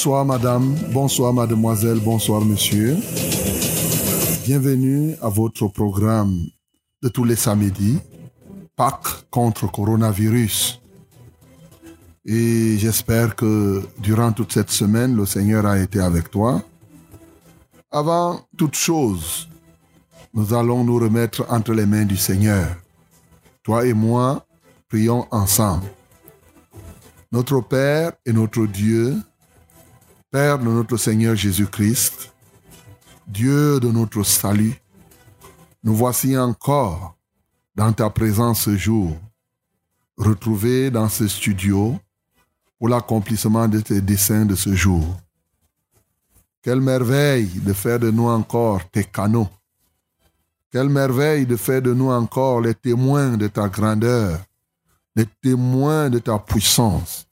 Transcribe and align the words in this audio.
Bonsoir 0.00 0.24
madame, 0.24 0.74
bonsoir 0.94 1.34
mademoiselle, 1.34 2.00
bonsoir 2.00 2.40
monsieur. 2.40 2.96
Bienvenue 4.46 5.14
à 5.20 5.28
votre 5.28 5.68
programme 5.68 6.40
de 7.02 7.10
tous 7.10 7.24
les 7.24 7.36
samedis, 7.36 7.98
Pâques 8.76 9.28
contre 9.30 9.70
coronavirus. 9.70 10.80
Et 12.24 12.78
j'espère 12.78 13.36
que 13.36 13.82
durant 13.98 14.32
toute 14.32 14.54
cette 14.54 14.70
semaine, 14.70 15.14
le 15.14 15.26
Seigneur 15.26 15.66
a 15.66 15.78
été 15.78 16.00
avec 16.00 16.30
toi. 16.30 16.62
Avant 17.90 18.40
toute 18.56 18.76
chose, 18.76 19.50
nous 20.32 20.54
allons 20.54 20.82
nous 20.82 20.96
remettre 20.98 21.44
entre 21.50 21.74
les 21.74 21.84
mains 21.84 22.06
du 22.06 22.16
Seigneur. 22.16 22.68
Toi 23.62 23.84
et 23.84 23.92
moi, 23.92 24.46
prions 24.88 25.26
ensemble. 25.30 25.88
Notre 27.32 27.60
Père 27.60 28.12
et 28.24 28.32
notre 28.32 28.64
Dieu, 28.64 29.14
Père 30.30 30.60
de 30.60 30.64
notre 30.64 30.96
Seigneur 30.96 31.34
Jésus-Christ, 31.34 32.32
Dieu 33.26 33.80
de 33.80 33.88
notre 33.88 34.22
salut, 34.22 34.80
nous 35.82 35.96
voici 35.96 36.38
encore 36.38 37.16
dans 37.74 37.92
ta 37.92 38.08
présence 38.10 38.62
ce 38.62 38.76
jour, 38.76 39.16
retrouvés 40.16 40.88
dans 40.92 41.08
ce 41.08 41.26
studio 41.26 41.98
pour 42.78 42.88
l'accomplissement 42.88 43.66
de 43.66 43.80
tes 43.80 44.00
desseins 44.00 44.46
de 44.46 44.54
ce 44.54 44.72
jour. 44.72 45.04
Quelle 46.62 46.80
merveille 46.80 47.48
de 47.48 47.72
faire 47.72 47.98
de 47.98 48.12
nous 48.12 48.28
encore 48.28 48.88
tes 48.88 49.02
canaux. 49.02 49.48
Quelle 50.70 50.90
merveille 50.90 51.44
de 51.44 51.56
faire 51.56 51.82
de 51.82 51.92
nous 51.92 52.12
encore 52.12 52.60
les 52.60 52.76
témoins 52.76 53.36
de 53.36 53.48
ta 53.48 53.68
grandeur, 53.68 54.38
les 55.16 55.26
témoins 55.42 56.08
de 56.08 56.20
ta 56.20 56.38
puissance. 56.38 57.26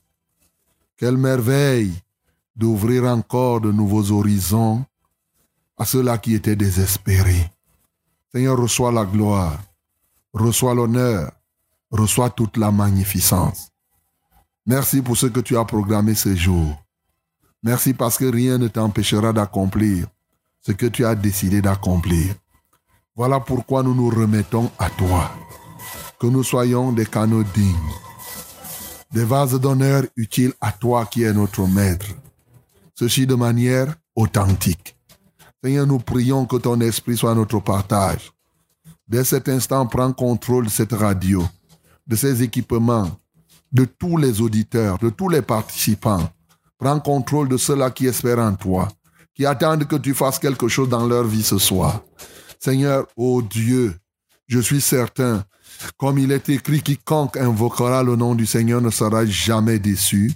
Quelle 0.96 1.16
merveille 1.16 1.92
d'ouvrir 2.59 3.05
encore 3.05 3.61
de 3.61 3.70
nouveaux 3.70 4.11
horizons 4.11 4.84
à 5.78 5.84
ceux-là 5.84 6.19
qui 6.19 6.34
étaient 6.34 6.56
désespérés. 6.56 7.53
Seigneur, 8.33 8.59
reçois 8.59 8.91
la 8.91 9.05
gloire, 9.05 9.59
reçois 10.33 10.74
l'honneur, 10.74 11.33
reçois 11.91 12.30
toute 12.30 12.57
la 12.57 12.73
magnificence. 12.73 13.70
Merci 14.67 15.01
pour 15.01 15.17
ce 15.17 15.27
que 15.27 15.41
tu 15.41 15.57
as 15.57 15.64
programmé 15.64 16.14
ce 16.14 16.35
jour. 16.35 16.77
Merci 17.63 17.95
parce 17.95 18.18
que 18.18 18.27
rien 18.27 18.58
ne 18.58 18.68
t'empêchera 18.68 19.33
d'accomplir 19.33 20.08
ce 20.61 20.73
que 20.73 20.86
tu 20.86 21.05
as 21.07 21.14
décidé 21.14 21.63
d'accomplir. 21.63 22.35
Voilà 23.14 23.41
pourquoi 23.41 23.83
nous 23.83 23.95
nous 23.95 24.11
remettons 24.11 24.70
à 24.79 24.91
toi. 24.91 25.30
Que 26.20 26.27
nous 26.27 26.42
soyons 26.42 26.92
des 26.92 27.07
canaux 27.07 27.45
dignes, 27.45 27.95
des 29.13 29.24
vases 29.24 29.58
d'honneur 29.58 30.02
utiles 30.17 30.52
à 30.61 30.73
toi 30.73 31.07
qui 31.07 31.23
es 31.23 31.33
notre 31.33 31.67
maître 31.67 32.07
ceci 32.98 33.29
de 33.29 33.36
manière 33.36 33.95
authentique. 34.17 34.97
Seigneur, 35.63 35.86
nous 35.86 36.01
prions 36.01 36.47
que 36.47 36.57
ton 36.57 36.81
esprit 36.81 37.17
soit 37.17 37.35
notre 37.35 37.61
partage. 37.61 38.33
Dès 39.07 39.23
cet 39.23 39.48
instant, 39.48 39.86
prends 39.86 40.13
contrôle 40.13 40.64
de 40.64 40.70
cette 40.70 40.92
radio, 40.92 41.45
de 42.09 42.17
ses 42.17 42.42
équipements, 42.42 43.09
de 43.70 43.85
tous 43.85 44.17
les 44.17 44.41
auditeurs, 44.41 44.98
de 44.98 45.11
tous 45.11 45.29
les 45.29 45.42
participants. 45.42 46.29
Prends 46.77 46.98
contrôle 46.98 47.48
de 47.48 47.57
ceux-là 47.57 47.92
qui 47.92 48.07
espèrent 48.07 48.41
en 48.41 48.55
toi, 48.55 48.89
qui 49.33 49.47
attendent 49.47 49.86
que 49.86 49.97
tu 49.97 50.13
fasses 50.13 50.41
quelque 50.41 50.67
chose 50.67 50.89
dans 50.89 51.07
leur 51.07 51.25
vie 51.25 51.45
ce 51.45 51.59
soir. 51.59 52.03
Seigneur, 52.59 53.07
ô 53.17 53.42
Dieu, 53.42 53.95
je 54.48 54.59
suis 54.59 54.80
certain, 54.80 55.45
comme 55.97 56.19
il 56.19 56.33
est 56.33 56.48
écrit, 56.48 56.83
quiconque 56.83 57.36
invoquera 57.36 58.03
le 58.03 58.17
nom 58.17 58.35
du 58.35 58.45
Seigneur 58.47 58.80
ne 58.80 58.91
sera 58.91 59.25
jamais 59.25 59.79
déçu. 59.79 60.33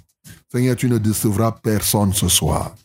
Seigneur, 0.51 0.75
tu 0.75 0.89
ne 0.89 0.97
décevras 0.97 1.51
personne 1.51 2.13
ce 2.13 2.27
soir. 2.27 2.75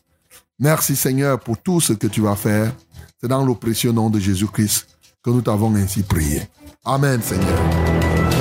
Merci 0.59 0.97
Seigneur 0.97 1.39
pour 1.39 1.59
tout 1.59 1.81
ce 1.81 1.93
que 1.93 2.07
tu 2.07 2.21
vas 2.21 2.37
faire. 2.37 2.73
C'est 3.21 3.29
dans 3.29 3.45
le 3.45 3.55
précieux 3.55 3.93
nom 3.93 4.11
de 4.11 4.19
Jésus-Christ 4.19 4.89
que 5.23 5.31
nous 5.31 5.43
t'avons 5.43 5.75
ainsi 5.75 6.03
prié. 6.03 6.43
Amen 6.85 7.21
Seigneur. 7.23 8.38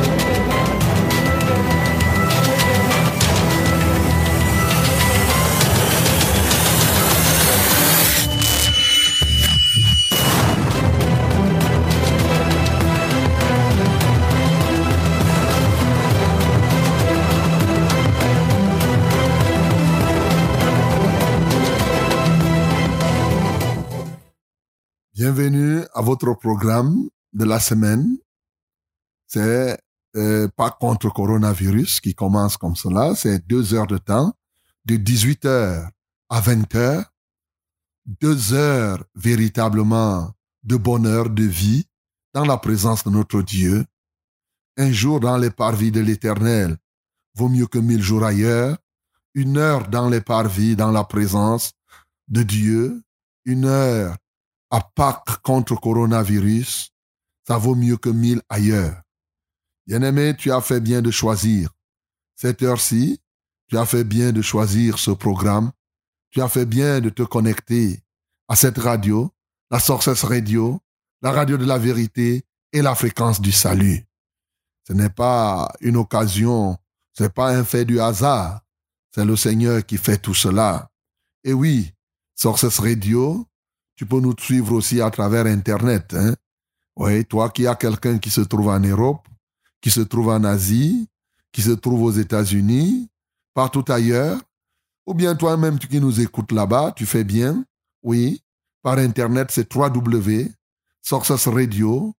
Bienvenue 25.17 25.81
à 25.95 26.03
votre 26.03 26.35
programme 26.35 27.09
de 27.33 27.43
la 27.43 27.59
semaine. 27.59 28.19
C'est 29.25 29.75
euh, 30.15 30.47
pas 30.55 30.69
contre 30.69 31.11
coronavirus 31.11 32.01
qui 32.01 32.13
commence 32.13 32.55
comme 32.55 32.75
cela. 32.75 33.15
C'est 33.15 33.47
deux 33.47 33.73
heures 33.73 33.87
de 33.87 33.97
temps, 33.97 34.35
de 34.85 34.95
18 34.95 35.45
heures 35.45 35.89
à 36.29 36.39
20 36.39 36.75
heures. 36.75 37.11
Deux 38.05 38.53
heures 38.53 39.03
véritablement 39.15 40.29
de 40.61 40.75
bonheur, 40.75 41.31
de 41.31 41.45
vie, 41.45 41.85
dans 42.35 42.45
la 42.45 42.57
présence 42.59 43.03
de 43.03 43.09
notre 43.09 43.41
Dieu. 43.41 43.85
Un 44.77 44.91
jour 44.91 45.19
dans 45.19 45.37
les 45.37 45.49
parvis 45.49 45.91
de 45.91 45.99
l'éternel 45.99 46.77
vaut 47.33 47.49
mieux 47.49 47.65
que 47.65 47.79
mille 47.79 48.03
jours 48.03 48.23
ailleurs. 48.23 48.77
Une 49.33 49.57
heure 49.57 49.87
dans 49.87 50.09
les 50.09 50.21
parvis, 50.21 50.75
dans 50.75 50.91
la 50.91 51.03
présence 51.03 51.73
de 52.27 52.43
Dieu. 52.43 53.01
Une 53.45 53.65
heure 53.65 54.15
à 54.69 54.81
Pâques 54.81 55.41
contre 55.41 55.75
coronavirus, 55.75 56.91
ça 57.47 57.57
vaut 57.57 57.75
mieux 57.75 57.97
que 57.97 58.09
mille 58.09 58.41
ailleurs. 58.49 59.01
Bien-aimé, 59.85 60.35
tu 60.37 60.51
as 60.51 60.61
fait 60.61 60.81
bien 60.81 61.01
de 61.01 61.11
choisir. 61.11 61.69
Cette 62.35 62.61
heure-ci, 62.61 63.21
tu 63.67 63.77
as 63.77 63.85
fait 63.85 64.03
bien 64.03 64.31
de 64.31 64.41
choisir 64.41 64.99
ce 64.99 65.11
programme. 65.11 65.71
Tu 66.31 66.41
as 66.41 66.49
fait 66.49 66.65
bien 66.65 66.99
de 66.99 67.09
te 67.09 67.23
connecter 67.23 68.03
à 68.47 68.55
cette 68.55 68.77
radio, 68.77 69.31
la 69.71 69.79
Sources 69.79 70.23
Radio, 70.23 70.81
la 71.21 71.31
radio 71.31 71.57
de 71.57 71.65
la 71.65 71.77
vérité 71.77 72.45
et 72.73 72.81
la 72.81 72.95
fréquence 72.95 73.41
du 73.41 73.51
salut. 73.51 74.05
Ce 74.87 74.93
n'est 74.93 75.09
pas 75.09 75.73
une 75.81 75.97
occasion, 75.97 76.77
ce 77.13 77.23
n'est 77.23 77.29
pas 77.29 77.55
un 77.55 77.63
fait 77.63 77.85
du 77.85 77.99
hasard. 77.99 78.61
C'est 79.13 79.25
le 79.25 79.35
Seigneur 79.35 79.85
qui 79.85 79.97
fait 79.97 80.17
tout 80.17 80.33
cela. 80.33 80.89
Et 81.43 81.53
oui, 81.53 81.93
Sources 82.35 82.77
Radio, 82.79 83.47
tu 83.97 84.05
peux 84.05 84.21
nous 84.21 84.35
suivre 84.39 84.71
aussi 84.73 85.01
à 85.01 85.11
travers 85.11 85.47
Internet. 85.47 86.13
Hein? 86.13 86.35
Oui, 86.95 87.25
toi 87.25 87.49
qui 87.49 87.67
as 87.67 87.75
quelqu'un 87.75 88.19
qui 88.19 88.29
se 88.29 88.39
trouve 88.41 88.69
en 88.69 88.79
Europe, 88.79 89.27
qui 89.81 89.91
se 89.91 89.99
trouve 90.01 90.29
en 90.29 90.45
Asie, 90.45 91.09
qui 91.51 91.63
se 91.63 91.71
trouve 91.71 92.03
aux 92.03 92.11
États-Unis, 92.11 93.09
partout 93.53 93.83
ailleurs, 93.89 94.39
ou 95.05 95.13
bien 95.13 95.35
toi-même 95.35 95.77
qui 95.79 95.99
nous 95.99 96.21
écoutes 96.21 96.51
là-bas, 96.51 96.93
tu 96.95 97.05
fais 97.05 97.23
bien. 97.23 97.63
Oui, 98.03 98.41
par 98.83 98.97
Internet, 98.99 99.49
c'est 99.51 99.73
www.successradio 99.73 102.13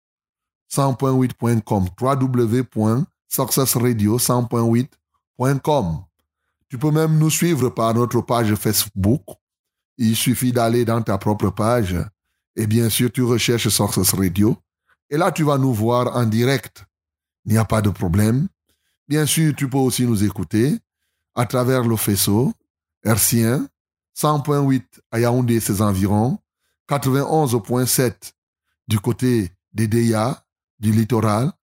100.8.com. 0.71 1.85
www.successradio 1.99 4.17
100.8.com. 4.17 6.03
Tu 6.67 6.77
peux 6.77 6.91
même 6.91 7.17
nous 7.17 7.29
suivre 7.29 7.69
par 7.69 7.93
notre 7.93 8.19
page 8.21 8.53
Facebook. 8.55 9.23
Il 10.01 10.15
suffit 10.15 10.53
d'aller 10.53 10.85
dans 10.85 11.01
ta 11.01 11.17
propre 11.17 11.49
page 11.49 11.95
et 12.55 12.67
bien 12.67 12.89
sûr, 12.89 13.11
tu 13.11 13.21
recherches 13.21 13.67
Sources 13.69 14.13
Radio. 14.13 14.57
Et 15.09 15.17
là, 15.17 15.31
tu 15.31 15.43
vas 15.43 15.57
nous 15.57 15.73
voir 15.73 16.15
en 16.15 16.25
direct. 16.25 16.85
Il 17.45 17.51
n'y 17.51 17.57
a 17.57 17.65
pas 17.65 17.81
de 17.81 17.89
problème. 17.89 18.47
Bien 19.07 19.25
sûr, 19.25 19.53
tu 19.55 19.69
peux 19.69 19.77
aussi 19.77 20.05
nous 20.05 20.23
écouter 20.23 20.77
à 21.35 21.45
travers 21.45 21.83
le 21.83 21.95
faisceau 21.95 22.53
hertzien 23.03 23.67
100.8 24.17 24.83
à 25.11 25.19
Yaoundé 25.19 25.55
et 25.55 25.59
ses 25.59 25.81
environs, 25.81 26.37
91.7 26.89 28.33
du 28.87 28.99
côté 28.99 29.51
des 29.71 29.87
Deya, 29.87 30.43
du 30.79 30.91
littoral. 30.91 31.53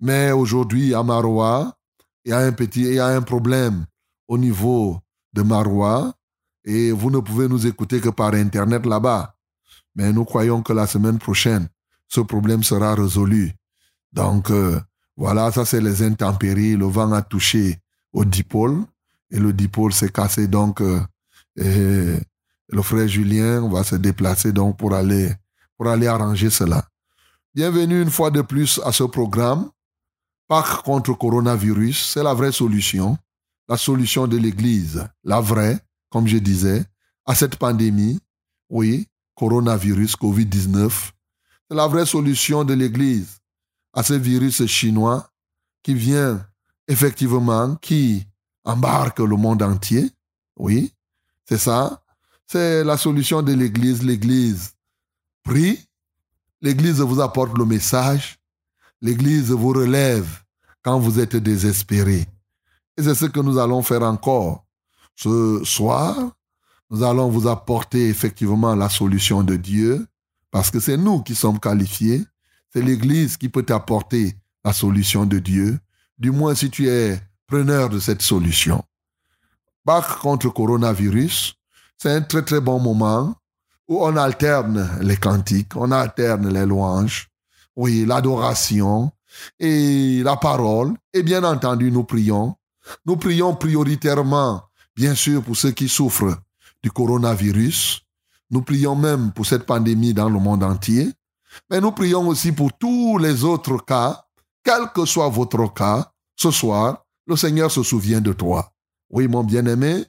Mais 0.00 0.32
aujourd'hui, 0.32 0.94
à 0.94 1.02
Maroua, 1.02 1.76
il 2.24 2.30
y 2.30 2.32
a 2.32 2.38
un 2.38 2.52
petit, 2.52 2.80
il 2.82 2.94
y 2.94 2.98
a 2.98 3.06
un 3.06 3.22
problème 3.22 3.86
au 4.26 4.38
niveau 4.38 5.00
de 5.32 5.42
Maroua 5.42 6.15
et 6.66 6.90
vous 6.90 7.10
ne 7.10 7.20
pouvez 7.20 7.48
nous 7.48 7.66
écouter 7.66 8.00
que 8.00 8.08
par 8.08 8.34
Internet 8.34 8.84
là-bas. 8.84 9.36
Mais 9.94 10.12
nous 10.12 10.24
croyons 10.24 10.62
que 10.62 10.72
la 10.72 10.86
semaine 10.86 11.18
prochaine, 11.18 11.68
ce 12.08 12.20
problème 12.20 12.64
sera 12.64 12.94
résolu. 12.94 13.52
Donc, 14.12 14.50
euh, 14.50 14.78
voilà, 15.16 15.50
ça 15.52 15.64
c'est 15.64 15.80
les 15.80 16.02
intempéries. 16.02 16.76
Le 16.76 16.86
vent 16.86 17.12
a 17.12 17.22
touché 17.22 17.78
au 18.12 18.24
dipôle 18.24 18.84
et 19.30 19.38
le 19.38 19.52
dipôle 19.52 19.92
s'est 19.92 20.10
cassé. 20.10 20.48
Donc, 20.48 20.82
euh, 20.82 21.00
le 21.56 22.82
frère 22.82 23.08
Julien 23.08 23.68
va 23.70 23.84
se 23.84 23.96
déplacer 23.96 24.52
donc 24.52 24.76
pour 24.76 24.92
aller, 24.92 25.32
pour 25.76 25.86
aller 25.88 26.08
arranger 26.08 26.50
cela. 26.50 26.84
Bienvenue 27.54 28.02
une 28.02 28.10
fois 28.10 28.30
de 28.30 28.42
plus 28.42 28.80
à 28.84 28.92
ce 28.92 29.04
programme. 29.04 29.70
Pâques 30.48 30.82
contre 30.82 31.14
coronavirus, 31.14 32.10
c'est 32.12 32.22
la 32.22 32.34
vraie 32.34 32.52
solution. 32.52 33.16
La 33.68 33.76
solution 33.76 34.26
de 34.26 34.36
l'Église, 34.36 35.08
la 35.24 35.40
vraie, 35.40 35.80
comme 36.10 36.26
je 36.26 36.38
disais, 36.38 36.84
à 37.24 37.34
cette 37.34 37.56
pandémie. 37.56 38.20
Oui, 38.68 39.06
coronavirus, 39.34 40.16
Covid-19. 40.16 40.90
C'est 41.68 41.76
la 41.76 41.86
vraie 41.86 42.06
solution 42.06 42.64
de 42.64 42.74
l'Église 42.74 43.38
à 43.92 44.02
ce 44.02 44.14
virus 44.14 44.64
chinois 44.66 45.30
qui 45.82 45.94
vient 45.94 46.46
effectivement, 46.88 47.76
qui 47.76 48.26
embarque 48.64 49.20
le 49.20 49.36
monde 49.36 49.62
entier. 49.62 50.10
Oui, 50.58 50.92
c'est 51.44 51.58
ça. 51.58 52.02
C'est 52.46 52.84
la 52.84 52.96
solution 52.96 53.42
de 53.42 53.52
l'Église. 53.52 54.02
L'Église 54.02 54.74
prie. 55.42 55.80
L'Église 56.60 57.00
vous 57.00 57.20
apporte 57.20 57.56
le 57.56 57.64
message. 57.64 58.38
L'Église 59.00 59.50
vous 59.50 59.68
relève 59.68 60.42
quand 60.82 60.98
vous 60.98 61.20
êtes 61.20 61.36
désespéré. 61.36 62.26
Et 62.96 63.02
c'est 63.02 63.14
ce 63.14 63.26
que 63.26 63.40
nous 63.40 63.58
allons 63.58 63.82
faire 63.82 64.02
encore 64.02 64.65
ce 65.16 65.60
soir 65.64 66.36
nous 66.90 67.02
allons 67.02 67.28
vous 67.28 67.48
apporter 67.48 68.08
effectivement 68.08 68.74
la 68.76 68.88
solution 68.88 69.42
de 69.42 69.56
Dieu, 69.56 70.06
parce 70.50 70.70
que 70.70 70.78
c'est 70.78 70.96
nous 70.96 71.22
qui 71.22 71.34
sommes 71.34 71.58
qualifiés, 71.58 72.24
c'est 72.72 72.82
l'Église 72.82 73.36
qui 73.36 73.48
peut 73.48 73.64
t'apporter 73.64 74.36
la 74.64 74.72
solution 74.72 75.26
de 75.26 75.38
Dieu, 75.38 75.78
du 76.18 76.30
moins 76.30 76.54
si 76.54 76.70
tu 76.70 76.88
es 76.88 77.20
preneur 77.46 77.88
de 77.88 77.98
cette 77.98 78.22
solution. 78.22 78.84
Bach 79.84 80.18
contre 80.20 80.48
coronavirus, 80.50 81.54
c'est 81.98 82.10
un 82.10 82.22
très 82.22 82.42
très 82.42 82.60
bon 82.60 82.78
moment 82.78 83.34
où 83.88 84.04
on 84.04 84.16
alterne 84.16 84.88
les 85.00 85.16
cantiques, 85.16 85.76
on 85.76 85.90
alterne 85.90 86.52
les 86.52 86.66
louanges, 86.66 87.28
oui, 87.74 88.04
l'adoration 88.06 89.10
et 89.58 90.22
la 90.22 90.36
parole, 90.36 90.94
et 91.12 91.22
bien 91.22 91.42
entendu 91.44 91.90
nous 91.90 92.04
prions. 92.04 92.56
Nous 93.04 93.16
prions 93.16 93.54
prioritairement, 93.54 94.62
bien 94.96 95.14
sûr, 95.14 95.42
pour 95.42 95.56
ceux 95.56 95.72
qui 95.72 95.88
souffrent 95.88 96.38
du 96.82 96.90
coronavirus. 96.90 98.02
Nous 98.50 98.62
prions 98.62 98.96
même 98.96 99.32
pour 99.32 99.46
cette 99.46 99.66
pandémie 99.66 100.14
dans 100.14 100.30
le 100.30 100.38
monde 100.38 100.62
entier. 100.62 101.12
Mais 101.70 101.80
nous 101.80 101.92
prions 101.92 102.26
aussi 102.28 102.52
pour 102.52 102.72
tous 102.72 103.18
les 103.18 103.44
autres 103.44 103.84
cas, 103.84 104.24
quel 104.62 104.90
que 104.94 105.04
soit 105.04 105.28
votre 105.28 105.72
cas. 105.72 106.12
Ce 106.36 106.50
soir, 106.50 107.04
le 107.26 107.36
Seigneur 107.36 107.70
se 107.70 107.82
souvient 107.82 108.20
de 108.20 108.32
toi. 108.32 108.72
Oui, 109.10 109.26
mon 109.26 109.42
bien-aimé, 109.42 110.04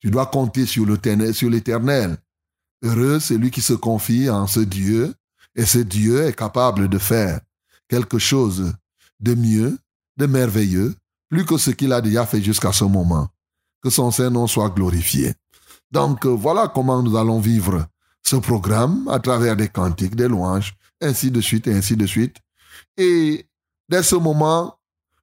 tu 0.00 0.10
dois 0.10 0.26
compter 0.26 0.64
sur 0.64 0.86
l'éternel. 0.86 2.16
Heureux 2.82 3.20
celui 3.20 3.50
qui 3.50 3.60
se 3.60 3.72
confie 3.72 4.30
en 4.30 4.46
ce 4.46 4.60
Dieu, 4.60 5.14
et 5.54 5.66
ce 5.66 5.78
Dieu 5.78 6.26
est 6.26 6.36
capable 6.36 6.88
de 6.88 6.98
faire 6.98 7.40
quelque 7.88 8.18
chose 8.18 8.72
de 9.20 9.34
mieux, 9.34 9.78
de 10.16 10.26
merveilleux, 10.26 10.94
plus 11.28 11.44
que 11.44 11.56
ce 11.58 11.70
qu'il 11.70 11.92
a 11.92 12.00
déjà 12.00 12.26
fait 12.26 12.42
jusqu'à 12.42 12.72
ce 12.72 12.84
moment. 12.84 13.28
Que 13.82 13.90
son 13.90 14.10
Saint-Nom 14.10 14.46
soit 14.46 14.70
glorifié. 14.70 15.34
Donc 15.90 16.24
euh, 16.24 16.30
voilà 16.30 16.68
comment 16.68 17.02
nous 17.02 17.16
allons 17.16 17.40
vivre 17.40 17.86
ce 18.22 18.36
programme 18.36 19.08
à 19.08 19.18
travers 19.18 19.56
des 19.56 19.68
cantiques, 19.68 20.14
des 20.14 20.28
louanges, 20.28 20.74
ainsi 21.00 21.30
de 21.30 21.40
suite 21.40 21.66
et 21.66 21.74
ainsi 21.74 21.96
de 21.96 22.06
suite. 22.06 22.36
Et 22.96 23.46
dès 23.88 24.02
ce 24.02 24.16
moment, 24.16 24.78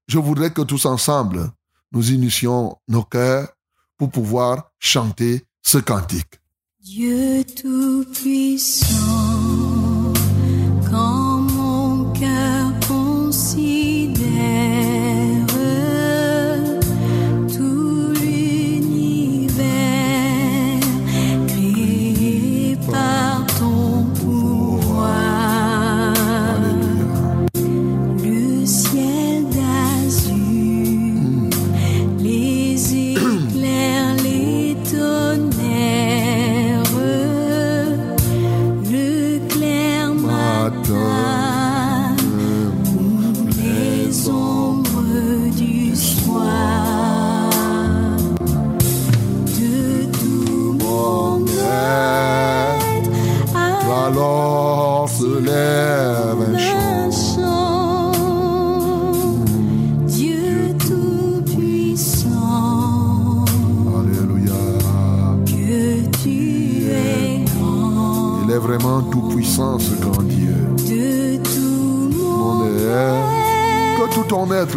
je 0.08 0.20
voudrais 0.20 0.52
que 0.52 0.62
tous 0.62 0.86
ensemble, 0.86 1.52
nous 1.92 2.12
initions 2.12 2.78
nos 2.88 3.04
cœurs 3.04 3.50
pour 3.98 4.12
pouvoir 4.12 4.72
chanter 4.80 5.46
ce 5.62 5.78
cantique. 5.78 6.40
Dieu 6.82 7.44
Tout-Puissant, 7.44 8.88
quand 10.90 11.42
mon 11.42 12.12
cœur 12.14 12.80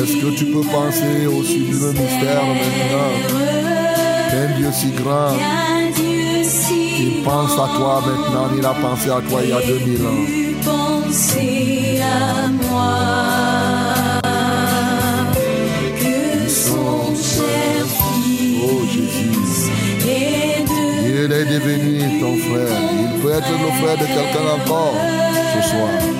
Est-ce 0.00 0.16
que 0.16 0.30
tu 0.38 0.44
peux 0.46 0.66
penser 0.72 1.18
au 1.26 1.42
sublime 1.42 1.92
mystère 1.92 2.44
maintenant 2.46 3.17
Dieu 4.68 4.74
si 4.74 4.90
grand, 4.90 5.32
il 5.96 7.22
pense 7.22 7.52
à 7.52 7.68
toi 7.76 8.02
maintenant, 8.06 8.50
il 8.56 8.64
a 8.64 8.74
pensé 8.74 9.08
à 9.08 9.20
toi 9.26 9.40
il 9.42 9.48
y 9.48 9.52
a 9.52 9.60
2000 9.60 10.06
ans. 10.06 10.26
Que 16.00 16.48
son 16.48 17.14
cher 17.16 17.86
Oh 18.62 18.82
Jésus, 18.92 19.30
il 21.06 21.32
est 21.32 21.46
devenu 21.46 22.20
ton 22.20 22.36
frère. 22.36 22.78
Il 22.92 23.20
peut 23.22 23.32
être 23.32 23.50
le 23.50 23.70
frère 23.80 23.96
de 23.96 24.04
quelqu'un 24.04 24.46
encore 24.54 24.94
ce 25.54 25.70
soir. 25.70 26.17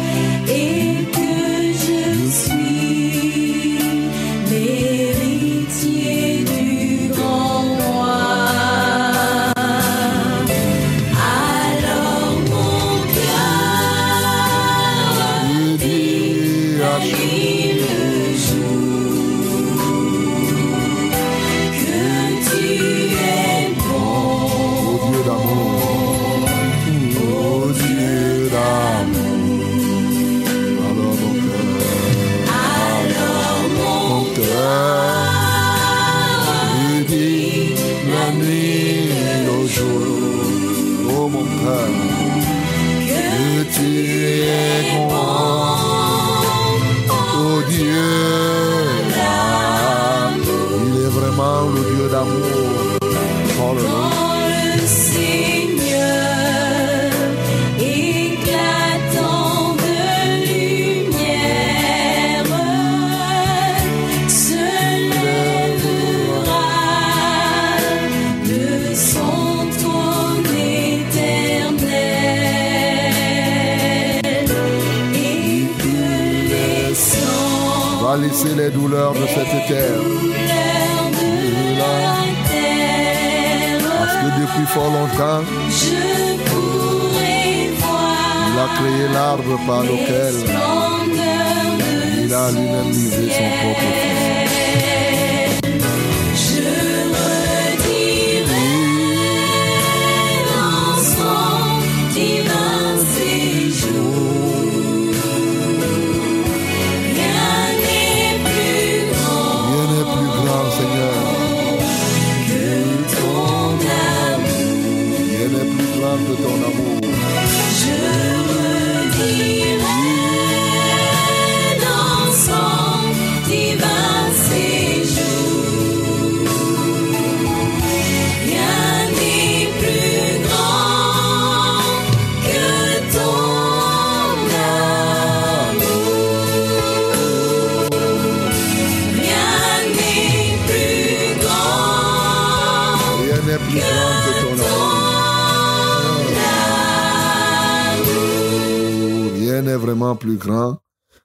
Grand 150.37 150.79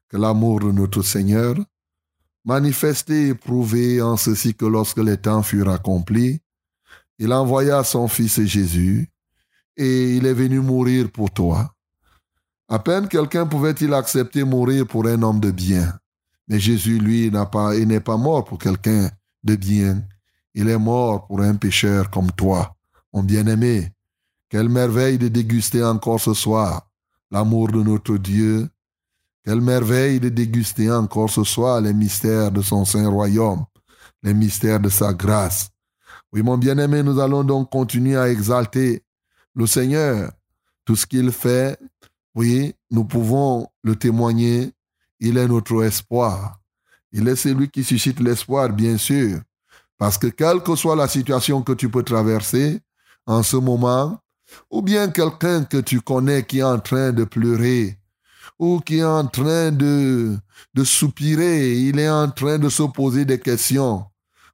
que 0.09 0.17
l'amour 0.17 0.59
de 0.59 0.71
notre 0.71 1.01
Seigneur, 1.01 1.55
manifesté 2.45 3.29
et 3.29 3.33
prouvé 3.33 4.01
en 4.01 4.17
ceci 4.17 4.53
que 4.53 4.65
lorsque 4.65 4.97
les 4.97 5.17
temps 5.17 5.43
furent 5.43 5.69
accomplis, 5.69 6.41
il 7.19 7.31
envoya 7.33 7.83
son 7.83 8.07
Fils 8.07 8.41
Jésus 8.43 9.09
et 9.77 10.17
il 10.17 10.25
est 10.25 10.33
venu 10.33 10.59
mourir 10.59 11.11
pour 11.11 11.31
toi. 11.31 11.73
À 12.67 12.79
peine 12.79 13.07
quelqu'un 13.07 13.45
pouvait-il 13.45 13.93
accepter 13.93 14.43
mourir 14.43 14.87
pour 14.87 15.07
un 15.07 15.21
homme 15.21 15.39
de 15.39 15.51
bien. 15.51 15.93
Mais 16.47 16.59
Jésus, 16.59 16.99
lui, 16.99 17.31
n'a 17.31 17.45
pas, 17.45 17.75
il 17.75 17.87
n'est 17.87 17.99
pas 17.99 18.17
mort 18.17 18.43
pour 18.43 18.57
quelqu'un 18.57 19.09
de 19.43 19.55
bien. 19.55 20.03
Il 20.53 20.69
est 20.69 20.77
mort 20.77 21.25
pour 21.27 21.41
un 21.41 21.55
pécheur 21.55 22.09
comme 22.09 22.31
toi, 22.31 22.75
mon 23.13 23.23
bien-aimé. 23.23 23.91
Quelle 24.49 24.69
merveille 24.69 25.17
de 25.17 25.27
déguster 25.27 25.83
encore 25.83 26.19
ce 26.19 26.33
soir 26.33 26.89
l'amour 27.33 27.71
de 27.71 27.81
notre 27.81 28.17
Dieu. 28.17 28.69
Quelle 29.45 29.61
merveille 29.61 30.21
de 30.21 30.29
déguster 30.29 30.89
encore 30.89 31.29
ce 31.29 31.43
soir 31.43 31.81
les 31.81 31.93
mystères 31.93 32.51
de 32.51 32.61
son 32.61 32.85
saint 32.85 33.09
royaume, 33.09 33.65
les 34.21 34.33
mystères 34.33 34.79
de 34.79 34.87
sa 34.89 35.13
grâce. 35.13 35.69
Oui, 36.31 36.41
mon 36.41 36.57
bien-aimé, 36.57 37.03
nous 37.03 37.19
allons 37.19 37.43
donc 37.43 37.69
continuer 37.69 38.15
à 38.15 38.29
exalter 38.29 39.03
le 39.53 39.67
Seigneur. 39.67 40.31
Tout 40.85 40.95
ce 40.95 41.05
qu'il 41.05 41.31
fait, 41.31 41.77
oui, 42.35 42.73
nous 42.89 43.03
pouvons 43.03 43.67
le 43.83 43.95
témoigner. 43.95 44.71
Il 45.19 45.37
est 45.37 45.47
notre 45.47 45.83
espoir. 45.83 46.59
Il 47.11 47.27
est 47.27 47.35
celui 47.35 47.69
qui 47.69 47.83
suscite 47.83 48.19
l'espoir, 48.19 48.69
bien 48.69 48.97
sûr. 48.97 49.41
Parce 49.97 50.17
que 50.17 50.27
quelle 50.27 50.61
que 50.61 50.75
soit 50.75 50.95
la 50.95 51.07
situation 51.07 51.61
que 51.61 51.73
tu 51.73 51.89
peux 51.89 52.03
traverser 52.03 52.79
en 53.25 53.43
ce 53.43 53.57
moment, 53.57 54.19
ou 54.71 54.81
bien 54.81 55.09
quelqu'un 55.09 55.63
que 55.65 55.77
tu 55.77 56.01
connais 56.01 56.43
qui 56.43 56.59
est 56.59 56.63
en 56.63 56.79
train 56.79 57.11
de 57.11 57.23
pleurer, 57.23 57.99
ou 58.63 58.79
qui 58.79 58.99
est 58.99 59.03
en 59.03 59.27
train 59.27 59.71
de, 59.71 60.37
de 60.73 60.83
soupirer, 60.85 61.73
il 61.73 61.99
est 61.99 62.09
en 62.09 62.29
train 62.29 62.57
de 62.57 62.69
se 62.69 62.83
poser 62.83 63.25
des 63.25 63.39
questions. 63.39 64.05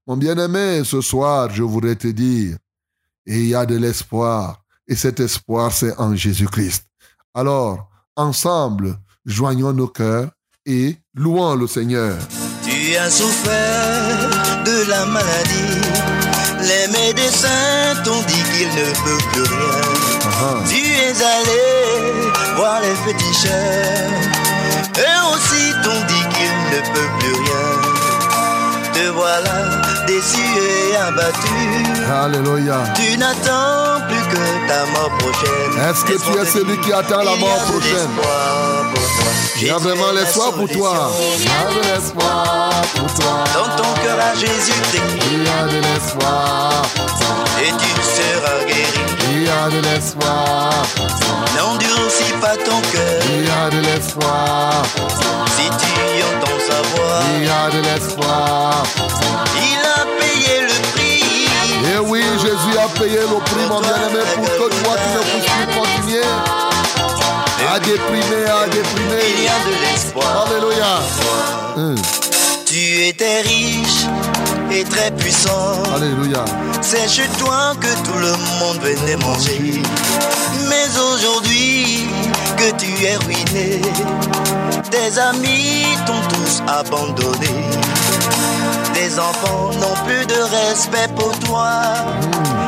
Mon 0.08 0.18
bien-aimé, 0.18 0.82
ce 0.84 1.00
soir, 1.01 1.50
je 1.54 1.62
voudrais 1.62 1.96
te 1.96 2.08
dire, 2.08 2.58
et 3.28 3.38
il 3.38 3.48
y 3.50 3.56
a 3.56 3.68
de 3.68 3.78
l'espoir, 3.78 4.63
et 4.88 4.96
cet 4.96 5.20
espoir, 5.20 5.72
c'est 5.72 5.96
en 6.00 6.16
Jésus-Christ. 6.16 6.86
Alors, 7.36 7.88
ensemble, 8.16 8.98
joignons 9.25 9.74
nos 9.74 9.88
cœurs 9.88 10.32
et 10.66 10.98
louons 11.13 11.54
le 11.56 11.68
Seigneur. 11.68 12.18
Tu 12.63 12.96
as 12.96 13.12
souffert 13.12 14.63
de 14.66 14.89
la 14.89 15.06
maladie. 15.06 15.82
Les 16.62 16.88
médecins 16.92 17.96
t'ont 18.04 18.22
dit 18.24 18.44
qu'il 18.51 18.68
ne 18.70 18.89
peut 19.04 19.24
plus 19.32 19.44
rien. 19.44 19.82
Ah, 20.25 20.63
Tu 20.68 20.78
es 20.78 21.24
allé 21.36 22.28
voir 22.60 22.82
les 22.82 22.96
féticheurs. 23.06 24.12
Eux 24.98 25.22
aussi 25.34 25.63
t'ont 25.84 26.04
dit 26.12 26.25
qu'ils 26.34 26.60
ne 26.72 26.80
peuvent 26.94 27.16
plus 27.20 27.34
rien. 27.44 27.68
Te 28.94 29.10
voilà 29.12 29.58
déçu 30.08 30.42
et 30.92 30.96
abattu. 30.98 31.62
Alléluia. 32.24 32.80
Tu 32.96 33.18
n'attends 33.18 34.01
plus 34.10 34.25
que 34.34 34.44
ta 34.68 34.82
mort 34.94 35.12
prochaine. 35.20 35.74
Est-ce 35.89 36.04
que 36.04 36.18
tu 36.22 36.38
es 36.42 36.46
celui 36.46 36.78
qui 36.82 36.92
attend 36.92 37.24
la 37.24 37.36
mort 37.38 37.60
prochaine? 37.70 38.10
Il 39.62 39.68
y 39.68 39.70
a 39.70 39.78
Jésus 39.78 39.78
vraiment 39.78 40.12
l'espoir 40.13 40.51
pour 40.54 40.68
toi. 40.68 41.12
Il 41.38 41.46
y 41.46 41.48
a 41.48 41.74
de 41.74 41.94
l'espoir 41.94 42.70
pour 42.96 43.13
toi. 43.13 43.44
Dans 43.54 43.75
ton 43.82 43.94
cœur 44.04 44.18
à 44.20 44.34
Jésus-Christ, 44.36 45.04
Il 45.32 45.44
y 45.44 45.50
a 45.50 45.63
de 45.68 45.80
l'espoir. 45.88 46.82
et 47.62 47.72
tu 47.72 48.01
seras 48.04 48.66
guéri. 48.66 49.19
Il 49.50 49.56
y 49.56 49.58
a 49.58 49.82
de 49.82 49.88
l'espoir. 49.88 50.70
N'endurcis 51.58 52.34
pas 52.39 52.56
ton 52.56 52.79
cœur 52.91 53.20
Il 53.34 53.48
y 53.48 53.50
a 53.50 53.70
de 53.72 53.79
l'espoir. 53.82 54.84
si 55.58 55.65
tu 55.70 56.24
entends 56.24 56.60
sa 56.70 56.82
voix. 56.94 57.20
Il 57.39 57.46
y 57.46 57.50
a 57.50 57.70
de 57.72 57.82
l'espoir. 57.82 58.84
Il 59.58 59.79
a 59.79 60.06
payé 60.20 60.62
le 60.62 60.91
prix. 60.94 61.48
Et 61.91 61.98
oui, 61.98 62.22
Jésus 62.39 62.77
a 62.77 62.88
payé 63.00 63.22
le 63.22 63.39
prix, 63.44 63.65
mon 63.68 63.82
bien-aimé, 63.82 64.24
pour 64.36 64.46
que 64.46 64.84
toi, 64.84 64.96
tu 65.01 65.18
ne 65.18 65.24
puisses 65.24 65.51
plus 65.51 65.79
continuer 65.79 66.24
à 67.74 67.79
déprimer, 67.79 68.46
à 68.46 68.68
Il 68.68 68.74
y 68.74 68.77
déprimer. 68.77 69.48
a 69.48 69.60
de 69.65 69.74
l'espoir. 69.82 70.46
Alléluia. 70.48 71.00
Hum, 71.75 71.96
Tu 72.72 73.08
étais 73.08 73.42
riche 73.42 74.06
et 74.72 74.84
très 74.84 75.10
puissant. 75.16 75.82
Alléluia. 75.96 76.46
C'est 76.84 77.10
chez 77.10 77.28
toi 77.40 77.74
que 77.82 77.88
tout 78.06 78.20
le 78.20 78.32
monde 78.60 78.78
venait 78.84 79.16
manger. 79.16 79.82
Mais 80.70 80.86
aujourd'hui 81.00 82.08
que 82.58 82.70
tu 82.78 83.06
es 83.06 83.16
ruiné, 83.26 83.82
tes 84.92 85.18
amis 85.20 85.98
t'ont 86.06 86.22
tous 86.30 86.62
abandonné. 86.68 87.50
Tes 89.00 89.18
enfants 89.18 89.70
n'ont 89.79 89.96
plus 90.06 90.25
de 90.25 90.41
respect 90.41 91.08
pour 91.15 91.32
toi. 91.39 91.72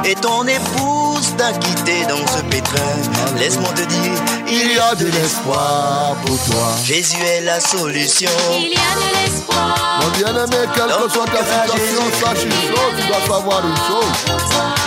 Et 0.05 0.15
ton 0.15 0.47
épouse 0.47 1.35
t'a 1.37 1.51
quitté 1.51 2.05
dans 2.07 2.25
ce 2.25 2.41
pétrin. 2.43 2.95
Laisse-moi 3.37 3.69
te 3.75 3.81
dire, 3.81 4.13
Il 4.47 4.71
y 4.73 4.79
a 4.79 4.95
de 4.95 5.07
l'espoir 5.07 6.15
pour 6.25 6.37
toi. 6.45 6.67
Jésus 6.85 7.21
est 7.21 7.41
la 7.41 7.59
solution. 7.59 8.29
Il 8.53 8.69
y 8.69 8.75
a 8.75 8.95
de 8.95 9.25
l'espoir. 9.25 9.99
Mon 10.01 10.09
bien-aimé, 10.17 10.69
quelle 10.73 10.87
que 10.87 11.11
soit 11.11 11.25
ta 11.25 11.43
situation, 11.43 12.03
sache 12.23 12.45
une 12.45 12.51
chose, 12.51 12.93
tu 12.97 13.07
dois 13.07 13.35
savoir 13.35 13.61
une 13.67 13.75
chose. 13.75 14.37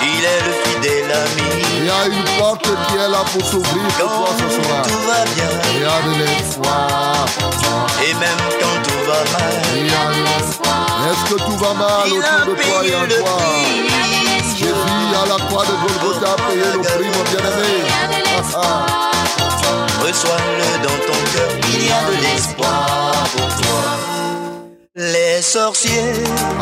Il 0.02 0.24
est 0.24 0.42
le 0.46 0.54
fidèle 0.64 1.12
ami. 1.12 1.62
Il 1.76 1.84
y 1.84 1.90
a 1.90 2.06
une 2.06 2.38
porte 2.38 2.64
qui 2.88 2.94
est 2.96 3.08
là 3.08 3.22
pour 3.32 3.44
s'ouvrir 3.44 3.82
pour 3.98 4.08
toi 4.08 4.28
ce 4.38 4.62
soir. 4.62 4.82
tout 4.88 5.02
va 5.06 5.24
bien. 5.34 5.50
Il 5.74 5.82
y 5.82 5.84
a 5.84 6.00
de 6.08 6.24
l'espoir. 6.24 7.26
Et 8.02 8.14
même 8.14 8.42
quand 8.60 8.83
va 9.06 9.20
mal, 9.32 9.54
Il 9.76 9.87
y 9.87 9.90
a 9.90 10.06
de 10.11 10.23
l'espoir. 10.25 10.87
Est-ce 11.11 11.34
que 11.34 11.38
tout 11.42 11.58
va 11.58 11.75
mal 11.75 12.06
il 12.06 12.18
autour 12.18 12.54
de 12.54 12.62
toi 12.62 12.78
et 12.84 12.94
en 12.94 13.06
toi. 13.06 13.38
Jésus 14.56 15.11
à 15.23 15.26
la 15.28 15.44
croix 15.46 15.64
de 15.64 15.75
Golgotha 15.82 16.32
a 16.32 16.37
payé 16.49 16.68
le 16.73 16.80
prix, 16.80 17.11
mon 17.14 17.25
bien-aimé. 17.30 17.75
Reçois-le 20.00 20.68
dans 20.82 20.99
ton 21.06 21.20
cœur, 21.32 21.50
il 21.73 21.87
y 21.87 21.90
a 21.90 22.00
de 22.11 22.16
l'espoir 22.23 23.12
pour 23.37 23.49
toi. 23.49 24.13
Les 24.96 25.42
sorciers 25.42 26.12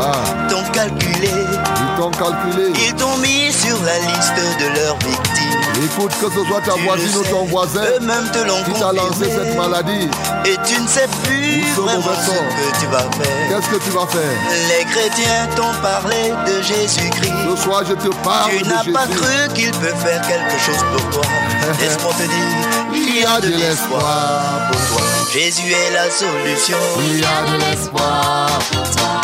Ah, 0.01 0.13
t'ont 0.49 0.63
calculé, 0.73 1.29
ils 1.29 2.01
t'ont 2.01 2.11
calculé. 2.13 2.73
ils 2.87 2.95
t'ont 2.95 3.19
mis 3.19 3.53
sur 3.53 3.77
la 3.85 3.99
liste 3.99 4.33
de 4.59 4.69
leurs 4.81 4.97
victimes. 5.01 5.85
Écoute, 5.85 6.13
que 6.19 6.31
ce 6.31 6.47
soit 6.49 6.63
ta 6.63 6.73
Tu 6.73 6.81
voisine 6.81 7.19
ou 7.19 7.25
ton 7.25 7.45
voisin 7.45 7.83
eux-mêmes 7.83 8.31
te 8.33 8.39
l'ont 8.39 8.63
qui 8.65 8.73
t'a 8.73 8.91
lancé 8.91 9.25
cette 9.31 9.55
maladie, 9.55 10.09
Et 10.47 10.57
tu 10.65 10.81
ne 10.81 10.89
sais 10.89 11.09
plus 11.25 11.63
sont 11.77 11.83
vraiment 11.83 12.01
ce 12.25 12.31
que 12.31 12.81
tu 12.81 12.87
vas 12.87 13.01
faire. 13.01 13.49
qu'est-ce 13.51 13.69
que 13.69 13.85
tu 13.85 13.91
vas 13.91 14.07
faire 14.07 14.39
Les 14.69 14.85
chrétiens 14.87 15.49
t'ont 15.55 15.75
parlé 15.83 16.33
de 16.47 16.63
Jésus-Christ. 16.63 17.33
Ce 17.51 17.63
soir, 17.63 17.83
je 17.87 17.93
te 17.93 18.09
parle 18.25 18.51
Tu 18.57 18.65
n'as 18.65 18.99
pas 18.99 19.07
cru 19.09 19.49
qu'il 19.55 19.71
peut 19.73 19.95
faire 20.03 20.23
quelque 20.23 20.59
chose 20.65 20.83
pour 20.91 21.11
toi. 21.11 21.23
Laisse-moi 21.81 22.13
te 22.15 22.23
dire, 22.23 22.95
il 22.95 23.21
y 23.21 23.25
a 23.27 23.41
de 23.43 23.49
l'espoir 23.49 24.71
pour 24.73 24.97
toi. 24.97 25.07
Jésus 25.33 25.73
est 25.73 25.91
la 25.95 26.11
solution. 26.11 26.77
Il 27.01 27.21
y 27.21 27.25
a 27.25 27.43
de 27.51 27.59
l'espoir. 27.65 28.49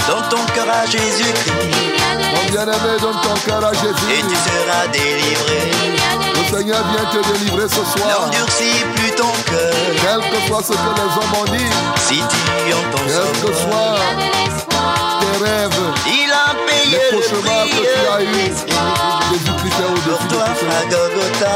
Dans 0.09 0.23
ton 0.31 0.43
cœur 0.55 0.67
à 0.73 0.87
Jésus-Christ. 0.87 1.53
Mon 2.35 2.51
bien-aimé, 2.51 2.97
donne 3.01 3.21
ton 3.23 3.35
cœur 3.45 3.63
à 3.63 3.73
Et 3.73 3.77
Jésus. 3.77 4.25
tu 4.29 4.37
seras 4.37 4.87
délivré. 4.91 5.71
Le 6.35 6.57
Seigneur 6.57 6.83
vient 6.93 7.11
te 7.11 7.29
délivrer 7.33 7.69
ce 7.69 7.85
soir. 7.99 8.23
N'endurcis 8.23 8.85
plus 8.95 9.11
ton 9.17 9.31
cœur. 9.51 9.75
Quel 10.01 10.31
que 10.31 10.47
soit 10.47 10.63
ce 10.63 10.73
que 10.73 10.93
les 10.97 11.13
hommes 11.13 11.35
ont 11.43 11.53
dit, 11.53 11.71
Si 12.09 12.15
tu 12.15 12.75
entends 12.75 13.05
quel 13.07 13.43
que 13.43 13.55
soit 13.59 13.99
tes 15.21 15.45
rêves, 15.45 15.93
Il 16.39 16.51
a 16.51 16.55
payé 16.67 16.99
les 16.99 17.11
le 17.11 17.17
cauchemars 17.17 17.65
que 17.65 17.71
tu 17.71 18.03
as 18.07 18.23
eus, 18.23 18.51
prix. 18.51 18.77
Jésus-Christ 19.31 19.79
est 19.81 19.87
Pour 19.87 20.07
de 20.07 20.95
toi. 21.29 21.55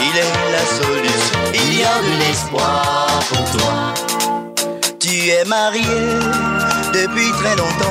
Il 0.00 0.16
est 0.16 0.34
la 0.52 0.64
solution. 0.66 1.38
Il 1.54 1.78
y 1.78 1.84
a 1.84 1.96
de 2.02 2.12
l'espoir 2.20 3.06
pour 3.28 3.44
toi. 3.52 3.74
Tu 4.98 5.28
es 5.30 5.44
marié 5.44 5.82
depuis 6.92 7.30
très 7.32 7.56
longtemps 7.56 7.86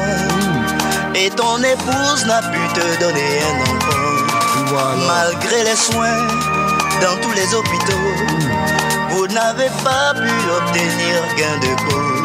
et 1.15 1.29
ton 1.29 1.57
épouse 1.63 2.25
n'a 2.25 2.41
pu 2.41 2.59
te 2.73 2.99
donner 2.99 3.39
un 3.41 3.61
enfant. 3.61 3.95
Malgré 5.07 5.63
les 5.63 5.75
soins 5.75 6.27
dans 7.01 7.15
tous 7.21 7.33
les 7.33 7.53
hôpitaux, 7.55 8.13
vous 9.11 9.27
n'avez 9.27 9.69
pas 9.83 10.13
pu 10.13 10.33
obtenir 10.57 11.23
gain 11.37 11.57
de 11.61 11.75
cause. 11.89 12.24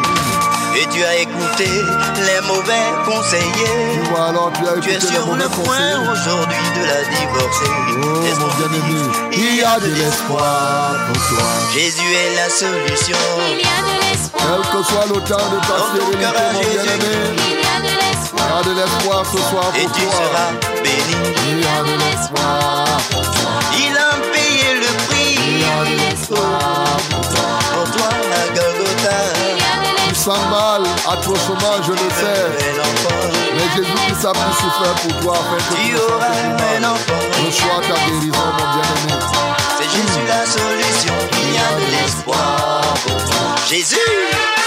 Et 0.75 0.87
tu 0.87 1.03
as 1.03 1.15
écouté 1.17 1.65
les 1.67 2.41
mauvais 2.47 2.87
conseillers. 3.05 3.75
Tu 3.93 4.09
vois 4.09 4.27
alors, 4.29 4.51
tu 4.53 4.67
as 4.67 4.79
Tu 4.81 4.89
es 4.89 4.93
les 4.93 4.99
sur 5.01 5.35
le 5.35 5.47
point 5.49 6.11
aujourd'hui 6.11 6.65
de 6.75 6.83
la 6.87 7.01
divorcer. 7.03 7.71
Oh, 7.91 8.39
mon 8.39 8.47
bien-aimé, 8.57 9.01
il 9.33 9.55
y 9.57 9.63
a 9.63 9.79
de 9.79 9.87
l'espoir 9.93 10.95
pour 11.07 11.27
toi. 11.29 11.45
Jésus 11.73 12.01
est 12.01 12.35
la 12.35 12.49
solution. 12.49 13.17
Quel 14.37 14.61
que 14.71 14.83
soit 14.87 15.05
le 15.07 15.19
temps 15.21 15.21
de 15.21 15.59
ta 15.59 15.67
Dans 15.67 15.77
ton 15.77 15.95
stérilité, 15.95 16.19
cœur 16.21 16.33
à 16.35 16.53
mon 16.53 16.61
Jésus. 16.61 16.79
bien-aimé, 16.83 17.15
il 17.37 17.51
y 17.51 17.67
a 18.41 18.63
de 18.63 18.71
l'espoir 18.79 19.25
ce 19.31 19.37
soir 19.49 19.65
Et 19.77 19.83
pour 19.83 19.91
tu 19.91 20.01
toi. 20.01 20.11
seras 20.13 20.51
béni. 20.83 21.15
Il 21.49 21.59
y 21.59 21.67
a 21.67 21.83
de 21.83 21.93
l'espoir 22.03 22.85
pour 23.11 23.21
toi. 23.21 23.51
Il 23.77 23.95
a 23.97 23.99
payé 24.33 24.73
le 24.75 24.87
Il 24.87 24.95
prix 25.07 25.59
y 25.59 25.63
a 25.63 25.91
de 25.91 25.95
l'espoir 26.09 26.97
pour 27.09 27.21
toi. 27.21 27.49
pour 27.73 27.91
toi 27.97 28.09
à 28.09 28.47
Golgotha. 28.55 29.50
Tu 30.21 30.25
sens 30.25 30.37
mal, 30.51 30.83
atrocement, 31.11 31.81
je 31.83 31.93
le 31.93 31.97
sais. 31.97 32.45
Mais 33.55 33.75
Jésus-Christ 33.75 34.23
a 34.23 34.31
pu 34.33 34.53
souffrir 34.53 34.93
pour 34.93 35.19
toi 35.19 35.33
afin 35.33 35.57
que 35.57 35.73
tu 35.73 35.93
ne 35.93 35.97
plus. 35.97 37.47
Reçois 37.47 37.81
ta 37.81 37.99
guérison, 38.05 38.37
mon 38.37 38.71
bien-aimé. 38.71 39.19
C'est 39.79 39.89
Jésus 39.89 40.27
la 40.27 40.45
solution. 40.45 41.13
Il 41.41 41.53
y 41.53 41.57
a 41.57 41.73
de 41.73 41.91
l'espoir 41.91 42.81
pour 43.03 43.15
toi. 43.15 43.55
Jésus. 43.67 44.60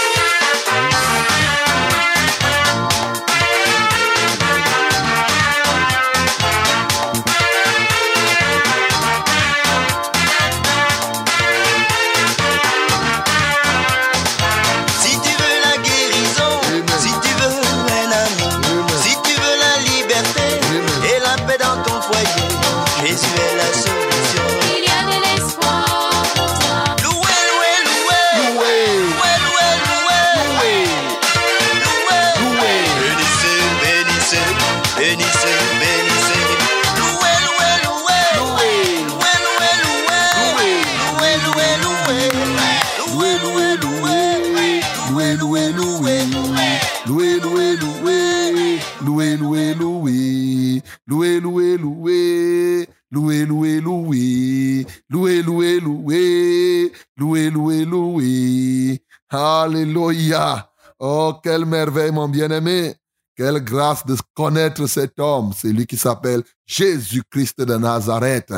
Bien-aimé. 62.47 62.95
Quelle 63.35 63.59
grâce 63.59 64.05
de 64.05 64.15
connaître 64.33 64.87
cet 64.87 65.19
homme, 65.19 65.51
c'est 65.55 65.73
lui 65.73 65.85
qui 65.85 65.97
s'appelle 65.97 66.41
Jésus-Christ 66.65 67.59
de 67.59 67.75
Nazareth. 67.75 68.53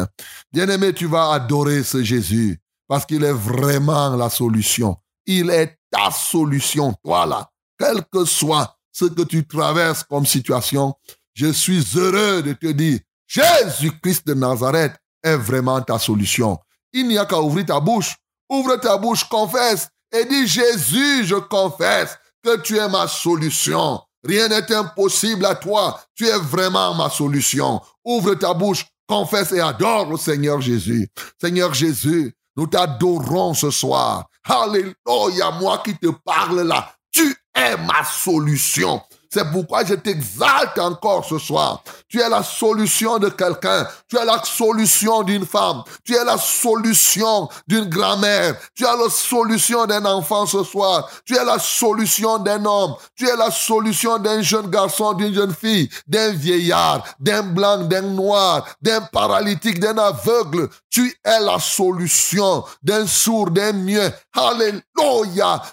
Bien-aimé, 0.52 0.94
tu 0.94 1.08
vas 1.08 1.32
adorer 1.32 1.82
ce 1.84 2.04
Jésus 2.04 2.60
parce 2.88 3.06
qu'il 3.06 3.24
est 3.24 3.34
vraiment 3.34 4.16
la 4.16 4.30
solution. 4.30 4.96
Il 5.26 5.50
est 5.50 5.78
ta 5.90 6.12
solution, 6.12 6.94
toi 7.04 7.26
là. 7.26 7.50
quel 7.80 8.04
que 8.12 8.24
soit 8.24 8.78
ce 8.92 9.06
que 9.06 9.24
tu 9.24 9.48
traverses 9.48 10.04
comme 10.04 10.26
situation, 10.26 10.94
je 11.34 11.52
suis 11.52 11.84
heureux 11.96 12.44
de 12.44 12.54
te 12.54 12.68
dire, 12.68 13.00
Jésus-Christ 13.26 14.28
de 14.28 14.36
Nazareth 14.36 14.96
est 15.24 15.38
vraiment 15.38 15.82
ta 15.82 15.98
solution. 15.98 16.60
Il 16.94 17.08
n'y 17.08 17.18
a 17.18 17.26
qu'à 17.26 17.42
ouvrir 17.42 17.66
ta 17.66 17.80
bouche. 17.80 18.16
Ouvre 18.50 18.78
ta 18.78 18.98
bouche, 18.98 19.24
confesse 19.26 19.90
et 20.12 20.24
dis, 20.26 20.48
Jésus, 20.48 21.26
je 21.26 21.36
confesse 21.36 22.18
que 22.44 22.58
tu 22.62 22.78
es 22.78 22.90
ma 22.90 23.08
solution. 23.08 24.02
Rien 24.24 24.48
n'est 24.48 24.72
impossible 24.74 25.46
à 25.46 25.56
toi. 25.56 26.00
Tu 26.16 26.26
es 26.26 26.38
vraiment 26.38 26.94
ma 26.96 27.10
solution. 27.10 27.82
Ouvre 28.04 28.36
ta 28.36 28.54
bouche, 28.54 28.86
confesse 29.08 29.52
et 29.52 29.60
adore 29.60 30.12
le 30.12 30.18
Seigneur 30.18 30.60
Jésus. 30.62 31.08
Seigneur 31.40 31.74
Jésus, 31.74 32.34
nous 32.56 32.68
t'adorons 32.68 33.54
ce 33.54 33.72
soir. 33.72 34.26
Alléluia, 34.44 35.52
moi 35.60 35.82
qui 35.84 35.98
te 35.98 36.08
parle 36.26 36.62
là. 36.62 36.94
Tu 37.12 37.36
es 37.56 37.78
ma 37.78 38.04
solution. 38.04 39.02
C'est 39.30 39.52
pourquoi 39.52 39.84
je 39.84 39.94
t'exalte 39.96 40.78
encore 40.80 41.26
ce 41.26 41.38
soir. 41.38 41.84
Tu 42.08 42.22
es 42.22 42.30
la 42.30 42.44
solution 42.44 43.20
de 43.20 43.30
quelqu'un. 43.30 43.88
Tu 44.08 44.18
es 44.18 44.26
la 44.26 44.42
solution 44.44 45.24
d'une 45.24 45.46
femme. 45.46 45.84
Tu 46.06 46.16
es 46.16 46.24
la 46.24 46.38
solution 46.38 47.50
d'une 47.68 47.86
grand-mère. 47.86 48.56
Tu 48.76 48.86
es 48.86 48.88
la 48.88 49.10
solution 49.10 49.86
d'un 49.86 50.06
enfant 50.06 50.46
ce 50.46 50.64
soir. 50.64 51.10
Tu 51.26 51.36
es 51.36 51.44
la 51.44 51.60
solution 51.60 52.38
d'un 52.38 52.64
homme. 52.66 52.96
Tu 53.16 53.28
es 53.28 53.36
la 53.36 53.52
solution 53.52 54.18
d'un 54.18 54.42
jeune 54.42 54.70
garçon, 54.70 55.14
d'une 55.14 55.34
jeune 55.34 55.54
fille, 55.54 55.90
d'un 56.08 56.32
vieillard, 56.32 57.04
d'un 57.20 57.44
blanc, 57.44 57.80
d'un 57.80 58.02
noir, 58.02 58.66
d'un 58.82 59.02
paralytique, 59.02 59.80
d'un 59.80 59.98
aveugle. 59.98 60.70
Tu 60.90 61.14
es 61.24 61.40
la 61.42 61.60
solution 61.60 62.64
d'un 62.82 63.06
sourd, 63.06 63.52
d'un 63.52 63.74
mieux. 63.74 64.12
Alléluia. 64.34 64.82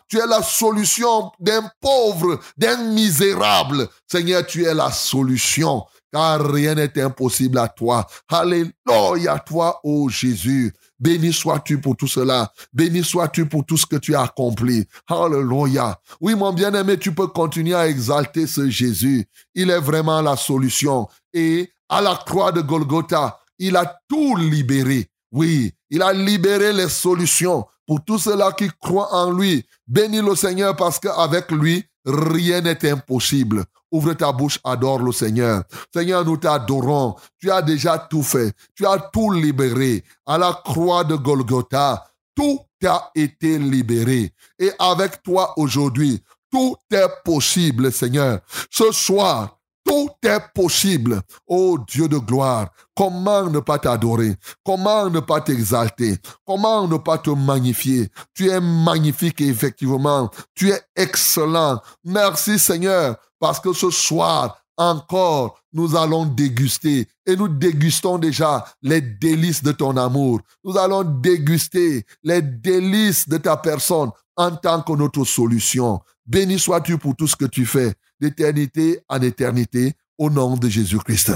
Tu 0.08 0.18
es 0.18 0.26
la 0.26 0.42
solution 0.42 1.30
d'un 1.40 1.70
pauvre, 1.80 2.40
d'un 2.56 2.76
misérable. 2.92 3.88
Seigneur, 4.06 4.46
tu 4.46 4.64
es 4.64 4.74
la 4.74 4.90
solution 4.90 5.84
car 6.14 6.48
rien 6.48 6.76
n'est 6.76 7.00
impossible 7.00 7.58
à 7.58 7.66
toi. 7.66 8.06
Alléluia, 8.28 9.36
toi, 9.44 9.80
ô 9.82 10.08
Jésus. 10.08 10.72
Béni 10.96 11.32
sois-tu 11.32 11.80
pour 11.80 11.96
tout 11.96 12.06
cela. 12.06 12.52
Béni 12.72 13.02
sois-tu 13.02 13.46
pour 13.46 13.66
tout 13.66 13.76
ce 13.76 13.84
que 13.84 13.96
tu 13.96 14.14
as 14.14 14.22
accompli. 14.22 14.86
Alléluia. 15.08 15.98
Oui, 16.20 16.36
mon 16.36 16.52
bien-aimé, 16.52 16.98
tu 17.00 17.12
peux 17.12 17.26
continuer 17.26 17.74
à 17.74 17.88
exalter 17.88 18.46
ce 18.46 18.70
Jésus. 18.70 19.26
Il 19.56 19.70
est 19.70 19.80
vraiment 19.80 20.22
la 20.22 20.36
solution. 20.36 21.08
Et 21.32 21.68
à 21.88 22.00
la 22.00 22.14
croix 22.14 22.52
de 22.52 22.60
Golgotha, 22.60 23.40
il 23.58 23.74
a 23.74 24.00
tout 24.08 24.36
libéré. 24.36 25.08
Oui, 25.32 25.72
il 25.94 26.02
a 26.02 26.12
libéré 26.12 26.72
les 26.72 26.88
solutions 26.88 27.64
pour 27.86 28.04
tous 28.04 28.18
ceux-là 28.18 28.50
qui 28.50 28.68
croient 28.80 29.14
en 29.14 29.30
lui. 29.30 29.64
Bénis 29.86 30.22
le 30.22 30.34
Seigneur 30.34 30.74
parce 30.74 30.98
qu'avec 30.98 31.52
lui, 31.52 31.84
rien 32.04 32.60
n'est 32.62 32.90
impossible. 32.90 33.64
Ouvre 33.92 34.12
ta 34.14 34.32
bouche, 34.32 34.58
adore 34.64 34.98
le 34.98 35.12
Seigneur. 35.12 35.62
Seigneur, 35.94 36.24
nous 36.24 36.36
t'adorons. 36.36 37.14
Tu 37.38 37.48
as 37.48 37.62
déjà 37.62 37.96
tout 37.96 38.24
fait. 38.24 38.52
Tu 38.74 38.84
as 38.84 38.98
tout 39.12 39.30
libéré. 39.30 40.02
À 40.26 40.36
la 40.36 40.60
croix 40.64 41.04
de 41.04 41.14
Golgotha, 41.14 42.04
tout 42.34 42.58
a 42.84 43.12
été 43.14 43.56
libéré. 43.56 44.32
Et 44.58 44.72
avec 44.80 45.22
toi 45.22 45.54
aujourd'hui, 45.56 46.20
tout 46.50 46.74
est 46.90 47.22
possible, 47.24 47.92
Seigneur. 47.92 48.40
Ce 48.68 48.90
soir, 48.90 49.60
tout 49.84 50.08
est 50.22 50.40
possible. 50.54 51.20
Oh 51.46 51.78
Dieu 51.86 52.08
de 52.08 52.18
gloire, 52.18 52.70
comment 52.96 53.48
ne 53.50 53.60
pas 53.60 53.78
t'adorer? 53.78 54.34
Comment 54.64 55.10
ne 55.10 55.20
pas 55.20 55.40
t'exalter? 55.40 56.16
Comment 56.46 56.88
ne 56.88 56.96
pas 56.96 57.18
te 57.18 57.30
magnifier? 57.30 58.08
Tu 58.34 58.48
es 58.48 58.60
magnifique 58.60 59.40
effectivement. 59.40 60.30
Tu 60.54 60.70
es 60.70 60.80
excellent. 60.96 61.80
Merci 62.04 62.58
Seigneur 62.58 63.16
parce 63.38 63.60
que 63.60 63.72
ce 63.72 63.90
soir, 63.90 64.58
encore, 64.76 65.60
nous 65.72 65.96
allons 65.96 66.26
déguster 66.26 67.06
et 67.26 67.36
nous 67.36 67.48
dégustons 67.48 68.18
déjà 68.18 68.64
les 68.82 69.00
délices 69.00 69.62
de 69.62 69.72
ton 69.72 69.96
amour. 69.96 70.40
Nous 70.64 70.76
allons 70.76 71.04
déguster 71.04 72.04
les 72.22 72.42
délices 72.42 73.28
de 73.28 73.36
ta 73.36 73.56
personne 73.56 74.10
en 74.36 74.50
tant 74.56 74.82
que 74.82 74.92
notre 74.92 75.24
solution. 75.24 76.00
Béni 76.26 76.58
sois-tu 76.58 76.98
pour 76.98 77.14
tout 77.14 77.28
ce 77.28 77.36
que 77.36 77.44
tu 77.44 77.66
fais 77.66 77.94
d'éternité 78.20 79.00
en 79.08 79.20
éternité 79.20 79.94
au 80.18 80.30
nom 80.30 80.56
de 80.56 80.68
Jésus-Christ. 80.68 81.32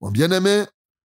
Mon 0.00 0.10
bien-aimé, 0.10 0.64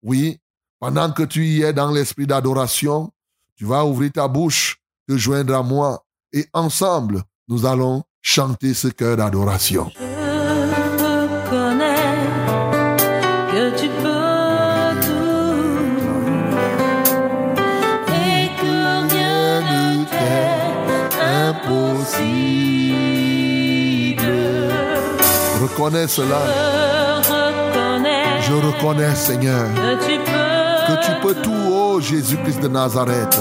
oui, 0.04 0.40
pendant 0.80 1.12
que 1.12 1.24
tu 1.24 1.46
y 1.46 1.64
es 1.64 1.74
dans 1.74 1.92
l'esprit 1.92 2.28
d'adoration, 2.28 3.12
tu 3.56 3.66
vas 3.66 3.86
ouvrir 3.86 4.12
ta 4.12 4.28
bouche, 4.28 4.80
te 5.08 5.18
joindre 5.18 5.56
à 5.56 5.64
moi 5.64 6.06
et 6.32 6.46
ensemble, 6.54 7.24
nous 7.48 7.66
allons 7.66 8.04
chanter 8.22 8.74
ce 8.74 8.90
cœur 8.90 9.18
d'adoration. 9.18 9.92
Reconnais 25.88 26.08
cela. 26.08 26.40
Je 28.42 28.54
reconnais, 28.54 29.16
Seigneur, 29.16 29.66
que 30.88 31.06
tu 31.06 31.12
peux 31.22 31.36
tout, 31.36 31.54
oh 31.72 32.00
Jésus-Christ 32.02 32.62
de 32.62 32.68
Nazareth. 32.68 33.38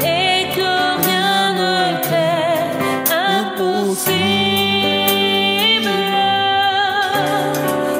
Et 0.00 0.48
que 0.54 1.06
rien 1.06 1.54
ne 1.54 2.00
t'est 2.02 3.12
impossible. 3.12 4.04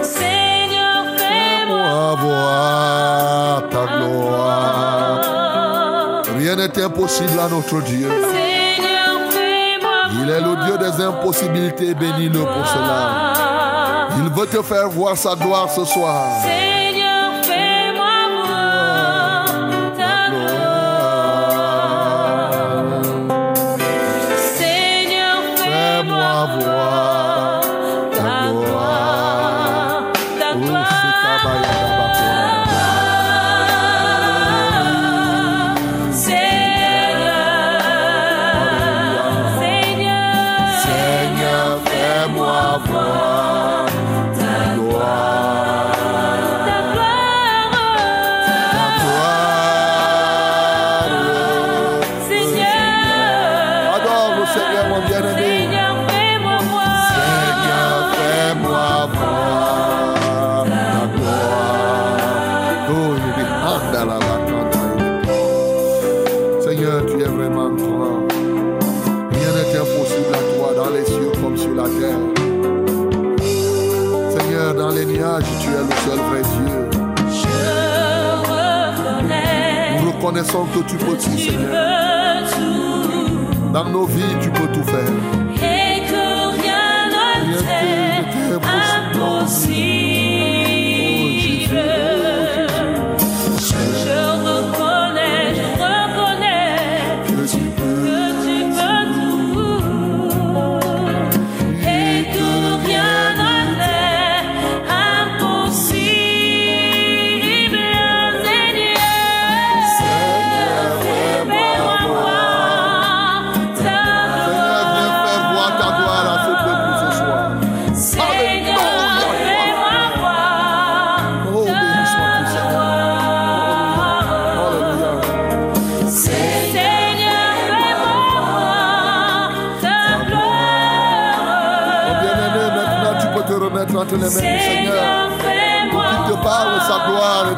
Seigneur, 0.03 1.05
fais-moi 1.17 2.17
voir 2.21 3.69
ta 3.69 3.87
gloire. 3.97 5.21
Rien 6.37 6.57
n'est 6.57 6.83
impossible 6.83 7.38
à 7.40 7.49
notre 7.49 7.81
Dieu. 7.83 8.09
Seigneur, 8.09 9.31
fais-moi 9.31 10.23
Il 10.23 10.31
est 10.31 10.40
le 10.40 10.55
Dieu 10.67 10.79
des 10.79 11.03
impossibilités, 11.03 11.95
bénis-le 11.95 12.40
pour 12.40 12.67
cela. 12.67 13.34
Il 14.16 14.31
veut 14.31 14.46
te 14.46 14.62
faire 14.62 14.88
voir 14.88 15.16
sa 15.16 15.35
gloire 15.35 15.70
ce 15.70 15.85
soir. 15.85 16.29
Reconnaissons 80.45 80.67
que 80.75 80.89
tu 80.89 80.97
peux 80.97 81.17
tout, 81.17 81.39
Seigneur. 81.39 82.45
Dans 83.73 83.89
nos 83.89 84.05
vies, 84.05 84.23
tu 84.43 84.51
peux 84.51 84.69
tout 84.73 84.85
faire. 84.85 85.44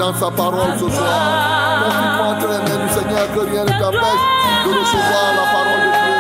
Dans 0.07 0.15
sa 0.15 0.31
parole 0.31 0.73
ce 0.79 0.89
soir. 0.89 1.83
Confie-toi 1.85 2.27
entre 2.31 2.47
les 2.47 2.79
du 2.79 2.89
Seigneur 2.95 3.27
que 3.35 3.41
rien 3.51 3.65
ne 3.65 3.75
t'empêche 3.81 4.25
de 4.65 4.71
recevoir 4.79 5.27
la 5.35 5.47
parole 5.55 5.83
de 5.83 5.91
Dieu. 6.05 6.17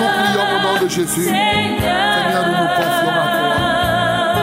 Nous 0.00 0.10
prions 0.18 0.46
au 0.52 0.58
nom 0.62 0.84
de 0.84 0.88
Jésus. 0.88 1.24
Seigneur, 1.24 2.44
nous 2.46 2.56
nous 2.60 2.72
confions 2.76 3.14
à 3.14 3.26
toi. 3.32 3.54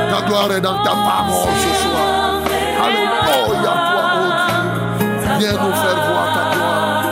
Ta 0.09 0.19
gloire 0.25 0.51
est 0.53 0.61
dans 0.61 0.79
ta 0.81 0.89
parole 0.89 1.53
ce 1.65 1.71
soir. 1.83 2.41
Alléluia, 2.83 3.73
toi, 3.93 4.05
oh 4.17 4.29
Dieu. 4.41 5.09
Viens 5.37 5.57
nous 5.63 5.75
faire 5.83 5.99
voir 6.09 6.27
ta 6.33 6.43
gloire. 6.55 7.03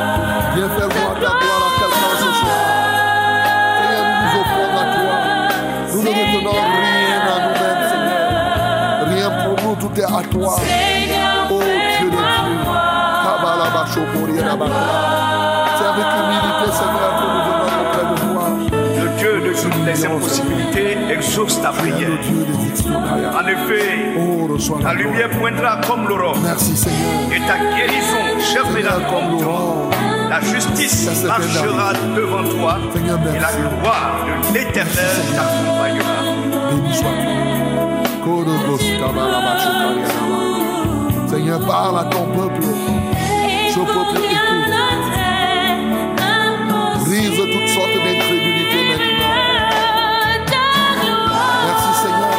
Viens 0.56 0.70
faire 0.70 0.90
voir 0.98 1.14
ta 1.14 1.32
gloire 1.40 1.62
à 1.68 1.72
quelqu'un 1.80 2.14
ce 2.24 2.30
soir. 2.42 2.62
Seigneur, 3.78 4.04
nous 4.10 4.18
nous 4.26 4.34
offrons 4.42 4.72
à 4.74 4.86
toi. 4.98 5.16
Nous 5.94 6.02
ne 6.02 6.10
retenons 6.10 6.60
rien 6.82 7.22
à 7.22 7.40
nous-mêmes, 7.46 7.84
Seigneur. 7.92 8.20
Rien 9.14 9.30
pour 9.44 9.56
nous, 9.64 9.76
tout 9.76 10.00
est 10.00 10.04
à 10.04 10.24
toi. 10.32 10.56
C'est 13.92 15.86
avec 15.86 16.06
humilité, 16.20 16.68
Seigneur, 16.72 17.12
que 17.18 17.26
nous 17.26 17.42
venons 17.46 17.80
auprès 17.82 18.06
de 18.06 18.16
toi. 18.34 18.46
Le 19.02 19.08
Dieu 19.18 19.34
de 19.42 19.52
toutes 19.62 19.86
les 19.86 20.00
impossibilités 20.06 20.92
exauce 21.12 21.56
ta 21.62 21.70
prière. 21.70 22.10
En 23.34 23.48
effet, 23.48 23.90
Oh, 24.18 24.48
ta 24.82 24.90
la 24.90 24.94
gloire. 24.94 24.94
lumière 24.96 25.30
pointera 25.32 25.74
comme 25.88 26.08
l'aurore 26.08 26.38
Merci, 26.44 26.76
Seigneur. 26.78 27.32
et 27.36 27.40
ta 27.48 27.58
guérison 27.76 28.26
germera 28.54 28.98
comme 29.10 29.30
l'aurore. 29.42 29.90
La 30.30 30.40
justice 30.42 31.24
marchera 31.26 31.94
devant 32.16 32.44
toi 32.44 32.78
Seigneur, 32.94 33.18
et 33.36 33.40
la 33.40 33.52
gloire 33.52 34.26
de 34.50 34.54
l'éternel 34.54 35.18
t'accompagnera. 35.34 36.18
Béni 36.70 36.94
sois-tu. 36.94 37.28
Seigneur, 41.28 41.60
parle 41.66 42.00
à 42.00 42.04
ton 42.06 42.26
peuple. 42.26 42.62
Ce 43.74 43.80
peuple 43.80 44.18
écoute. 44.18 44.74
Brise 47.06 47.38
toutes 47.38 47.68
sortes 47.70 47.94
d'incrédulité 47.94 48.80
maintenant. 48.90 49.30
Merci, 51.66 51.92
Seigneur. 52.04 52.34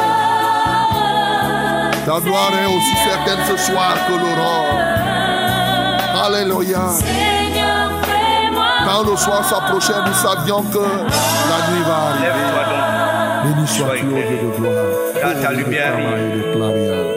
Ta 2.06 2.16
gloire 2.20 2.52
est 2.60 2.66
aussi 2.66 2.96
certaine 3.08 3.42
ce 3.48 3.56
soir 3.72 3.92
que 4.08 4.12
l'aurore. 4.12 4.74
Alléluia. 6.24 6.84
Quand 8.86 9.02
le 9.08 9.16
soir 9.16 9.44
s'approchait, 9.44 10.00
nous 10.06 10.14
savions 10.14 10.62
que 10.62 10.78
la 10.78 11.58
nuit 11.70 11.84
va 11.86 11.96
arriver. 12.10 12.26
Lève-toi 12.26 12.64
Béni 13.44 13.66
sois-tu, 13.66 14.06
ô 14.06 14.08
Dieu 14.08 14.38
de 14.42 14.50
gloire. 14.58 14.84
Car 15.20 15.34
ta 15.40 15.50
lumière 15.52 15.94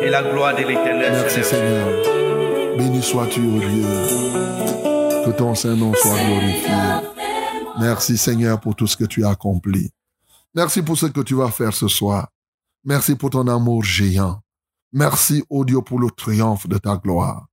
Et 0.02 0.10
la 0.10 0.22
gloire 0.24 0.54
de 0.56 0.60
l'éternel 0.60 1.12
Merci. 1.12 1.44
Seigneur. 1.44 2.23
Béni 2.78 3.02
sois-tu, 3.02 3.42
ô 3.42 3.60
Dieu. 3.60 3.84
Que 5.26 5.32
ton 5.32 5.56
Saint-Nom 5.56 5.94
soit 5.94 6.24
glorifié. 6.26 6.74
Merci 7.80 8.18
Seigneur 8.18 8.60
pour 8.60 8.76
tout 8.76 8.88
ce 8.88 8.98
que 8.98 9.06
tu 9.06 9.26
as 9.26 9.30
accompli. 9.30 9.92
Merci 10.56 10.82
pour 10.82 10.98
ce 10.98 11.08
que 11.08 11.22
tu 11.22 11.36
vas 11.36 11.50
faire 11.50 11.74
ce 11.74 11.88
soir. 11.88 12.30
Merci 12.84 13.16
pour 13.16 13.30
ton 13.30 13.48
amour 13.48 13.84
géant. 13.84 14.42
Merci, 14.92 15.44
ô 15.50 15.66
Dieu, 15.66 15.82
pour 15.82 16.00
le 16.00 16.10
triomphe 16.12 16.68
de 16.68 16.78
ta 16.78 16.98
gloire. 16.98 17.46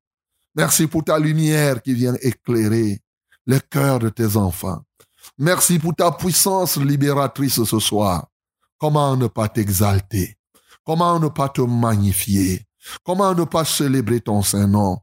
Merci 0.55 0.87
pour 0.87 1.05
ta 1.05 1.19
lumière 1.19 1.81
qui 1.81 1.95
vient 1.95 2.15
éclairer 2.21 3.01
les 3.47 3.61
cœurs 3.61 4.01
de 4.01 4.09
tes 4.09 4.37
enfants. 4.37 4.81
Merci 5.39 5.79
pour 5.79 5.95
ta 5.95 6.11
puissance 6.13 6.77
libératrice 6.77 7.63
ce 7.65 7.79
soir. 7.79 8.27
Comment 8.79 9.17
ne 9.17 9.27
pas 9.27 9.49
t'exalter? 9.49 10.37
Comment 10.85 11.19
ne 11.21 11.29
pas 11.29 11.49
te 11.49 11.61
magnifier? 11.61 12.67
Comment 13.05 13.35
ne 13.35 13.45
pas 13.45 13.65
célébrer 13.65 14.21
ton 14.21 14.43
Saint-Nom? 14.43 14.99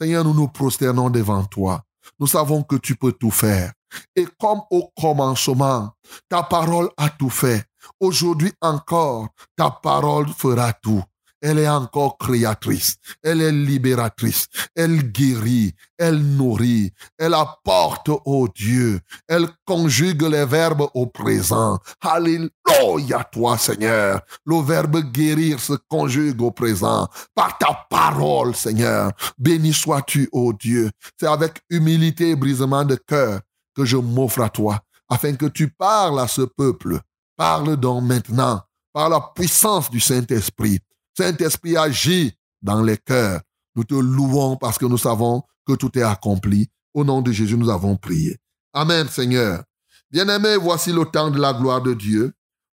Seigneur, 0.00 0.24
nous 0.24 0.34
nous 0.34 0.48
prosternons 0.48 1.10
devant 1.10 1.44
toi. 1.44 1.82
Nous 2.18 2.26
savons 2.26 2.62
que 2.62 2.76
tu 2.76 2.96
peux 2.96 3.12
tout 3.12 3.30
faire. 3.30 3.72
Et 4.14 4.26
comme 4.38 4.60
au 4.70 4.90
commencement, 4.96 5.90
ta 6.28 6.42
parole 6.42 6.90
a 6.96 7.08
tout 7.10 7.30
fait. 7.30 7.64
Aujourd'hui 7.98 8.52
encore, 8.60 9.28
ta 9.56 9.70
parole 9.70 10.28
fera 10.28 10.72
tout. 10.72 11.02
Elle 11.40 11.58
est 11.58 11.68
encore 11.68 12.18
créatrice. 12.18 12.96
Elle 13.22 13.40
est 13.40 13.52
libératrice. 13.52 14.46
Elle 14.74 15.10
guérit. 15.10 15.74
Elle 15.98 16.18
nourrit. 16.18 16.92
Elle 17.18 17.34
apporte, 17.34 18.10
oh 18.24 18.48
Dieu. 18.54 19.00
Elle 19.26 19.48
conjugue 19.64 20.22
les 20.22 20.44
verbes 20.44 20.86
au 20.94 21.06
présent. 21.06 21.78
Alléluia, 22.00 23.24
toi, 23.32 23.56
Seigneur. 23.56 24.20
Le 24.44 24.62
verbe 24.62 25.00
guérir 25.12 25.60
se 25.60 25.74
conjugue 25.88 26.42
au 26.42 26.50
présent 26.50 27.08
par 27.34 27.56
ta 27.58 27.86
parole, 27.88 28.54
Seigneur. 28.54 29.12
Béni 29.38 29.72
sois-tu, 29.72 30.28
ô 30.32 30.52
Dieu. 30.52 30.90
C'est 31.18 31.26
avec 31.26 31.60
humilité 31.70 32.30
et 32.30 32.36
brisement 32.36 32.84
de 32.84 32.96
cœur 32.96 33.40
que 33.74 33.84
je 33.84 33.96
m'offre 33.96 34.42
à 34.42 34.50
toi, 34.50 34.80
afin 35.08 35.34
que 35.34 35.46
tu 35.46 35.68
parles 35.68 36.20
à 36.20 36.28
ce 36.28 36.42
peuple. 36.42 37.00
Parle 37.36 37.76
donc 37.76 38.04
maintenant 38.04 38.60
par 38.92 39.08
la 39.08 39.20
puissance 39.34 39.90
du 39.90 40.00
Saint-Esprit. 40.00 40.80
Saint-Esprit 41.16 41.76
agit 41.76 42.36
dans 42.62 42.82
les 42.82 42.96
cœurs. 42.96 43.40
Nous 43.74 43.84
te 43.84 43.94
louons 43.94 44.56
parce 44.56 44.78
que 44.78 44.86
nous 44.86 44.98
savons 44.98 45.42
que 45.66 45.74
tout 45.74 45.96
est 45.98 46.02
accompli. 46.02 46.70
Au 46.92 47.04
nom 47.04 47.22
de 47.22 47.32
Jésus, 47.32 47.56
nous 47.56 47.70
avons 47.70 47.96
prié. 47.96 48.38
Amen, 48.72 49.08
Seigneur. 49.08 49.64
Bien-aimé, 50.10 50.56
voici 50.56 50.92
le 50.92 51.04
temps 51.04 51.30
de 51.30 51.40
la 51.40 51.52
gloire 51.52 51.82
de 51.82 51.94
Dieu. 51.94 52.32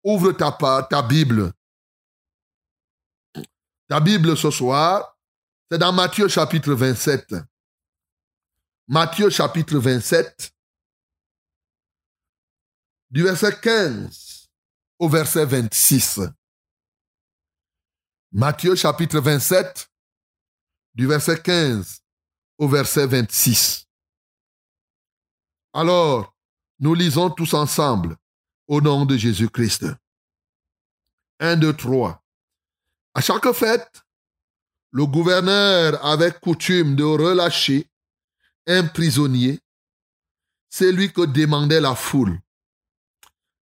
Ouvre 0.03 0.31
ta, 0.33 0.51
ta 0.89 1.01
Bible. 1.01 1.53
Ta 3.87 3.99
Bible 3.99 4.35
ce 4.35 4.51
soir, 4.51 5.17
c'est 5.69 5.77
dans 5.77 5.93
Matthieu 5.93 6.27
chapitre 6.27 6.73
27. 6.73 7.35
Matthieu 8.87 9.29
chapitre 9.29 9.77
27, 9.77 10.51
du 13.09 13.23
verset 13.23 13.57
15 13.61 14.49
au 14.99 15.07
verset 15.07 15.45
26. 15.45 16.19
Matthieu 18.33 18.75
chapitre 18.75 19.19
27, 19.19 19.91
du 20.95 21.05
verset 21.05 21.41
15 21.41 22.01
au 22.59 22.69
verset 22.69 23.05
26. 23.05 23.89
Alors, 25.73 26.33
nous 26.79 26.93
lisons 26.93 27.29
tous 27.29 27.53
ensemble 27.53 28.15
au 28.67 28.79
nom 28.79 29.05
de 29.05 29.17
Jésus-Christ. 29.17 29.85
1, 31.41 31.57
2, 31.57 31.75
3. 31.75 32.23
À 33.15 33.19
chaque 33.19 33.51
fête, 33.51 34.01
le 34.91 35.05
gouverneur 35.05 36.01
avait 36.05 36.31
coutume 36.31 36.95
de 36.95 37.03
relâcher 37.03 37.85
un 38.65 38.87
prisonnier, 38.87 39.59
celui 40.69 41.11
que 41.11 41.25
demandait 41.25 41.81
la 41.81 41.95
foule. 41.95 42.39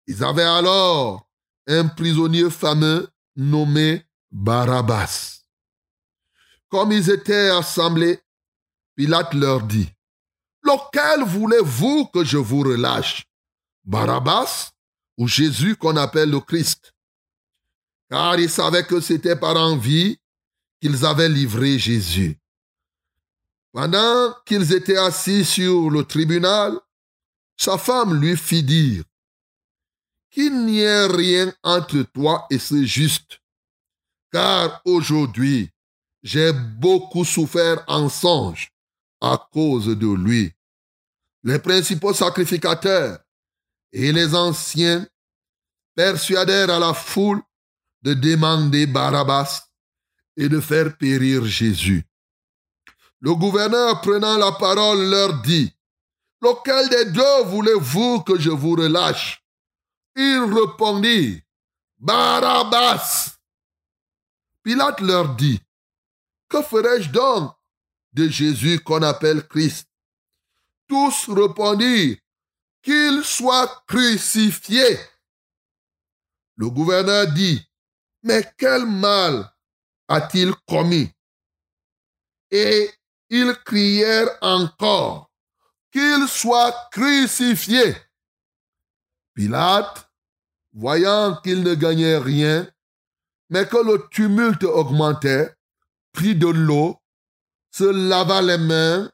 Ils 0.06 0.24
avaient 0.24 0.44
alors 0.44 1.28
un 1.66 1.88
prisonnier 1.88 2.52
fameux 2.52 3.10
nommé 3.36 4.06
Barabbas. 4.32 5.44
Comme 6.70 6.92
ils 6.92 7.10
étaient 7.10 7.50
assemblés, 7.50 8.20
Pilate 8.96 9.34
leur 9.34 9.62
dit, 9.62 9.90
Lequel 10.62 11.24
voulez-vous 11.24 12.08
que 12.08 12.24
je 12.24 12.38
vous 12.38 12.62
relâche? 12.62 13.26
Barabbas 13.84 14.72
ou 15.18 15.28
Jésus 15.28 15.76
qu'on 15.76 15.96
appelle 15.96 16.30
le 16.30 16.40
Christ? 16.40 16.94
Car 18.10 18.40
ils 18.40 18.50
savaient 18.50 18.86
que 18.86 19.00
c'était 19.00 19.36
par 19.36 19.56
envie 19.56 20.20
qu'ils 20.82 21.06
avaient 21.06 21.30
livré 21.30 21.80
Jésus. 21.80 22.38
Pendant 23.72 24.34
qu'ils 24.46 24.74
étaient 24.74 24.98
assis 24.98 25.46
sur 25.46 25.90
le 25.90 26.04
tribunal, 26.04 26.80
sa 27.56 27.78
femme 27.78 28.20
lui 28.20 28.36
fit 28.36 28.64
dire, 28.64 29.04
Qu'il 30.32 30.66
n'y 30.66 30.80
ait 30.80 31.08
rien 31.08 31.54
entre 31.64 32.02
toi 32.04 32.46
et 32.50 32.60
ce 32.60 32.84
juste, 32.84 33.39
car 34.32 34.82
aujourd'hui 34.86 35.70
j'ai 36.22 36.52
beaucoup 36.54 37.26
souffert 37.26 37.84
en 37.88 38.10
songe 38.10 38.72
à 39.22 39.48
cause 39.52 39.88
de 39.88 40.14
lui. 40.14 40.54
Les 41.44 41.60
principaux 41.60 42.14
sacrificateurs 42.14 43.20
et 43.92 44.12
les 44.12 44.36
anciens 44.36 45.08
persuadèrent 45.96 46.70
à 46.70 46.80
la 46.80 46.94
foule 46.94 47.42
de 48.02 48.14
demander 48.14 48.86
Barabbas 48.86 49.68
et 50.38 50.48
de 50.50 50.60
faire 50.60 50.98
périr 50.98 51.46
Jésus. 51.46 52.06
Le 53.22 53.36
gouverneur 53.36 54.00
prenant 54.02 54.38
la 54.38 54.54
parole 54.54 55.10
leur 55.10 55.42
dit, 55.42 55.74
Lequel 56.42 56.88
des 56.90 57.12
deux 57.12 57.44
voulez-vous 57.48 58.22
que 58.22 58.40
je 58.40 58.50
vous 58.50 58.76
relâche? 58.76 59.44
Ils 60.16 60.46
répondirent, 60.54 61.42
Barabbas. 61.98 63.39
Pilate 64.70 65.02
leur 65.02 65.36
dit, 65.36 65.60
Que 66.48 66.62
ferai-je 66.62 67.10
donc 67.10 67.56
de 68.14 68.30
Jésus 68.30 68.80
qu'on 68.80 69.02
appelle 69.02 69.48
Christ? 69.48 69.88
Tous 70.88 71.28
répondirent, 71.28 72.18
Qu'il 72.84 73.24
soit 73.24 73.84
crucifié. 73.88 75.00
Le 76.56 76.70
gouverneur 76.70 77.32
dit, 77.34 77.68
mais 78.22 78.48
quel 78.60 78.86
mal 78.86 79.52
a-t-il 80.08 80.54
commis? 80.68 81.10
Et 82.52 82.92
ils 83.32 83.56
crièrent 83.66 84.38
encore 84.40 85.32
qu'il 85.92 86.28
soit 86.28 86.90
crucifié. 86.92 87.96
Pilate, 89.34 90.12
voyant 90.74 91.38
qu'il 91.42 91.64
ne 91.64 91.74
gagnait 91.74 92.20
rien, 92.20 92.72
mais 93.50 93.68
que 93.68 93.78
le 93.78 94.08
tumulte 94.10 94.64
augmentait, 94.64 95.54
prit 96.14 96.36
de 96.36 96.48
l'eau, 96.48 96.98
se 97.72 97.84
lava 97.84 98.42
les 98.42 98.58
mains 98.58 99.12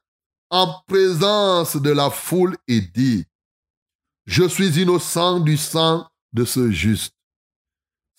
en 0.50 0.82
présence 0.88 1.76
de 1.76 1.92
la 1.92 2.10
foule 2.10 2.58
et 2.68 2.82
dit, 2.82 3.26
Je 4.26 4.48
suis 4.48 4.82
innocent 4.82 5.40
du 5.40 5.58
sang 5.58 6.10
de 6.34 6.46
ce 6.46 6.72
juste. 6.72 7.14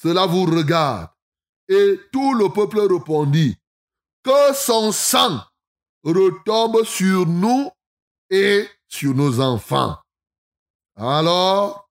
Cela 0.02 0.26
vous 0.26 0.44
regarde. 0.44 1.10
Et 1.68 2.00
tout 2.12 2.34
le 2.34 2.48
peuple 2.48 2.80
répondit, 2.80 3.56
Que 4.22 4.54
son 4.54 4.92
sang 4.92 5.42
retombe 6.04 6.84
sur 6.84 7.26
nous 7.26 7.70
et 8.30 8.68
sur 8.88 9.14
nos 9.14 9.40
enfants. 9.40 9.96
Alors, 10.96 11.90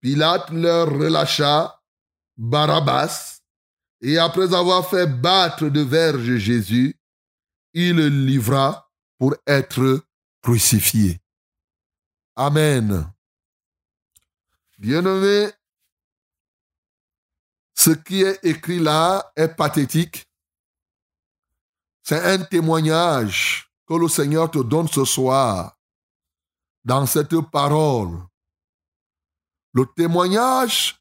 Pilate 0.00 0.50
leur 0.50 0.88
relâcha 0.88 1.80
Barabbas, 2.36 3.41
et 4.02 4.18
après 4.18 4.52
avoir 4.52 4.88
fait 4.88 5.06
battre 5.06 5.68
de 5.68 5.80
verge 5.80 6.36
Jésus, 6.36 6.98
il 7.72 7.96
le 7.96 8.08
livra 8.08 8.90
pour 9.16 9.34
être 9.46 10.04
crucifié. 10.42 11.20
Amen. 12.34 13.08
Bien-aimé, 14.78 15.50
ce 17.74 17.90
qui 17.90 18.22
est 18.22 18.44
écrit 18.44 18.80
là 18.80 19.32
est 19.36 19.48
pathétique. 19.48 20.28
C'est 22.02 22.20
un 22.20 22.42
témoignage 22.42 23.70
que 23.86 23.94
le 23.94 24.08
Seigneur 24.08 24.50
te 24.50 24.58
donne 24.58 24.88
ce 24.88 25.04
soir 25.04 25.78
dans 26.84 27.06
cette 27.06 27.40
parole. 27.52 28.18
Le 29.72 29.86
témoignage 29.96 31.00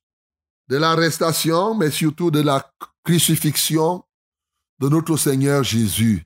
de 0.68 0.78
l'arrestation, 0.78 1.76
mais 1.76 1.90
surtout 1.90 2.30
de 2.30 2.42
la 2.42 2.72
crucifixion 3.04 4.04
de 4.80 4.90
notre 4.90 5.18
Seigneur 5.18 5.64
Jésus. 5.64 6.26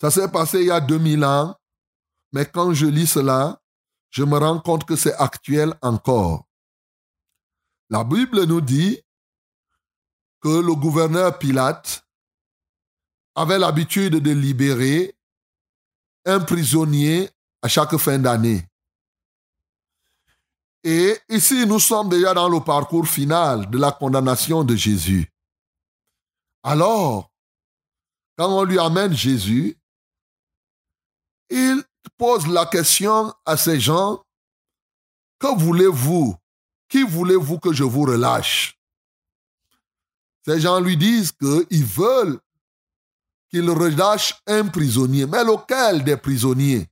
Ça 0.00 0.10
s'est 0.10 0.30
passé 0.30 0.60
il 0.60 0.66
y 0.66 0.70
a 0.70 0.80
2000 0.80 1.24
ans, 1.24 1.56
mais 2.32 2.46
quand 2.46 2.72
je 2.72 2.86
lis 2.86 3.06
cela, 3.06 3.60
je 4.10 4.22
me 4.22 4.38
rends 4.38 4.60
compte 4.60 4.84
que 4.84 4.96
c'est 4.96 5.14
actuel 5.14 5.74
encore. 5.82 6.46
La 7.90 8.04
Bible 8.04 8.44
nous 8.44 8.60
dit 8.60 9.00
que 10.40 10.60
le 10.60 10.74
gouverneur 10.74 11.38
Pilate 11.38 12.04
avait 13.34 13.58
l'habitude 13.58 14.16
de 14.16 14.30
libérer 14.30 15.16
un 16.24 16.40
prisonnier 16.40 17.30
à 17.62 17.68
chaque 17.68 17.96
fin 17.96 18.18
d'année. 18.18 18.68
Et 20.84 21.18
ici, 21.28 21.66
nous 21.66 21.80
sommes 21.80 22.08
déjà 22.08 22.34
dans 22.34 22.48
le 22.48 22.60
parcours 22.60 23.06
final 23.06 23.68
de 23.68 23.78
la 23.78 23.92
condamnation 23.92 24.64
de 24.64 24.76
Jésus. 24.76 25.30
Alors, 26.62 27.30
quand 28.36 28.48
on 28.48 28.64
lui 28.64 28.78
amène 28.78 29.12
Jésus, 29.12 29.76
il 31.50 31.82
pose 32.16 32.46
la 32.46 32.66
question 32.66 33.34
à 33.44 33.56
ces 33.56 33.80
gens, 33.80 34.22
que 35.38 35.58
voulez-vous? 35.58 36.36
Qui 36.88 37.02
voulez-vous 37.02 37.58
que 37.58 37.72
je 37.72 37.84
vous 37.84 38.02
relâche 38.02 38.78
Ces 40.46 40.60
gens 40.60 40.80
lui 40.80 40.96
disent 40.96 41.32
qu'ils 41.32 41.84
veulent 41.84 42.40
qu'il 43.50 43.68
relâche 43.70 44.34
un 44.46 44.66
prisonnier. 44.66 45.26
Mais 45.26 45.44
lequel 45.44 46.04
des 46.04 46.16
prisonniers? 46.16 46.86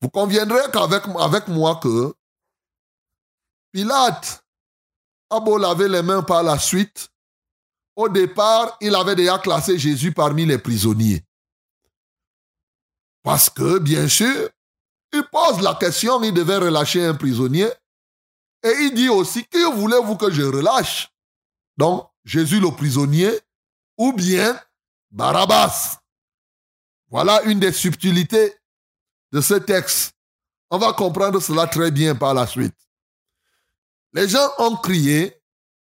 Vous 0.00 0.08
conviendrez 0.08 0.62
qu'avec 0.72 1.04
avec 1.18 1.48
moi 1.48 1.76
que 1.76 2.14
Pilate 3.72 4.44
a 5.30 5.40
beau 5.40 5.58
laver 5.58 5.88
les 5.88 6.02
mains 6.02 6.22
par 6.22 6.42
la 6.42 6.58
suite, 6.58 7.10
au 7.96 8.08
départ, 8.08 8.76
il 8.80 8.94
avait 8.94 9.14
déjà 9.14 9.38
classé 9.38 9.78
Jésus 9.78 10.12
parmi 10.12 10.46
les 10.46 10.58
prisonniers. 10.58 11.22
Parce 13.22 13.50
que, 13.50 13.78
bien 13.78 14.08
sûr, 14.08 14.48
il 15.12 15.24
pose 15.30 15.60
la 15.60 15.74
question, 15.74 16.22
il 16.22 16.32
devait 16.32 16.56
relâcher 16.56 17.04
un 17.04 17.14
prisonnier. 17.14 17.68
Et 18.62 18.72
il 18.80 18.94
dit 18.94 19.08
aussi, 19.08 19.44
qui 19.44 19.62
voulez-vous 19.62 20.16
que 20.16 20.30
je 20.30 20.42
relâche? 20.42 21.12
Donc, 21.76 22.08
Jésus 22.24 22.60
le 22.60 22.70
prisonnier 22.70 23.38
ou 23.98 24.12
bien 24.12 24.58
Barabbas. 25.10 25.98
Voilà 27.08 27.42
une 27.42 27.60
des 27.60 27.72
subtilités 27.72 28.56
de 29.32 29.40
ce 29.40 29.54
texte. 29.54 30.14
On 30.70 30.78
va 30.78 30.92
comprendre 30.92 31.40
cela 31.40 31.66
très 31.66 31.90
bien 31.90 32.14
par 32.14 32.32
la 32.32 32.46
suite. 32.46 32.76
Les 34.12 34.28
gens 34.28 34.50
ont 34.58 34.76
crié, 34.76 35.40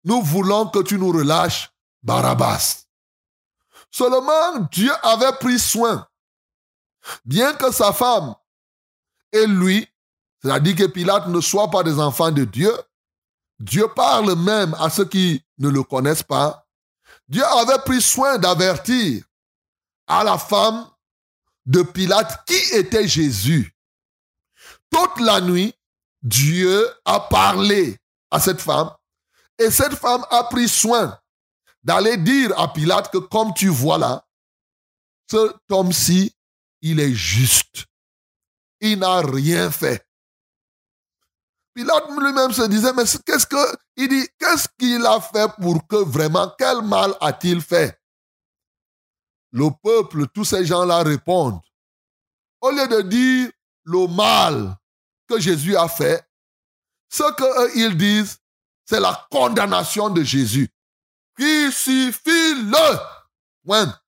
nous 0.04 0.22
voulons 0.22 0.68
que 0.68 0.80
tu 0.80 0.98
nous 0.98 1.12
relâches 1.12 1.70
Barabbas. 2.04 2.86
Seulement, 3.92 4.60
Dieu 4.72 4.92
avait 5.04 5.36
pris 5.40 5.60
soin 5.60 6.08
Bien 7.24 7.54
que 7.54 7.72
sa 7.72 7.94
femme 7.94 8.36
et 9.32 9.46
lui, 9.46 9.88
c'est-à-dire 10.42 10.76
que 10.76 10.86
Pilate 10.86 11.28
ne 11.28 11.42
soient 11.42 11.70
pas 11.70 11.84
des 11.84 12.00
enfants 12.00 12.32
de 12.32 12.46
Dieu, 12.46 12.74
Dieu 13.60 13.88
parle 13.96 14.36
même 14.36 14.76
à 14.80 14.90
ceux 14.90 15.06
qui 15.06 15.44
ne 15.58 15.70
le 15.70 15.84
connaissent 15.84 16.24
pas. 16.24 16.68
Dieu 17.28 17.44
avait 17.44 17.80
pris 17.80 18.02
soin 18.02 18.38
d'avertir 18.38 19.24
à 20.08 20.24
la 20.24 20.38
femme 20.38 20.88
de 21.66 21.82
Pilate 21.82 22.46
qui 22.46 22.76
était 22.76 23.08
Jésus. 23.08 23.76
Toute 24.90 25.20
la 25.20 25.42
nuit, 25.42 25.74
Dieu 26.22 26.88
a 27.06 27.20
parlé 27.20 27.98
à 28.36 28.40
cette 28.40 28.62
femme 28.62 28.90
et 29.58 29.72
cette 29.72 29.96
femme 29.96 30.24
a 30.30 30.44
pris 30.44 30.68
soin 30.68 31.18
d'aller 31.84 32.18
dire 32.18 32.58
à 32.60 32.68
Pilate 32.68 33.12
que 33.12 33.18
comme 33.18 33.54
tu 33.54 33.70
vois 33.70 33.98
là, 33.98 34.26
cet 35.30 35.72
homme-ci 35.72 36.36
il 36.82 37.00
est 37.00 37.14
juste. 37.14 37.86
Il 38.80 39.00
n'a 39.00 39.22
rien 39.22 39.72
fait. 39.72 40.06
Pilate 41.74 42.10
lui-même 42.10 42.52
se 42.52 42.68
disait, 42.68 42.94
mais 42.94 43.04
qu'est-ce 43.26 43.48
que, 43.48 43.78
il 43.96 44.08
dit, 44.08 44.28
qu'est-ce 44.40 44.68
qu'il 44.78 45.06
a 45.06 45.20
fait 45.20 45.50
pour 45.60 45.86
que 45.88 45.96
vraiment, 45.96 46.54
quel 46.58 46.82
mal 46.84 47.14
a-t-il 47.20 47.62
fait? 47.62 48.00
Le 49.52 49.70
peuple, 49.82 50.28
tous 50.28 50.46
ces 50.46 50.66
gens-là 50.66 51.02
répondent. 51.04 51.62
Au 52.62 52.70
lieu 52.72 52.88
de 52.88 53.02
dire 53.02 53.52
le 53.84 54.08
mal 54.08 54.78
que 55.28 55.40
Jésus 55.40 55.76
a 55.76 55.88
fait, 55.88 56.24
ce 57.16 57.72
qu'ils 57.72 57.98
disent, 57.98 58.38
c'est 58.86 59.00
la 59.00 59.28
condamnation 59.32 60.10
de 60.10 60.22
Jésus. 60.22 60.70
Crucifie-le! 61.38 63.00
Point. 63.66 64.00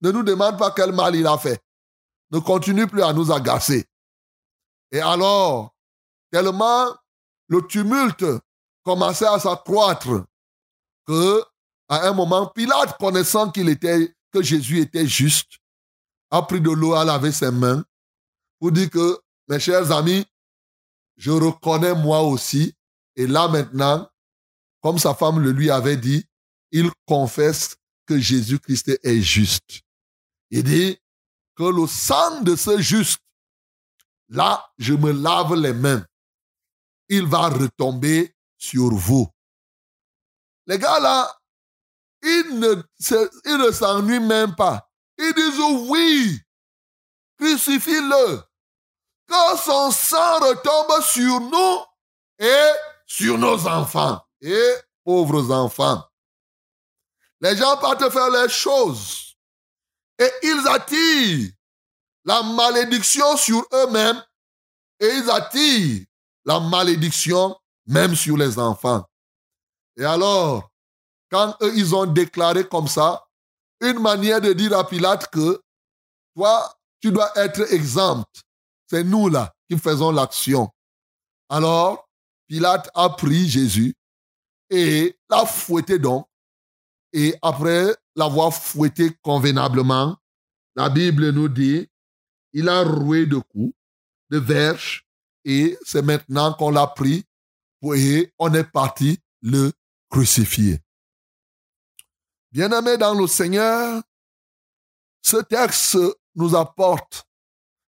Ne 0.00 0.12
nous 0.12 0.22
demande 0.22 0.58
pas 0.58 0.70
quel 0.70 0.92
mal 0.92 1.16
il 1.16 1.26
a 1.26 1.36
fait. 1.36 1.62
Ne 2.30 2.38
continue 2.38 2.86
plus 2.86 3.02
à 3.02 3.12
nous 3.12 3.32
agacer. 3.32 3.84
Et 4.92 5.00
alors, 5.00 5.74
tellement 6.30 6.96
le 7.48 7.66
tumulte 7.66 8.24
commençait 8.84 9.26
à 9.26 9.38
s'accroître 9.38 10.24
que, 11.06 11.42
à 11.88 12.08
un 12.08 12.12
moment, 12.12 12.46
Pilate, 12.46 12.96
connaissant 12.98 13.50
qu'il 13.50 13.68
était, 13.68 14.14
que 14.32 14.42
Jésus 14.42 14.80
était 14.80 15.06
juste, 15.06 15.58
a 16.30 16.42
pris 16.42 16.60
de 16.60 16.70
l'eau 16.70 16.94
à 16.94 17.04
laver 17.04 17.32
ses 17.32 17.50
mains 17.50 17.84
pour 18.60 18.70
dire 18.70 18.88
que, 18.88 19.20
mes 19.48 19.58
chers 19.58 19.90
amis, 19.90 20.24
je 21.20 21.30
reconnais 21.30 21.94
moi 21.94 22.22
aussi. 22.22 22.74
Et 23.14 23.26
là 23.26 23.46
maintenant, 23.46 24.10
comme 24.80 24.98
sa 24.98 25.14
femme 25.14 25.38
le 25.38 25.52
lui 25.52 25.70
avait 25.70 25.98
dit, 25.98 26.26
il 26.72 26.90
confesse 27.06 27.76
que 28.06 28.18
Jésus-Christ 28.18 28.98
est 29.02 29.20
juste. 29.20 29.82
Il 30.50 30.64
dit 30.64 30.98
que 31.56 31.64
le 31.64 31.86
sang 31.86 32.40
de 32.40 32.56
ce 32.56 32.80
juste, 32.80 33.20
là, 34.30 34.66
je 34.78 34.94
me 34.94 35.12
lave 35.12 35.54
les 35.56 35.74
mains. 35.74 36.04
Il 37.10 37.26
va 37.26 37.50
retomber 37.50 38.34
sur 38.56 38.90
vous. 38.94 39.28
Les 40.66 40.78
gars 40.78 41.00
là, 41.00 41.30
ils 42.22 42.58
ne, 42.58 43.72
s'ennuient 43.72 44.26
même 44.26 44.54
pas. 44.54 44.88
Ils 45.18 45.34
disent 45.34 45.90
oui, 45.90 46.40
crucifie-le. 47.38 48.49
Que 49.30 49.56
son 49.58 49.92
sang 49.92 50.40
retombe 50.40 51.00
sur 51.04 51.40
nous 51.40 51.78
et 52.40 52.70
sur 53.06 53.38
nos 53.38 53.64
enfants. 53.68 54.20
Et 54.40 54.74
pauvres 55.04 55.52
enfants. 55.52 56.04
Les 57.40 57.56
gens 57.56 57.76
partent 57.76 58.10
faire 58.10 58.28
les 58.28 58.48
choses. 58.48 59.36
Et 60.18 60.28
ils 60.42 60.66
attirent 60.66 61.52
la 62.24 62.42
malédiction 62.42 63.36
sur 63.36 63.64
eux-mêmes. 63.72 64.20
Et 64.98 65.06
ils 65.06 65.30
attirent 65.30 66.06
la 66.44 66.58
malédiction 66.58 67.56
même 67.86 68.16
sur 68.16 68.36
les 68.36 68.58
enfants. 68.58 69.04
Et 69.96 70.04
alors, 70.04 70.72
quand 71.30 71.56
eux, 71.62 71.72
ils 71.76 71.94
ont 71.94 72.06
déclaré 72.06 72.66
comme 72.66 72.88
ça, 72.88 73.24
une 73.80 74.00
manière 74.00 74.40
de 74.40 74.52
dire 74.52 74.76
à 74.76 74.86
Pilate 74.86 75.30
que 75.30 75.62
toi, 76.34 76.76
tu 77.00 77.12
dois 77.12 77.30
être 77.38 77.72
exempt. 77.72 78.26
C'est 78.90 79.04
nous 79.04 79.28
là 79.28 79.54
qui 79.68 79.78
faisons 79.78 80.10
l'action. 80.10 80.68
Alors, 81.48 82.08
Pilate 82.48 82.90
a 82.94 83.08
pris 83.10 83.48
Jésus 83.48 83.94
et 84.68 85.16
l'a 85.28 85.46
fouetté 85.46 86.00
donc. 86.00 86.26
Et 87.12 87.36
après 87.40 87.94
l'avoir 88.16 88.52
fouetté 88.52 89.12
convenablement, 89.22 90.16
la 90.74 90.88
Bible 90.88 91.30
nous 91.30 91.48
dit, 91.48 91.88
il 92.52 92.68
a 92.68 92.82
roué 92.82 93.26
de 93.26 93.38
coups, 93.38 93.72
de 94.30 94.38
verges, 94.38 95.06
et 95.44 95.78
c'est 95.84 96.02
maintenant 96.02 96.52
qu'on 96.54 96.70
l'a 96.70 96.88
pris 96.88 97.24
et 97.94 98.32
on 98.38 98.52
est 98.54 98.64
parti 98.64 99.20
le 99.40 99.72
crucifier. 100.10 100.80
Bien-aimés 102.50 102.96
dans 102.96 103.14
le 103.14 103.28
Seigneur, 103.28 104.02
ce 105.22 105.36
texte 105.36 105.96
nous 106.34 106.56
apporte 106.56 107.24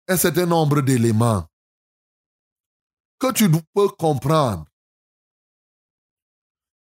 un 0.09 0.17
certain 0.17 0.47
nombre 0.47 0.81
d'éléments 0.81 1.47
que 3.19 3.33
tu 3.33 3.51
peux 3.51 3.89
comprendre. 3.89 4.67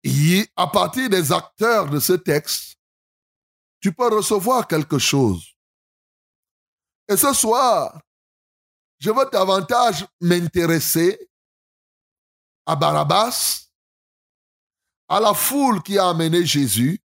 Et 0.02 0.46
à 0.56 0.66
partir 0.66 1.08
des 1.08 1.32
acteurs 1.32 1.88
de 1.88 1.98
ce 1.98 2.12
texte, 2.12 2.76
tu 3.80 3.92
peux 3.92 4.14
recevoir 4.14 4.68
quelque 4.68 4.98
chose. 4.98 5.54
Et 7.08 7.16
ce 7.16 7.32
soir, 7.32 8.00
je 8.98 9.10
veux 9.10 9.28
davantage 9.30 10.06
m'intéresser 10.20 11.18
à 12.66 12.76
Barabbas, 12.76 13.68
à 15.08 15.20
la 15.20 15.34
foule 15.34 15.82
qui 15.82 15.98
a 15.98 16.08
amené 16.08 16.44
Jésus. 16.44 17.00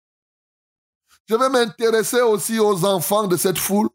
Je 1.27 1.35
vais 1.35 1.49
m'intéresser 1.49 2.21
aussi 2.23 2.59
aux 2.59 2.85
enfants 2.85 3.27
de 3.27 3.37
cette 3.37 3.59
foule. 3.59 3.91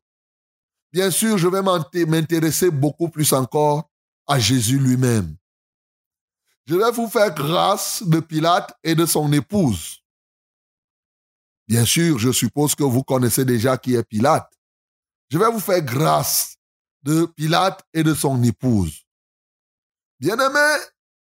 Bien 0.94 1.10
sûr, 1.10 1.40
je 1.40 1.48
vais 1.48 1.64
m'intéresser 2.06 2.70
beaucoup 2.70 3.10
plus 3.10 3.34
encore 3.34 3.90
à 4.28 4.38
Jésus 4.38 4.78
lui-même. 4.78 5.36
Je 6.68 6.76
vais 6.76 6.92
vous 6.92 7.10
faire 7.10 7.34
grâce 7.34 8.04
de 8.04 8.20
Pilate 8.20 8.78
et 8.84 8.94
de 8.94 9.08
son 9.08 9.34
épouse. 9.34 10.04
Bien 11.68 11.84
sûr, 11.84 12.20
je 12.20 12.32
suppose 12.32 12.76
que 12.76 12.84
vous 12.84 13.04
connaissez 13.04 13.44
déjà 13.44 13.76
qui 13.76 13.96
est 13.96 14.04
Pilate. 14.04 14.54
Je 15.30 15.40
vais 15.40 15.50
vous 15.50 15.60
faire 15.60 15.82
grâce 15.82 16.58
de 17.02 17.26
Pilate 17.26 17.84
et 17.92 18.04
de 18.04 18.14
son 18.14 18.42
épouse. 18.44 19.04
Bien-aimés, 20.20 20.84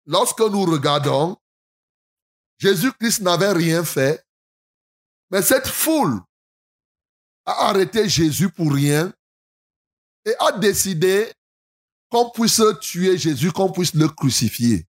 lorsque 0.06 0.40
nous 0.40 0.64
regardons, 0.64 1.36
Jésus-Christ 2.56 3.20
n'avait 3.20 3.52
rien 3.52 3.84
fait, 3.84 4.24
mais 5.30 5.42
cette 5.42 5.68
foule 5.68 6.18
a 7.44 7.68
arrêté 7.68 8.08
Jésus 8.08 8.48
pour 8.48 8.72
rien 8.72 9.12
a 10.38 10.52
décidé 10.52 11.32
qu'on 12.10 12.30
puisse 12.30 12.62
tuer 12.80 13.16
Jésus, 13.16 13.52
qu'on 13.52 13.70
puisse 13.70 13.94
le 13.94 14.08
crucifier. 14.08 14.86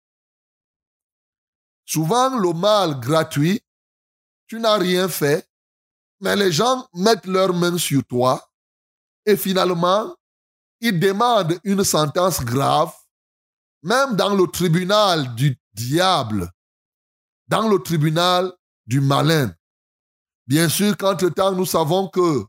Souvent, 1.85 2.37
le 2.37 2.53
mal 2.53 2.99
gratuit, 2.99 3.61
tu 4.47 4.59
n'as 4.59 4.77
rien 4.77 5.07
fait, 5.09 5.47
mais 6.19 6.35
les 6.35 6.51
gens 6.51 6.87
mettent 6.93 7.25
leurs 7.25 7.53
mains 7.53 7.77
sur 7.77 8.03
toi 8.05 8.47
et 9.25 9.35
finalement, 9.35 10.15
ils 10.79 10.97
demandent 10.99 11.59
une 11.63 11.83
sentence 11.83 12.43
grave, 12.43 12.93
même 13.83 14.15
dans 14.15 14.33
le 14.33 14.47
tribunal 14.47 15.35
du 15.35 15.59
diable, 15.73 16.49
dans 17.47 17.67
le 17.67 17.79
tribunal 17.79 18.53
du 18.85 19.01
malin. 19.01 19.53
Bien 20.45 20.69
sûr 20.69 20.95
qu'entre-temps, 20.95 21.51
nous 21.51 21.65
savons 21.65 22.07
que 22.07 22.45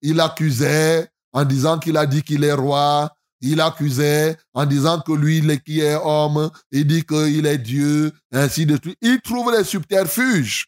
il 0.00 0.20
accusait 0.20 1.10
en 1.34 1.44
disant 1.44 1.78
qu'il 1.78 1.96
a 1.96 2.06
dit 2.06 2.22
qu'il 2.22 2.44
est 2.44 2.52
roi, 2.52 3.14
il 3.40 3.60
accusait 3.60 4.38
en 4.54 4.64
disant 4.64 5.00
que 5.00 5.12
lui, 5.12 5.38
il 5.38 5.50
est 5.50 5.60
qui 5.62 5.80
est 5.80 5.96
homme, 5.96 6.50
il 6.70 6.86
dit 6.86 7.04
qu'il 7.04 7.44
est 7.44 7.58
Dieu, 7.58 8.12
ainsi 8.32 8.64
de 8.64 8.78
suite. 8.80 8.96
Il 9.02 9.20
trouve 9.20 9.52
les 9.52 9.64
subterfuges. 9.64 10.66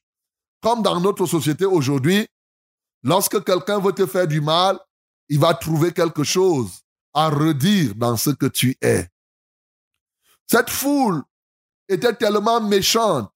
Comme 0.61 0.83
dans 0.83 1.01
notre 1.01 1.25
société 1.27 1.65
aujourd'hui, 1.65 2.27
lorsque 3.03 3.43
quelqu'un 3.45 3.79
veut 3.79 3.93
te 3.93 4.05
faire 4.05 4.27
du 4.27 4.41
mal, 4.41 4.79
il 5.29 5.39
va 5.39 5.55
trouver 5.55 5.93
quelque 5.93 6.25
chose 6.25 6.81
à 7.15 7.29
redire 7.29 7.95
dans 7.95 8.17
ce 8.17 8.31
que 8.31 8.47
tu 8.47 8.77
es. 8.83 9.09
Cette 10.47 10.71
foule 10.71 11.23
était 11.89 12.15
tellement 12.15 12.61
méchante 12.61 13.33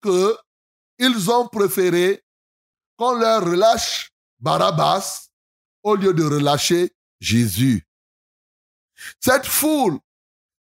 que 0.00 0.36
ils 0.98 1.30
ont 1.30 1.48
préféré 1.48 2.24
qu'on 2.96 3.14
leur 3.14 3.44
relâche 3.44 4.10
Barabbas 4.38 5.28
au 5.84 5.94
lieu 5.94 6.12
de 6.12 6.24
relâcher 6.24 6.92
Jésus. 7.20 7.86
Cette 9.20 9.46
foule 9.46 9.98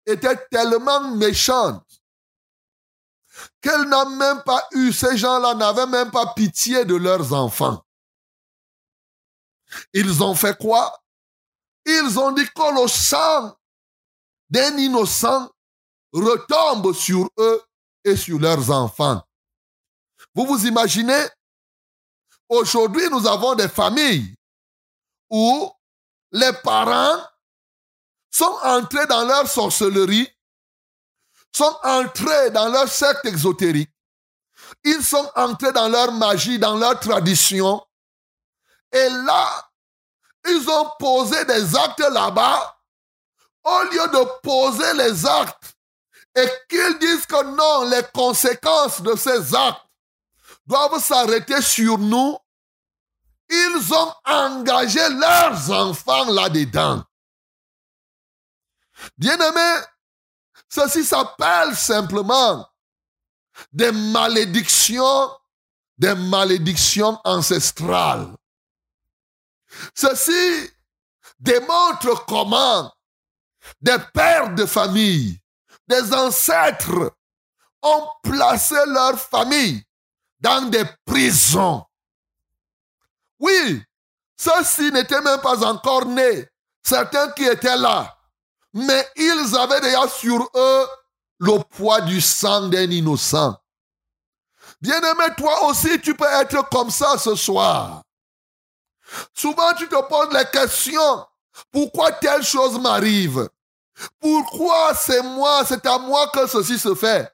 était 0.05 0.37
tellement 0.49 1.15
méchante 1.15 1.85
qu'elle 3.61 3.83
n'a 3.83 4.05
même 4.05 4.43
pas 4.43 4.67
eu, 4.73 4.91
ces 4.91 5.17
gens-là 5.17 5.53
n'avaient 5.53 5.87
même 5.87 6.11
pas 6.11 6.33
pitié 6.33 6.83
de 6.83 6.95
leurs 6.95 7.33
enfants. 7.33 7.85
Ils 9.93 10.21
ont 10.21 10.35
fait 10.35 10.57
quoi? 10.57 11.01
Ils 11.85 12.19
ont 12.19 12.31
dit 12.31 12.45
que 12.45 12.81
le 12.81 12.87
sang 12.87 13.57
d'un 14.49 14.77
innocent 14.77 15.49
retombe 16.11 16.93
sur 16.93 17.29
eux 17.37 17.63
et 18.03 18.17
sur 18.17 18.37
leurs 18.37 18.69
enfants. 18.69 19.21
Vous 20.35 20.45
vous 20.45 20.65
imaginez? 20.65 21.25
Aujourd'hui, 22.49 23.07
nous 23.09 23.25
avons 23.27 23.55
des 23.55 23.69
familles 23.69 24.35
où 25.31 25.71
les 26.31 26.53
parents 26.63 27.23
sont 28.29 28.57
entrés 28.63 29.07
dans 29.07 29.25
leur 29.25 29.47
sorcellerie, 29.47 30.29
sont 31.55 31.77
entrés 31.83 32.51
dans 32.51 32.69
leur 32.69 32.87
secte 32.87 33.25
exotérique, 33.25 33.91
ils 34.83 35.03
sont 35.03 35.29
entrés 35.35 35.71
dans 35.71 35.89
leur 35.89 36.11
magie, 36.11 36.59
dans 36.59 36.77
leur 36.77 36.99
tradition, 36.99 37.83
et 38.91 39.09
là, 39.09 39.69
ils 40.47 40.69
ont 40.69 40.91
posé 40.99 41.43
des 41.45 41.75
actes 41.75 41.99
là-bas, 41.99 42.77
au 43.63 43.83
lieu 43.83 44.07
de 44.07 44.39
poser 44.41 44.93
les 44.93 45.25
actes, 45.25 45.75
et 46.35 46.49
qu'ils 46.69 46.99
disent 46.99 47.25
que 47.25 47.43
non, 47.43 47.89
les 47.89 48.03
conséquences 48.13 49.01
de 49.01 49.15
ces 49.15 49.55
actes 49.55 49.85
doivent 50.65 51.01
s'arrêter 51.01 51.61
sur 51.61 51.97
nous, 51.97 52.37
ils 53.51 53.93
ont 53.93 54.13
engagé 54.25 55.01
leurs 55.09 55.69
enfants 55.71 56.25
là-dedans. 56.25 57.03
Bien-aimés, 59.17 59.85
ceci 60.69 61.03
s'appelle 61.03 61.75
simplement 61.75 62.67
des 63.71 63.91
malédictions, 63.91 65.29
des 65.97 66.15
malédictions 66.15 67.19
ancestrales. 67.23 68.35
Ceci 69.95 70.69
démontre 71.39 72.25
comment 72.25 72.91
des 73.79 73.97
pères 74.13 74.53
de 74.55 74.65
famille, 74.65 75.39
des 75.87 76.13
ancêtres 76.13 77.15
ont 77.81 78.07
placé 78.23 78.75
leur 78.87 79.19
famille 79.19 79.83
dans 80.39 80.69
des 80.69 80.85
prisons. 81.05 81.85
Oui, 83.41 83.83
ceux-ci 84.37 84.91
n'étaient 84.91 85.21
même 85.21 85.41
pas 85.41 85.65
encore 85.65 86.05
nés. 86.05 86.47
Certains 86.83 87.31
qui 87.31 87.43
étaient 87.43 87.77
là. 87.77 88.17
Mais 88.73 89.05
ils 89.15 89.55
avaient 89.57 89.81
déjà 89.81 90.07
sur 90.07 90.49
eux 90.55 90.87
le 91.39 91.57
poids 91.63 92.01
du 92.01 92.21
sang 92.21 92.67
d'un 92.69 92.89
innocent. 92.89 93.57
Bien-aimé, 94.79 95.25
toi 95.37 95.65
aussi, 95.65 95.99
tu 95.99 96.15
peux 96.15 96.25
être 96.25 96.69
comme 96.69 96.89
ça 96.89 97.17
ce 97.17 97.35
soir. 97.35 98.03
Souvent, 99.33 99.73
tu 99.73 99.87
te 99.87 100.01
poses 100.07 100.31
la 100.31 100.45
question, 100.45 101.25
pourquoi 101.71 102.11
telle 102.13 102.43
chose 102.43 102.79
m'arrive? 102.79 103.49
Pourquoi 104.19 104.93
c'est 104.95 105.21
moi, 105.21 105.63
c'est 105.65 105.85
à 105.85 105.97
moi 105.99 106.27
que 106.27 106.47
ceci 106.47 106.79
se 106.79 106.95
fait? 106.95 107.31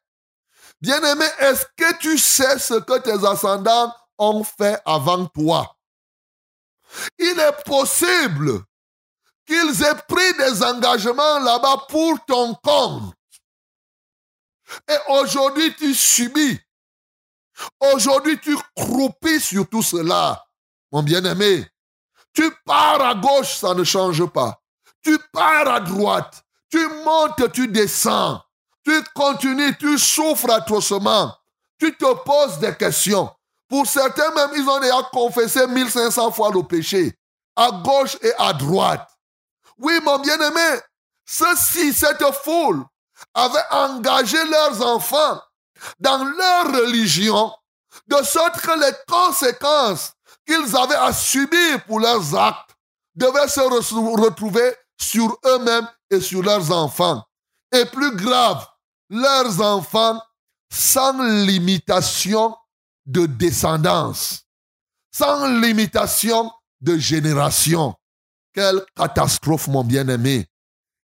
Bien-aimé, 0.82 1.26
est-ce 1.40 1.66
que 1.78 1.98
tu 1.98 2.18
sais 2.18 2.60
ce 2.60 2.76
que 2.76 2.98
tes 3.00 3.26
ascendants 3.26 3.94
ont 4.18 4.44
fait 4.44 4.82
avant 4.86 5.26
toi? 5.28 5.77
Il 7.18 7.40
est 7.40 7.64
possible 7.66 8.64
qu'ils 9.46 9.84
aient 9.84 10.02
pris 10.08 10.34
des 10.38 10.64
engagements 10.64 11.40
là-bas 11.40 11.86
pour 11.90 12.24
ton 12.26 12.54
compte. 12.56 13.14
Et 14.90 14.98
aujourd'hui, 15.10 15.74
tu 15.76 15.94
subis. 15.94 16.60
Aujourd'hui, 17.80 18.40
tu 18.40 18.56
croupis 18.76 19.40
sur 19.40 19.68
tout 19.68 19.82
cela. 19.82 20.46
Mon 20.92 21.04
bien-aimé, 21.04 21.68
tu 22.34 22.52
pars 22.66 23.02
à 23.02 23.16
gauche, 23.16 23.56
ça 23.58 23.74
ne 23.74 23.84
change 23.84 24.26
pas. 24.28 24.62
Tu 25.02 25.18
pars 25.32 25.68
à 25.68 25.80
droite. 25.80 26.44
Tu 26.70 26.86
montes, 27.04 27.52
tu 27.52 27.68
descends. 27.68 28.44
Tu 28.84 29.04
continues, 29.16 29.76
tu 29.78 29.98
souffres 29.98 30.52
atrocement. 30.52 31.36
tu 31.80 31.96
te 31.96 32.14
poses 32.24 32.60
des 32.60 32.76
questions. 32.76 33.30
Pour 33.70 33.86
certains 33.86 34.32
même, 34.34 34.52
ils 34.56 34.68
ont 34.68 34.80
déjà 34.80 35.02
confessé 35.12 35.68
1500 35.68 36.32
fois 36.32 36.52
le 36.54 36.64
péché, 36.64 37.14
à 37.56 37.70
gauche 37.72 38.18
et 38.22 38.32
à 38.38 38.54
droite. 38.54 39.08
Oui, 39.78 40.00
mon 40.04 40.20
bien-aimé, 40.20 40.80
ceux-ci, 41.26 41.94
cette 41.94 42.24
foule, 42.44 42.84
avaient 43.34 43.66
engagé 43.72 44.38
leurs 44.46 44.86
enfants 44.86 45.42
dans 46.00 46.24
leur 46.24 46.66
religion, 46.82 47.52
de 48.08 48.24
sorte 48.24 48.60
que 48.62 48.80
les 48.80 48.96
conséquences 49.08 50.14
qu'ils 50.46 50.76
avaient 50.76 50.96
à 50.96 51.12
subir 51.14 51.84
pour 51.86 52.00
leurs 52.00 52.36
actes 52.36 52.72
devaient 53.16 53.48
se 53.48 53.60
re- 53.60 54.22
retrouver 54.24 54.74
sur 55.00 55.38
eux-mêmes 55.46 55.88
et 56.10 56.22
sur 56.22 56.42
leurs 56.42 56.72
enfants. 56.72 57.24
Et 57.72 57.86
plus 57.86 58.16
grave, 58.16 58.66
leurs 59.10 59.62
enfants 59.62 60.22
sans 60.72 61.22
limitation 61.22 62.56
de 63.08 63.26
descendance, 63.26 64.46
sans 65.12 65.48
limitation 65.48 66.52
de 66.82 66.98
génération. 66.98 67.96
Quelle 68.54 68.86
catastrophe, 68.96 69.68
mon 69.68 69.84
bien-aimé. 69.84 70.48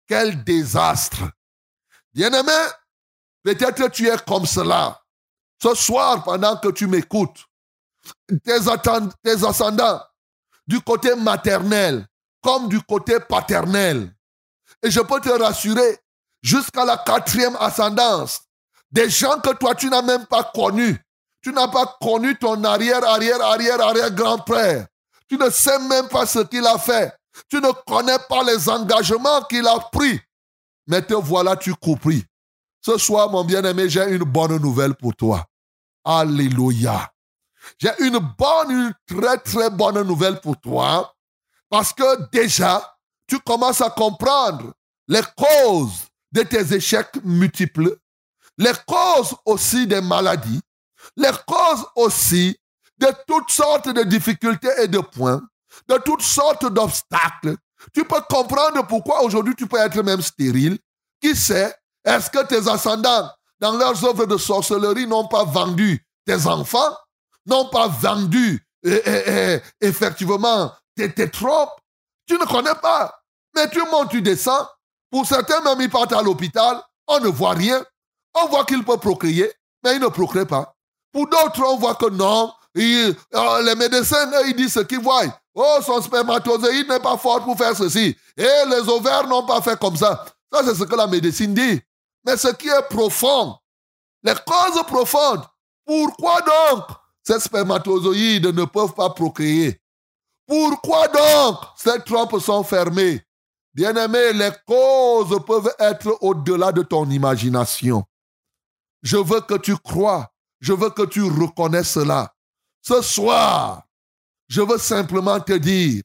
Quel 0.07 0.43
désastre. 0.43 1.31
Bien-aimé, 2.13 2.51
peut-être 3.43 3.87
tu 3.89 4.07
es 4.07 4.17
comme 4.27 4.45
cela. 4.45 5.01
Ce 5.61 5.73
soir, 5.75 6.23
pendant 6.23 6.57
que 6.57 6.69
tu 6.69 6.87
m'écoutes, 6.87 7.45
tes, 8.43 9.45
ascendants, 9.45 10.01
du 10.67 10.81
côté 10.81 11.15
maternel 11.15 12.07
comme 12.41 12.67
du 12.67 12.81
côté 12.81 13.19
paternel. 13.19 14.13
Et 14.81 14.89
je 14.89 14.99
peux 14.99 15.21
te 15.21 15.29
rassurer, 15.29 15.99
jusqu'à 16.41 16.83
la 16.85 16.97
quatrième 16.97 17.55
ascendance, 17.57 18.41
des 18.91 19.09
gens 19.09 19.39
que 19.39 19.53
toi 19.53 19.75
tu 19.75 19.89
n'as 19.89 20.01
même 20.01 20.25
pas 20.25 20.43
connus. 20.43 20.99
Tu 21.41 21.51
n'as 21.51 21.67
pas 21.67 21.97
connu 22.01 22.37
ton 22.37 22.63
arrière, 22.63 23.03
arrière, 23.03 23.41
arrière, 23.41 23.81
arrière 23.81 24.11
grand-père. 24.11 24.87
Tu 25.27 25.37
ne 25.37 25.49
sais 25.49 25.79
même 25.79 26.07
pas 26.07 26.25
ce 26.25 26.39
qu'il 26.39 26.65
a 26.65 26.77
fait. 26.77 27.13
Tu 27.49 27.57
ne 27.57 27.71
connais 27.87 28.19
pas 28.29 28.43
les 28.43 28.69
engagements 28.69 29.41
qu'il 29.43 29.65
a 29.65 29.79
pris. 29.91 30.19
Mais 30.87 31.01
te 31.01 31.13
voilà, 31.13 31.55
tu 31.55 31.73
compris. 31.73 32.23
Ce 32.81 32.97
soir, 32.97 33.29
mon 33.29 33.43
bien-aimé, 33.43 33.87
j'ai 33.89 34.03
une 34.09 34.23
bonne 34.23 34.57
nouvelle 34.57 34.95
pour 34.95 35.15
toi. 35.15 35.45
Alléluia. 36.03 37.11
J'ai 37.77 37.91
une 37.99 38.19
bonne, 38.19 38.71
une 38.71 38.93
très, 39.07 39.37
très 39.37 39.69
bonne 39.69 40.01
nouvelle 40.01 40.41
pour 40.41 40.59
toi. 40.59 41.13
Parce 41.69 41.93
que 41.93 42.29
déjà, 42.31 42.97
tu 43.27 43.39
commences 43.39 43.81
à 43.81 43.89
comprendre 43.89 44.73
les 45.07 45.21
causes 45.37 46.07
de 46.31 46.41
tes 46.43 46.73
échecs 46.73 47.23
multiples, 47.23 47.97
les 48.57 48.73
causes 48.85 49.35
aussi 49.45 49.87
des 49.87 50.01
maladies, 50.01 50.61
les 51.17 51.31
causes 51.47 51.85
aussi 51.95 52.57
de 52.97 53.07
toutes 53.27 53.51
sortes 53.51 53.89
de 53.89 54.03
difficultés 54.03 54.71
et 54.79 54.87
de 54.87 54.99
points, 54.99 55.41
de 55.87 55.97
toutes 55.97 56.21
sortes 56.21 56.71
d'obstacles. 56.71 57.55
Tu 57.93 58.05
peux 58.05 58.21
comprendre 58.29 58.85
pourquoi 58.87 59.23
aujourd'hui 59.23 59.55
tu 59.55 59.67
peux 59.67 59.79
être 59.79 60.01
même 60.03 60.21
stérile. 60.21 60.77
Qui 61.21 61.35
sait, 61.35 61.75
est-ce 62.05 62.29
que 62.29 62.43
tes 62.45 62.67
ascendants, 62.67 63.29
dans 63.59 63.73
leurs 63.73 64.03
œuvres 64.05 64.25
de 64.25 64.37
sorcellerie, 64.37 65.07
n'ont 65.07 65.27
pas 65.27 65.43
vendu 65.43 66.03
tes 66.25 66.47
enfants, 66.47 66.95
n'ont 67.45 67.69
pas 67.69 67.87
vendu 67.87 68.65
eh, 68.83 69.01
eh, 69.05 69.23
eh, 69.27 69.61
effectivement 69.87 70.71
tes, 70.95 71.11
tes 71.13 71.29
Tu 71.29 72.33
ne 72.33 72.45
connais 72.45 72.75
pas. 72.81 73.19
Mais 73.55 73.69
tu 73.69 73.79
montes, 73.89 74.09
tu 74.09 74.21
descends. 74.21 74.67
Pour 75.09 75.25
certains, 75.25 75.61
même 75.61 75.81
ils 75.81 75.89
partent 75.89 76.13
à 76.13 76.21
l'hôpital, 76.21 76.81
on 77.07 77.19
ne 77.19 77.27
voit 77.27 77.51
rien. 77.51 77.83
On 78.33 78.47
voit 78.47 78.65
qu'il 78.65 78.83
peut 78.83 78.97
procréer, 78.97 79.51
mais 79.83 79.95
il 79.95 79.99
ne 79.99 80.07
procrée 80.07 80.45
pas. 80.45 80.73
Pour 81.11 81.27
d'autres, 81.27 81.63
on 81.65 81.77
voit 81.77 81.95
que 81.95 82.09
non. 82.09 82.53
euh, 82.77 83.13
les 83.63 83.75
médecins, 83.75 84.27
eux, 84.31 84.47
ils 84.47 84.55
disent 84.55 84.73
ce 84.73 84.79
qu'ils 84.79 85.01
voient. 85.01 85.23
Oh, 85.53 85.79
son 85.85 86.01
spermatozoïde 86.01 86.87
n'est 86.87 86.99
pas 86.99 87.17
fort 87.17 87.43
pour 87.43 87.57
faire 87.57 87.75
ceci. 87.75 88.15
Et 88.37 88.65
les 88.69 88.89
ovaires 88.89 89.27
n'ont 89.27 89.45
pas 89.45 89.61
fait 89.61 89.77
comme 89.77 89.97
ça. 89.97 90.23
Ça, 90.51 90.61
c'est 90.63 90.75
ce 90.75 90.83
que 90.83 90.95
la 90.95 91.07
médecine 91.07 91.53
dit. 91.53 91.81
Mais 92.25 92.37
ce 92.37 92.49
qui 92.49 92.69
est 92.69 92.87
profond, 92.89 93.57
les 94.23 94.35
causes 94.45 94.83
profondes, 94.83 95.43
pourquoi 95.85 96.39
donc 96.41 96.85
ces 97.23 97.39
spermatozoïdes 97.39 98.47
ne 98.47 98.65
peuvent 98.65 98.93
pas 98.93 99.09
procréer? 99.09 99.81
Pourquoi 100.47 101.07
donc 101.07 101.57
ces 101.75 101.99
trompes 102.03 102.39
sont 102.39 102.63
fermées? 102.63 103.21
Bien-aimé, 103.73 104.33
les 104.33 104.51
causes 104.67 105.39
peuvent 105.45 105.73
être 105.79 106.17
au-delà 106.21 106.71
de 106.71 106.83
ton 106.83 107.09
imagination. 107.09 108.03
Je 109.01 109.17
veux 109.17 109.41
que 109.41 109.55
tu 109.55 109.75
crois, 109.77 110.30
je 110.61 110.73
veux 110.73 110.91
que 110.91 111.05
tu 111.05 111.23
reconnais 111.23 111.83
cela. 111.83 112.33
Ce 112.81 113.01
soir, 113.01 113.83
je 114.47 114.61
veux 114.61 114.77
simplement 114.77 115.39
te 115.39 115.53
dire 115.53 116.03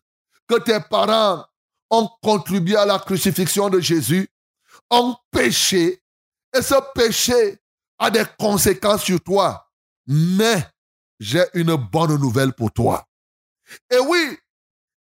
que 0.49 0.59
tes 0.59 0.81
parents 0.81 1.45
ont 1.91 2.09
contribué 2.23 2.77
à 2.77 2.87
la 2.87 2.99
crucifixion 2.99 3.69
de 3.69 3.81
Jésus, 3.81 4.29
ont 4.91 5.15
péché, 5.31 6.03
et 6.55 6.63
ce 6.63 6.75
péché 6.95 7.59
a 7.99 8.11
des 8.11 8.25
conséquences 8.39 9.05
sur 9.05 9.21
toi. 9.21 9.69
Mais 10.07 10.67
j'ai 11.21 11.45
une 11.55 11.75
bonne 11.75 12.17
nouvelle 12.17 12.53
pour 12.53 12.73
toi. 12.73 13.05
Et 13.91 13.99
oui, 13.99 14.39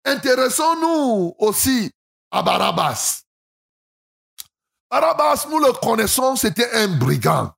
intéressons-nous 0.05 1.35
aussi 1.39 1.91
à 2.31 2.43
Barabbas. 2.43 3.23
Barabbas, 4.91 5.47
nous 5.51 5.59
le 5.59 5.73
connaissons, 5.73 6.37
c'était 6.37 6.71
un 6.73 6.89
brigand. 6.89 7.53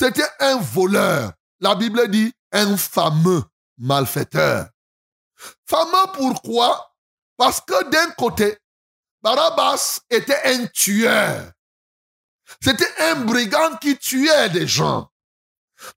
C'était 0.00 0.30
un 0.38 0.56
voleur. 0.56 1.34
La 1.60 1.74
Bible 1.74 2.08
dit 2.08 2.32
un 2.52 2.74
fameux 2.78 3.44
malfaiteur. 3.76 4.70
Fameux 5.66 6.12
pourquoi? 6.14 6.96
Parce 7.36 7.60
que 7.60 7.84
d'un 7.90 8.10
côté, 8.12 8.56
Barabbas 9.20 10.00
était 10.08 10.40
un 10.42 10.66
tueur. 10.68 11.52
C'était 12.62 12.90
un 12.98 13.16
brigand 13.26 13.76
qui 13.76 13.98
tuait 13.98 14.48
des 14.48 14.66
gens. 14.66 15.06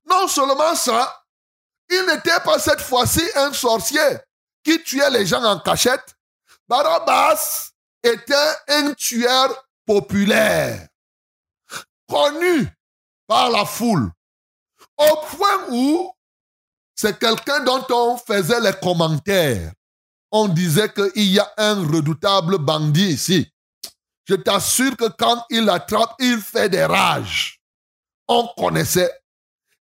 Non 0.06 0.28
seulement 0.28 0.74
ça, 0.74 1.24
il 1.88 2.04
n'était 2.04 2.40
pas 2.44 2.58
cette 2.58 2.82
fois-ci 2.82 3.22
un 3.36 3.54
sorcier 3.54 4.18
qui 4.62 4.82
tuait 4.82 5.08
les 5.08 5.24
gens 5.24 5.42
en 5.42 5.60
cachette. 5.60 6.14
Barabbas 6.68 7.70
était 8.02 8.52
un 8.68 8.92
tueur 8.92 9.66
populaire, 9.86 10.88
connu 12.06 12.70
par 13.26 13.50
la 13.50 13.64
foule, 13.64 14.10
au 14.96 15.16
point 15.36 15.68
où 15.70 16.12
c'est 16.94 17.18
quelqu'un 17.18 17.60
dont 17.60 17.84
on 17.90 18.16
faisait 18.16 18.60
les 18.60 18.72
commentaires. 18.80 19.72
On 20.30 20.48
disait 20.48 20.92
qu'il 20.92 21.30
y 21.32 21.38
a 21.38 21.52
un 21.56 21.86
redoutable 21.86 22.58
bandit 22.58 23.10
ici. 23.10 23.50
Je 24.26 24.34
t'assure 24.34 24.96
que 24.96 25.08
quand 25.08 25.44
il 25.50 25.68
attrape, 25.68 26.14
il 26.18 26.40
fait 26.40 26.68
des 26.68 26.84
rages. 26.84 27.60
On 28.26 28.48
connaissait. 28.56 29.12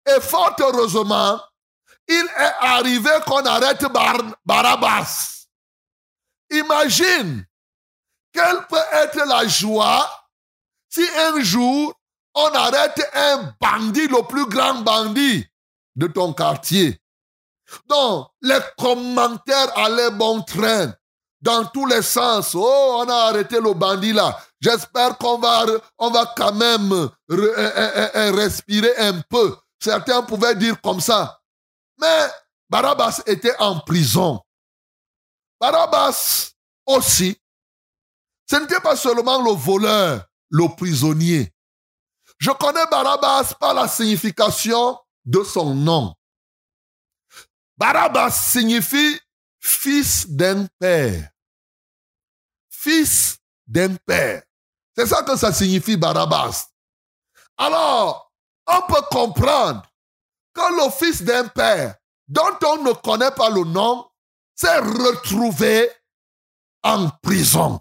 Et 0.07 0.20
fort 0.20 0.57
heureusement, 0.59 1.41
il 2.09 2.24
est 2.24 2.55
arrivé 2.61 3.11
qu'on 3.26 3.45
arrête 3.45 3.84
Bar- 3.93 4.34
Barabbas. 4.45 5.47
Imagine 6.51 7.47
quelle 8.32 8.66
peut 8.68 8.76
être 8.93 9.24
la 9.26 9.47
joie 9.47 10.11
si 10.88 11.07
un 11.16 11.41
jour 11.43 11.95
on 12.34 12.48
arrête 12.54 13.00
un 13.14 13.54
bandit, 13.60 14.06
le 14.06 14.26
plus 14.26 14.46
grand 14.46 14.82
bandit 14.82 15.46
de 15.96 16.06
ton 16.06 16.32
quartier. 16.32 17.00
Donc, 17.86 18.28
les 18.40 18.58
commentaires 18.78 19.76
allaient 19.78 20.10
bon 20.10 20.42
train 20.42 20.92
dans 21.40 21.64
tous 21.66 21.86
les 21.86 22.02
sens. 22.02 22.54
Oh, 22.54 23.02
on 23.04 23.08
a 23.08 23.14
arrêté 23.28 23.60
le 23.60 23.72
bandit 23.74 24.12
là. 24.12 24.38
J'espère 24.60 25.16
qu'on 25.18 25.38
va, 25.38 25.64
on 25.98 26.10
va 26.10 26.32
quand 26.36 26.52
même 26.52 27.08
re- 27.30 28.36
respirer 28.36 28.96
un 28.98 29.20
peu. 29.22 29.56
Certains 29.82 30.22
pouvaient 30.22 30.54
dire 30.54 30.80
comme 30.80 31.00
ça. 31.00 31.40
Mais 31.98 32.28
Barabbas 32.68 33.22
était 33.26 33.56
en 33.58 33.80
prison. 33.80 34.40
Barabbas 35.60 36.50
aussi, 36.86 37.36
ce 38.50 38.56
n'était 38.56 38.80
pas 38.80 38.96
seulement 38.96 39.42
le 39.42 39.52
voleur, 39.52 40.24
le 40.50 40.68
prisonnier. 40.76 41.52
Je 42.41 42.51
connais 42.53 42.86
Barabbas 42.91 43.55
par 43.61 43.74
la 43.74 43.86
signification 43.86 44.99
de 45.26 45.45
son 45.45 45.74
nom. 45.74 46.14
Barabbas 47.76 48.30
signifie 48.30 49.20
fils 49.61 50.26
d'un 50.28 50.66
père. 50.78 51.30
Fils 52.70 53.38
d'un 53.66 53.95
père. 53.95 54.43
C'est 54.97 55.07
ça 55.07 55.22
que 55.22 55.36
ça 55.36 55.53
signifie 55.53 55.99
Barabbas. 55.99 56.68
Alors, 57.59 58.32
on 58.66 58.82
peut 58.82 59.03
comprendre 59.11 59.82
que 60.55 60.84
le 60.84 60.91
fils 60.91 61.22
d'un 61.22 61.47
père 61.47 61.97
dont 62.26 62.59
on 62.66 62.82
ne 62.82 62.93
connaît 62.93 63.32
pas 63.32 63.51
le 63.51 63.64
nom 63.64 64.09
s'est 64.55 64.78
retrouvé 64.78 65.91
en 66.82 67.11
prison. 67.22 67.80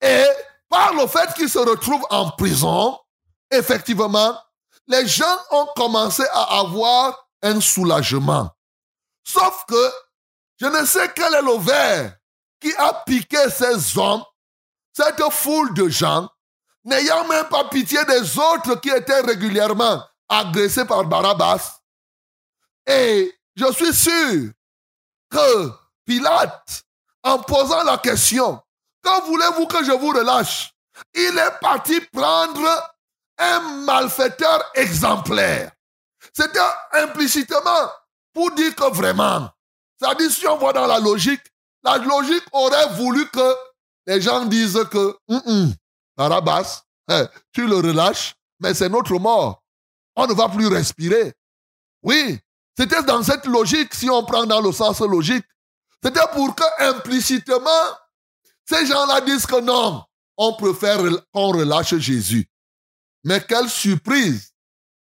Et 0.00 0.24
par 0.72 0.94
le 0.94 1.06
fait 1.06 1.34
qu'il 1.34 1.50
se 1.50 1.58
retrouve 1.58 2.02
en 2.08 2.30
prison, 2.30 2.98
effectivement, 3.50 4.36
les 4.88 5.06
gens 5.06 5.36
ont 5.50 5.68
commencé 5.76 6.24
à 6.32 6.60
avoir 6.60 7.28
un 7.42 7.60
soulagement. 7.60 8.50
Sauf 9.22 9.64
que 9.68 9.92
je 10.58 10.66
ne 10.66 10.84
sais 10.86 11.12
quel 11.14 11.34
est 11.34 11.42
le 11.42 11.58
verre 11.58 12.16
qui 12.58 12.74
a 12.76 12.94
piqué 13.04 13.50
ces 13.50 13.98
hommes, 13.98 14.24
cette 14.94 15.22
foule 15.30 15.74
de 15.74 15.90
gens, 15.90 16.28
n'ayant 16.84 17.28
même 17.28 17.48
pas 17.48 17.64
pitié 17.68 18.02
des 18.06 18.38
autres 18.38 18.76
qui 18.80 18.88
étaient 18.88 19.20
régulièrement 19.20 20.02
agressés 20.26 20.86
par 20.86 21.04
Barabbas. 21.04 21.80
Et 22.86 23.38
je 23.56 23.70
suis 23.72 23.92
sûr 23.92 24.50
que 25.30 25.70
Pilate, 26.06 26.84
en 27.22 27.38
posant 27.40 27.84
la 27.84 27.98
question, 27.98 28.60
quand 29.02 29.24
voulez-vous 29.26 29.66
que 29.66 29.84
je 29.84 29.92
vous 29.92 30.08
relâche? 30.10 30.72
Il 31.14 31.38
est 31.38 31.60
parti 31.60 32.00
prendre 32.12 32.94
un 33.38 33.60
malfaiteur 33.84 34.70
exemplaire. 34.74 35.72
C'était 36.32 36.58
implicitement 36.92 37.90
pour 38.32 38.50
dire 38.52 38.74
que 38.74 38.90
vraiment, 38.94 39.50
c'est-à-dire 39.98 40.30
si 40.30 40.46
on 40.46 40.56
voit 40.56 40.72
dans 40.72 40.86
la 40.86 40.98
logique, 40.98 41.42
la 41.82 41.98
logique 41.98 42.44
aurait 42.52 42.94
voulu 42.94 43.28
que 43.28 43.54
les 44.06 44.20
gens 44.20 44.44
disent 44.44 44.84
que 44.90 45.16
Hum, 45.28 45.42
hum, 45.46 45.74
Barabbas, 46.16 46.82
hein, 47.08 47.28
tu 47.52 47.66
le 47.66 47.76
relâches, 47.76 48.34
mais 48.60 48.74
c'est 48.74 48.88
notre 48.88 49.18
mort. 49.18 49.62
On 50.14 50.26
ne 50.26 50.34
va 50.34 50.48
plus 50.48 50.66
respirer. 50.66 51.32
Oui, 52.02 52.38
c'était 52.76 53.02
dans 53.02 53.22
cette 53.22 53.46
logique, 53.46 53.94
si 53.94 54.08
on 54.10 54.24
prend 54.24 54.44
dans 54.46 54.60
le 54.60 54.72
sens 54.72 55.00
logique. 55.00 55.44
C'était 56.02 56.26
pour 56.32 56.54
que 56.54 56.64
implicitement, 56.90 57.68
ces 58.68 58.86
gens-là 58.86 59.20
disent 59.22 59.46
que 59.46 59.60
non, 59.60 60.04
on 60.36 60.54
préfère 60.54 60.98
qu'on 61.32 61.52
relâche 61.52 61.96
Jésus. 61.96 62.48
Mais 63.24 63.44
quelle 63.44 63.68
surprise, 63.68 64.52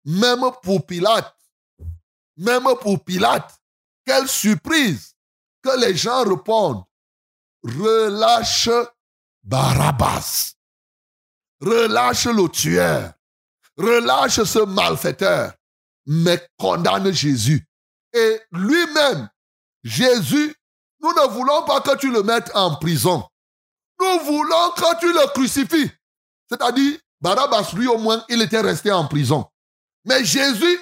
même 0.04 0.41
pour 0.62 0.86
Pilate, 0.86 1.36
même 2.38 2.68
pour 2.82 3.04
Pilate, 3.04 3.56
quelle 4.06 4.28
surprise 4.28 5.16
que 5.64 5.80
les 5.80 5.96
gens 5.96 6.24
répondent, 6.24 6.84
relâche 7.64 8.70
Barabbas, 9.43 10.54
relâche 11.62 12.26
le 12.26 12.50
tueur, 12.50 13.14
relâche 13.78 14.43
ce 14.43 14.60
malfaiteur, 14.66 15.54
mais 16.06 16.48
condamne 16.58 17.12
Jésus. 17.12 17.68
Et 18.14 18.41
lui-même, 18.52 19.30
Jésus, 19.84 20.56
nous 21.02 21.14
ne 21.14 21.28
voulons 21.30 21.64
pas 21.64 21.82
que 21.82 21.96
tu 21.98 22.12
le 22.12 22.24
mettes 22.24 22.52
en 22.56 22.76
prison. 22.78 23.28
Nous 24.00 24.20
voulons 24.26 24.72
que 24.72 25.00
tu 25.00 25.12
le 25.12 25.28
crucifies. 25.34 25.91
C'est-à-dire, 26.50 27.00
Barabbas, 27.22 27.72
lui 27.76 27.88
au 27.88 27.98
moins, 27.98 28.24
il 28.30 28.41
était 28.41 28.62
resté 28.62 28.91
en 28.91 29.08
prison. 29.08 29.50
Mais 30.04 30.24
Jésus, 30.24 30.80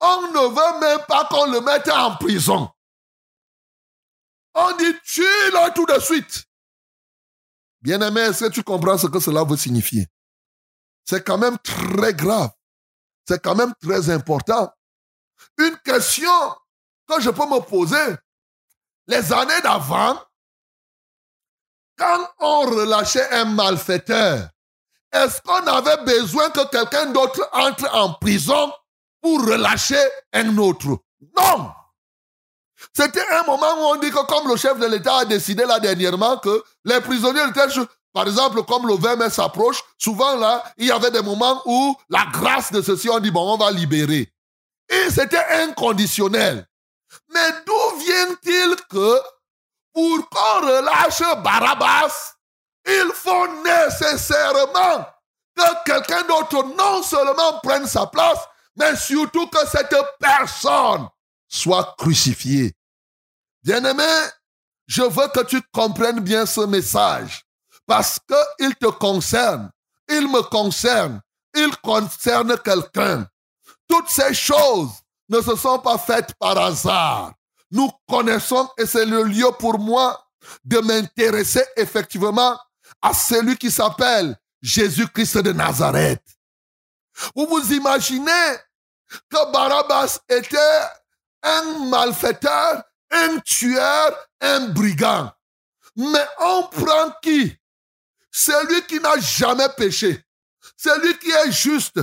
on 0.00 0.22
ne 0.22 0.48
veut 0.48 0.80
même 0.80 1.06
pas 1.06 1.26
qu'on 1.26 1.50
le 1.50 1.60
mette 1.60 1.88
en 1.88 2.16
prison. 2.16 2.70
On 4.54 4.76
dit, 4.76 4.94
tue-le 5.04 5.74
tout 5.74 5.86
de 5.86 6.00
suite. 6.00 6.44
Bien-aimé, 7.80 8.22
est-ce 8.22 8.46
que 8.46 8.50
tu 8.50 8.62
comprends 8.62 8.98
ce 8.98 9.06
que 9.06 9.20
cela 9.20 9.44
veut 9.44 9.56
signifier? 9.56 10.08
C'est 11.04 11.24
quand 11.24 11.38
même 11.38 11.58
très 11.58 12.12
grave. 12.12 12.50
C'est 13.26 13.42
quand 13.42 13.54
même 13.54 13.72
très 13.80 14.10
important. 14.10 14.72
Une 15.58 15.76
question 15.78 16.56
que 17.06 17.20
je 17.20 17.30
peux 17.30 17.46
me 17.46 17.60
poser. 17.60 18.16
Les 19.06 19.32
années 19.32 19.60
d'avant, 19.62 20.20
quand 21.98 22.28
on 22.38 22.60
relâchait 22.60 23.28
un 23.32 23.44
malfaiteur, 23.46 24.48
est-ce 25.12 25.40
qu'on 25.42 25.66
avait 25.66 26.04
besoin 26.04 26.50
que 26.50 26.68
quelqu'un 26.68 27.06
d'autre 27.06 27.48
entre 27.52 27.88
en 27.94 28.14
prison 28.14 28.72
pour 29.20 29.40
relâcher 29.44 30.02
un 30.32 30.56
autre? 30.58 30.98
Non 31.36 31.70
C'était 32.94 33.26
un 33.32 33.42
moment 33.44 33.74
où 33.78 33.94
on 33.94 33.96
dit 33.96 34.10
que 34.10 34.26
comme 34.26 34.48
le 34.48 34.56
chef 34.56 34.78
de 34.78 34.86
l'État 34.86 35.18
a 35.18 35.24
décidé 35.24 35.64
là 35.64 35.80
dernièrement 35.80 36.36
que 36.38 36.62
les 36.84 37.00
prisonniers 37.00 37.50
de 37.50 37.70
chose, 37.70 37.86
par 38.12 38.26
exemple, 38.26 38.62
comme 38.64 38.86
le 38.86 38.94
20 38.94 39.16
mai 39.16 39.30
s'approche, 39.30 39.82
souvent 39.96 40.36
là, 40.36 40.62
il 40.76 40.86
y 40.86 40.90
avait 40.90 41.10
des 41.10 41.22
moments 41.22 41.62
où 41.66 41.96
la 42.08 42.26
grâce 42.32 42.70
de 42.72 42.82
ceci, 42.82 43.08
on 43.08 43.18
dit, 43.18 43.30
bon, 43.30 43.54
on 43.54 43.56
va 43.56 43.70
libérer. 43.70 44.32
Et 44.88 45.10
c'était 45.10 45.44
inconditionnel. 45.62 46.66
Mais 47.32 47.50
d'où 47.66 47.98
vient-il 47.98 48.76
que 48.90 49.20
pour 49.92 50.28
qu'on 50.28 50.66
relâche 50.66 51.42
Barabbas, 51.42 52.34
il 52.86 53.10
faut 53.14 53.48
nécessairement 53.62 55.06
que 55.54 55.84
quelqu'un 55.84 56.22
d'autre 56.22 56.64
non 56.76 57.02
seulement 57.02 57.58
prenne 57.62 57.86
sa 57.86 58.06
place, 58.06 58.38
mais 58.76 58.96
surtout 58.96 59.46
que 59.48 59.66
cette 59.66 59.94
personne 60.18 61.08
soit 61.48 61.94
crucifiée. 61.98 62.72
Bien-aimé, 63.62 64.04
je 64.86 65.02
veux 65.02 65.28
que 65.28 65.44
tu 65.44 65.60
comprennes 65.72 66.20
bien 66.20 66.46
ce 66.46 66.60
message 66.62 67.44
parce 67.86 68.18
qu'il 68.58 68.74
te 68.76 68.86
concerne, 68.86 69.70
il 70.08 70.28
me 70.28 70.42
concerne, 70.42 71.20
il 71.54 71.76
concerne 71.78 72.56
quelqu'un. 72.58 73.26
Toutes 73.88 74.08
ces 74.08 74.34
choses 74.34 74.90
ne 75.28 75.40
se 75.40 75.56
sont 75.56 75.78
pas 75.78 75.98
faites 75.98 76.34
par 76.38 76.56
hasard. 76.58 77.32
Nous 77.70 77.90
connaissons, 78.08 78.68
et 78.78 78.86
c'est 78.86 79.04
le 79.04 79.24
lieu 79.24 79.50
pour 79.58 79.78
moi 79.78 80.26
de 80.64 80.78
m'intéresser 80.78 81.64
effectivement 81.76 82.58
à 83.02 83.12
celui 83.12 83.56
qui 83.56 83.70
s'appelle 83.70 84.36
Jésus-Christ 84.62 85.38
de 85.38 85.52
Nazareth. 85.52 86.22
Vous 87.34 87.46
vous 87.46 87.72
imaginez 87.72 88.56
que 89.28 89.52
Barabbas 89.52 90.18
était 90.28 90.58
un 91.42 91.86
malfaiteur, 91.86 92.82
un 93.10 93.38
tueur, 93.40 94.16
un 94.40 94.68
brigand. 94.68 95.30
Mais 95.96 96.26
on 96.40 96.62
prend 96.68 97.10
qui? 97.22 97.56
Celui 98.30 98.82
qui 98.86 99.00
n'a 99.00 99.18
jamais 99.18 99.68
péché, 99.76 100.24
celui 100.76 101.18
qui 101.18 101.30
est 101.30 101.50
juste, 101.50 102.00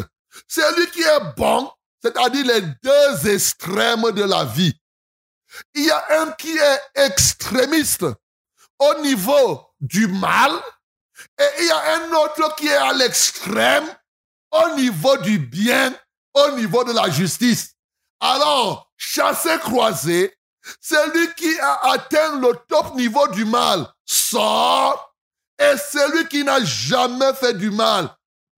celui 0.47 0.89
qui 0.91 1.01
est 1.01 1.33
bon, 1.37 1.71
c'est-à-dire 2.01 2.45
les 2.45 2.61
deux 2.61 3.29
extrêmes 3.29 4.11
de 4.11 4.23
la 4.23 4.43
vie. 4.43 4.77
Il 5.73 5.85
y 5.85 5.91
a 5.91 6.21
un 6.21 6.31
qui 6.33 6.57
est 6.57 6.81
extrémiste 6.95 8.05
au 8.79 8.93
niveau 9.01 9.67
du 9.79 10.07
mal 10.07 10.51
et 11.39 11.49
il 11.59 11.65
y 11.65 11.71
a 11.71 11.95
un 11.95 12.11
autre 12.13 12.55
qui 12.55 12.67
est 12.67 12.75
à 12.75 12.93
l'extrême 12.93 13.87
au 14.51 14.75
niveau 14.75 15.17
du 15.17 15.39
bien, 15.39 15.93
au 16.33 16.51
niveau 16.51 16.83
de 16.83 16.93
la 16.93 17.09
justice. 17.09 17.73
Alors, 18.19 18.91
chassé 18.97 19.57
croisé, 19.59 20.37
celui 20.81 21.33
qui 21.35 21.59
a 21.59 21.91
atteint 21.91 22.39
le 22.39 22.53
top 22.67 22.95
niveau 22.95 23.27
du 23.27 23.45
mal 23.45 23.87
sort 24.05 25.15
et 25.59 25.77
celui 25.77 26.27
qui 26.27 26.43
n'a 26.43 26.63
jamais 26.63 27.33
fait 27.33 27.53
du 27.53 27.71
mal 27.71 28.09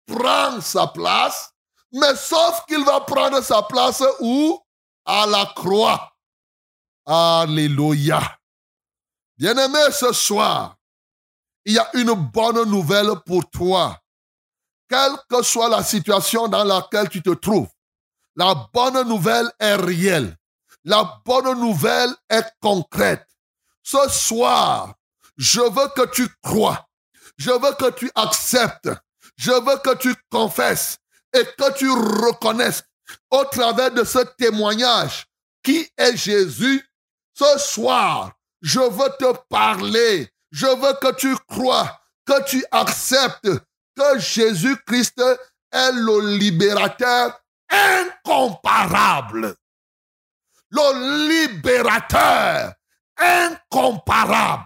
prend 0.06 0.60
sa 0.60 0.86
place, 0.86 1.50
mais 1.92 2.14
sauf 2.14 2.64
qu'il 2.66 2.84
va 2.84 3.00
prendre 3.00 3.42
sa 3.42 3.62
place 3.62 4.02
où? 4.20 4.60
À 5.04 5.26
la 5.26 5.46
croix. 5.54 6.15
Alléluia. 7.06 8.20
Bien-aimé, 9.38 9.78
ce 9.92 10.12
soir, 10.12 10.76
il 11.64 11.74
y 11.74 11.78
a 11.78 11.88
une 11.94 12.12
bonne 12.12 12.68
nouvelle 12.68 13.12
pour 13.24 13.48
toi. 13.48 13.96
Quelle 14.88 15.16
que 15.28 15.42
soit 15.42 15.68
la 15.68 15.84
situation 15.84 16.48
dans 16.48 16.64
laquelle 16.64 17.08
tu 17.08 17.22
te 17.22 17.30
trouves, 17.30 17.68
la 18.34 18.68
bonne 18.72 19.06
nouvelle 19.08 19.50
est 19.58 19.76
réelle. 19.76 20.36
La 20.84 21.20
bonne 21.24 21.58
nouvelle 21.58 22.14
est 22.28 22.46
concrète. 22.60 23.26
Ce 23.82 24.08
soir, 24.08 24.94
je 25.36 25.60
veux 25.60 25.88
que 25.96 26.10
tu 26.10 26.28
crois. 26.42 26.86
Je 27.36 27.50
veux 27.50 27.74
que 27.74 27.90
tu 27.90 28.10
acceptes. 28.14 28.90
Je 29.36 29.52
veux 29.52 29.78
que 29.78 29.96
tu 29.96 30.14
confesses 30.30 30.98
et 31.32 31.44
que 31.44 31.72
tu 31.76 31.90
reconnaisses 31.90 32.84
au 33.30 33.44
travers 33.44 33.90
de 33.90 34.04
ce 34.04 34.18
témoignage 34.38 35.26
qui 35.62 35.88
est 35.96 36.16
Jésus. 36.16 36.85
Ce 37.38 37.58
soir, 37.58 38.32
je 38.62 38.80
veux 38.80 39.10
te 39.18 39.36
parler. 39.50 40.32
Je 40.50 40.66
veux 40.66 40.94
que 40.94 41.14
tu 41.16 41.36
crois, 41.48 42.00
que 42.24 42.42
tu 42.44 42.64
acceptes 42.70 43.50
que 43.94 44.18
Jésus-Christ 44.18 45.20
est 45.70 45.92
le 45.92 46.38
libérateur 46.38 47.38
incomparable. 47.68 49.54
Le 50.70 51.28
libérateur 51.28 52.72
incomparable. 53.18 54.64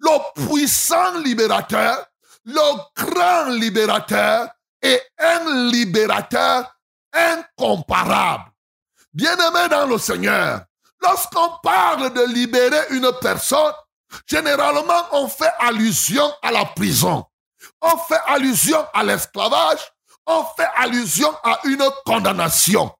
Le 0.00 0.46
puissant 0.46 1.18
libérateur, 1.20 2.06
le 2.44 3.02
grand 3.02 3.50
libérateur 3.50 4.48
et 4.82 5.00
un 5.18 5.70
libérateur 5.70 6.74
incomparable. 7.12 8.44
Bien-aimé 9.12 9.68
dans 9.70 9.86
le 9.86 9.98
Seigneur, 9.98 10.64
lorsqu'on 11.02 11.50
parle 11.62 12.12
de 12.12 12.24
libérer 12.32 12.86
une 12.90 13.10
personne, 13.20 13.72
généralement 14.26 15.02
on 15.12 15.28
fait 15.28 15.52
allusion 15.58 16.32
à 16.42 16.50
la 16.50 16.64
prison. 16.64 17.24
On 17.82 17.96
fait 17.98 18.20
allusion 18.26 18.84
à 18.94 19.02
l'esclavage. 19.02 19.92
on 20.26 20.44
fait 20.56 20.68
allusion 20.76 21.34
à 21.42 21.58
une 21.64 21.84
condamnation. 22.06 22.90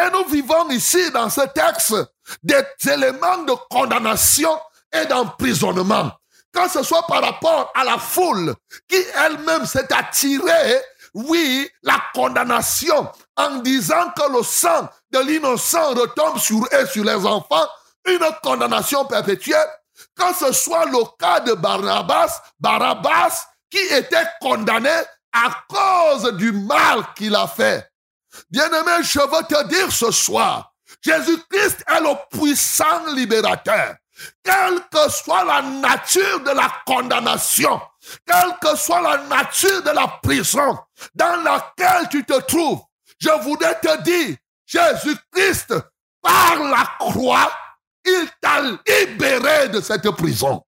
Et 0.00 0.10
nous 0.10 0.24
vivons 0.28 0.68
ici 0.70 1.10
dans 1.10 1.28
ce 1.28 1.42
texte 1.52 1.94
des 2.42 2.62
éléments 2.90 3.42
de 3.44 3.52
condamnation 3.70 4.58
et 4.92 5.04
d'emprisonnement. 5.06 6.10
Que 6.52 6.68
ce 6.68 6.82
soit 6.82 7.06
par 7.06 7.22
rapport 7.22 7.70
à 7.74 7.84
la 7.84 7.98
foule 7.98 8.54
qui 8.88 8.96
elle-même 9.26 9.66
s'est 9.66 9.92
attirée, 9.92 10.80
oui, 11.14 11.68
la 11.82 12.00
condamnation 12.14 13.10
en 13.38 13.60
disant 13.60 14.10
que 14.16 14.32
le 14.36 14.42
sang 14.42 14.88
de 15.10 15.20
l'innocent 15.20 15.94
retombe 15.94 16.38
sur 16.38 16.58
eux, 16.72 16.86
sur 16.86 17.04
les 17.04 17.24
enfants, 17.24 17.68
une 18.06 18.26
condamnation 18.42 19.04
perpétuelle. 19.04 19.68
Que 20.14 20.34
ce 20.34 20.52
soit 20.52 20.86
le 20.86 21.04
cas 21.18 21.40
de 21.40 21.54
Barnabas, 21.54 22.40
Barabbas, 22.60 23.46
qui 23.70 23.78
était 23.78 24.26
condamné 24.40 24.90
à 25.32 25.50
cause 25.68 26.32
du 26.34 26.52
mal 26.52 27.04
qu'il 27.16 27.34
a 27.34 27.46
fait. 27.46 27.88
Bien-aimé, 28.50 29.02
je 29.02 29.20
veux 29.20 29.44
te 29.44 29.66
dire 29.68 29.90
ce 29.90 30.10
soir, 30.10 30.72
Jésus-Christ 31.02 31.84
est 31.86 32.00
le 32.00 32.14
puissant 32.30 33.06
libérateur. 33.14 33.94
Quelle 34.42 34.80
que 34.90 35.10
soit 35.10 35.44
la 35.44 35.62
nature 35.62 36.40
de 36.40 36.50
la 36.50 36.72
condamnation, 36.86 37.80
quelle 38.26 38.56
que 38.60 38.76
soit 38.76 39.00
la 39.00 39.18
nature 39.18 39.82
de 39.82 39.90
la 39.90 40.08
prison 40.22 40.76
dans 41.14 41.42
laquelle 41.42 42.08
tu 42.10 42.24
te 42.24 42.40
trouves, 42.40 42.80
je 43.18 43.30
voudrais 43.42 43.78
te 43.80 44.02
dire, 44.02 44.36
Jésus-Christ, 44.66 45.74
par 46.22 46.62
la 46.62 46.88
croix, 46.98 47.52
il 48.04 48.28
t'a 48.40 48.60
libéré 48.60 49.68
de 49.68 49.80
cette 49.80 50.10
prison. 50.10 50.62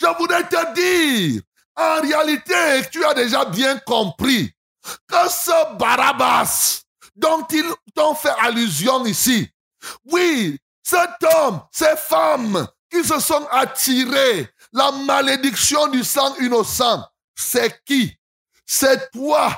Je 0.00 0.06
voudrais 0.18 0.48
te 0.48 0.74
dire, 0.74 1.42
en 1.76 2.00
réalité, 2.00 2.88
tu 2.90 3.04
as 3.04 3.14
déjà 3.14 3.44
bien 3.44 3.78
compris 3.80 4.52
que 4.82 5.28
ce 5.28 5.76
Barabbas 5.76 6.82
dont 7.14 7.46
ils 7.50 7.72
t'ont 7.94 8.14
fait 8.14 8.34
allusion 8.40 9.04
ici, 9.04 9.50
oui, 10.04 10.58
cet 10.82 11.22
homme, 11.34 11.60
ces 11.72 11.96
femmes 11.96 12.66
qui 12.90 13.04
se 13.04 13.18
sont 13.20 13.46
attirés 13.50 14.48
la 14.72 14.92
malédiction 14.92 15.88
du 15.88 16.04
sang 16.04 16.34
innocent, 16.36 17.04
c'est 17.34 17.82
qui? 17.84 18.16
C'est 18.64 19.10
toi, 19.10 19.50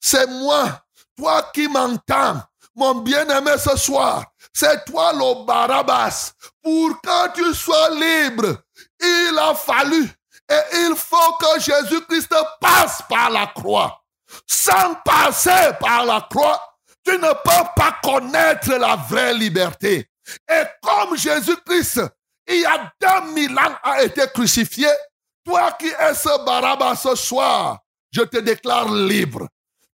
c'est 0.00 0.26
moi, 0.26 0.82
toi 1.18 1.50
qui 1.52 1.66
m'entends, 1.68 2.40
mon 2.74 2.94
bien-aimé 2.94 3.52
ce 3.58 3.76
soir, 3.76 4.24
c'est 4.52 4.84
toi 4.84 5.12
le 5.12 5.44
Barabbas. 5.44 6.32
Pour 6.62 7.00
que 7.00 7.32
tu 7.34 7.54
sois 7.54 7.90
libre, 7.90 8.56
il 9.00 9.38
a 9.38 9.54
fallu 9.54 10.08
et 10.48 10.76
il 10.86 10.94
faut 10.96 11.32
que 11.40 11.60
Jésus-Christ 11.60 12.34
passe 12.60 13.02
par 13.08 13.30
la 13.30 13.46
croix. 13.48 14.00
Sans 14.46 14.94
passer 15.04 15.72
par 15.80 16.04
la 16.06 16.26
croix, 16.30 16.60
tu 17.04 17.12
ne 17.12 17.32
peux 17.32 17.68
pas 17.74 17.98
connaître 18.02 18.72
la 18.74 18.96
vraie 18.96 19.34
liberté. 19.34 20.08
Et 20.48 20.62
comme 20.82 21.16
Jésus-Christ, 21.16 22.02
il 22.46 22.60
y 22.60 22.64
a 22.64 22.92
2000 23.00 23.58
ans, 23.58 23.76
a 23.82 24.02
été 24.02 24.22
crucifié, 24.32 24.88
toi 25.44 25.72
qui 25.72 25.88
es 25.88 26.14
ce 26.14 26.44
Barabbas 26.44 26.96
ce 26.96 27.14
soir, 27.14 27.78
je 28.12 28.22
te 28.22 28.38
déclare 28.38 28.90
libre. 28.90 29.48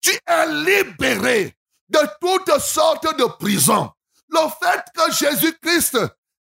Tu 0.04 0.12
es 0.12 0.46
libéré 0.48 1.56
de 1.88 2.00
toutes 2.20 2.60
sortes 2.60 3.18
de 3.18 3.26
prisons. 3.40 3.90
Le 4.30 4.40
fait 4.62 4.84
que 4.94 5.12
Jésus-Christ 5.14 5.98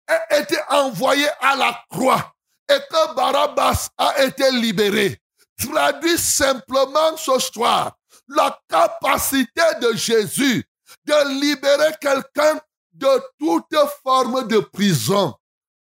ait 0.08 0.42
été 0.42 0.56
envoyé 0.70 1.26
à 1.40 1.56
la 1.56 1.84
croix 1.90 2.32
et 2.70 2.78
que 2.90 3.14
Barabbas 3.14 3.88
a 3.98 4.22
été 4.22 4.50
libéré 4.52 5.20
traduit 5.58 6.18
simplement 6.18 7.16
ce 7.16 7.38
soir 7.38 7.96
la 8.28 8.56
capacité 8.68 9.62
de 9.80 9.96
Jésus 9.96 10.64
de 11.04 11.40
libérer 11.40 11.94
quelqu'un 12.00 12.60
de 12.92 13.22
toute 13.38 13.76
forme 14.04 14.46
de 14.46 14.60
prison. 14.60 15.34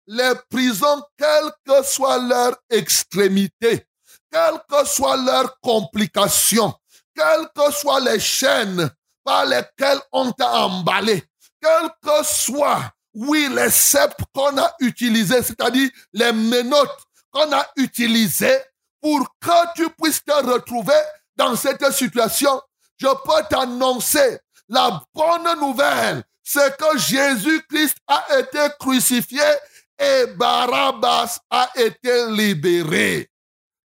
Les 0.07 0.33
prisons, 0.51 1.03
quelle 1.16 1.53
que 1.64 1.85
soit 1.85 2.18
leur 2.18 2.57
extrémité, 2.68 3.87
quelles 4.33 4.61
que 4.68 4.85
soient 4.87 5.16
leurs 5.16 5.61
complications, 5.61 6.75
quelles 7.21 7.49
que 7.55 7.73
soient 7.73 8.01
les 8.01 8.18
chaînes 8.18 8.91
par 9.23 9.45
lesquelles 9.45 10.01
on 10.12 10.33
t'a 10.33 10.64
emballé, 10.64 11.23
quelles 11.61 11.91
que 12.03 12.25
soient, 12.25 12.91
oui, 13.14 13.49
les 13.51 13.71
sceptres 13.71 14.25
qu'on 14.35 14.57
a 14.57 14.73
utilisés, 14.81 15.43
c'est-à-dire 15.43 15.91
les 16.14 16.33
menottes 16.33 17.03
qu'on 17.31 17.53
a 17.53 17.66
utilisées 17.77 18.59
pour 19.03 19.29
que 19.41 19.75
tu 19.75 19.91
puisses 19.91 20.25
te 20.25 20.33
retrouver 20.33 21.01
dans 21.37 21.55
cette 21.57 21.91
situation, 21.93 22.61
je 22.97 23.09
peux 23.09 23.45
t'annoncer 23.51 24.39
la 24.68 25.03
bonne 25.14 25.59
nouvelle, 25.61 26.23
c'est 26.43 26.77
que 26.77 26.99
Jésus-Christ 26.99 27.97
a 28.07 28.39
été 28.39 28.66
crucifié 28.79 29.43
et 29.99 30.27
Barabbas 30.37 31.39
a 31.51 31.68
été 31.75 32.31
libéré. 32.31 33.29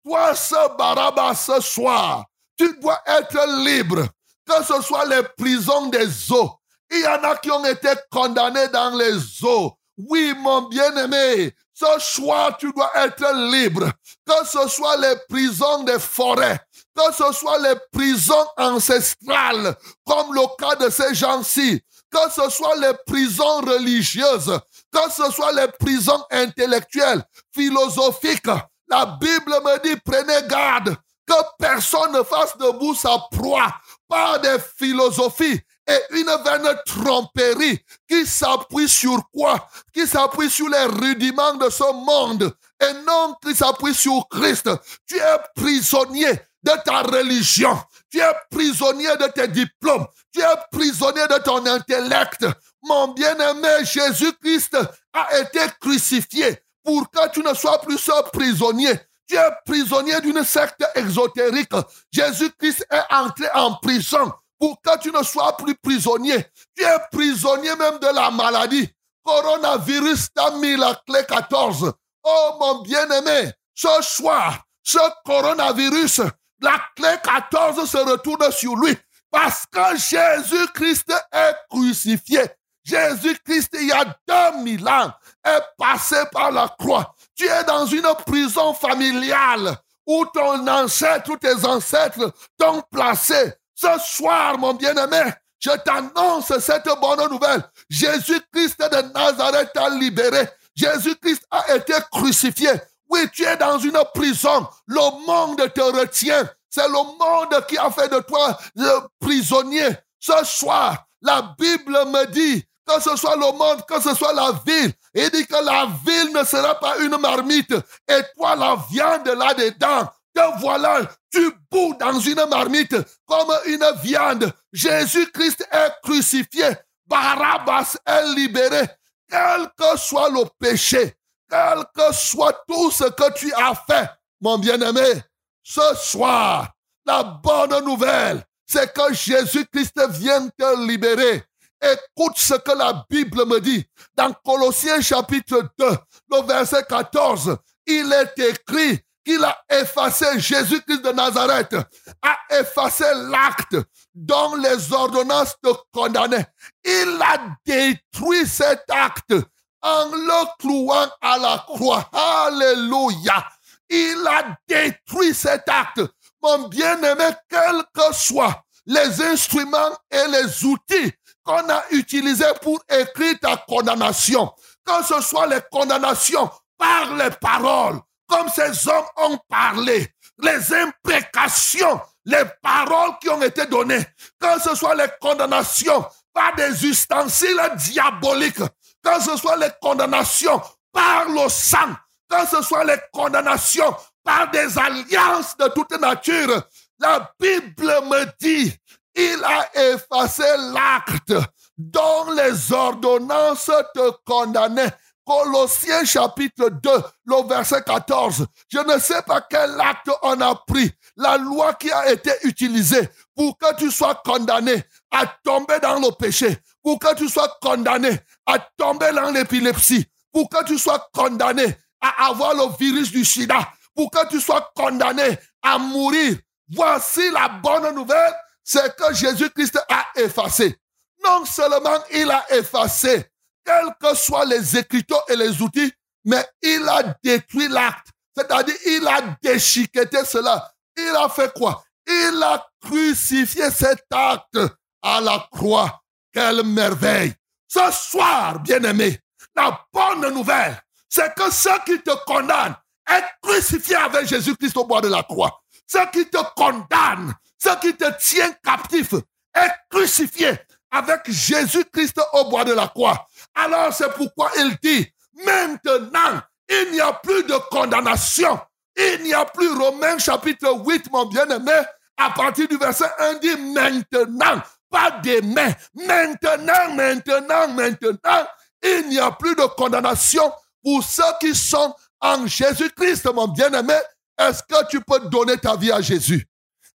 Toi, 0.05 0.35
ce 0.35 0.77
Barabbas, 0.77 1.35
ce 1.35 1.61
soir, 1.61 2.25
tu 2.61 2.79
dois 2.79 3.01
être 3.07 3.65
libre, 3.65 4.07
que 4.47 4.63
ce 4.63 4.83
soit 4.83 5.07
les 5.07 5.23
prisons 5.39 5.87
des 5.87 6.31
eaux. 6.31 6.51
Il 6.91 7.01
y 7.01 7.07
en 7.07 7.23
a 7.25 7.37
qui 7.37 7.51
ont 7.51 7.65
été 7.65 7.89
condamnés 8.11 8.69
dans 8.69 8.95
les 8.97 9.17
eaux. 9.43 9.73
Oui, 9.97 10.35
mon 10.37 10.69
bien-aimé, 10.69 11.55
ce 11.73 11.87
soir, 11.99 12.59
tu 12.59 12.71
dois 12.73 12.91
être 12.97 13.33
libre. 13.51 13.91
Que 14.27 14.47
ce 14.47 14.69
soit 14.69 14.99
les 14.99 15.15
prisons 15.27 15.85
des 15.85 15.99
forêts, 15.99 16.61
que 16.95 17.15
ce 17.15 17.33
soit 17.33 17.59
les 17.61 17.77
prisons 17.91 18.47
ancestrales, 18.59 19.75
comme 20.05 20.35
le 20.35 20.47
cas 20.59 20.75
de 20.75 20.91
ces 20.91 21.15
gens-ci, 21.15 21.81
que 22.11 22.31
ce 22.31 22.51
soit 22.51 22.77
les 22.77 22.93
prisons 23.07 23.61
religieuses, 23.63 24.61
que 24.93 25.11
ce 25.11 25.33
soit 25.33 25.53
les 25.53 25.69
prisons 25.79 26.23
intellectuelles, 26.31 27.25
philosophiques. 27.55 28.45
La 28.87 29.07
Bible 29.19 29.55
me 29.65 29.83
dit, 29.83 29.99
prenez 30.05 30.47
garde 30.47 30.95
que 31.31 31.45
personne 31.59 32.13
ne 32.13 32.23
fasse 32.23 32.57
debout 32.59 32.95
sa 32.95 33.19
proie 33.31 33.73
par 34.09 34.41
des 34.41 34.57
philosophies 34.77 35.61
et 35.87 36.01
une 36.11 36.31
vaine 36.45 36.77
tromperie 36.87 37.79
qui 38.09 38.27
s'appuie 38.27 38.89
sur 38.89 39.21
quoi? 39.33 39.69
Qui 39.93 40.07
s'appuie 40.07 40.51
sur 40.51 40.69
les 40.69 40.85
rudiments 40.85 41.55
de 41.55 41.71
ce 41.71 41.93
monde 41.93 42.53
et 42.81 42.93
non 43.07 43.37
qui 43.43 43.55
s'appuie 43.55 43.95
sur 43.95 44.27
Christ. 44.29 44.69
Tu 45.07 45.17
es 45.17 45.39
prisonnier 45.55 46.33
de 46.63 46.73
ta 46.85 47.03
religion. 47.03 47.79
Tu 48.11 48.19
es 48.19 48.35
prisonnier 48.51 49.17
de 49.17 49.27
tes 49.29 49.49
diplômes. 49.49 50.07
Tu 50.33 50.41
es 50.41 50.57
prisonnier 50.73 51.27
de 51.29 51.43
ton 51.43 51.65
intellect. 51.65 52.45
Mon 52.83 53.09
bien-aimé 53.09 53.85
Jésus-Christ 53.85 54.77
a 55.13 55.39
été 55.39 55.61
crucifié 55.81 56.59
pour 56.83 57.09
que 57.11 57.31
tu 57.31 57.41
ne 57.41 57.55
sois 57.55 57.81
plus 57.81 57.99
ce 57.99 58.23
prisonnier. 58.31 58.95
Tu 59.31 59.37
es 59.37 59.51
prisonnier 59.65 60.21
d'une 60.21 60.43
secte 60.43 60.85
exotérique. 60.97 61.71
Jésus-Christ 62.11 62.85
est 62.91 63.15
entré 63.15 63.47
en 63.55 63.77
prison 63.77 64.33
pour 64.59 64.83
que 64.83 64.99
tu 64.99 65.13
ne 65.13 65.23
sois 65.23 65.57
plus 65.57 65.77
prisonnier. 65.77 66.45
Tu 66.77 66.83
es 66.83 66.99
prisonnier 67.13 67.77
même 67.77 68.01
de 68.01 68.13
la 68.13 68.33
maladie. 68.33 68.91
Coronavirus 69.23 70.33
t'a 70.35 70.51
mis 70.57 70.77
la 70.77 71.01
clé 71.07 71.21
14. 71.29 71.93
Oh 72.25 72.57
mon 72.59 72.83
bien-aimé, 72.83 73.53
ce 73.73 74.03
soir, 74.03 74.65
ce 74.83 74.99
coronavirus, 75.25 76.23
la 76.61 76.81
clé 76.97 77.15
14 77.23 77.89
se 77.89 77.99
retourne 77.99 78.51
sur 78.51 78.75
lui 78.75 78.99
parce 79.31 79.65
que 79.67 79.97
Jésus-Christ 79.97 81.15
est 81.31 81.55
crucifié. 81.71 82.41
Jésus-Christ, 82.83 83.69
il 83.75 83.87
y 83.87 83.93
a 83.93 84.05
2000 84.27 84.89
ans, 84.89 85.13
est 85.45 85.63
passé 85.79 86.17
par 86.33 86.51
la 86.51 86.69
croix. 86.77 87.15
Tu 87.37 87.47
es 87.47 87.65
dans 87.65 87.87
une 87.87 88.09
prison 88.27 88.75
familiale 88.75 89.77
où 90.07 90.25
ton 90.27 90.67
ancêtre 90.67 91.31
ou 91.31 91.37
tes 91.37 91.65
ancêtres 91.65 92.33
t'ont 92.59 92.83
placé. 92.91 93.55
Ce 93.75 93.89
soir, 93.99 94.59
mon 94.59 94.75
bien-aimé, 94.75 95.33
je 95.59 95.71
t'annonce 95.71 96.59
cette 96.59 96.89
bonne 97.01 97.31
nouvelle. 97.31 97.63
Jésus-Christ 97.89 98.79
de 98.79 99.13
Nazareth 99.13 99.73
t'a 99.73 99.89
libéré. 99.91 100.49
Jésus-Christ 100.75 101.47
a 101.51 101.77
été 101.77 101.95
crucifié. 102.11 102.71
Oui, 103.09 103.21
tu 103.33 103.45
es 103.45 103.57
dans 103.57 103.79
une 103.79 103.99
prison. 104.15 104.67
Le 104.87 105.27
monde 105.27 105.73
te 105.73 105.81
retient. 105.81 106.49
C'est 106.69 106.87
le 106.87 106.95
monde 106.95 107.67
qui 107.67 107.77
a 107.77 107.91
fait 107.91 108.09
de 108.09 108.21
toi 108.21 108.57
le 108.77 109.01
prisonnier. 109.21 109.89
Ce 110.19 110.45
soir, 110.45 111.07
la 111.21 111.55
Bible 111.59 111.99
me 112.07 112.27
dit 112.27 112.65
que 112.87 113.01
ce 113.03 113.17
soit 113.17 113.37
le 113.37 113.53
monde, 113.57 113.85
que 113.87 114.01
ce 114.01 114.15
soit 114.15 114.33
la 114.33 114.53
ville. 114.65 114.93
Il 115.15 115.31
dit 115.31 115.47
que 115.47 115.65
la 115.65 115.89
ville 116.07 116.33
ne 116.33 116.45
sera 116.45 116.79
pas 116.79 116.99
une 116.99 117.17
marmite. 117.17 117.75
Et 118.09 118.23
toi, 118.37 118.55
la 118.55 118.77
viande 118.91 119.27
là-dedans, 119.27 120.09
te 120.35 120.61
voilà, 120.61 121.03
tu 121.33 121.53
bouts 121.71 121.97
dans 121.99 122.19
une 122.21 122.45
marmite 122.49 122.97
comme 123.27 123.53
une 123.67 123.85
viande. 124.03 124.53
Jésus-Christ 124.73 125.67
est 125.73 125.93
crucifié. 126.03 126.69
Barabbas 127.07 127.97
est 128.07 128.35
libéré. 128.35 128.83
Quel 129.29 129.69
que 129.77 129.99
soit 129.99 130.31
le 130.31 130.45
péché, 130.59 131.17
quel 131.49 131.85
que 131.95 132.15
soit 132.15 132.65
tout 132.69 132.91
ce 132.91 133.05
que 133.05 133.33
tu 133.33 133.53
as 133.55 133.75
fait, 133.75 134.09
mon 134.41 134.59
bien-aimé, 134.59 135.23
ce 135.63 135.95
soir, 135.97 136.69
la 137.05 137.23
bonne 137.23 137.85
nouvelle, 137.85 138.45
c'est 138.67 138.93
que 138.93 139.13
Jésus-Christ 139.13 140.01
vient 140.11 140.49
te 140.49 140.87
libérer. 140.87 141.45
Écoute 141.83 142.37
ce 142.37 142.55
que 142.55 142.73
la 142.73 143.05
Bible 143.09 143.47
me 143.47 143.61
dit. 143.61 143.85
Dans 144.15 144.33
Colossiens 144.45 145.01
chapitre 145.01 145.71
2, 145.79 145.87
le 146.31 146.47
verset 146.47 146.85
14, 146.89 147.57
il 147.87 148.13
est 148.13 148.39
écrit 148.39 149.01
qu'il 149.25 149.43
a 149.45 149.57
effacé, 149.71 150.39
Jésus-Christ 150.39 151.03
de 151.03 151.13
Nazareth, 151.13 151.75
a 152.23 152.39
effacé 152.59 153.05
l'acte 153.31 153.77
dont 154.15 154.57
les 154.57 154.93
ordonnances 154.93 155.55
te 155.63 155.71
condamnaient. 155.93 156.47
Il 156.85 157.19
a 157.23 157.39
détruit 157.65 158.47
cet 158.47 158.85
acte 158.89 159.35
en 159.83 160.07
le 160.07 160.59
clouant 160.59 161.09
à 161.21 161.39
la 161.39 161.65
croix. 161.67 162.09
Alléluia. 162.13 163.47
Il 163.89 164.25
a 164.29 164.57
détruit 164.69 165.35
cet 165.35 165.69
acte. 165.69 166.03
Mon 166.43 166.69
bien-aimé, 166.69 167.31
quels 167.49 167.85
que 167.95 168.15
soient 168.15 168.63
les 168.87 169.23
instruments 169.23 169.97
et 170.11 170.27
les 170.29 170.65
outils 170.65 171.13
qu'on 171.45 171.69
a 171.69 171.83
utilisés 171.91 172.45
pour 172.63 172.81
écrire 172.89 173.39
ta 173.41 173.57
condamnation, 173.57 174.53
que 174.85 175.05
ce 175.05 175.21
soit 175.21 175.47
les 175.47 175.61
condamnations 175.71 176.51
par 176.77 177.15
les 177.15 177.31
paroles, 177.31 178.01
comme 178.29 178.49
ces 178.49 178.89
hommes 178.89 179.07
ont 179.17 179.39
parlé, 179.49 180.09
les 180.39 180.75
imprécations, 180.75 182.01
les 182.25 182.45
paroles 182.63 183.17
qui 183.21 183.29
ont 183.29 183.43
été 183.43 183.67
données, 183.67 184.05
que 184.39 184.61
ce 184.61 184.75
soit 184.75 184.95
les 184.95 185.09
condamnations 185.21 186.05
par 186.33 186.55
des 186.55 186.87
ustensiles 186.87 187.61
diaboliques, 187.77 188.63
que 189.03 189.21
ce 189.21 189.37
soit 189.37 189.57
les 189.57 189.71
condamnations 189.81 190.61
par 190.93 191.29
le 191.29 191.49
sang, 191.49 191.95
que 192.29 192.47
ce 192.47 192.63
soit 192.63 192.85
les 192.85 192.99
condamnations 193.13 193.95
par 194.23 194.51
des 194.51 194.79
alliances 194.79 195.57
de 195.57 195.69
toute 195.69 195.91
nature. 196.01 196.63
La 196.99 197.33
Bible 197.41 197.87
me 198.05 198.27
dit, 198.39 198.75
il 199.21 199.45
a 199.45 199.93
effacé 199.93 200.45
l'acte 200.73 201.35
dont 201.77 202.31
les 202.37 202.73
ordonnances 202.73 203.71
te 203.95 204.11
condamnaient. 204.25 204.93
Colossiens 205.27 206.05
chapitre 206.05 206.71
2, 206.71 206.91
le 207.27 207.49
verset 207.49 207.83
14. 207.83 208.47
Je 208.69 208.79
ne 208.79 208.99
sais 208.99 209.23
pas 209.23 209.41
quel 209.43 209.81
acte 209.81 210.11
on 210.23 210.41
a 210.41 210.55
pris. 210.67 210.91
La 211.17 211.37
loi 211.37 211.75
qui 211.75 211.91
a 211.93 212.11
été 212.11 212.33
utilisée 212.45 213.09
pour 213.37 213.57
que 213.59 213.77
tu 213.77 213.91
sois 213.91 214.21
condamné 214.25 214.83
à 215.11 215.27
tomber 215.45 215.79
dans 215.81 216.01
le 216.01 216.11
péché, 216.17 216.57
pour 216.83 216.99
que 216.99 217.15
tu 217.15 217.29
sois 217.29 217.59
condamné 217.61 218.19
à 218.47 218.59
tomber 218.77 219.13
dans 219.13 219.31
l'épilepsie, 219.31 220.07
pour 220.33 220.49
que 220.49 220.65
tu 220.65 220.79
sois 220.79 221.09
condamné 221.13 221.77
à 222.01 222.29
avoir 222.29 222.55
le 222.55 222.77
virus 222.79 223.11
du 223.11 223.25
sida, 223.25 223.69
pour 223.95 224.11
que 224.11 224.27
tu 224.29 224.41
sois 224.41 224.73
condamné 224.75 225.39
à 225.63 225.79
mourir. 225.79 226.39
Voici 226.73 227.31
la 227.31 227.49
bonne 227.49 227.95
nouvelle, 227.95 228.35
c'est 228.71 228.95
que 228.95 229.13
Jésus-Christ 229.13 229.81
a 229.89 230.07
effacé. 230.15 230.79
Non 231.25 231.45
seulement 231.45 231.99
il 232.13 232.31
a 232.31 232.45
effacé, 232.55 233.27
quels 233.65 233.93
que 234.01 234.15
soient 234.15 234.45
les 234.45 234.77
écritures 234.79 235.25
et 235.29 235.35
les 235.35 235.61
outils, 235.61 235.93
mais 236.25 236.47
il 236.63 236.89
a 236.89 237.03
détruit 237.21 237.67
l'acte. 237.67 238.07
C'est-à-dire, 238.37 238.77
il 238.87 239.09
a 239.09 239.37
déchiqueté 239.43 240.25
cela. 240.25 240.73
Il 240.97 241.17
a 241.17 241.29
fait 241.29 241.53
quoi? 241.53 241.83
Il 242.07 242.41
a 242.45 242.65
crucifié 242.81 243.73
cet 243.73 244.05
acte 244.09 244.59
à 245.03 245.21
la 245.21 245.49
croix. 245.51 246.01
Quelle 246.33 246.63
merveille. 246.63 247.35
Ce 247.67 247.91
soir, 247.91 248.61
bien-aimé, 248.61 249.19
la 249.57 249.85
bonne 249.93 250.33
nouvelle, 250.33 250.81
c'est 251.09 251.35
que 251.35 251.53
ceux 251.53 251.79
qui 251.85 252.01
te 252.03 252.13
condamnent 252.25 252.77
est 253.11 253.25
crucifié 253.43 253.97
avec 253.97 254.29
Jésus-Christ 254.29 254.77
au 254.77 254.85
bois 254.85 255.01
de 255.01 255.09
la 255.09 255.25
croix. 255.25 255.61
Ceux 255.89 256.07
qui 256.13 256.31
te 256.31 256.39
condamnent, 256.55 257.35
ceux 257.63 257.77
qui 257.81 257.95
te 257.95 258.11
tiennent 258.19 258.55
captif, 258.65 259.15
est 259.55 259.73
crucifié 259.91 260.53
avec 260.91 261.21
Jésus-Christ 261.29 262.21
au 262.33 262.49
bois 262.49 262.65
de 262.65 262.73
la 262.73 262.89
croix. 262.89 263.27
Alors 263.55 263.93
c'est 263.93 264.13
pourquoi 264.15 264.51
il 264.59 264.77
dit, 264.83 265.07
maintenant, 265.45 266.41
il 266.69 266.93
n'y 266.93 267.01
a 267.01 267.13
plus 267.13 267.43
de 267.45 267.55
condamnation. 267.71 268.61
Il 268.97 269.23
n'y 269.25 269.35
a 269.35 269.45
plus 269.45 269.73
Romains 269.73 270.19
chapitre 270.19 270.69
8, 270.85 271.11
mon 271.11 271.27
bien-aimé, 271.27 271.73
à 272.17 272.31
partir 272.31 272.69
du 272.69 272.77
verset 272.77 273.11
1 273.19 273.35
dit 273.35 273.57
maintenant, 273.57 274.63
pas 274.91 275.21
demain. 275.23 275.73
Maintenant, 275.95 276.95
maintenant, 276.95 277.69
maintenant, 277.69 278.47
il 278.83 279.09
n'y 279.09 279.19
a 279.19 279.31
plus 279.33 279.55
de 279.55 279.65
condamnation 279.77 280.53
pour 280.83 281.05
ceux 281.05 281.23
qui 281.41 281.55
sont 281.55 281.95
en 282.21 282.47
Jésus-Christ, 282.47 283.27
mon 283.33 283.49
bien-aimé. 283.49 283.95
Est-ce 284.39 284.63
que 284.63 284.87
tu 284.89 285.01
peux 285.01 285.21
donner 285.29 285.57
ta 285.57 285.77
vie 285.77 285.93
à 285.93 286.01
Jésus? 286.01 286.47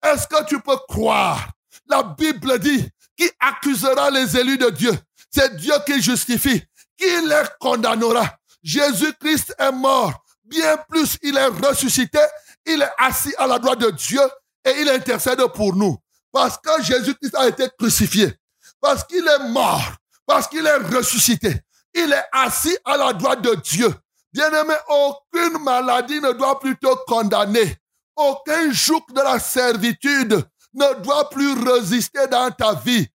Est-ce 0.04 0.28
que 0.28 0.46
tu 0.46 0.60
peux 0.60 0.78
croire? 0.88 1.50
La 1.88 2.04
Bible 2.04 2.60
dit, 2.60 2.88
qui 3.18 3.30
accusera 3.40 4.10
les 4.10 4.38
élus 4.38 4.58
de 4.58 4.70
Dieu? 4.70 4.98
C'est 5.30 5.56
Dieu 5.56 5.74
qui 5.86 6.02
justifie. 6.02 6.64
Qui 6.98 7.22
les 7.26 7.44
condamnera? 7.60 8.38
Jésus-Christ 8.64 9.56
est 9.58 9.72
mort. 9.72 10.14
Bien 10.44 10.78
plus, 10.90 11.18
il 11.22 11.38
est 11.38 11.48
ressuscité. 11.48 12.20
Il 12.66 12.82
est 12.82 12.92
assis 12.98 13.34
à 13.38 13.48
la 13.48 13.58
droite 13.58 13.80
de 13.80 13.92
Dieu 13.92 14.22
et 14.66 14.82
il 14.82 14.90
intercède 14.90 15.42
pour 15.54 15.76
nous. 15.76 15.98
Parce 16.32 16.58
que 16.58 16.84
Jésus-Christ 16.84 17.36
a 17.36 17.48
été 17.48 17.68
crucifié. 17.78 18.34
Parce 18.80 19.04
qu'il 19.04 19.26
est 19.28 19.50
mort. 19.50 19.84
Parce 20.26 20.48
qu'il 20.48 20.66
est 20.66 20.78
ressuscité. 20.96 21.62
Il 21.94 22.12
est 22.12 22.26
assis 22.32 22.78
à 22.86 22.98
la 22.98 23.14
droite 23.14 23.42
de 23.42 23.56
Dieu. 23.56 23.94
Bien-aimé, 24.34 24.76
aucune 24.88 25.62
maladie 25.64 26.22
ne 26.22 26.32
doit 26.32 26.60
plus 26.60 26.78
te 26.78 26.88
condamner. 27.06 27.76
Aucun 28.22 28.72
joug 28.72 29.02
de 29.10 29.22
la 29.22 29.40
servitude 29.40 30.46
ne 30.74 31.02
doit 31.02 31.30
plus 31.30 31.54
résister 31.54 32.28
dans 32.28 32.52
ta 32.52 32.76
vie. 32.76 33.08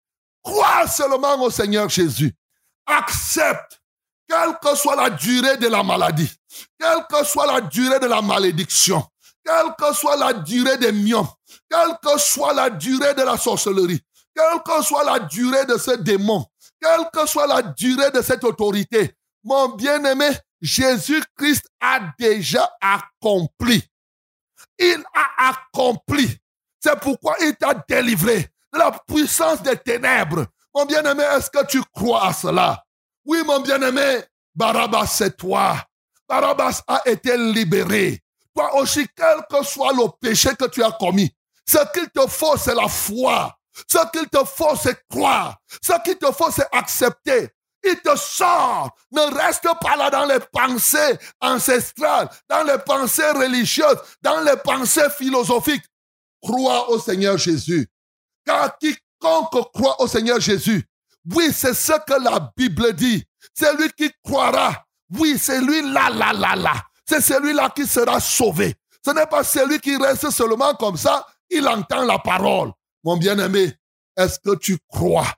Crois 0.42 0.86
seulement 0.88 1.40
au 1.42 1.50
Seigneur 1.50 1.88
Jésus. 1.88 2.34
Accepte, 2.86 3.80
quelle 4.28 4.58
que 4.60 4.76
soit 4.76 4.96
la 4.96 5.10
durée 5.10 5.56
de 5.58 5.68
la 5.68 5.82
maladie, 5.84 6.30
quelle 6.78 7.04
que 7.08 7.24
soit 7.24 7.46
la 7.46 7.60
durée 7.60 8.00
de 8.00 8.06
la 8.06 8.20
malédiction, 8.20 9.04
quelle 9.44 9.74
que 9.78 9.94
soit 9.94 10.16
la 10.16 10.32
durée 10.32 10.76
des 10.78 10.92
miomes, 10.92 11.28
quelle 11.70 11.96
que 12.02 12.18
soit 12.18 12.52
la 12.52 12.70
durée 12.70 13.14
de 13.14 13.22
la 13.22 13.36
sorcellerie, 13.36 14.00
quelle 14.34 14.62
que 14.64 14.82
soit 14.82 15.04
la 15.04 15.20
durée 15.20 15.66
de 15.66 15.78
ce 15.78 15.92
démon, 15.92 16.44
quelle 16.80 17.08
que 17.12 17.28
soit 17.28 17.46
la 17.46 17.62
durée 17.62 18.10
de 18.10 18.22
cette 18.22 18.42
autorité, 18.42 19.14
mon 19.44 19.68
bien-aimé, 19.68 20.30
Jésus-Christ 20.60 21.68
a 21.80 22.00
déjà 22.18 22.68
accompli. 22.80 23.84
Il 24.78 25.02
a 25.14 25.50
accompli. 25.50 26.38
C'est 26.80 26.98
pourquoi 27.00 27.36
il 27.40 27.54
t'a 27.56 27.74
délivré 27.88 28.48
de 28.72 28.78
la 28.78 28.92
puissance 29.06 29.62
des 29.62 29.76
ténèbres. 29.76 30.46
Mon 30.74 30.84
bien-aimé, 30.84 31.24
est-ce 31.36 31.50
que 31.50 31.64
tu 31.66 31.82
crois 31.94 32.28
à 32.28 32.32
cela? 32.32 32.84
Oui, 33.24 33.42
mon 33.44 33.60
bien-aimé, 33.60 34.22
Barabbas, 34.54 35.06
c'est 35.06 35.36
toi. 35.36 35.76
Barabbas 36.28 36.82
a 36.86 37.02
été 37.06 37.36
libéré. 37.36 38.22
Toi 38.54 38.74
aussi, 38.76 39.06
quel 39.16 39.38
que 39.50 39.64
soit 39.64 39.92
le 39.92 40.08
péché 40.20 40.50
que 40.54 40.66
tu 40.66 40.82
as 40.82 40.92
commis, 40.92 41.30
ce 41.66 41.78
qu'il 41.92 42.08
te 42.10 42.26
faut, 42.28 42.56
c'est 42.56 42.74
la 42.74 42.88
foi. 42.88 43.56
Ce 43.88 43.98
qu'il 44.10 44.28
te 44.28 44.44
faut, 44.44 44.74
c'est 44.76 44.98
croire. 45.08 45.58
Ce 45.82 45.92
qu'il 46.02 46.16
te 46.16 46.30
faut, 46.32 46.50
c'est 46.50 46.66
accepter. 46.72 47.50
Il 47.88 48.00
te 48.00 48.16
sort. 48.16 48.90
Ne 49.12 49.20
reste 49.34 49.68
pas 49.80 49.96
là 49.96 50.10
dans 50.10 50.26
les 50.26 50.40
pensées 50.52 51.18
ancestrales, 51.40 52.28
dans 52.48 52.64
les 52.64 52.78
pensées 52.78 53.30
religieuses, 53.30 53.98
dans 54.22 54.40
les 54.40 54.56
pensées 54.56 55.08
philosophiques. 55.16 55.84
Crois 56.42 56.90
au 56.90 56.98
Seigneur 56.98 57.38
Jésus. 57.38 57.88
Car 58.44 58.76
quiconque 58.78 59.72
croit 59.72 60.00
au 60.00 60.08
Seigneur 60.08 60.40
Jésus, 60.40 60.84
oui, 61.34 61.50
c'est 61.52 61.74
ce 61.74 61.92
que 62.06 62.22
la 62.22 62.52
Bible 62.56 62.92
dit. 62.92 63.24
C'est 63.54 63.76
lui 63.76 63.90
qui 63.96 64.10
croira. 64.24 64.84
Oui, 65.16 65.38
c'est 65.38 65.60
lui 65.60 65.82
là, 65.92 66.10
là, 66.10 66.32
là, 66.32 66.56
là. 66.56 66.74
C'est 67.08 67.20
celui-là 67.20 67.70
qui 67.74 67.86
sera 67.86 68.20
sauvé. 68.20 68.74
Ce 69.04 69.10
n'est 69.12 69.26
pas 69.26 69.44
celui 69.44 69.78
qui 69.78 69.96
reste 69.96 70.30
seulement 70.30 70.74
comme 70.74 70.96
ça, 70.96 71.24
il 71.48 71.66
entend 71.68 72.04
la 72.04 72.18
parole. 72.18 72.72
Mon 73.04 73.16
bien-aimé, 73.16 73.72
est-ce 74.16 74.38
que 74.40 74.56
tu 74.56 74.78
crois? 74.88 75.32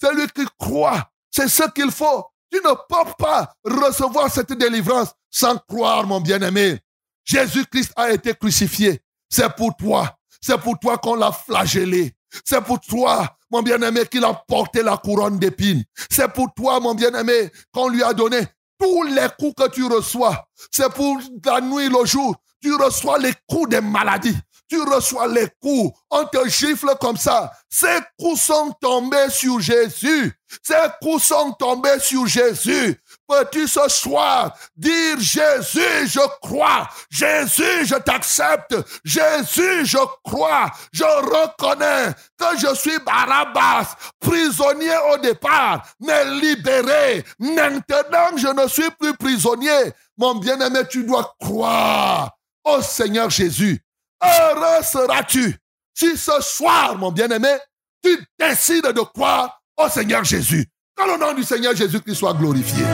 Celui 0.00 0.26
qui 0.28 0.44
croit, 0.58 1.08
c'est 1.32 1.48
ce 1.48 1.64
qu'il 1.70 1.90
faut. 1.90 2.24
Tu 2.50 2.58
ne 2.58 2.70
peux 2.70 3.12
pas 3.18 3.52
recevoir 3.64 4.30
cette 4.30 4.52
délivrance 4.52 5.08
sans 5.30 5.56
croire, 5.56 6.06
mon 6.06 6.20
bien-aimé. 6.20 6.78
Jésus-Christ 7.24 7.92
a 7.96 8.10
été 8.10 8.34
crucifié. 8.34 9.00
C'est 9.28 9.54
pour 9.56 9.74
toi. 9.74 10.14
C'est 10.40 10.58
pour 10.58 10.78
toi 10.78 10.98
qu'on 10.98 11.14
l'a 11.14 11.32
flagellé. 11.32 12.12
C'est 12.44 12.60
pour 12.60 12.80
toi, 12.80 13.36
mon 13.50 13.62
bien-aimé, 13.62 14.02
qu'il 14.10 14.24
a 14.24 14.34
porté 14.46 14.82
la 14.82 14.96
couronne 14.96 15.38
d'épines. 15.38 15.84
C'est 16.10 16.28
pour 16.28 16.52
toi, 16.54 16.80
mon 16.80 16.94
bien-aimé, 16.94 17.50
qu'on 17.72 17.88
lui 17.88 18.02
a 18.02 18.12
donné 18.12 18.40
tous 18.78 19.04
les 19.04 19.28
coups 19.38 19.54
que 19.64 19.70
tu 19.70 19.84
reçois. 19.84 20.46
C'est 20.70 20.92
pour 20.92 21.18
la 21.44 21.60
nuit, 21.60 21.88
le 21.88 22.04
jour. 22.04 22.34
Tu 22.60 22.74
reçois 22.74 23.18
les 23.18 23.32
coups 23.48 23.70
des 23.70 23.80
maladies. 23.80 24.36
Tu 24.72 24.80
reçois 24.80 25.28
les 25.28 25.48
coups. 25.60 25.94
On 26.08 26.24
te 26.24 26.48
gifle 26.48 26.94
comme 26.98 27.18
ça. 27.18 27.52
Ces 27.68 27.98
coups 28.18 28.40
sont 28.40 28.72
tombés 28.80 29.28
sur 29.28 29.60
Jésus. 29.60 30.32
Ces 30.62 30.74
coups 31.02 31.24
sont 31.24 31.52
tombés 31.52 32.00
sur 32.00 32.26
Jésus. 32.26 32.98
peux-tu 33.28 33.68
ce 33.68 33.86
soir 33.90 34.56
dire 34.74 35.20
Jésus, 35.20 36.06
je 36.06 36.26
crois, 36.40 36.88
Jésus, 37.10 37.84
je 37.84 37.96
t'accepte, 37.96 38.74
Jésus, 39.04 39.84
je 39.84 39.98
crois, 40.24 40.70
je 40.90 41.04
reconnais 41.04 42.14
que 42.38 42.58
je 42.58 42.74
suis 42.74 42.98
Barabbas, 43.00 43.94
prisonnier 44.20 44.96
au 45.12 45.18
départ, 45.18 45.86
mais 46.00 46.24
libéré. 46.24 47.26
Maintenant, 47.38 48.38
je 48.38 48.48
ne 48.48 48.66
suis 48.68 48.90
plus 48.98 49.14
prisonnier. 49.18 49.92
Mon 50.16 50.36
bien-aimé, 50.36 50.80
tu 50.88 51.04
dois 51.04 51.34
croire 51.38 52.30
au 52.64 52.80
Seigneur 52.80 53.28
Jésus. 53.28 53.84
Heureux 54.22 54.82
seras-tu 54.82 55.56
si 55.94 56.16
ce 56.16 56.40
soir, 56.40 56.96
mon 56.96 57.12
bien-aimé, 57.12 57.56
tu 58.02 58.18
décides 58.38 58.86
de 58.86 59.00
croire 59.00 59.60
au 59.76 59.88
Seigneur 59.88 60.24
Jésus. 60.24 60.66
Que 60.96 61.10
le 61.10 61.18
nom 61.18 61.34
du 61.34 61.42
Seigneur 61.42 61.74
Jésus-Christ 61.74 62.14
soit 62.14 62.34
glorifié. 62.34 62.84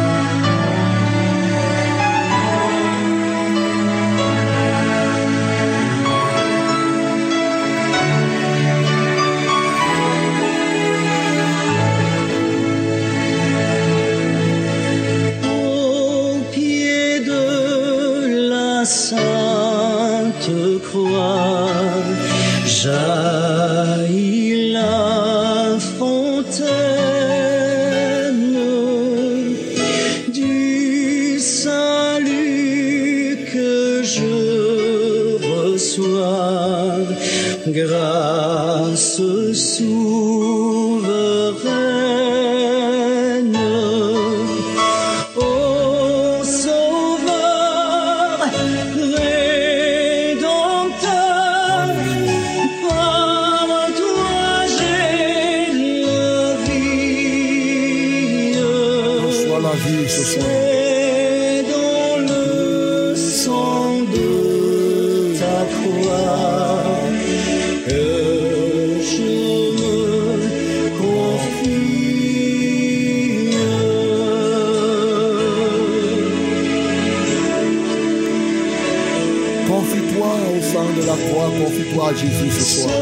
Confie-toi 82.08 82.90
à 82.90 82.97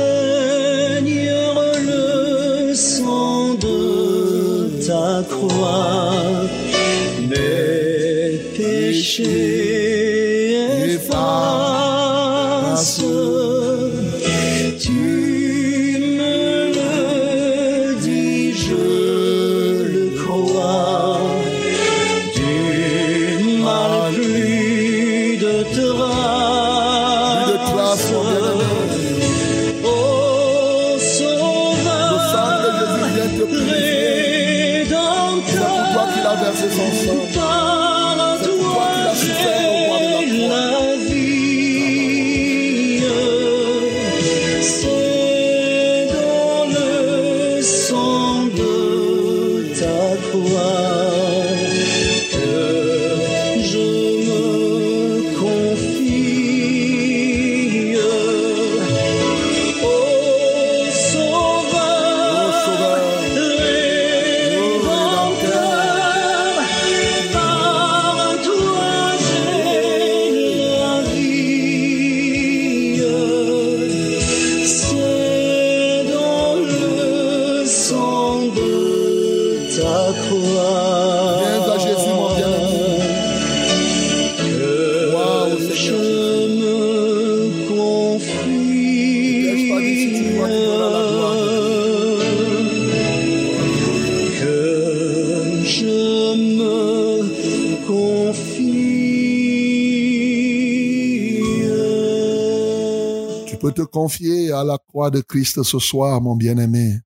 confier 103.83 104.53
à 104.53 104.65
la 104.65 104.79
croix 104.79 105.11
de 105.11 105.21
Christ 105.21 105.63
ce 105.63 105.79
soir, 105.79 106.21
mon 106.21 106.37
bien-aimé. 106.37 107.01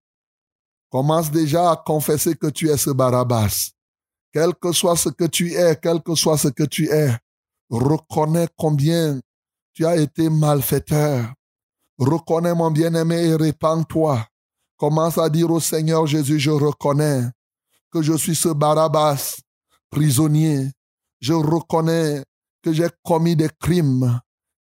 Commence 0.91 1.31
déjà 1.31 1.71
à 1.71 1.77
confesser 1.77 2.35
que 2.35 2.49
tu 2.49 2.69
es 2.69 2.77
ce 2.77 2.91
Barabbas. 2.91 3.71
Quel 4.33 4.55
que 4.55 4.73
soit 4.73 4.97
ce 4.97 5.09
que 5.09 5.25
tu 5.25 5.55
es, 5.55 5.77
quel 5.81 6.03
que 6.03 6.15
soit 6.15 6.39
ce 6.39 6.49
que 6.49 6.65
tu 6.65 6.89
es, 6.89 7.17
reconnais 7.69 8.49
combien 8.57 9.21
tu 9.73 9.87
as 9.87 9.97
été 9.97 10.29
malfaiteur. 10.29 11.33
Reconnais, 11.99 12.55
mon 12.55 12.71
bien-aimé, 12.71 13.27
et 13.27 13.35
répands-toi. 13.37 14.27
Commence 14.77 15.19
à 15.19 15.29
dire 15.29 15.51
au 15.51 15.61
Seigneur 15.61 16.07
Jésus, 16.07 16.41
je 16.41 16.51
reconnais 16.51 17.25
que 17.91 18.03
je 18.03 18.17
suis 18.17 18.35
ce 18.35 18.49
Barabbas, 18.49 19.41
prisonnier. 19.91 20.71
Je 21.21 21.35
reconnais 21.35 22.25
que 22.63 22.73
j'ai 22.73 22.89
commis 23.05 23.37
des 23.37 23.51
crimes. 23.61 24.21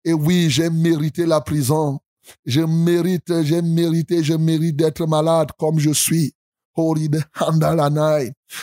Et 0.08 0.14
oui, 0.14 0.48
j'ai 0.48 0.70
mérité 0.70 1.26
la 1.26 1.42
prison. 1.42 1.98
Je 2.46 2.62
mérite, 2.62 3.42
j'ai 3.42 3.60
mérité, 3.60 4.24
je 4.24 4.32
mérite 4.32 4.74
d'être 4.74 5.06
malade 5.06 5.48
comme 5.58 5.78
je 5.78 5.90
suis. 5.90 6.32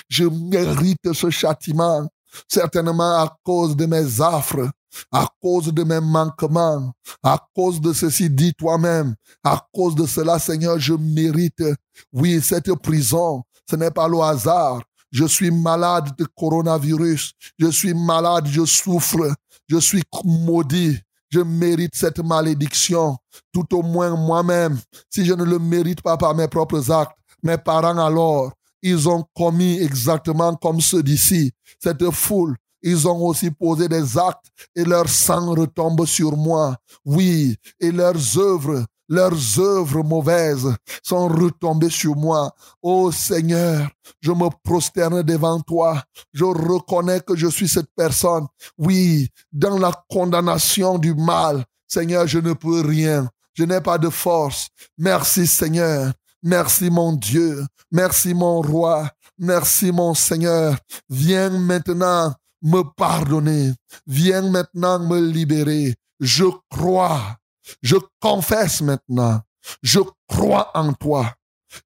Je 0.09 0.23
mérite 0.23 1.13
ce 1.13 1.29
châtiment, 1.29 2.07
certainement 2.47 3.21
à 3.21 3.37
cause 3.43 3.75
de 3.75 3.85
mes 3.85 4.19
affres, 4.21 4.71
à 5.11 5.27
cause 5.39 5.71
de 5.71 5.83
mes 5.83 5.99
manquements, 5.99 6.91
à 7.21 7.39
cause 7.55 7.79
de 7.79 7.93
ceci, 7.93 8.27
dis 8.27 8.55
toi-même, 8.55 9.13
à 9.43 9.67
cause 9.71 9.93
de 9.93 10.07
cela, 10.07 10.39
Seigneur, 10.39 10.79
je 10.79 10.95
mérite, 10.95 11.63
oui, 12.11 12.41
cette 12.41 12.73
prison. 12.73 13.43
Ce 13.69 13.75
n'est 13.75 13.91
pas 13.91 14.07
le 14.07 14.19
hasard. 14.19 14.81
Je 15.11 15.25
suis 15.25 15.51
malade 15.51 16.09
de 16.17 16.25
coronavirus. 16.25 17.33
Je 17.59 17.67
suis 17.67 17.93
malade, 17.93 18.47
je 18.47 18.65
souffre. 18.65 19.31
Je 19.67 19.77
suis 19.77 20.01
maudit. 20.23 20.97
Je 21.29 21.39
mérite 21.39 21.95
cette 21.95 22.19
malédiction. 22.19 23.17
Tout 23.51 23.75
au 23.75 23.81
moins 23.81 24.15
moi-même, 24.15 24.79
si 25.09 25.25
je 25.25 25.33
ne 25.33 25.43
le 25.43 25.59
mérite 25.59 26.01
pas 26.01 26.17
par 26.17 26.35
mes 26.35 26.47
propres 26.47 26.91
actes, 26.91 27.17
mes 27.43 27.57
parents 27.57 27.97
alors, 27.97 28.51
ils 28.81 29.09
ont 29.09 29.23
commis 29.35 29.79
exactement 29.79 30.55
comme 30.55 30.81
ceux 30.81 31.03
d'ici. 31.03 31.51
Cette 31.81 32.09
foule, 32.11 32.55
ils 32.81 33.07
ont 33.07 33.19
aussi 33.25 33.49
posé 33.49 33.87
des 33.87 34.17
actes 34.17 34.45
et 34.75 34.83
leur 34.83 35.09
sang 35.09 35.53
retombe 35.53 36.05
sur 36.05 36.37
moi. 36.37 36.77
Oui, 37.03 37.55
et 37.79 37.91
leurs 37.91 38.37
œuvres 38.37 38.85
leurs 39.07 39.59
œuvres 39.59 40.03
mauvaises 40.03 40.75
sont 41.03 41.27
retombées 41.27 41.89
sur 41.89 42.15
moi. 42.15 42.53
Ô 42.81 43.11
Seigneur, 43.11 43.89
je 44.21 44.31
me 44.31 44.49
prosterne 44.63 45.21
devant 45.23 45.59
toi. 45.61 46.01
Je 46.33 46.43
reconnais 46.43 47.21
que 47.21 47.35
je 47.35 47.47
suis 47.47 47.67
cette 47.67 47.93
personne. 47.95 48.47
Oui, 48.77 49.29
dans 49.51 49.77
la 49.77 49.91
condamnation 50.09 50.97
du 50.97 51.13
mal, 51.13 51.63
Seigneur, 51.87 52.27
je 52.27 52.39
ne 52.39 52.53
peux 52.53 52.81
rien. 52.81 53.29
Je 53.53 53.63
n'ai 53.63 53.81
pas 53.81 53.97
de 53.97 54.09
force. 54.09 54.67
Merci 54.97 55.47
Seigneur. 55.47 56.11
Merci 56.43 56.89
mon 56.89 57.13
Dieu. 57.13 57.65
Merci 57.91 58.33
mon 58.33 58.61
roi. 58.61 59.09
Merci 59.37 59.91
mon 59.91 60.13
Seigneur. 60.13 60.77
Viens 61.09 61.49
maintenant 61.49 62.33
me 62.61 62.83
pardonner. 62.95 63.73
Viens 64.07 64.49
maintenant 64.49 64.99
me 64.99 65.19
libérer. 65.19 65.95
Je 66.19 66.45
crois. 66.69 67.37
Je 67.81 67.95
confesse 68.19 68.81
maintenant. 68.81 69.41
Je 69.81 69.99
crois 70.27 70.71
en 70.73 70.93
toi. 70.93 71.33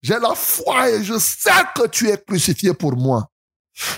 J'ai 0.02 0.20
la 0.20 0.36
foi 0.36 0.90
et 0.90 1.04
je 1.04 1.18
sais 1.18 1.50
que 1.76 1.88
tu 1.88 2.10
es 2.10 2.18
crucifié 2.18 2.74
pour 2.74 2.96
moi. 2.96 3.28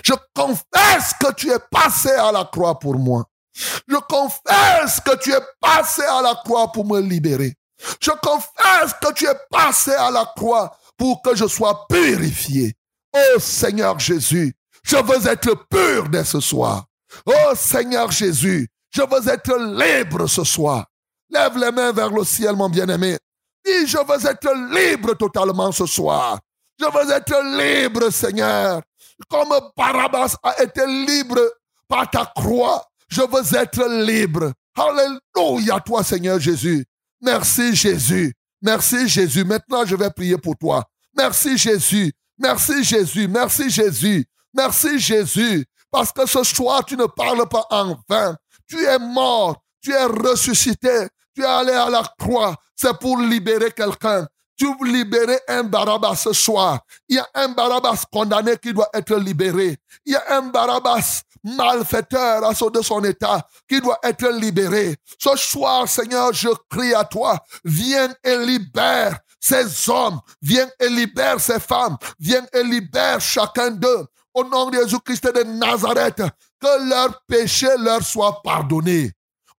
Je 0.03 0.13
confesse 0.35 1.13
que 1.19 1.33
tu 1.33 1.49
es 1.49 1.59
passé 1.71 2.11
à 2.11 2.31
la 2.31 2.45
croix 2.45 2.77
pour 2.77 2.97
moi. 2.97 3.25
Je 3.53 3.97
confesse 4.07 4.99
que 5.01 5.17
tu 5.17 5.31
es 5.31 5.41
passé 5.59 6.03
à 6.03 6.21
la 6.21 6.35
croix 6.45 6.71
pour 6.71 6.85
me 6.85 7.01
libérer. 7.01 7.55
Je 7.99 8.11
confesse 8.11 8.93
que 9.01 9.11
tu 9.13 9.25
es 9.25 9.35
passé 9.49 9.91
à 9.91 10.11
la 10.11 10.31
croix 10.35 10.77
pour 10.97 11.21
que 11.21 11.35
je 11.35 11.47
sois 11.47 11.87
purifié. 11.87 12.75
Oh 13.13 13.39
Seigneur 13.39 13.99
Jésus, 13.99 14.55
je 14.83 14.97
veux 14.97 15.27
être 15.27 15.53
pur 15.69 16.07
dès 16.09 16.23
ce 16.23 16.39
soir. 16.39 16.85
Oh 17.25 17.53
Seigneur 17.55 18.11
Jésus, 18.11 18.69
je 18.91 19.01
veux 19.01 19.27
être 19.27 19.57
libre 19.57 20.27
ce 20.27 20.43
soir. 20.43 20.85
Lève 21.31 21.57
les 21.57 21.71
mains 21.71 21.91
vers 21.91 22.09
le 22.09 22.23
ciel, 22.23 22.55
mon 22.55 22.69
bien-aimé. 22.69 23.17
Dis, 23.65 23.87
je 23.87 23.97
veux 23.97 24.29
être 24.29 24.53
libre 24.73 25.13
totalement 25.13 25.71
ce 25.71 25.85
soir. 25.85 26.39
Je 26.79 26.85
veux 26.85 27.11
être 27.11 27.41
libre, 27.57 28.09
Seigneur. 28.09 28.81
Comme 29.29 29.53
Barabbas 29.77 30.35
a 30.43 30.61
été 30.63 30.85
libre 30.85 31.39
par 31.87 32.09
ta 32.09 32.25
croix, 32.35 32.83
je 33.07 33.21
veux 33.21 33.57
être 33.57 33.87
libre. 34.03 34.51
Alléluia, 34.75 35.79
toi, 35.79 36.03
Seigneur 36.03 36.39
Jésus. 36.39 36.85
Merci, 37.21 37.75
Jésus. 37.75 38.33
Merci, 38.61 39.07
Jésus. 39.07 39.43
Maintenant, 39.43 39.85
je 39.85 39.95
vais 39.95 40.09
prier 40.09 40.37
pour 40.37 40.57
toi. 40.57 40.83
Merci, 41.15 41.57
Jésus. 41.57 42.11
Merci, 42.37 42.83
Jésus. 42.83 43.27
Merci, 43.27 43.69
Jésus. 43.69 44.25
Merci, 44.53 44.99
Jésus. 44.99 45.65
Parce 45.91 46.11
que 46.11 46.25
ce 46.25 46.43
soir, 46.43 46.83
tu 46.83 46.97
ne 46.97 47.05
parles 47.05 47.47
pas 47.47 47.65
en 47.69 47.95
vain. 48.07 48.35
Tu 48.67 48.83
es 48.83 48.99
mort. 48.99 49.61
Tu 49.81 49.91
es 49.91 50.05
ressuscité. 50.05 51.07
Tu 51.35 51.41
es 51.41 51.45
allé 51.45 51.73
à 51.73 51.89
la 51.89 52.03
croix. 52.17 52.55
C'est 52.75 52.97
pour 52.99 53.17
libérer 53.17 53.71
quelqu'un. 53.71 54.27
Tu 54.57 54.67
veux 54.67 54.91
libérer 54.91 55.39
un 55.47 55.63
Barabbas 55.63 56.15
ce 56.15 56.33
soir. 56.33 56.79
Il 57.09 57.15
y 57.15 57.19
a 57.19 57.27
un 57.33 57.49
Barabbas 57.49 58.03
condamné 58.11 58.57
qui 58.57 58.73
doit 58.73 58.89
être 58.93 59.15
libéré. 59.15 59.77
Il 60.05 60.13
y 60.13 60.15
a 60.15 60.37
un 60.37 60.43
Barabbas 60.43 61.23
malfaiteur 61.43 62.43
à 62.45 62.53
de 62.53 62.81
son 62.81 63.03
état 63.03 63.47
qui 63.67 63.81
doit 63.81 63.97
être 64.03 64.29
libéré. 64.29 64.95
Ce 65.17 65.35
soir, 65.35 65.87
Seigneur, 65.87 66.33
je 66.33 66.49
crie 66.69 66.93
à 66.93 67.03
toi. 67.03 67.39
Viens 67.63 68.13
et 68.23 68.37
libère 68.37 69.17
ces 69.39 69.89
hommes. 69.89 70.19
Viens 70.41 70.69
et 70.79 70.89
libère 70.89 71.39
ces 71.39 71.59
femmes. 71.59 71.97
Viens 72.19 72.45
et 72.53 72.63
libère 72.63 73.19
chacun 73.19 73.71
d'eux. 73.71 74.05
Au 74.33 74.43
nom 74.43 74.69
de 74.69 74.77
Jésus-Christ 74.77 75.25
de 75.25 75.43
Nazareth, 75.43 76.21
que 76.61 76.89
leur 76.89 77.21
péché 77.27 77.67
leur 77.79 78.01
soit 78.01 78.41
pardonné. 78.41 79.11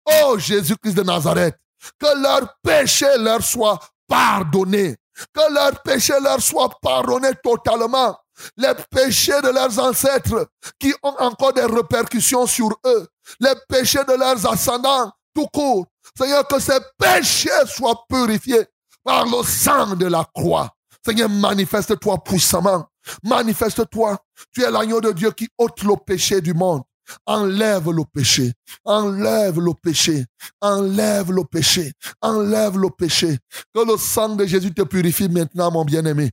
Oh 0.03 0.35
Jésus-Christ 0.39 0.95
de 0.95 1.03
Nazareth, 1.03 1.55
que 1.99 2.21
leur 2.21 2.55
péché 2.63 3.07
leur 3.17 3.43
soit 3.43 3.79
pardonné. 4.07 4.95
Que 5.33 5.53
leur 5.53 5.81
péché 5.83 6.13
leur 6.21 6.41
soit 6.41 6.69
pardonné 6.81 7.29
totalement. 7.43 8.17
Les 8.57 8.73
péchés 8.89 9.41
de 9.41 9.49
leurs 9.49 9.77
ancêtres 9.79 10.47
qui 10.79 10.93
ont 11.03 11.15
encore 11.19 11.53
des 11.53 11.65
répercussions 11.65 12.47
sur 12.47 12.69
eux. 12.85 13.07
Les 13.39 13.53
péchés 13.69 14.03
de 14.05 14.13
leurs 14.13 14.45
ascendants 14.47 15.11
tout 15.33 15.47
court. 15.47 15.85
Seigneur, 16.17 16.47
que 16.47 16.59
ces 16.59 16.79
péchés 16.97 17.49
soient 17.65 18.03
purifiés 18.07 18.65
par 19.03 19.25
le 19.25 19.43
sang 19.43 19.95
de 19.95 20.05
la 20.05 20.25
croix. 20.33 20.69
Seigneur, 21.05 21.29
manifeste-toi 21.29 22.23
puissamment. 22.23 22.85
Manifeste-toi. 23.23 24.17
Tu 24.53 24.63
es 24.63 24.71
l'agneau 24.71 25.01
de 25.01 25.11
Dieu 25.11 25.31
qui 25.31 25.49
ôte 25.57 25.83
le 25.83 25.95
péché 26.05 26.39
du 26.39 26.53
monde. 26.53 26.83
Enlève 27.25 27.91
le 27.91 28.03
péché, 28.05 28.53
enlève 28.85 29.59
le 29.59 29.73
péché, 29.73 30.25
enlève 30.61 31.31
le 31.31 31.43
péché, 31.43 31.91
enlève 32.21 32.77
le 32.77 32.89
péché. 32.89 33.37
Que 33.73 33.85
le 33.85 33.97
sang 33.97 34.35
de 34.35 34.45
Jésus 34.45 34.73
te 34.73 34.83
purifie 34.83 35.29
maintenant, 35.29 35.71
mon 35.71 35.85
bien-aimé. 35.85 36.29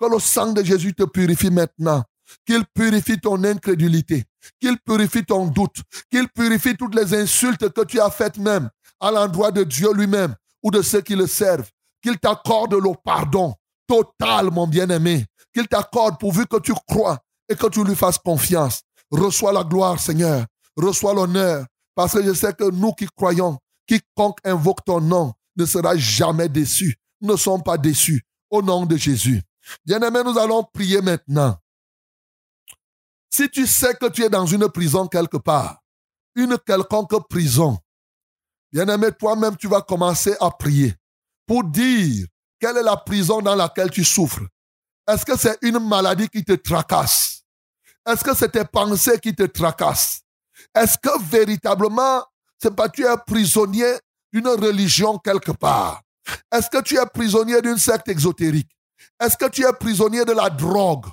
Que 0.00 0.06
le 0.10 0.18
sang 0.18 0.52
de 0.52 0.62
Jésus 0.62 0.94
te 0.94 1.04
purifie 1.04 1.50
maintenant. 1.50 2.02
Qu'il 2.46 2.64
purifie 2.74 3.20
ton 3.20 3.44
incrédulité, 3.44 4.24
qu'il 4.60 4.78
purifie 4.78 5.24
ton 5.24 5.46
doute, 5.46 5.76
qu'il 6.10 6.26
purifie 6.28 6.76
toutes 6.76 6.94
les 6.94 7.14
insultes 7.14 7.68
que 7.70 7.84
tu 7.84 8.00
as 8.00 8.10
faites 8.10 8.38
même 8.38 8.70
à 8.98 9.10
l'endroit 9.10 9.50
de 9.50 9.62
Dieu 9.62 9.92
lui-même 9.92 10.34
ou 10.62 10.70
de 10.70 10.80
ceux 10.82 11.02
qui 11.02 11.14
le 11.14 11.26
servent. 11.26 11.68
Qu'il 12.02 12.18
t'accorde 12.18 12.74
le 12.74 12.90
pardon 13.04 13.54
total, 13.86 14.50
mon 14.50 14.66
bien-aimé. 14.66 15.26
Qu'il 15.52 15.68
t'accorde 15.68 16.18
pourvu 16.18 16.46
que 16.46 16.58
tu 16.58 16.72
crois 16.86 17.18
et 17.48 17.54
que 17.54 17.66
tu 17.68 17.84
lui 17.84 17.94
fasses 17.94 18.18
confiance. 18.18 18.82
Reçois 19.14 19.52
la 19.52 19.62
gloire, 19.62 20.00
Seigneur. 20.00 20.44
Reçois 20.76 21.14
l'honneur. 21.14 21.66
Parce 21.94 22.14
que 22.14 22.22
je 22.22 22.32
sais 22.32 22.52
que 22.52 22.68
nous 22.70 22.92
qui 22.92 23.06
croyons, 23.06 23.58
quiconque 23.86 24.38
invoque 24.44 24.84
ton 24.84 25.00
nom 25.00 25.32
ne 25.56 25.64
sera 25.64 25.96
jamais 25.96 26.48
déçu. 26.48 26.96
Nous 27.20 27.32
ne 27.32 27.36
sommes 27.36 27.62
pas 27.62 27.78
déçus. 27.78 28.22
Au 28.50 28.60
nom 28.60 28.84
de 28.86 28.96
Jésus. 28.96 29.40
Bien-aimé, 29.84 30.20
nous 30.24 30.38
allons 30.38 30.64
prier 30.64 31.00
maintenant. 31.00 31.56
Si 33.30 33.48
tu 33.48 33.66
sais 33.66 33.94
que 33.94 34.08
tu 34.08 34.22
es 34.22 34.28
dans 34.28 34.46
une 34.46 34.68
prison 34.68 35.06
quelque 35.08 35.38
part, 35.38 35.80
une 36.34 36.56
quelconque 36.58 37.28
prison, 37.28 37.78
bien-aimé, 38.72 39.08
toi-même, 39.18 39.56
tu 39.56 39.66
vas 39.66 39.80
commencer 39.80 40.36
à 40.40 40.50
prier 40.50 40.94
pour 41.46 41.64
dire 41.64 42.26
quelle 42.60 42.76
est 42.76 42.82
la 42.82 42.96
prison 42.96 43.40
dans 43.40 43.54
laquelle 43.56 43.90
tu 43.90 44.04
souffres. 44.04 44.46
Est-ce 45.08 45.24
que 45.24 45.36
c'est 45.36 45.58
une 45.62 45.80
maladie 45.80 46.28
qui 46.28 46.44
te 46.44 46.52
tracasse? 46.52 47.33
Est-ce 48.06 48.22
que 48.22 48.34
c'est 48.34 48.50
tes 48.50 48.64
pensées 48.64 49.18
qui 49.18 49.34
te 49.34 49.44
tracassent? 49.44 50.20
Est-ce 50.74 50.98
que 50.98 51.22
véritablement, 51.22 52.24
c'est 52.60 52.74
pas 52.74 52.88
tu 52.88 53.04
es 53.04 53.16
prisonnier 53.26 53.94
d'une 54.32 54.48
religion 54.48 55.18
quelque 55.18 55.52
part? 55.52 56.02
Est-ce 56.52 56.68
que 56.68 56.82
tu 56.82 56.96
es 56.96 57.06
prisonnier 57.06 57.60
d'une 57.62 57.78
secte 57.78 58.08
exotérique? 58.08 58.70
Est-ce 59.20 59.36
que 59.36 59.48
tu 59.48 59.64
es 59.64 59.72
prisonnier 59.72 60.24
de 60.24 60.32
la 60.32 60.50
drogue? 60.50 61.06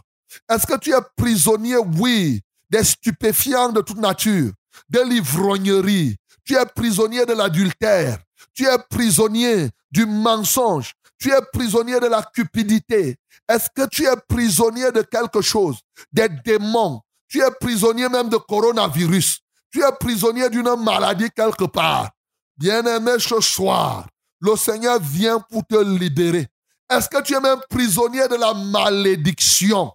Est-ce 0.49 0.65
que 0.65 0.77
tu 0.77 0.91
es 0.91 1.01
prisonnier, 1.15 1.77
oui, 1.77 2.41
des 2.69 2.83
stupéfiants 2.83 3.71
de 3.71 3.81
toute 3.81 3.97
nature, 3.97 4.51
de 4.89 4.99
l'ivrognerie? 5.01 6.17
Tu 6.43 6.55
es 6.55 6.65
prisonnier 6.65 7.25
de 7.25 7.33
l'adultère. 7.33 8.17
Tu 8.53 8.65
es 8.65 8.77
prisonnier 8.89 9.69
du 9.91 10.05
mensonge. 10.05 10.93
Tu 11.21 11.31
es 11.31 11.41
prisonnier 11.53 11.99
de 11.99 12.07
la 12.07 12.23
cupidité. 12.23 13.15
Est-ce 13.47 13.69
que 13.69 13.87
tu 13.87 14.05
es 14.05 14.15
prisonnier 14.27 14.91
de 14.91 15.03
quelque 15.03 15.41
chose? 15.41 15.77
Des 16.11 16.27
démons. 16.43 16.99
Tu 17.27 17.39
es 17.41 17.51
prisonnier 17.59 18.09
même 18.09 18.27
de 18.27 18.37
coronavirus. 18.37 19.39
Tu 19.71 19.83
es 19.83 19.91
prisonnier 19.99 20.49
d'une 20.49 20.75
maladie 20.83 21.29
quelque 21.29 21.65
part. 21.65 22.09
Bien-aimé, 22.57 23.19
ce 23.19 23.39
soir, 23.39 24.07
le 24.39 24.55
Seigneur 24.55 24.99
vient 24.99 25.39
pour 25.39 25.63
te 25.65 25.75
libérer. 25.75 26.47
Est-ce 26.89 27.07
que 27.07 27.21
tu 27.21 27.35
es 27.35 27.39
même 27.39 27.61
prisonnier 27.69 28.27
de 28.27 28.35
la 28.35 28.55
malédiction? 28.55 29.91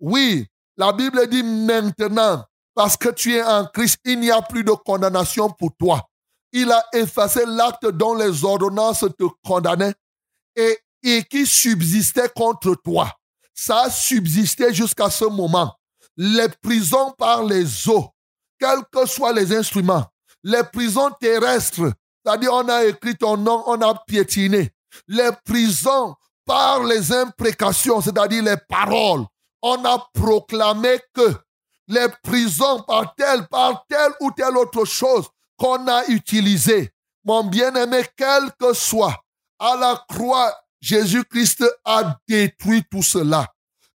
Oui, 0.00 0.44
la 0.76 0.92
Bible 0.92 1.28
dit 1.28 1.44
maintenant, 1.44 2.44
parce 2.74 2.96
que 2.96 3.10
tu 3.10 3.34
es 3.36 3.42
en 3.44 3.64
Christ, 3.66 4.00
il 4.04 4.18
n'y 4.18 4.30
a 4.32 4.42
plus 4.42 4.64
de 4.64 4.72
condamnation 4.72 5.50
pour 5.50 5.70
toi. 5.78 6.04
Il 6.52 6.72
a 6.72 6.84
effacé 6.94 7.44
l'acte 7.46 7.86
dont 7.86 8.14
les 8.14 8.44
ordonnances 8.44 9.04
te 9.16 9.24
condamnaient 9.44 9.94
et, 10.58 11.24
qui 11.24 11.46
subsistait 11.46 12.28
contre 12.34 12.74
toi. 12.84 13.10
Ça 13.54 13.82
a 13.82 13.90
subsisté 13.90 14.74
jusqu'à 14.74 15.10
ce 15.10 15.24
moment. 15.24 15.74
Les 16.16 16.48
prisons 16.60 17.12
par 17.16 17.44
les 17.44 17.88
eaux, 17.88 18.08
quels 18.58 18.84
que 18.92 19.06
soient 19.06 19.32
les 19.32 19.54
instruments, 19.54 20.04
les 20.42 20.64
prisons 20.72 21.10
terrestres, 21.20 21.92
c'est-à-dire 22.24 22.52
on 22.52 22.68
a 22.68 22.84
écrit 22.84 23.16
ton 23.16 23.36
nom, 23.36 23.62
on 23.66 23.80
a 23.80 23.94
piétiné. 24.06 24.70
Les 25.06 25.30
prisons 25.44 26.14
par 26.44 26.82
les 26.82 27.12
imprécations, 27.12 28.00
c'est-à-dire 28.00 28.42
les 28.42 28.56
paroles, 28.68 29.24
on 29.62 29.84
a 29.84 30.08
proclamé 30.12 30.98
que 31.14 31.34
les 31.86 32.06
prisons 32.22 32.82
par 32.82 33.14
telle, 33.14 33.46
par 33.46 33.84
telle 33.88 34.12
ou 34.20 34.30
telle 34.32 34.56
autre 34.56 34.84
chose 34.84 35.26
qu'on 35.56 35.86
a 35.88 36.06
utilisé. 36.06 36.90
Mon 37.24 37.44
bien-aimé, 37.44 38.04
quel 38.16 38.50
que 38.58 38.72
soit, 38.72 39.16
à 39.58 39.76
la 39.76 40.04
croix, 40.08 40.54
Jésus-Christ 40.80 41.64
a 41.84 42.18
détruit 42.28 42.84
tout 42.90 43.02
cela. 43.02 43.46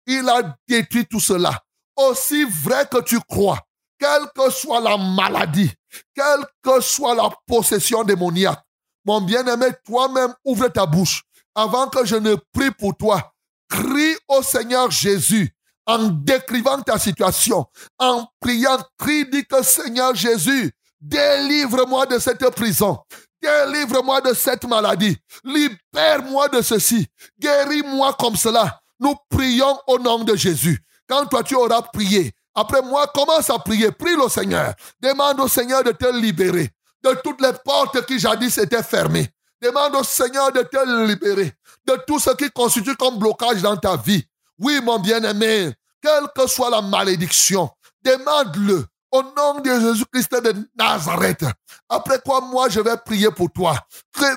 Il 0.07 0.29
a 0.29 0.57
détruit 0.69 1.07
tout 1.07 1.21
cela. 1.21 1.63
Aussi 1.97 2.45
vrai 2.45 2.87
que 2.91 3.01
tu 3.03 3.21
crois, 3.21 3.59
quelle 3.99 4.27
que 4.35 4.51
soit 4.51 4.81
la 4.81 4.97
maladie, 4.97 5.71
quelle 6.15 6.45
que 6.63 6.81
soit 6.81 7.15
la 7.15 7.31
possession 7.47 8.03
démoniaque, 8.03 8.63
Mon 9.05 9.21
bien-aimé, 9.21 9.67
toi-même, 9.85 10.35
ouvre 10.45 10.69
ta 10.69 10.87
bouche. 10.87 11.23
Avant 11.55 11.89
que 11.89 12.05
je 12.05 12.17
ne 12.17 12.35
prie 12.53 12.71
pour 12.71 12.97
toi, 12.97 13.33
crie 13.69 14.17
au 14.29 14.43
Seigneur 14.43 14.91
Jésus 14.91 15.55
en 15.87 16.09
décrivant 16.09 16.81
ta 16.81 16.99
situation, 16.99 17.67
en 17.99 18.27
priant, 18.41 18.79
crie, 18.99 19.29
dis 19.29 19.45
que 19.45 19.63
Seigneur 19.63 20.15
Jésus, 20.15 20.73
délivre-moi 21.01 22.07
de 22.07 22.19
cette 22.19 22.49
prison. 22.51 22.99
Délivre-moi 23.43 24.21
de 24.21 24.35
cette 24.35 24.65
maladie. 24.65 25.17
Libère-moi 25.45 26.49
de 26.49 26.63
ceci. 26.63 27.07
Guéris-moi 27.41 28.15
comme 28.19 28.37
cela. 28.37 28.81
Nous 29.01 29.17
prions 29.29 29.79
au 29.89 29.99
nom 29.99 30.23
de 30.23 30.37
Jésus. 30.37 30.79
Quand 31.09 31.27
toi 31.27 31.43
tu 31.43 31.57
auras 31.57 31.83
prié, 31.83 32.33
après 32.55 32.83
moi, 32.83 33.07
commence 33.13 33.51
à 33.51 33.59
prier. 33.59 33.91
Prie 33.91 34.15
le 34.15 34.29
Seigneur. 34.29 34.75
Demande 35.01 35.41
au 35.41 35.49
Seigneur 35.49 35.83
de 35.83 35.91
te 35.93 36.07
libérer 36.07 36.71
de 37.03 37.15
toutes 37.25 37.41
les 37.41 37.53
portes 37.65 38.07
qui 38.07 38.19
jadis 38.19 38.57
étaient 38.59 38.83
fermées. 38.83 39.29
Demande 39.61 39.97
au 39.97 40.05
Seigneur 40.05 40.53
de 40.53 40.63
te 40.63 41.07
libérer 41.07 41.53
de 41.87 41.97
tout 42.07 42.19
ce 42.19 42.31
qui 42.31 42.51
constitue 42.51 42.97
comme 42.97 43.19
blocage 43.19 43.63
dans 43.63 43.77
ta 43.77 43.97
vie. 43.97 44.25
Oui, 44.59 44.81
mon 44.83 44.99
bien-aimé, 44.99 45.73
quelle 46.01 46.27
que 46.35 46.47
soit 46.47 46.71
la 46.71 46.83
malédiction, 46.83 47.71
demande-le 48.05 48.85
au 49.13 49.23
nom 49.23 49.61
de 49.61 49.71
Jésus-Christ 49.71 50.33
de 50.43 50.69
Nazareth. 50.77 51.45
Après 51.89 52.19
quoi, 52.25 52.41
moi, 52.41 52.69
je 52.69 52.81
vais 52.81 52.97
prier 52.97 53.31
pour 53.31 53.53
toi. 53.53 53.77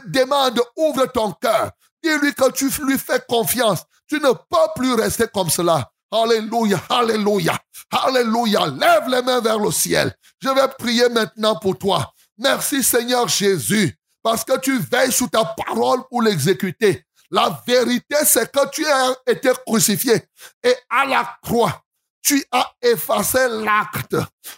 Demande, 0.06 0.62
ouvre 0.76 1.06
ton 1.08 1.32
cœur. 1.32 1.72
Dis-lui 2.04 2.34
que 2.34 2.52
tu 2.52 2.70
lui 2.84 3.00
fais 3.00 3.24
confiance. 3.28 3.80
Tu 4.08 4.16
ne 4.20 4.32
peux 4.32 4.68
plus 4.76 4.94
rester 4.94 5.26
comme 5.34 5.50
cela. 5.50 5.90
Alléluia, 6.12 6.80
alléluia, 6.90 7.58
alléluia. 7.92 8.68
Lève 8.68 9.08
les 9.08 9.22
mains 9.24 9.42
vers 9.42 9.58
le 9.58 9.72
ciel. 9.72 10.14
Je 10.40 10.50
vais 10.50 10.68
prier 10.78 11.10
maintenant 11.10 11.56
pour 11.56 11.78
toi. 11.78 12.14
Merci 12.38 12.84
Seigneur 12.84 13.28
Jésus, 13.28 13.98
parce 14.22 14.44
que 14.44 14.60
tu 14.60 14.78
veilles 14.78 15.12
sous 15.12 15.28
ta 15.28 15.46
parole 15.46 16.02
pour 16.10 16.22
l'exécuter. 16.22 17.06
La 17.32 17.62
vérité, 17.66 18.18
c'est 18.24 18.52
que 18.52 18.70
tu 18.70 18.86
as 18.86 19.16
été 19.26 19.50
crucifié 19.66 20.22
et 20.64 20.76
à 20.90 21.06
la 21.06 21.38
croix, 21.42 21.82
tu 22.26 22.44
as 22.52 22.74
effacé 22.82 23.48
l'acte 23.48 24.16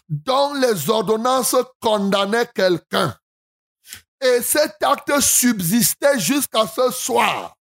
dont 0.07 0.53
les 0.53 0.89
ordonnances 0.89 1.55
condamnaient 1.81 2.49
quelqu'un. 2.55 3.13
Et 4.21 4.41
cet 4.41 4.81
acte 4.81 5.19
subsistait 5.19 6.17
jusqu'à 6.17 6.65
ce 6.65 6.89
soir. 6.91 7.57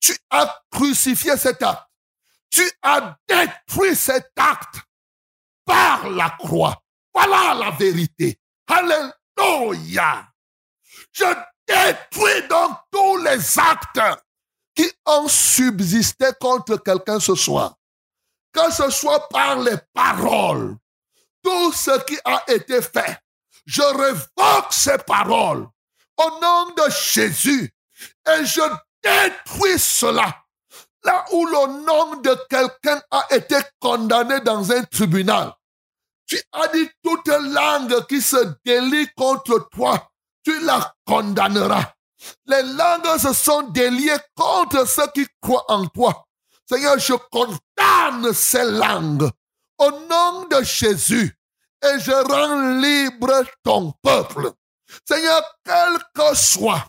Tu 0.00 0.16
as 0.30 0.62
crucifié 0.70 1.36
cet 1.36 1.62
acte. 1.62 1.82
Tu 2.48 2.62
as 2.82 3.14
détruit 3.28 3.94
cet 3.94 4.32
acte 4.34 4.80
par 5.66 6.08
la 6.08 6.30
croix. 6.30 6.82
Voilà 7.12 7.54
la 7.54 7.70
vérité. 7.72 8.40
Alléluia. 8.66 10.26
Je 11.12 11.24
détruis 11.68 12.48
donc 12.48 12.78
tous 12.90 13.18
les 13.18 13.58
actes 13.58 14.22
qui 14.74 14.90
ont 15.04 15.28
subsisté 15.28 16.28
contre 16.40 16.78
quelqu'un 16.78 17.20
ce 17.20 17.34
soir. 17.34 17.76
Que 18.56 18.72
ce 18.72 18.88
soit 18.88 19.28
par 19.28 19.58
les 19.60 19.76
paroles, 19.92 20.76
tout 21.42 21.72
ce 21.72 22.02
qui 22.04 22.16
a 22.24 22.42
été 22.48 22.80
fait, 22.80 23.20
je 23.66 23.82
révoque 23.82 24.72
ces 24.72 24.96
paroles 24.96 25.68
au 26.16 26.40
nom 26.40 26.70
de 26.74 26.90
Jésus 26.90 27.70
et 28.26 28.46
je 28.46 28.62
détruis 29.02 29.78
cela. 29.78 30.34
Là 31.04 31.26
où 31.32 31.44
le 31.44 31.84
nom 31.84 32.16
de 32.16 32.34
quelqu'un 32.48 33.02
a 33.10 33.26
été 33.30 33.56
condamné 33.78 34.40
dans 34.40 34.72
un 34.72 34.82
tribunal, 34.84 35.52
tu 36.26 36.40
as 36.52 36.68
dit 36.68 36.88
toute 37.02 37.28
langue 37.28 38.06
qui 38.06 38.22
se 38.22 38.54
délie 38.64 39.08
contre 39.16 39.68
toi, 39.70 40.10
tu 40.42 40.58
la 40.60 40.94
condamneras. 41.06 41.92
Les 42.46 42.62
langues 42.62 43.18
se 43.18 43.34
sont 43.34 43.62
déliées 43.68 44.16
contre 44.34 44.88
ceux 44.88 45.08
qui 45.14 45.26
croient 45.42 45.66
en 45.68 45.86
toi. 45.88 46.25
Seigneur, 46.68 46.98
je 46.98 47.14
condamne 47.30 48.32
ces 48.32 48.64
langues 48.64 49.30
au 49.78 49.90
nom 49.90 50.46
de 50.50 50.62
Jésus 50.64 51.36
et 51.82 52.00
je 52.00 52.10
rends 52.10 52.80
libre 52.80 53.44
ton 53.62 53.92
peuple. 54.02 54.50
Seigneur, 55.08 55.42
quel 55.64 55.98
que 56.14 56.36
soit, 56.36 56.84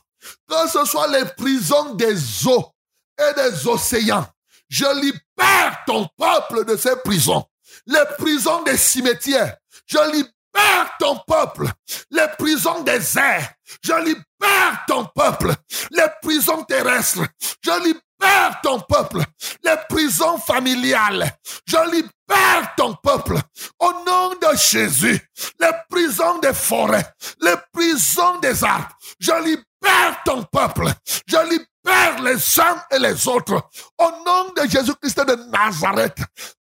que 0.48 0.68
ce 0.70 0.86
soit 0.86 1.08
les 1.08 1.26
prisons 1.26 1.94
des 1.96 2.48
eaux 2.48 2.74
et 3.20 3.34
des 3.36 3.68
océans, 3.68 4.28
je 4.70 4.86
libère 5.00 5.84
ton 5.86 6.08
peuple 6.18 6.66
de 6.66 6.76
ces 6.76 6.96
prisons. 6.98 7.46
Les 7.86 8.06
prisons 8.18 8.64
des 8.64 8.78
cimetières, 8.78 9.58
je 9.86 10.00
libère 10.12 10.98
ton 11.00 11.20
peuple. 11.28 11.70
Les 12.12 12.28
prisons 12.38 12.82
des 12.82 13.18
airs, 13.18 13.54
je 13.84 13.94
libère 13.94 14.86
ton 14.88 15.06
peuple. 15.06 15.54
Les 15.92 16.08
prisons 16.22 16.64
terrestres, 16.64 17.22
je 17.64 17.84
libère 17.84 18.02
ton 18.62 18.80
peuple. 18.80 19.24
Les 19.64 19.76
prisons 19.90 20.38
familiales, 20.38 21.32
je 21.66 21.78
libère 21.92 22.74
ton 22.76 22.94
peuple. 22.96 23.40
Au 23.80 23.92
nom 24.06 24.30
de 24.30 24.58
Jésus, 24.58 25.20
les 25.60 25.72
prisons 25.90 26.40
des 26.40 26.54
forêts, 26.54 27.08
les 27.42 27.56
prisons 27.72 28.40
des 28.40 28.64
arbres, 28.64 28.90
je 29.20 29.32
libère 29.44 30.22
ton 30.26 30.44
peuple. 30.44 30.92
Je 31.28 31.38
libère 31.50 32.22
les 32.22 32.60
uns 32.60 32.84
et 32.92 33.00
les 33.00 33.28
autres. 33.28 33.62
Au 33.98 34.12
nom 34.26 34.54
de 34.56 34.70
Jésus-Christ 34.70 35.20
de 35.26 35.36
Nazareth, 35.52 36.20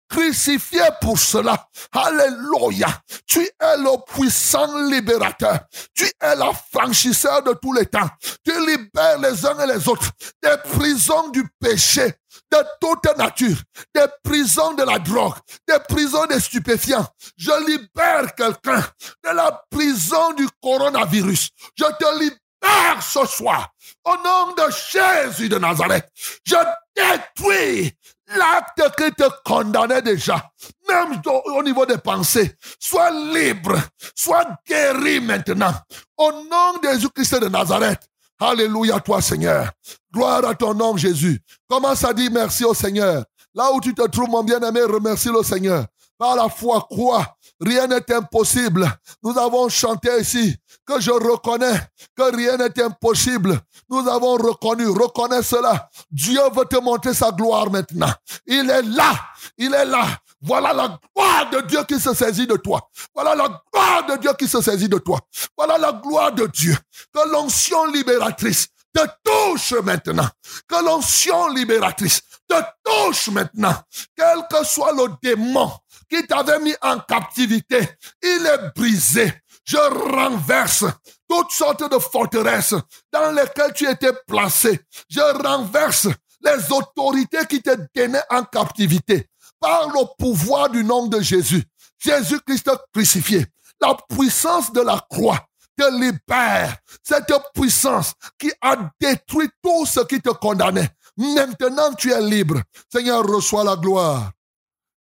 crucifié 0.10 0.82
pour 1.02 1.20
cela. 1.20 1.68
Alléluia. 1.92 2.88
Tu 3.28 3.42
es 3.42 3.78
le 3.78 4.04
puissant 4.14 4.90
libérateur. 4.90 5.60
Tu 5.94 6.06
es 6.06 6.36
l'affranchisseur 6.36 7.44
de 7.44 7.54
tous 7.54 7.74
les 7.74 7.86
temps. 7.86 8.10
Tu 8.44 8.52
libères 8.66 9.20
les 9.20 9.46
uns 9.46 9.60
et 9.60 9.68
les 9.68 9.88
autres 9.88 10.10
des 10.44 10.56
prisons 10.72 11.30
du 11.30 11.48
péché 11.60 12.14
de 12.52 12.58
toute 12.80 13.18
nature, 13.18 13.58
des 13.94 14.06
prisons 14.24 14.74
de 14.74 14.84
la 14.84 15.00
drogue, 15.00 15.36
des 15.68 15.80
prisons 15.88 16.26
des 16.26 16.40
stupéfiants. 16.40 17.08
Je 17.38 17.52
libère 17.66 18.34
quelqu'un 18.36 18.84
de 19.24 19.30
la 19.32 19.64
prison 19.70 20.34
du 20.34 20.48
coronavirus. 20.62 21.50
Je 21.78 21.86
te 21.86 22.20
libère 22.20 23.02
ce 23.02 23.26
soir 23.26 23.70
au 24.06 24.16
nom 24.18 24.54
de 24.54 24.72
Jésus 24.92 25.50
de 25.50 25.58
Nazareth. 25.58 26.08
Je 26.46 26.56
détruis 26.96 27.94
l'acte 28.28 28.96
qui 28.98 29.12
te 29.12 29.30
condamnait 29.44 30.02
déjà, 30.02 30.52
même 30.88 31.22
au 31.26 31.52
au 31.58 31.64
niveau 31.64 31.86
des 31.86 31.98
pensées. 31.98 32.56
Sois 32.80 33.12
libre, 33.12 33.78
sois 34.16 34.46
guéri 34.68 35.20
maintenant. 35.20 35.74
Au 36.18 36.32
nom 36.32 36.80
de 36.82 36.90
Jésus-Christ 36.90 37.42
de 37.42 37.48
Nazareth. 37.50 38.02
Alléluia 38.40 39.00
toi 39.00 39.22
Seigneur. 39.22 39.72
Gloire 40.14 40.46
à 40.46 40.56
ton 40.56 40.74
nom 40.74 40.98
Jésus. 40.98 41.40
Commence 41.70 42.04
à 42.04 42.14
dire 42.14 42.32
merci 42.32 42.66
au 42.66 42.74
Seigneur. 42.74 43.24
Là 43.54 43.72
où 43.72 43.80
tu 43.80 43.94
te 43.94 44.06
trouves 44.08 44.30
mon 44.30 44.44
bien-aimé, 44.44 44.82
remercie 44.84 45.30
le 45.30 45.42
Seigneur. 45.44 45.86
Par 46.18 46.36
la 46.36 46.50
foi, 46.50 46.86
crois. 46.90 47.35
Rien 47.60 47.88
n'est 47.88 48.12
impossible. 48.14 48.90
Nous 49.24 49.38
avons 49.38 49.70
chanté 49.70 50.10
ici 50.20 50.56
que 50.86 51.00
je 51.00 51.12
reconnais 51.12 51.80
que 52.16 52.36
rien 52.36 52.58
n'est 52.58 52.82
impossible. 52.82 53.60
Nous 53.90 54.08
avons 54.08 54.34
reconnu, 54.34 54.88
reconnais 54.88 55.42
cela. 55.42 55.90
Dieu 56.12 56.42
veut 56.54 56.66
te 56.66 56.78
montrer 56.78 57.14
sa 57.14 57.32
gloire 57.32 57.72
maintenant. 57.72 58.12
Il 58.46 58.70
est 58.70 58.82
là. 58.84 59.14
Il 59.58 59.74
est 59.74 59.86
là. 59.86 60.06
Voilà 60.42 60.74
la 60.74 61.00
gloire 61.16 61.50
de 61.50 61.62
Dieu 61.62 61.84
qui 61.88 62.00
se 62.00 62.14
saisit 62.14 62.46
de 62.46 62.58
toi. 62.58 62.90
Voilà 63.14 63.36
la 63.36 63.48
gloire 63.48 64.06
de 64.06 64.18
Dieu 64.18 64.32
qui 64.38 64.48
se 64.48 64.62
saisit 64.62 64.90
de 64.90 64.98
toi. 64.98 65.20
Voilà 65.58 65.78
la 65.78 65.94
gloire 65.94 66.32
de 66.34 66.48
Dieu. 66.48 66.78
Que 67.14 67.30
l'onction 67.30 67.86
libératrice 67.86 68.68
te 68.94 69.02
touche 69.24 69.74
maintenant. 69.84 70.28
Que 70.68 70.84
l'onction 70.84 71.50
libératrice 71.50 72.22
te 72.48 72.56
touche 72.84 73.30
maintenant. 73.30 73.76
Quel 74.16 74.46
que 74.50 74.66
soit 74.66 74.92
le 74.94 75.08
démon 75.22 75.72
qui 76.10 76.26
t'avait 76.26 76.60
mis 76.60 76.76
en 76.82 77.00
captivité, 77.00 77.80
il 78.22 78.46
est 78.46 78.72
brisé. 78.76 79.34
Je 79.66 79.78
renverse 79.78 80.86
toutes 81.28 81.52
sortes 81.52 81.90
de 81.90 81.98
forteresses 81.98 82.76
dans 83.12 83.32
lesquelles 83.32 83.74
tu 83.74 83.90
étais 83.90 84.14
placé. 84.28 84.80
Je 85.10 85.20
renverse 85.20 86.08
les 86.42 86.72
autorités 86.72 87.46
qui 87.50 87.62
te 87.62 87.72
tenaient 87.94 88.24
en 88.30 88.44
captivité 88.44 89.28
par 89.60 89.88
le 89.90 90.06
pouvoir 90.18 90.70
du 90.70 90.84
nom 90.84 91.08
de 91.08 91.20
Jésus. 91.20 91.64
Jésus-Christ 91.98 92.70
crucifié. 92.94 93.46
La 93.82 93.98
puissance 94.10 94.72
de 94.72 94.82
la 94.82 95.04
croix 95.10 95.40
te 95.76 95.92
libère. 96.00 96.78
Cette 97.04 97.34
puissance 97.54 98.14
qui 98.38 98.52
a 98.62 98.78
détruit 99.00 99.50
tout 99.62 99.86
ce 99.86 100.02
qui 100.02 100.22
te 100.22 100.30
condamnait. 100.30 100.90
Maintenant, 101.18 101.94
tu 101.94 102.12
es 102.12 102.22
libre. 102.22 102.62
Seigneur, 102.92 103.24
reçois 103.26 103.64
la 103.64 103.76
gloire. 103.76 104.32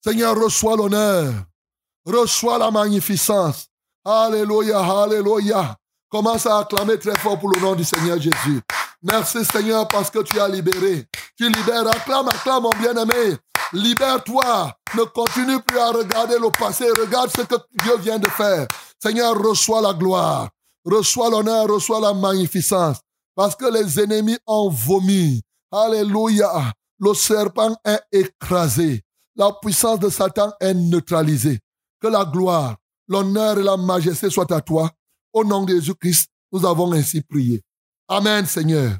Seigneur, 0.02 0.34
reçois 0.34 0.76
l'honneur. 0.76 1.32
Reçois 2.06 2.56
la 2.58 2.70
magnificence. 2.70 3.68
Alléluia, 4.04 4.78
alléluia. 4.78 5.76
Commence 6.08 6.46
à 6.46 6.60
acclamer 6.60 6.98
très 6.98 7.16
fort 7.18 7.38
pour 7.38 7.50
le 7.50 7.60
nom 7.60 7.74
du 7.74 7.84
Seigneur 7.84 8.18
Jésus. 8.18 8.62
Merci 9.02 9.44
Seigneur 9.44 9.86
parce 9.88 10.10
que 10.10 10.20
tu 10.20 10.40
as 10.40 10.48
libéré. 10.48 11.06
Tu 11.36 11.48
libères. 11.48 11.86
Acclame, 11.86 12.28
acclame 12.28 12.62
mon 12.62 12.70
bien-aimé. 12.70 13.36
Libère-toi. 13.74 14.72
Ne 14.96 15.04
continue 15.04 15.60
plus 15.60 15.78
à 15.78 15.90
regarder 15.90 16.38
le 16.38 16.50
passé. 16.50 16.86
Regarde 16.98 17.30
ce 17.36 17.42
que 17.42 17.56
Dieu 17.82 17.96
vient 17.98 18.18
de 18.18 18.28
faire. 18.28 18.66
Seigneur, 19.02 19.36
reçois 19.38 19.82
la 19.82 19.92
gloire. 19.92 20.48
reçois 20.84 21.28
l'honneur, 21.28 21.66
reçois 21.68 22.00
la 22.00 22.14
magnificence. 22.14 22.96
Parce 23.36 23.54
que 23.54 23.66
les 23.66 24.00
ennemis 24.00 24.38
ont 24.46 24.70
vomi. 24.70 25.42
Alléluia. 25.70 26.72
Le 26.98 27.14
serpent 27.14 27.76
est 27.84 28.00
écrasé. 28.12 29.02
La 29.36 29.52
puissance 29.60 30.00
de 30.00 30.08
Satan 30.08 30.52
est 30.60 30.74
neutralisée. 30.74 31.60
Que 32.00 32.08
la 32.08 32.24
gloire, 32.24 32.76
l'honneur 33.08 33.58
et 33.58 33.62
la 33.62 33.76
majesté 33.76 34.30
soient 34.30 34.52
à 34.52 34.60
toi. 34.60 34.90
Au 35.32 35.44
nom 35.44 35.64
de 35.64 35.74
Jésus-Christ, 35.74 36.28
nous 36.52 36.66
avons 36.66 36.92
ainsi 36.92 37.20
prié. 37.20 37.62
Amen, 38.08 38.44
Seigneur. 38.46 38.98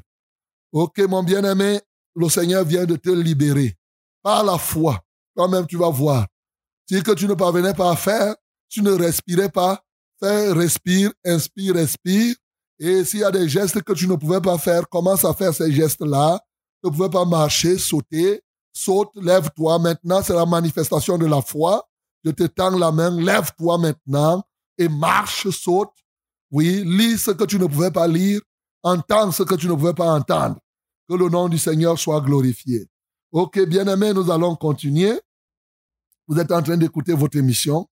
Ok, 0.71 0.99
mon 0.99 1.23
bien-aimé, 1.23 1.81
le 2.15 2.29
Seigneur 2.29 2.63
vient 2.63 2.85
de 2.85 2.95
te 2.95 3.09
libérer. 3.09 3.75
Par 4.23 4.43
la 4.43 4.57
foi, 4.57 4.99
toi-même 5.35 5.65
tu 5.67 5.77
vas 5.77 5.89
voir. 5.89 6.27
Si 6.87 7.01
que 7.03 7.11
tu 7.11 7.27
ne 7.27 7.33
parvenais 7.33 7.73
pas 7.73 7.91
à 7.91 7.95
faire, 7.95 8.35
tu 8.69 8.81
ne 8.81 8.91
respirais 8.91 9.49
pas, 9.49 9.81
fais, 10.21 10.51
respire, 10.51 11.11
inspire, 11.25 11.75
respire. 11.75 12.35
Et 12.79 13.03
s'il 13.03 13.19
y 13.19 13.23
a 13.23 13.31
des 13.31 13.47
gestes 13.49 13.81
que 13.81 13.93
tu 13.93 14.07
ne 14.07 14.15
pouvais 14.15 14.41
pas 14.41 14.57
faire, 14.57 14.87
commence 14.87 15.25
à 15.25 15.33
faire 15.33 15.53
ces 15.53 15.71
gestes-là. 15.71 16.39
Tu 16.81 16.89
ne 16.89 16.95
pouvais 16.95 17.09
pas 17.09 17.25
marcher, 17.25 17.77
sauter, 17.77 18.41
saute, 18.73 19.11
lève-toi. 19.15 19.79
Maintenant, 19.79 20.21
c'est 20.21 20.33
la 20.33 20.45
manifestation 20.45 21.17
de 21.17 21.25
la 21.25 21.41
foi. 21.41 21.87
Je 22.23 22.31
te 22.31 22.43
tends 22.43 22.77
la 22.77 22.91
main, 22.91 23.09
lève-toi 23.19 23.77
maintenant 23.77 24.43
et 24.77 24.87
marche, 24.87 25.49
saute. 25.49 25.93
Oui, 26.51 26.83
lis 26.85 27.17
ce 27.17 27.31
que 27.31 27.45
tu 27.45 27.57
ne 27.57 27.65
pouvais 27.65 27.91
pas 27.91 28.07
lire, 28.07 28.41
entends 28.83 29.31
ce 29.31 29.43
que 29.43 29.55
tu 29.55 29.67
ne 29.67 29.73
pouvais 29.73 29.93
pas 29.93 30.11
entendre. 30.11 30.57
Que 31.07 31.15
le 31.15 31.29
nom 31.29 31.47
du 31.49 31.57
Seigneur 31.57 31.97
soit 31.97 32.21
glorifié. 32.21 32.87
Ok, 33.31 33.59
bien-aimés, 33.65 34.13
nous 34.13 34.29
allons 34.29 34.55
continuer. 34.55 35.19
Vous 36.27 36.37
êtes 36.39 36.51
en 36.51 36.61
train 36.61 36.77
d'écouter 36.77 37.13
votre 37.13 37.37
émission. 37.37 37.87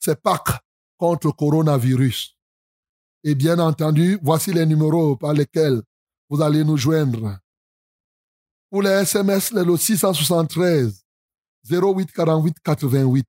C'est 0.00 0.20
Pâques 0.20 0.60
contre 0.96 1.30
coronavirus. 1.30 2.36
Et 3.24 3.34
bien 3.34 3.58
entendu, 3.58 4.18
voici 4.22 4.52
les 4.52 4.66
numéros 4.66 5.16
par 5.16 5.32
lesquels 5.32 5.82
vous 6.28 6.42
allez 6.42 6.64
nous 6.64 6.76
joindre. 6.76 7.38
Pour 8.70 8.82
les 8.82 8.90
SMS, 8.90 9.50
le 9.52 9.76
673 9.76 11.04
08 11.70 12.12
48 12.12 12.56
88. 12.62 13.26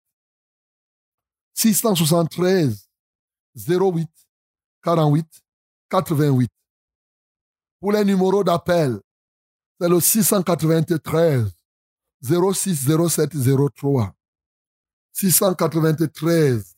673 1.53 2.90
08 3.56 4.10
48 4.84 5.26
88. 5.90 6.52
Pour 7.80 7.91
les 7.94 8.03
numéros 8.03 8.44
d'appel, 8.44 8.99
c'est 9.80 9.90
le 9.90 9.99
693 9.99 11.52
06 12.22 12.88
07 13.10 13.32
03. 13.76 14.14
693 15.14 16.76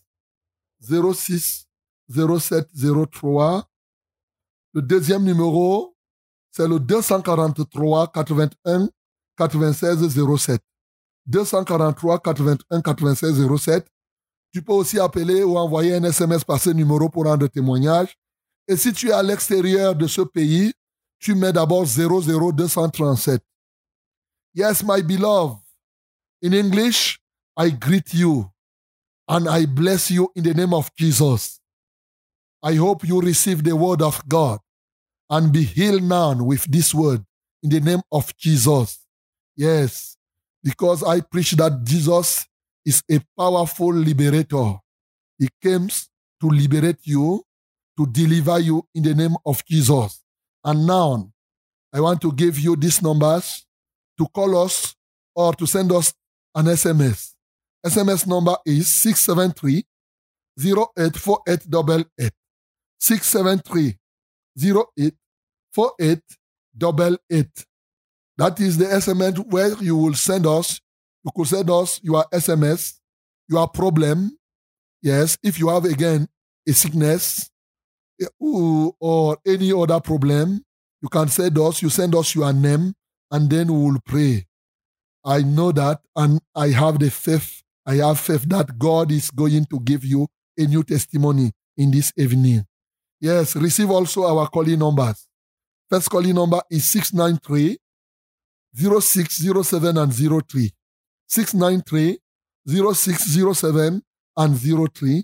06 0.82 1.68
07 2.10 2.70
03. 3.12 3.68
Le 4.74 4.82
deuxième 4.82 5.24
numéro, 5.24 5.91
c'est 6.52 6.68
le 6.68 6.80
243 6.80 8.12
81 8.12 8.90
96 9.38 10.38
07. 10.38 10.62
243 11.26 12.20
81 12.20 12.82
96 12.82 13.58
07. 13.58 13.88
Tu 14.54 14.62
peux 14.62 14.74
aussi 14.74 15.00
appeler 15.00 15.44
ou 15.44 15.58
envoyer 15.58 15.96
un 15.96 16.04
SMS 16.04 16.44
par 16.44 16.60
ce 16.60 16.72
numéro 16.72 17.08
pour 17.08 17.24
rendre 17.24 17.48
témoignage. 17.48 18.18
Et 18.68 18.76
si 18.76 18.92
tu 18.92 19.10
es 19.10 19.14
à 19.14 19.24
l'extérieur 19.24 19.96
de 19.96 20.08
ce 20.08 20.22
pays, 20.22 20.74
tu 21.20 21.36
mets 21.36 21.54
d'abord 21.54 21.86
00237. 21.86 23.42
Yes, 24.54 24.84
my 24.84 25.02
beloved. 25.02 25.60
In 26.44 26.54
English, 26.54 27.20
I 27.58 27.72
greet 27.72 28.14
you 28.14 28.46
and 29.28 29.46
I 29.48 29.66
bless 29.66 30.10
you 30.10 30.30
in 30.36 30.44
the 30.44 30.54
name 30.54 30.74
of 30.74 30.90
Jesus. 30.98 31.62
I 32.62 32.76
hope 32.76 33.08
you 33.08 33.22
receive 33.22 33.64
the 33.64 33.72
word 33.72 34.02
of 34.02 34.22
God 34.28 34.60
and 35.32 35.54
be 35.54 35.64
healed 35.64 36.04
now 36.04 36.34
with 36.36 36.66
this 36.66 36.94
word 36.94 37.24
in 37.64 37.70
the 37.70 37.80
name 37.80 38.02
of 38.12 38.36
Jesus. 38.38 39.00
Yes, 39.56 40.18
because 40.62 41.04
I 41.04 41.22
preach 41.22 41.52
that 41.54 41.84
Jesus 41.84 42.46
is 42.86 43.02
a 43.10 43.22
powerful 43.38 43.94
liberator. 43.94 44.76
He 45.40 45.48
comes 45.64 46.10
to 46.42 46.48
liberate 46.48 47.00
you, 47.04 47.44
to 47.98 48.06
deliver 48.08 48.60
you 48.60 48.86
in 48.94 49.04
the 49.04 49.16
name 49.16 49.36
of 49.46 49.64
Jesus. 49.66 50.22
And 50.64 50.86
now, 50.86 51.32
I 51.94 52.02
want 52.02 52.22
to 52.22 52.32
give 52.34 52.60
you 52.60 52.76
these 52.76 53.02
numbers 53.02 53.66
to 54.18 54.28
call 54.28 54.58
us 54.64 54.96
or 55.34 55.54
to 55.54 55.66
send 55.66 55.92
us 55.94 56.14
an 56.54 56.66
SMS. 56.66 57.34
SMS 57.86 58.28
number 58.28 58.56
is 58.66 58.88
673 58.90 59.86
084888. 60.60 62.32
673 63.00 63.98
084888. 65.76 67.66
That 68.38 68.60
is 68.60 68.78
the 68.78 68.86
SMS 68.86 69.38
where 69.52 69.74
you 69.82 69.96
will 69.96 70.14
send 70.16 70.48
us. 70.48 70.80
You 71.24 71.32
could 71.36 71.48
send 71.48 71.70
us 71.70 72.00
your 72.04 72.26
SMS, 72.34 73.00
your 73.48 73.68
problem. 73.68 74.38
Yes, 75.02 75.38
if 75.44 75.60
you 75.60 75.70
have 75.70 75.86
again 75.86 76.28
a 76.68 76.74
sickness 76.74 77.50
eh, 78.22 78.26
or 78.40 79.38
any 79.46 79.72
other 79.74 80.00
problem, 80.00 80.64
you 81.02 81.10
can 81.10 81.28
send 81.28 81.58
us. 81.60 81.82
You 81.82 81.90
send 81.90 82.16
us 82.16 82.36
your 82.36 82.54
name, 82.54 82.94
and 83.32 83.50
then 83.50 83.68
we 83.68 83.92
will 83.92 84.00
pray. 84.06 84.46
I 85.24 85.42
know 85.42 85.72
that, 85.72 86.02
and 86.16 86.40
I 86.56 86.70
have 86.70 87.00
the 87.00 87.12
faith. 87.12 87.62
I 87.86 87.96
have 87.96 88.20
faith 88.20 88.44
that 88.50 88.78
God 88.78 89.12
is 89.12 89.30
going 89.32 89.66
to 89.66 89.80
give 89.80 90.04
you 90.04 90.28
a 90.58 90.64
new 90.64 90.84
testimony 90.84 91.52
in 91.78 91.92
this 91.92 92.12
evening. 92.18 92.66
Yes, 93.20 93.56
receive 93.56 93.90
also 93.92 94.26
our 94.26 94.48
calling 94.48 94.80
numbers. 94.80 95.28
First 95.92 96.10
calling 96.10 96.36
number 96.36 96.62
is 96.70 96.86
693 96.90 97.78
0607 98.74 99.98
and 99.98 100.14
03. 100.14 100.72
693 101.28 102.18
0607 102.66 104.02
and 104.38 104.58
03. 104.58 105.24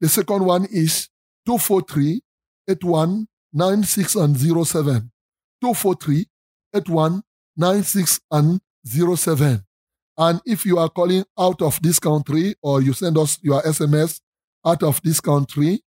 The 0.00 0.08
second 0.08 0.44
one 0.44 0.66
is 0.66 1.08
243 1.44 2.22
81 2.68 3.26
96 3.52 4.14
and 4.14 4.36
07. 4.38 5.10
243 5.60 6.26
81 6.72 7.22
96 7.56 8.20
and 8.30 8.60
07. 8.84 9.64
And 10.18 10.40
if 10.46 10.64
you 10.64 10.78
are 10.78 10.88
calling 10.88 11.24
out 11.36 11.60
of 11.60 11.82
this 11.82 11.98
country 11.98 12.54
or 12.62 12.80
you 12.80 12.92
send 12.92 13.18
us 13.18 13.40
your 13.42 13.60
SMS 13.62 14.20
out 14.64 14.84
of 14.84 15.02
this 15.02 15.20
country, 15.20 15.82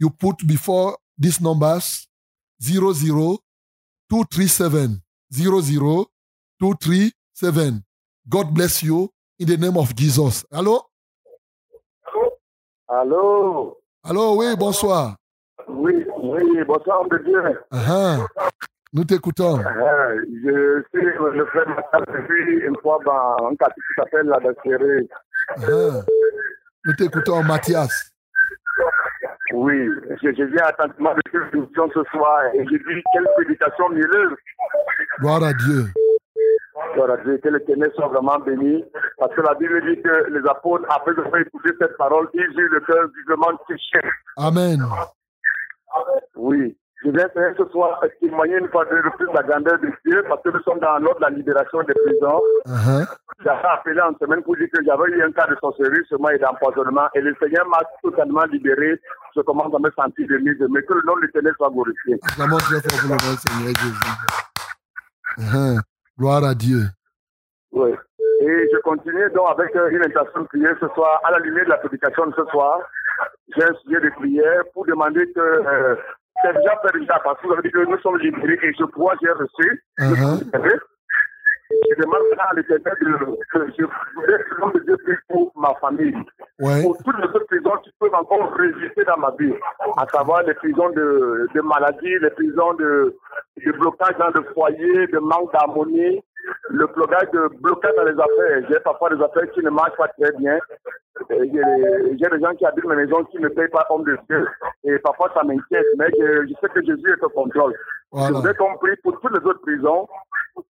you 0.00 0.10
put 0.10 0.44
before 0.48 0.98
these 1.16 1.40
numbers 1.40 2.08
00 2.60 3.38
237 4.12 5.00
00 5.32 6.06
237. 6.60 7.82
God 8.28 8.52
bless 8.52 8.82
you 8.82 9.08
in 9.38 9.46
the 9.46 9.56
name 9.56 9.78
of 9.78 9.94
Jesus. 9.96 10.44
Allô? 10.52 10.82
Allô 12.90 13.78
Allô, 14.04 14.36
oui, 14.36 14.54
bonsoir. 14.58 15.16
Oui, 15.66 16.04
oui, 16.18 16.62
bonsoir, 16.66 17.08
de 17.08 17.18
Dieu. 17.24 17.60
Ah, 17.70 18.26
nous 18.92 19.04
t'écoutons. 19.04 19.58
Euh, 19.60 20.24
je 20.44 20.82
suis 20.90 21.06
le 21.34 21.46
frère 21.46 21.68
Matal 21.70 22.04
depuis 22.08 22.66
une 22.66 22.76
fois 22.82 22.98
dans 23.06 23.46
un 23.48 23.56
quartier 23.56 23.82
qui 23.82 23.94
s'appelle 23.96 24.26
la 24.26 24.40
Dasseré. 24.40 25.08
Ah, 25.56 26.04
nous 26.84 26.92
t'écoutons, 26.98 27.42
Mathias. 27.44 28.11
Oui, 29.52 29.88
je, 30.22 30.32
je 30.32 30.44
viens 30.44 30.64
attentivement 30.64 31.14
de 31.14 31.20
cette 31.30 31.54
émission 31.54 31.90
ce 31.94 32.02
soir 32.10 32.44
et 32.54 32.64
j'ai 32.70 32.78
vu 32.78 33.02
quelle 33.12 33.28
prédication 33.36 33.88
mielleuse. 33.90 34.36
Gloire 35.20 35.42
à 35.44 35.52
Dieu. 35.52 35.84
Voilà, 36.96 37.16
Dieu, 37.18 37.38
que 37.38 37.48
l'éternel 37.48 37.90
soit 37.94 38.08
vraiment 38.08 38.38
béni. 38.38 38.84
Parce 39.18 39.34
que 39.34 39.40
la 39.42 39.54
Bible 39.54 39.80
dit 39.88 40.00
que 40.02 40.30
les 40.30 40.48
apôtres, 40.48 40.86
après 40.90 41.12
avoir 41.12 41.40
écouté 41.40 41.70
cette 41.78 41.96
parole, 41.96 42.28
ils 42.34 42.40
eurent 42.40 42.72
le 42.72 42.80
cœur 42.80 43.08
vivement 43.16 43.56
touché. 43.68 44.00
Amen. 44.36 44.80
Oui. 46.36 46.76
Je 47.04 47.10
viens 47.10 47.28
faire 47.30 47.52
ce 47.58 47.64
soir 47.70 48.00
témoigner 48.20 48.58
une 48.58 48.68
fois 48.68 48.84
de 48.84 48.90
plus 49.16 49.26
la 49.34 49.42
grandeur 49.42 49.78
de 49.80 49.90
Dieu 50.04 50.24
parce 50.28 50.40
que 50.42 50.50
nous 50.50 50.62
sommes 50.62 50.78
dans 50.78 50.98
l'ordre 50.98 51.18
de 51.18 51.24
la 51.24 51.30
libération 51.30 51.82
des 51.82 51.94
prisons. 51.94 52.40
Uh-huh. 52.66 53.06
J'avais 53.44 53.68
appelé 53.68 54.00
en 54.00 54.16
semaine 54.18 54.42
pour 54.42 54.56
dire 54.56 54.68
que 54.72 54.84
j'avais 54.84 55.10
eu 55.10 55.22
un 55.22 55.32
cas 55.32 55.48
de 55.48 55.56
sorcellerie 55.60 56.06
seulement 56.08 56.30
et 56.30 56.38
d'empoisonnement 56.38 57.08
et 57.14 57.20
le 57.20 57.34
Seigneur 57.42 57.66
m'a 57.68 57.80
totalement 58.02 58.44
libéré. 58.44 59.00
Je 59.34 59.40
commence 59.40 59.74
à 59.74 59.78
me 59.80 59.90
sentir 59.90 60.28
de 60.28 60.38
mieux, 60.38 60.56
mais 60.70 60.82
que 60.82 60.94
le 60.94 61.02
nom 61.04 61.16
de 61.16 61.22
l'éternel 61.22 61.54
soit 61.56 61.70
glorifié. 61.70 62.20
Uh-huh. 65.38 65.80
Gloire 66.18 66.44
à 66.44 66.54
Dieu. 66.54 66.82
Oui. 67.72 67.90
Et 68.42 68.68
je 68.72 68.78
continue 68.80 69.30
donc 69.34 69.48
avec 69.50 69.74
euh, 69.74 69.88
une 69.90 70.04
intention 70.04 70.42
de 70.42 70.46
prière 70.46 70.76
ce 70.80 70.88
soir, 70.94 71.20
à 71.24 71.30
la 71.32 71.38
lumière 71.38 71.64
de 71.64 71.70
la 71.70 71.78
prédication 71.78 72.26
de 72.26 72.34
ce 72.36 72.44
soir. 72.46 72.78
J'ai 73.56 73.64
un 73.64 73.74
sujet 73.82 74.00
de 74.00 74.10
prière 74.10 74.62
pour 74.72 74.84
demander 74.86 75.26
que 75.32 75.40
euh, 75.40 75.96
c'est 76.42 76.54
déjà 76.54 76.76
fait 76.82 76.98
déjà 76.98 77.20
parce 77.24 77.40
que 77.40 77.46
vous 77.46 77.52
avez 77.54 77.62
dit 77.62 77.70
que 77.70 77.84
nous 77.84 77.98
sommes 77.98 78.18
libérés 78.18 78.58
et 78.62 78.72
je 78.78 78.84
crois 78.84 79.14
que 79.14 79.20
j'ai 79.22 79.32
reçu. 79.32 79.84
Uh-huh. 80.00 80.78
Je 81.90 82.02
demande 82.02 82.22
à 82.38 82.54
l'éternel 82.54 82.94
de- 83.00 83.38
que 83.52 83.72
je 83.78 83.84
voudrais 84.14 84.78
de 84.78 84.84
Dieu 84.84 85.18
pour 85.28 85.52
ma 85.56 85.74
famille. 85.80 86.14
Ouais. 86.60 86.82
Pour 86.82 86.96
toutes 86.98 87.18
les 87.18 87.24
autres 87.24 87.46
prisons, 87.46 87.70
peux 87.98 88.10
peuvent 88.10 88.14
encore 88.20 88.52
résister 88.54 89.04
dans 89.04 89.16
ma 89.16 89.30
vie, 89.38 89.54
à 89.96 90.06
savoir 90.08 90.42
les 90.42 90.54
prisons 90.54 90.90
de, 90.90 91.48
de 91.54 91.60
maladie, 91.62 92.18
les 92.20 92.30
prisons 92.30 92.74
de, 92.74 93.16
de 93.64 93.72
blocage 93.72 94.16
dans 94.18 94.28
le 94.28 94.42
foyer, 94.52 95.06
de 95.08 95.18
manque 95.18 95.52
d'harmonie, 95.52 96.22
le 96.70 96.86
blocage 96.86 97.30
de 97.32 97.48
blocage 97.60 97.92
dans 97.96 98.04
les 98.04 98.12
affaires. 98.12 98.66
J'ai 98.68 98.80
parfois 98.80 99.14
des 99.14 99.22
affaires 99.22 99.50
qui 99.52 99.60
ne 99.60 99.70
marchent 99.70 99.96
pas 99.96 100.08
très 100.08 100.32
bien. 100.38 100.58
J'ai 101.30 101.38
des 101.38 102.40
gens 102.40 102.54
qui 102.56 102.66
habitent 102.66 102.84
mes 102.84 102.96
maisons 102.96 103.24
qui 103.24 103.38
ne 103.38 103.48
payent 103.48 103.68
pas 103.68 103.84
comme 103.88 104.04
de 104.04 104.16
Dieu. 104.28 104.46
Et 104.84 104.98
parfois 104.98 105.30
ça 105.34 105.42
m'inquiète, 105.44 105.86
mais 105.98 106.06
je, 106.18 106.46
je 106.48 106.54
sais 106.60 106.68
que 106.72 106.82
Jésus 106.84 107.10
est 107.10 107.24
au 107.24 107.28
contrôle. 107.28 107.74
Je 108.14 108.32
voudrais 108.32 108.54
qu'on 108.54 108.76
prie 108.78 108.96
pour 109.02 109.18
toutes 109.20 109.32
les 109.32 109.46
autres 109.46 109.62
prisons 109.62 110.06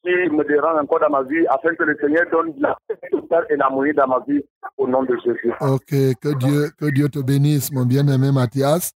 qui 0.02 0.30
me 0.30 0.44
dérangent 0.44 0.80
encore 0.80 1.00
dans 1.00 1.10
ma 1.10 1.22
vie, 1.22 1.44
afin 1.48 1.74
que 1.74 1.82
le 1.82 1.96
Seigneur 2.00 2.24
donne 2.30 2.54
la 2.60 2.76
paix 2.86 2.96
totale 3.10 3.46
et 3.50 3.56
l'harmonie 3.56 3.92
dans 3.92 4.06
ma 4.06 4.20
vie, 4.28 4.40
au 4.78 4.86
nom 4.86 5.02
de 5.02 5.16
Jésus. 5.24 5.52
Ok, 5.60 5.90
que 6.20 6.36
Dieu, 6.36 6.70
que 6.78 6.90
Dieu 6.90 7.08
te 7.08 7.18
bénisse, 7.18 7.72
mon 7.72 7.84
bien-aimé 7.84 8.30
Mathias. 8.32 8.92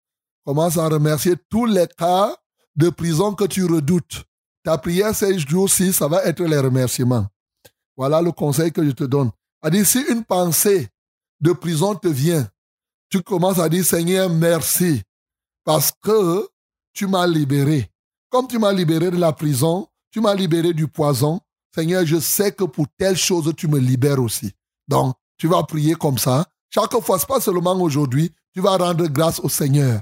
Commence 0.44 0.76
à 0.76 0.88
remercier 0.88 1.34
tous 1.51 1.64
les 1.64 1.86
cas 1.86 2.28
de 2.76 2.90
prison 2.90 3.32
que 3.32 3.44
tu 3.44 3.64
redoutes. 3.64 4.24
Ta 4.65 4.78
prière 4.78 5.15
ces 5.15 5.39
jours-ci, 5.39 5.93
ça 5.93 6.09
va 6.09 6.24
être 6.24 6.43
les 6.43 6.59
remerciements. 6.59 7.27
Voilà 7.97 8.23
le 8.23 8.32
conseil 8.32 8.73
que 8.73 8.82
je 8.82 8.93
te 8.93 9.05
donne. 9.05 9.31
A 9.61 9.69
dit, 9.69 9.85
si 9.85 10.01
une 10.11 10.24
pensée 10.24 10.89
de 11.41 11.53
prison 11.53 11.95
te 11.95 12.09
vient, 12.09 12.49
tu 13.11 13.23
commences 13.23 13.59
à 13.59 13.69
dire, 13.69 13.85
Seigneur, 13.85 14.31
merci, 14.31 15.03
parce 15.65 15.93
que 16.03 16.49
tu 16.95 17.07
m'as 17.07 17.27
libéré. 17.27 17.91
Comme 18.31 18.49
tu 18.49 18.59
m'as 18.59 18.73
libéré 18.73 19.11
de 19.11 19.19
la 19.19 19.32
prison, 19.35 19.86
tu 20.11 20.23
m'as 20.23 20.35
libéré 20.35 20.73
du 20.73 20.89
poison. 20.89 21.41
Seigneur, 21.74 22.07
je 22.07 22.19
sais 22.19 22.51
que 22.51 22.65
pour 22.65 22.86
telle 22.97 23.16
chose, 23.16 23.53
tu 23.57 23.69
me 23.69 23.78
libères 23.78 24.20
aussi. 24.20 24.51
Donc, 24.89 25.15
tu 25.36 25.47
vas 25.47 25.62
prier 25.65 25.95
comme 25.95 26.19
ça. 26.19 26.47
Chaque 26.70 26.99
fois, 27.01 27.19
c'est 27.19 27.28
pas 27.28 27.41
seulement 27.41 27.78
aujourd'hui, 27.81 28.32
tu 28.55 28.62
vas 28.62 28.78
rendre 28.78 29.07
grâce 29.09 29.41
au 29.41 29.49
Seigneur. 29.51 30.01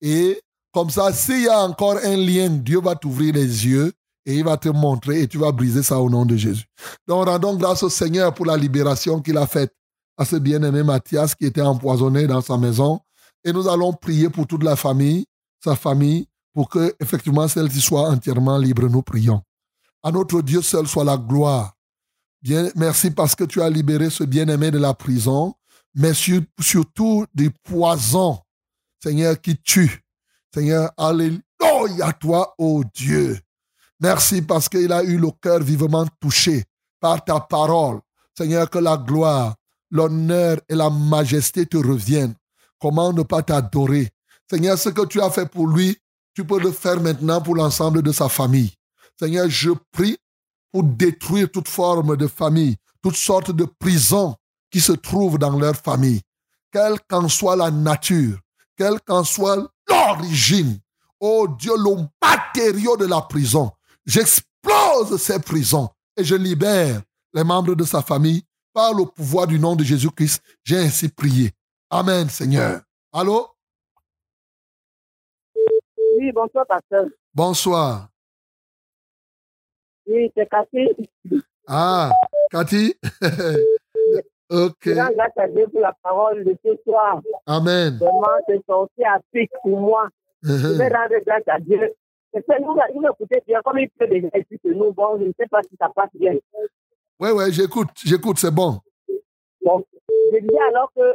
Et 0.00 0.40
comme 0.72 0.90
ça, 0.90 1.12
s'il 1.12 1.42
y 1.42 1.48
a 1.48 1.60
encore 1.60 1.98
un 2.02 2.16
lien, 2.16 2.48
Dieu 2.48 2.80
va 2.80 2.94
t'ouvrir 2.94 3.34
les 3.34 3.66
yeux 3.66 3.92
et 4.26 4.36
il 4.36 4.44
va 4.44 4.56
te 4.56 4.68
montrer 4.68 5.22
et 5.22 5.28
tu 5.28 5.38
vas 5.38 5.52
briser 5.52 5.82
ça 5.82 5.98
au 6.00 6.08
nom 6.08 6.24
de 6.24 6.36
Jésus. 6.36 6.64
Donc, 7.06 7.26
rendons 7.26 7.56
grâce 7.56 7.82
au 7.82 7.88
Seigneur 7.90 8.32
pour 8.34 8.46
la 8.46 8.56
libération 8.56 9.20
qu'il 9.20 9.36
a 9.36 9.46
faite 9.46 9.74
à 10.16 10.24
ce 10.24 10.36
bien-aimé 10.36 10.82
Matthias 10.82 11.34
qui 11.34 11.44
était 11.46 11.60
empoisonné 11.62 12.26
dans 12.26 12.40
sa 12.40 12.56
maison. 12.56 13.00
Et 13.44 13.52
nous 13.52 13.68
allons 13.68 13.92
prier 13.92 14.30
pour 14.30 14.46
toute 14.46 14.62
la 14.62 14.76
famille, 14.76 15.26
sa 15.62 15.76
famille, 15.76 16.26
pour 16.54 16.68
que, 16.68 16.94
effectivement, 17.00 17.46
celle-ci 17.48 17.80
soit 17.80 18.08
entièrement 18.08 18.56
libre. 18.56 18.88
Nous 18.88 19.02
prions. 19.02 19.42
À 20.02 20.10
notre 20.12 20.40
Dieu 20.40 20.62
seul 20.62 20.86
soit 20.86 21.04
la 21.04 21.16
gloire. 21.16 21.74
Bien, 22.42 22.70
merci 22.76 23.10
parce 23.10 23.34
que 23.34 23.44
tu 23.44 23.60
as 23.60 23.68
libéré 23.70 24.08
ce 24.10 24.22
bien-aimé 24.24 24.70
de 24.70 24.78
la 24.78 24.94
prison, 24.94 25.54
mais 25.94 26.14
sur- 26.14 26.42
surtout 26.60 27.26
des 27.34 27.50
poisons, 27.50 28.38
Seigneur, 29.02 29.40
qui 29.40 29.56
tue. 29.56 30.02
Seigneur, 30.54 30.90
alléluia 30.96 32.12
toi, 32.20 32.54
ô 32.58 32.82
Dieu. 32.94 33.38
Merci 34.00 34.42
parce 34.42 34.68
qu'il 34.68 34.92
a 34.92 35.02
eu 35.02 35.18
le 35.18 35.30
cœur 35.40 35.60
vivement 35.60 36.06
touché 36.20 36.64
par 37.00 37.24
ta 37.24 37.40
parole. 37.40 38.00
Seigneur, 38.36 38.68
que 38.68 38.78
la 38.78 38.96
gloire, 38.96 39.54
l'honneur 39.90 40.58
et 40.68 40.74
la 40.74 40.90
majesté 40.90 41.66
te 41.66 41.76
reviennent. 41.76 42.34
Comment 42.80 43.12
ne 43.12 43.22
pas 43.22 43.42
t'adorer? 43.42 44.10
Seigneur, 44.50 44.76
ce 44.76 44.88
que 44.88 45.06
tu 45.06 45.20
as 45.20 45.30
fait 45.30 45.48
pour 45.48 45.68
lui, 45.68 45.96
tu 46.34 46.44
peux 46.44 46.60
le 46.60 46.72
faire 46.72 47.00
maintenant 47.00 47.40
pour 47.40 47.54
l'ensemble 47.54 48.02
de 48.02 48.12
sa 48.12 48.28
famille. 48.28 48.72
Seigneur, 49.18 49.48
je 49.48 49.70
prie 49.92 50.18
pour 50.72 50.82
détruire 50.82 51.50
toute 51.50 51.68
forme 51.68 52.16
de 52.16 52.26
famille, 52.26 52.76
toutes 53.00 53.16
sortes 53.16 53.52
de 53.52 53.64
prisons 53.64 54.34
qui 54.70 54.80
se 54.80 54.92
trouvent 54.92 55.38
dans 55.38 55.56
leur 55.56 55.76
famille. 55.76 56.20
Quelle 56.72 56.98
qu'en 57.08 57.28
soit 57.28 57.54
la 57.54 57.70
nature, 57.70 58.38
quelle 58.76 59.00
qu'en 59.00 59.22
soit 59.22 59.70
l'origine, 59.88 60.80
oh 61.20 61.46
Dieu, 61.56 61.72
le 61.76 62.04
matériau 62.20 62.96
de 62.96 63.06
la 63.06 63.20
prison, 63.20 63.70
j'explose 64.06 65.16
ces 65.20 65.40
prisons 65.40 65.88
et 66.16 66.24
je 66.24 66.34
libère 66.34 67.02
les 67.32 67.44
membres 67.44 67.74
de 67.74 67.84
sa 67.84 68.02
famille 68.02 68.42
par 68.72 68.92
le 68.92 69.04
pouvoir 69.04 69.46
du 69.46 69.58
nom 69.58 69.76
de 69.76 69.84
Jésus-Christ. 69.84 70.42
J'ai 70.64 70.78
ainsi 70.78 71.08
prié. 71.08 71.50
Amen, 71.90 72.28
Seigneur. 72.28 72.80
Allô? 73.12 73.48
Oui, 76.18 76.32
bonsoir, 76.32 76.66
pasteur. 76.66 77.06
Bonsoir. 77.32 78.08
Oui, 80.06 80.30
c'est 80.36 80.48
Cathy. 80.48 80.88
Ah, 81.66 82.10
Cathy? 82.50 82.94
ok. 84.50 84.88
Grâce 84.88 85.38
à 85.38 85.48
Dieu 85.48 85.66
pour 85.70 85.80
la 85.80 85.94
parole 86.02 86.44
de 86.44 86.56
ce 86.64 86.70
soir. 86.84 87.20
Amen. 87.46 87.96
Vraiment, 87.96 88.36
c'est 88.48 88.64
sorti 88.66 89.04
à 89.04 89.18
pic 89.32 89.50
pour 89.62 89.80
moi. 89.80 90.08
Je 90.42 90.52
vais 90.52 90.88
rendre 90.88 91.24
grâce 91.24 91.48
à 91.48 91.58
Dieu. 91.58 91.94
Nous, 92.34 92.74
nous 92.94 93.08
écoutez 93.08 93.42
bien, 93.46 93.60
comme 93.64 93.78
il 93.78 93.88
peut 93.90 94.06
déjà 94.06 94.28
que 94.30 94.68
nous, 94.72 94.92
bon, 94.92 95.18
je 95.18 95.24
ne 95.26 95.32
sais 95.38 95.46
pas 95.48 95.62
si 95.62 95.76
ça 95.80 95.88
passe 95.94 96.10
bien. 96.14 96.34
Oui, 97.20 97.30
oui, 97.32 97.52
j'écoute, 97.52 97.90
j'écoute, 98.04 98.38
c'est 98.38 98.50
bon. 98.50 98.80
Bon, 99.64 99.84
je 100.32 100.38
dis 100.38 100.58
alors 100.68 100.90
que 100.96 101.14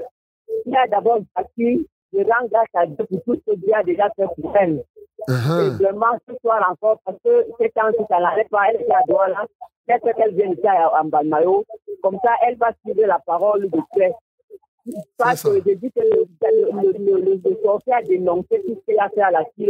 il 0.65 0.71
y 0.71 0.77
a 0.77 0.87
d'abord 0.87 1.19
Cathy, 1.35 1.87
je 2.13 2.19
rends 2.19 2.47
grâce 2.47 2.67
à 2.73 2.85
Dieu 2.85 3.05
pour 3.05 3.23
tout 3.23 3.35
ce 3.35 3.51
que 3.51 3.55
Dieu 3.57 3.73
a 3.73 3.83
déjà 3.83 4.09
fait 4.15 4.25
pour 4.39 4.55
elle. 4.57 4.83
Et 5.27 5.31
Uh-huh. 5.31 5.77
vraiment, 5.77 6.17
ce 6.27 6.33
soir 6.41 6.65
encore, 6.71 6.97
parce 7.05 7.17
que 7.23 7.45
c'est 7.59 7.69
quand 7.75 7.91
ça 8.09 8.19
n'arrête 8.19 8.47
pas, 8.49 8.69
elle 8.69 8.81
est 8.81 8.89
à 8.91 9.01
Douala, 9.05 9.45
peut-être 9.85 10.15
qu'elle 10.15 10.33
vient 10.33 10.51
ici 10.51 10.65
à 10.65 10.87
à 10.87 11.03
Mbamayo, 11.03 11.65
comme 12.01 12.17
ça, 12.23 12.31
elle 12.47 12.57
va 12.57 12.71
suivre 12.81 13.05
la 13.05 13.19
parole 13.19 13.69
de 13.69 13.79
Dieu. 13.93 14.11
Ça. 15.19 15.33
que 15.49 15.55
je 15.65 15.73
dis 15.75 15.91
que 15.91 15.99
le, 16.01 16.25
le, 16.41 16.91
le, 16.97 17.21
le, 17.21 17.41
le 17.43 17.57
sorcier 17.63 17.93
a 17.93 18.01
dénoncé 18.01 18.61
tout 18.65 18.75
ce 18.75 18.91
qu'il 18.91 18.99
a 18.99 19.09
fait 19.09 19.21
à 19.21 19.31
la 19.31 19.43
fille. 19.55 19.67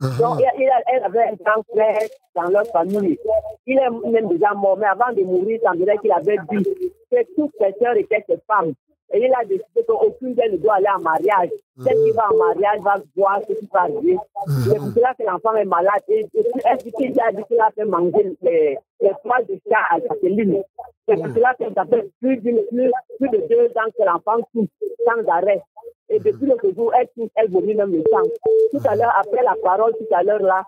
Donc, 0.00 0.38
Uh-huh. 0.38 0.40
elle, 0.56 0.62
elle- 0.62 0.82
elle 0.94 1.04
avait 1.04 1.22
un 1.30 1.34
grand 1.44 1.62
frère 1.72 2.08
dans 2.34 2.50
leur 2.50 2.66
famille. 2.68 3.18
Il 3.66 3.78
est 3.78 4.10
même 4.10 4.28
déjà 4.28 4.52
mort, 4.54 4.76
mais 4.76 4.86
avant 4.86 5.12
de 5.12 5.22
mourir, 5.22 5.58
il 5.62 5.66
semblerait 5.66 5.98
qu'il 5.98 6.12
avait 6.12 6.36
dit 6.50 6.64
que 7.10 7.16
toutes 7.36 7.52
ses 7.60 7.72
sœurs 7.80 7.96
étaient 7.96 8.24
ses 8.28 8.38
femmes. 8.48 8.72
Et 9.14 9.18
il 9.26 9.32
a 9.34 9.44
décidé 9.44 9.84
qu'aucune 9.86 10.34
d'elles 10.34 10.52
ne 10.52 10.56
doit 10.56 10.74
aller 10.76 10.86
en 10.96 11.00
mariage. 11.02 11.50
Celle 11.84 11.96
qui 12.04 12.10
va 12.12 12.30
en 12.32 12.36
mariage 12.36 12.80
va 12.80 12.96
voir 13.16 13.40
ce 13.46 13.52
qui 13.52 13.68
va 13.72 13.80
arriver. 13.82 14.16
C'est 14.64 14.76
pour 14.78 14.88
cela 14.94 15.14
que 15.18 15.22
l'enfant 15.24 15.54
est 15.54 15.64
malade. 15.64 16.02
Et, 16.08 16.20
et 16.34 16.40
est-ce 16.40 16.88
qu'il 16.96 17.20
a 17.20 17.32
dit 17.32 17.42
qu'il 17.44 17.60
a 17.60 17.70
fait 17.70 17.84
manger 17.84 18.36
les, 18.42 18.78
les 19.00 19.10
poils 19.22 19.44
de 19.46 19.58
chat 19.68 19.84
à 19.90 19.98
Jacqueline? 20.00 20.62
C'est 21.06 21.16
pour 21.16 21.26
cela 21.34 21.54
que 21.58 21.64
ça 21.74 21.84
fait 21.84 22.08
plus, 22.20 22.36
d'une- 22.38 22.64
plus, 22.70 22.90
plus 23.18 23.28
de 23.28 23.46
deux 23.48 23.66
ans 23.76 23.90
que 23.98 24.04
l'enfant 24.04 24.42
tousse 24.54 24.68
sans 25.06 25.28
arrêt. 25.30 25.62
Et 26.08 26.18
depuis 26.18 26.46
le 26.46 26.74
jour, 26.74 26.92
elle 26.94 27.08
tousse, 27.16 27.30
elle 27.36 27.50
vomit 27.50 27.74
même 27.74 27.92
le 27.92 28.02
sang. 28.10 28.22
Tout 28.70 28.80
à 28.88 28.94
l'heure, 28.96 29.12
après 29.18 29.42
la 29.42 29.54
parole, 29.62 29.92
tout 29.98 30.14
à 30.14 30.22
l'heure 30.22 30.42
là, 30.42 30.62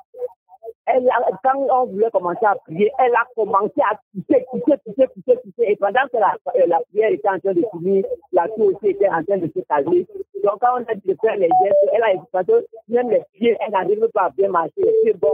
elle 0.87 1.09
a- 1.09 1.31
quand 1.43 1.59
on 1.71 1.87
voulait 1.87 2.11
commencer 2.11 2.45
à 2.45 2.55
prier, 2.57 2.91
elle 2.99 3.15
a 3.15 3.25
commencé 3.35 3.81
à 3.91 3.99
pousser, 4.13 4.45
pousser, 4.51 4.77
pousser, 4.85 5.07
pousser, 5.09 5.39
pousser. 5.43 5.65
Et 5.69 5.77
pendant 5.77 6.07
que 6.13 6.19
la, 6.19 6.37
euh, 6.57 6.67
la 6.67 6.81
prière 6.91 7.11
était 7.11 7.29
en 7.29 7.39
train 7.39 7.55
de 7.55 7.63
finir, 7.73 8.05
la 8.33 8.49
toux 8.49 8.73
aussi 8.75 8.89
était 8.89 9.09
en 9.09 9.23
train 9.25 9.39
de 9.39 9.47
se 9.55 9.61
calmer. 9.69 10.07
Donc 10.43 10.61
quand 10.61 10.75
on 10.79 10.85
a 10.91 10.95
dit 10.95 11.09
de 11.09 11.17
faire 11.21 11.37
les 11.37 11.49
gestes, 11.63 11.91
elle 11.93 12.03
a 12.03 12.23
parce 12.33 12.47
que 12.47 12.67
même 12.89 13.11
les 13.11 13.23
pieds, 13.33 13.57
elle 13.65 13.73
n'arrive 13.73 14.07
pas 14.13 14.25
à 14.27 14.31
bien 14.31 14.49
marcher, 14.49 14.73
les 14.79 14.93
pieds 15.03 15.15
bons. 15.15 15.29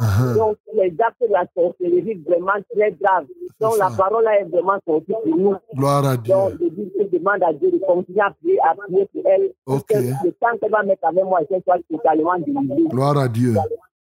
Uh-huh. 0.00 0.36
Donc 0.36 0.56
les 0.74 0.94
actes 1.00 1.20
de 1.20 1.32
la 1.32 1.44
sorcellerie 1.56 2.22
vraiment 2.24 2.52
très 2.72 2.92
graves. 2.92 3.26
Donc 3.60 3.78
la 3.78 3.90
parole 3.90 4.28
est 4.28 4.44
vraiment 4.44 4.78
sortie 4.86 5.12
pour 5.12 5.36
nous. 5.36 5.56
Gloire 5.74 6.06
à 6.06 6.16
Dieu. 6.16 6.32
Donc, 6.34 6.52
je, 6.60 7.04
demande 7.18 7.42
à 7.42 7.52
Dieu 7.52 7.72
de 7.72 7.78
continuer 7.78 8.20
à 8.20 8.30
prier, 8.30 8.60
à 8.60 8.76
prier 8.76 9.06
pour 9.12 9.22
elle. 9.26 9.50
Pour 9.64 9.74
Ok. 9.76 9.86
que 9.88 9.96
le 10.24 10.32
temps 10.32 10.56
qu'elle 10.60 10.70
va 10.70 10.84
mettre 10.84 11.04
avec 11.04 11.24
moi, 11.24 11.40
qu'elle 11.48 11.62
soit 11.64 11.78
totalement 11.90 12.38
délivrée. 12.38 12.84
Gloire 12.90 13.18
à 13.18 13.26
Dieu. 13.28 13.54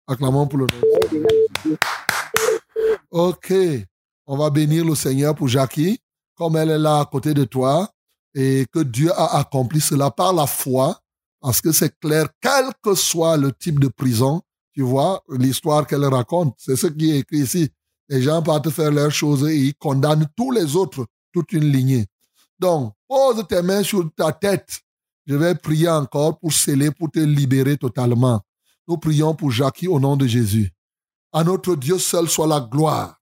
Acclamons 0.07 0.47
pour 0.47 0.61
le 0.61 0.67
nom. 0.67 1.77
Ok. 3.11 3.53
On 4.27 4.37
va 4.37 4.51
bénir 4.51 4.85
le 4.85 4.95
Seigneur 4.95 5.35
pour 5.35 5.49
Jackie, 5.49 5.99
comme 6.35 6.57
elle 6.57 6.71
est 6.71 6.79
là 6.79 7.01
à 7.01 7.05
côté 7.05 7.35
de 7.35 7.45
toi, 7.45 7.91
et 8.35 8.67
que 8.73 8.81
Dieu 8.81 9.13
a 9.13 9.39
accompli 9.39 9.81
cela 9.81 10.11
par 10.11 10.33
la 10.33 10.47
foi, 10.47 11.01
parce 11.41 11.61
que 11.61 11.73
c'est 11.73 11.99
clair, 11.99 12.29
quel 12.41 12.67
que 12.83 12.95
soit 12.95 13.37
le 13.37 13.53
type 13.53 13.81
de 13.81 13.89
prison, 13.89 14.43
tu 14.73 14.83
vois, 14.83 15.23
l'histoire 15.29 15.87
qu'elle 15.87 16.05
raconte, 16.05 16.55
c'est 16.59 16.77
ce 16.77 16.89
qui 16.89 17.13
est 17.13 17.21
écrit 17.21 17.39
ici. 17.39 17.71
Les 18.09 18.23
gens 18.23 18.43
partent 18.43 18.71
faire 18.71 18.91
leurs 18.91 19.11
choses 19.11 19.49
et 19.49 19.57
ils 19.57 19.75
condamnent 19.75 20.29
tous 20.37 20.51
les 20.51 20.77
autres, 20.77 21.07
toute 21.33 21.53
une 21.53 21.71
lignée. 21.71 22.07
Donc, 22.59 22.93
pose 23.09 23.45
tes 23.49 23.63
mains 23.63 23.83
sur 23.83 24.09
ta 24.15 24.33
tête. 24.33 24.81
Je 25.27 25.35
vais 25.35 25.55
prier 25.55 25.89
encore 25.89 26.39
pour 26.39 26.53
sceller, 26.53 26.91
pour 26.91 27.11
te 27.11 27.19
libérer 27.19 27.77
totalement. 27.77 28.41
Nous 28.89 28.99
prions 28.99 29.35
pour 29.35 29.51
Jackie 29.51 29.89
au 29.89 29.99
nom 29.99 30.17
de 30.17 30.27
Jésus. 30.27 30.71
À 31.33 31.43
notre 31.43 31.75
Dieu 31.77 31.99
seul 31.99 32.29
soit 32.29 32.47
la 32.47 32.61
gloire. 32.61 33.21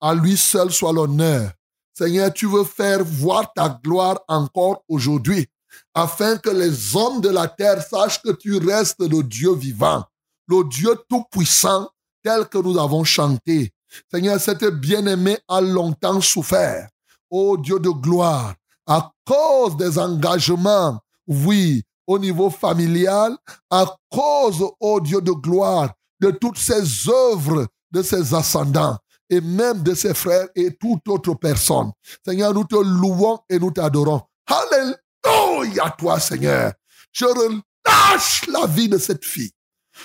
À 0.00 0.14
lui 0.14 0.36
seul 0.36 0.70
soit 0.70 0.92
l'honneur. 0.92 1.52
Seigneur, 1.94 2.32
tu 2.32 2.46
veux 2.46 2.64
faire 2.64 3.02
voir 3.02 3.50
ta 3.54 3.80
gloire 3.82 4.20
encore 4.28 4.82
aujourd'hui, 4.88 5.46
afin 5.94 6.36
que 6.36 6.50
les 6.50 6.94
hommes 6.94 7.22
de 7.22 7.30
la 7.30 7.48
terre 7.48 7.82
sachent 7.82 8.20
que 8.20 8.32
tu 8.32 8.58
restes 8.58 9.00
le 9.00 9.22
Dieu 9.22 9.54
vivant, 9.54 10.04
le 10.46 10.62
Dieu 10.68 10.94
tout-puissant 11.08 11.88
tel 12.22 12.46
que 12.48 12.58
nous 12.58 12.78
avons 12.78 13.04
chanté. 13.04 13.72
Seigneur, 14.10 14.38
cette 14.38 14.66
bien-aimée 14.66 15.38
a 15.48 15.62
longtemps 15.62 16.20
souffert. 16.20 16.88
Ô 17.30 17.56
Dieu 17.56 17.80
de 17.80 17.88
gloire, 17.88 18.54
à 18.86 19.12
cause 19.24 19.76
des 19.78 19.98
engagements, 19.98 21.00
oui, 21.26 21.82
au 22.06 22.18
niveau 22.18 22.50
familial, 22.50 23.36
à 23.70 23.86
cause, 24.10 24.64
ô 24.80 25.00
Dieu 25.00 25.20
de 25.20 25.32
gloire, 25.32 25.92
de 26.20 26.30
toutes 26.30 26.58
ces 26.58 27.08
œuvres 27.08 27.66
de 27.90 28.02
ses 28.02 28.34
ascendants 28.34 28.96
et 29.28 29.40
même 29.40 29.82
de 29.82 29.94
ses 29.94 30.14
frères 30.14 30.48
et 30.54 30.76
toute 30.76 31.08
autre 31.08 31.34
personne. 31.34 31.90
Seigneur, 32.24 32.54
nous 32.54 32.64
te 32.64 32.76
louons 32.76 33.38
et 33.48 33.58
nous 33.58 33.70
t'adorons. 33.70 34.22
Alléluia, 34.46 35.90
toi, 35.98 36.20
Seigneur. 36.20 36.72
Je 37.12 37.24
relâche 37.24 38.46
la 38.46 38.66
vie 38.66 38.88
de 38.88 38.98
cette 38.98 39.24
fille. 39.24 39.52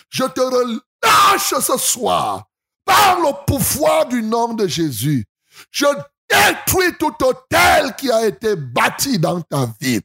Je 0.09 0.23
te 0.23 0.41
relâche 0.41 1.53
ce 1.61 1.77
soir 1.77 2.45
par 2.85 3.19
le 3.19 3.45
pouvoir 3.45 4.07
du 4.07 4.23
nom 4.23 4.53
de 4.53 4.67
Jésus. 4.67 5.25
Je 5.69 5.85
détruis 6.31 6.95
tout 6.97 7.15
hôtel 7.21 7.95
qui 7.97 8.11
a 8.11 8.25
été 8.25 8.55
bâti 8.55 9.19
dans 9.19 9.41
ta 9.41 9.67
vie 9.79 9.99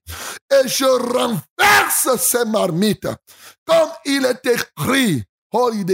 et 0.50 0.68
je 0.68 0.84
renverse 0.84 2.16
ces 2.18 2.44
marmites 2.44 3.08
comme 3.66 3.90
il 4.04 4.24
est 4.24 4.46
écrit. 4.46 5.24
Oh, 5.52 5.70
il 5.72 5.84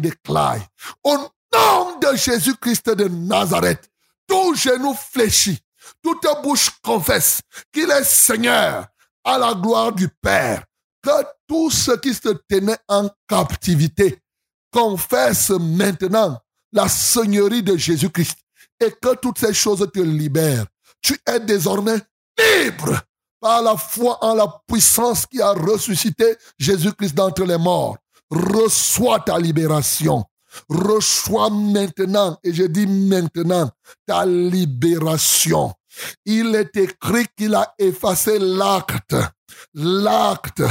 et. 0.00 0.62
Au 1.04 1.16
nom 1.16 1.98
de 2.00 2.16
Jésus-Christ 2.16 2.90
de 2.90 3.08
Nazareth, 3.08 3.88
tout 4.26 4.54
genou 4.54 4.94
fléchit, 4.94 5.58
toute 6.02 6.26
bouche 6.42 6.70
confesse 6.82 7.40
qu'il 7.72 7.90
est 7.90 8.04
Seigneur 8.04 8.86
à 9.24 9.38
la 9.38 9.54
gloire 9.54 9.92
du 9.92 10.08
Père. 10.08 10.64
Que 11.02 11.24
tout 11.46 11.70
ce 11.70 11.92
qui 11.92 12.12
se 12.12 12.28
tenait 12.48 12.78
en 12.88 13.08
captivité 13.28 14.18
confesse 14.72 15.50
maintenant 15.50 16.38
la 16.72 16.88
Seigneurie 16.88 17.62
de 17.62 17.76
Jésus-Christ 17.76 18.36
et 18.80 18.92
que 19.00 19.14
toutes 19.16 19.38
ces 19.38 19.54
choses 19.54 19.86
te 19.92 20.00
libèrent. 20.00 20.66
Tu 21.00 21.18
es 21.26 21.40
désormais 21.40 22.00
libre 22.38 23.00
par 23.40 23.62
la 23.62 23.76
foi 23.76 24.18
en 24.24 24.34
la 24.34 24.62
puissance 24.66 25.26
qui 25.26 25.40
a 25.40 25.52
ressuscité 25.52 26.36
Jésus-Christ 26.58 27.14
d'entre 27.14 27.44
les 27.44 27.58
morts. 27.58 27.96
Reçois 28.30 29.20
ta 29.20 29.38
libération. 29.38 30.24
Reçois 30.68 31.50
maintenant, 31.50 32.38
et 32.42 32.52
je 32.52 32.64
dis 32.64 32.86
maintenant, 32.86 33.70
ta 34.06 34.24
libération. 34.26 35.72
Il 36.24 36.54
est 36.54 36.76
écrit 36.76 37.26
qu'il 37.36 37.54
a 37.54 37.74
effacé 37.78 38.38
l'acte, 38.38 39.16
l'acte, 39.74 40.62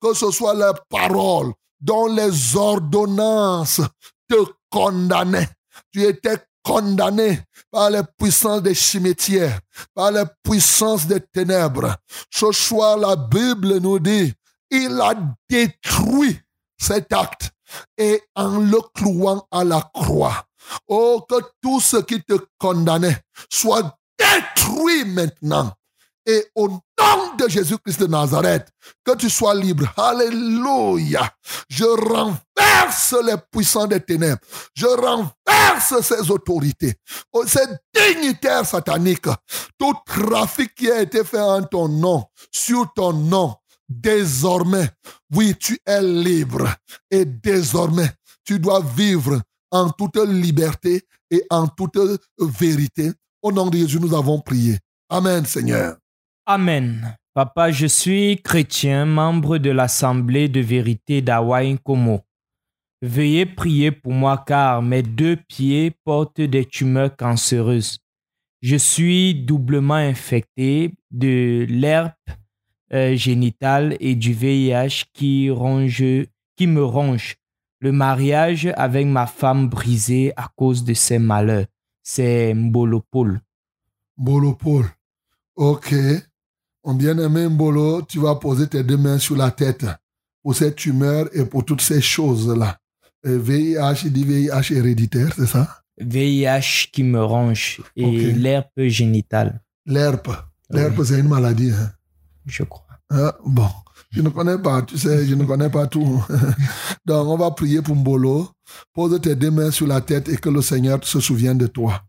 que 0.00 0.14
ce 0.14 0.30
soit 0.30 0.54
la 0.54 0.74
parole, 0.88 1.52
dont 1.80 2.06
les 2.06 2.56
ordonnances 2.56 3.80
te 4.28 4.36
condamnaient. 4.70 5.48
Tu 5.92 6.02
étais 6.04 6.38
condamné 6.62 7.40
par 7.70 7.90
les 7.90 8.02
puissances 8.18 8.62
des 8.62 8.74
cimetières, 8.74 9.60
par 9.94 10.10
les 10.10 10.24
puissances 10.42 11.06
des 11.06 11.20
ténèbres. 11.20 11.96
Ce 12.30 12.52
soir, 12.52 12.96
la 12.96 13.16
Bible 13.16 13.78
nous 13.78 13.98
dit, 13.98 14.32
il 14.70 15.00
a 15.00 15.14
détruit 15.48 16.38
cet 16.78 17.12
acte 17.12 17.50
et 17.96 18.22
en 18.34 18.58
le 18.58 18.78
clouant 18.94 19.46
à 19.50 19.64
la 19.64 19.82
croix. 19.94 20.44
Oh, 20.88 21.24
que 21.28 21.36
tout 21.60 21.80
ce 21.80 21.98
qui 21.98 22.22
te 22.22 22.34
condamnait 22.58 23.18
soit 23.50 23.98
détruit 24.18 25.04
maintenant. 25.04 25.72
Et 26.26 26.46
au 26.54 26.68
nom 26.68 27.34
de 27.36 27.48
Jésus-Christ 27.48 28.00
de 28.00 28.06
Nazareth, 28.06 28.68
que 29.04 29.16
tu 29.16 29.28
sois 29.28 29.54
libre. 29.54 29.92
Alléluia. 29.96 31.28
Je 31.68 31.84
renverse 31.84 33.14
les 33.24 33.36
puissants 33.50 33.86
des 33.86 34.00
ténèbres. 34.00 34.40
Je 34.74 34.86
renverse 34.86 36.00
ces 36.02 36.30
autorités. 36.30 36.94
Oh, 37.32 37.44
ces 37.46 37.66
dignitaires 37.94 38.66
sataniques. 38.66 39.28
Tout 39.78 39.94
trafic 40.06 40.74
qui 40.74 40.90
a 40.90 41.02
été 41.02 41.24
fait 41.24 41.40
en 41.40 41.62
ton 41.62 41.88
nom, 41.88 42.24
sur 42.52 42.92
ton 42.94 43.12
nom, 43.12 43.56
désormais, 43.88 44.88
oui, 45.34 45.54
tu 45.58 45.78
es 45.84 46.02
libre. 46.02 46.68
Et 47.10 47.24
désormais, 47.24 48.10
tu 48.44 48.58
dois 48.58 48.80
vivre 48.96 49.40
en 49.70 49.90
toute 49.90 50.16
liberté 50.18 51.02
et 51.30 51.44
en 51.50 51.66
toute 51.66 51.98
vérité. 52.38 53.12
Au 53.42 53.50
nom 53.50 53.66
de 53.66 53.78
Jésus, 53.78 53.98
nous 53.98 54.14
avons 54.14 54.40
prié. 54.40 54.78
Amen, 55.08 55.44
Seigneur. 55.44 55.96
Amen. 56.44 57.16
Papa, 57.34 57.70
je 57.70 57.86
suis 57.86 58.42
chrétien, 58.42 59.06
membre 59.06 59.58
de 59.58 59.70
l'Assemblée 59.70 60.48
de 60.48 60.60
vérité 60.60 61.22
d'Hawaï 61.22 61.78
Como. 61.84 62.22
Veuillez 63.00 63.46
prier 63.46 63.92
pour 63.92 64.12
moi 64.12 64.42
car 64.44 64.82
mes 64.82 65.04
deux 65.04 65.36
pieds 65.36 65.92
portent 66.04 66.40
des 66.40 66.64
tumeurs 66.64 67.16
cancéreuses. 67.16 68.00
Je 68.60 68.74
suis 68.74 69.36
doublement 69.36 69.94
infecté 69.94 70.94
de 71.12 71.64
l'herpe 71.68 72.16
euh, 72.92 73.14
génitale 73.14 73.96
et 74.00 74.16
du 74.16 74.32
VIH 74.32 75.04
qui, 75.12 75.48
me 75.48 76.82
ronge. 76.82 77.36
Le 77.78 77.92
mariage 77.92 78.68
avec 78.76 79.06
ma 79.06 79.28
femme 79.28 79.68
brisé 79.68 80.32
à 80.36 80.48
cause 80.56 80.82
de 80.84 80.94
ces 80.94 81.20
malheurs. 81.20 81.66
C'est 82.02 82.52
Mbolopol. 82.52 83.40
Bolopol. 84.16 84.86
Ok. 85.54 85.94
Mon 86.84 86.94
bien-aimé 86.94 87.48
Mbolo, 87.48 88.02
tu 88.02 88.18
vas 88.18 88.34
poser 88.34 88.66
tes 88.66 88.82
deux 88.82 88.96
mains 88.96 89.18
sur 89.18 89.36
la 89.36 89.50
tête 89.50 89.86
pour 90.42 90.54
cette 90.54 90.76
tumeur 90.76 91.28
et 91.32 91.44
pour 91.44 91.64
toutes 91.64 91.80
ces 91.80 92.00
choses-là. 92.00 92.76
VIH, 93.24 94.02
il 94.06 94.12
dit 94.12 94.24
VIH 94.24 94.72
héréditaire, 94.74 95.32
c'est 95.36 95.46
ça? 95.46 95.78
VIH 96.00 96.88
qui 96.92 97.04
me 97.04 97.22
ronge 97.22 97.80
et 97.94 98.04
Ok. 98.04 98.36
l'herpe 98.36 98.80
génitale, 98.88 99.60
L'herpe. 99.86 100.30
L'herpe, 100.70 101.02
c'est 101.04 101.20
une 101.20 101.28
maladie. 101.28 101.70
hein. 101.70 101.90
je 102.46 102.64
crois. 102.64 102.86
Ah, 103.10 103.36
bon, 103.44 103.68
je 104.10 104.22
ne 104.22 104.30
connais 104.30 104.58
pas, 104.58 104.82
tu 104.82 104.98
sais, 104.98 105.24
je 105.26 105.34
ne 105.36 105.44
connais 105.44 105.68
pas 105.70 105.86
tout. 105.86 106.24
Donc, 107.06 107.28
on 107.28 107.36
va 107.36 107.50
prier 107.52 107.82
pour 107.82 107.94
Mbolo. 107.94 108.48
Pose 108.94 109.20
tes 109.20 109.36
deux 109.36 109.50
mains 109.50 109.70
sur 109.70 109.86
la 109.86 110.00
tête 110.00 110.28
et 110.28 110.36
que 110.38 110.48
le 110.48 110.62
Seigneur 110.62 110.98
se 111.04 111.20
souvienne 111.20 111.58
de 111.58 111.66
toi. 111.66 112.02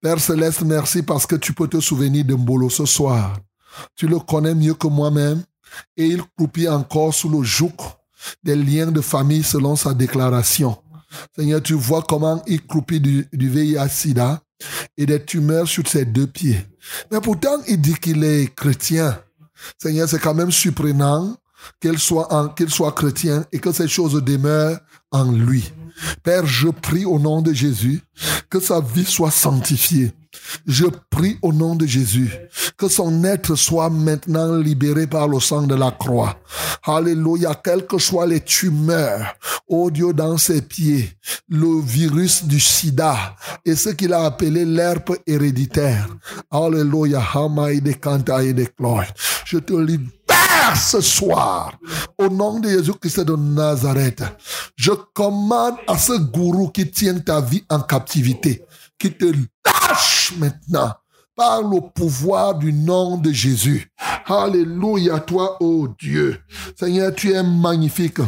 Père 0.00 0.20
Céleste, 0.20 0.62
merci 0.62 1.02
parce 1.02 1.26
que 1.26 1.34
tu 1.36 1.52
peux 1.54 1.66
te 1.66 1.80
souvenir 1.80 2.24
de 2.24 2.34
Mbolo 2.34 2.68
ce 2.68 2.84
soir. 2.84 3.38
Tu 3.96 4.06
le 4.06 4.18
connais 4.18 4.54
mieux 4.54 4.74
que 4.74 4.86
moi-même 4.86 5.42
et 5.96 6.06
il 6.06 6.22
croupit 6.36 6.68
encore 6.68 7.14
sous 7.14 7.28
le 7.28 7.42
joug 7.42 7.72
des 8.42 8.56
liens 8.56 8.90
de 8.90 9.00
famille 9.00 9.42
selon 9.42 9.76
sa 9.76 9.92
déclaration. 9.94 10.76
Seigneur, 11.36 11.62
tu 11.62 11.74
vois 11.74 12.02
comment 12.02 12.42
il 12.46 12.64
croupit 12.66 13.00
du, 13.00 13.26
du 13.32 13.48
VIH-Sida 13.48 14.40
et 14.96 15.06
des 15.06 15.24
tumeurs 15.24 15.68
sur 15.68 15.86
ses 15.86 16.04
deux 16.04 16.26
pieds. 16.26 16.66
Mais 17.10 17.20
pourtant, 17.20 17.56
il 17.68 17.80
dit 17.80 17.94
qu'il 17.94 18.24
est 18.24 18.54
chrétien. 18.54 19.18
Seigneur, 19.78 20.08
c'est 20.08 20.18
quand 20.18 20.34
même 20.34 20.50
surprenant 20.50 21.36
qu'il 21.80 21.98
soit, 21.98 22.54
qu'il 22.56 22.70
soit 22.70 22.92
chrétien 22.92 23.44
et 23.52 23.58
que 23.58 23.72
ces 23.72 23.88
choses 23.88 24.22
demeurent 24.22 24.78
en 25.10 25.30
lui. 25.30 25.72
Père, 26.22 26.46
je 26.46 26.68
prie 26.68 27.04
au 27.04 27.18
nom 27.18 27.42
de 27.42 27.52
Jésus 27.52 28.02
que 28.50 28.60
sa 28.60 28.80
vie 28.80 29.04
soit 29.04 29.30
sanctifiée. 29.30 30.12
Je 30.66 30.86
prie 31.10 31.38
au 31.42 31.52
nom 31.52 31.74
de 31.74 31.86
Jésus 31.86 32.30
que 32.76 32.88
son 32.88 33.24
être 33.24 33.54
soit 33.54 33.90
maintenant 33.90 34.56
libéré 34.56 35.06
par 35.06 35.28
le 35.28 35.40
sang 35.40 35.62
de 35.62 35.74
la 35.74 35.90
croix. 35.90 36.36
Alléluia, 36.84 37.54
quelles 37.62 37.86
que 37.86 37.98
soient 37.98 38.26
les 38.26 38.40
tumeurs, 38.40 39.34
oh 39.68 39.90
Dieu, 39.90 40.12
dans 40.12 40.36
ses 40.36 40.60
pieds, 40.60 41.10
le 41.48 41.80
virus 41.80 42.44
du 42.44 42.60
sida 42.60 43.36
et 43.64 43.74
ce 43.74 43.90
qu'il 43.90 44.12
a 44.12 44.24
appelé 44.24 44.64
l'herpe 44.64 45.12
héréditaire. 45.26 46.08
Alléluia, 46.50 47.22
Hamaïde 47.34 47.98
Kantaïde 48.00 48.74
Kloy. 48.76 49.06
Je 49.44 49.58
te 49.58 49.74
libère 49.74 50.10
ce 50.74 51.00
soir 51.00 51.72
au 52.18 52.28
nom 52.28 52.60
de 52.60 52.68
Jésus-Christ 52.68 53.20
de 53.20 53.36
Nazareth. 53.36 54.22
Je 54.76 54.92
commande 55.12 55.76
à 55.86 55.98
ce 55.98 56.12
gourou 56.12 56.68
qui 56.68 56.90
tient 56.90 57.18
ta 57.18 57.40
vie 57.40 57.64
en 57.68 57.80
captivité, 57.80 58.64
qui 58.98 59.12
te 59.12 59.26
lâche 59.66 60.32
maintenant 60.38 60.92
par 61.36 61.62
le 61.62 61.80
pouvoir 61.94 62.54
du 62.54 62.72
nom 62.72 63.18
de 63.18 63.32
Jésus. 63.32 63.90
Alléluia, 64.26 65.18
toi, 65.20 65.56
ô 65.60 65.88
Dieu. 65.98 66.40
Seigneur, 66.78 67.14
tu 67.14 67.32
es 67.32 67.42
magnifique. 67.42 68.20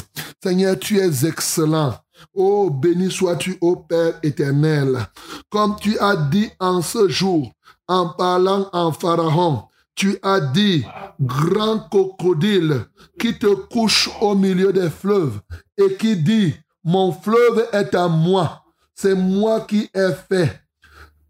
Seigneur, 0.43 0.79
tu 0.79 0.99
es 0.99 1.25
excellent. 1.25 1.95
Oh, 2.35 2.71
béni 2.71 3.11
sois-tu, 3.11 3.57
ô 3.61 3.77
Père 3.77 4.15
éternel. 4.23 5.07
Comme 5.51 5.77
tu 5.81 5.99
as 5.99 6.17
dit 6.17 6.51
en 6.59 6.83
ce 6.83 7.09
jour, 7.09 7.51
en 7.89 8.09
parlant 8.09 8.69
en 8.73 8.93
Pharaon, 8.93 9.66
tu 9.97 10.19
as 10.23 10.41
dit, 10.41 10.85
grand 11.21 11.89
crocodile 11.89 12.85
qui 13.19 13.37
te 13.39 13.53
couche 13.55 14.09
au 14.21 14.35
milieu 14.35 14.73
des 14.73 14.91
fleuves 14.91 15.41
et 15.77 15.97
qui 15.97 16.17
dit, 16.17 16.55
mon 16.85 17.11
fleuve 17.11 17.67
est 17.73 17.95
à 17.95 18.07
moi, 18.07 18.63
c'est 18.95 19.15
moi 19.15 19.63
qui 19.63 19.91
ai 19.95 20.11
fait. 20.29 20.61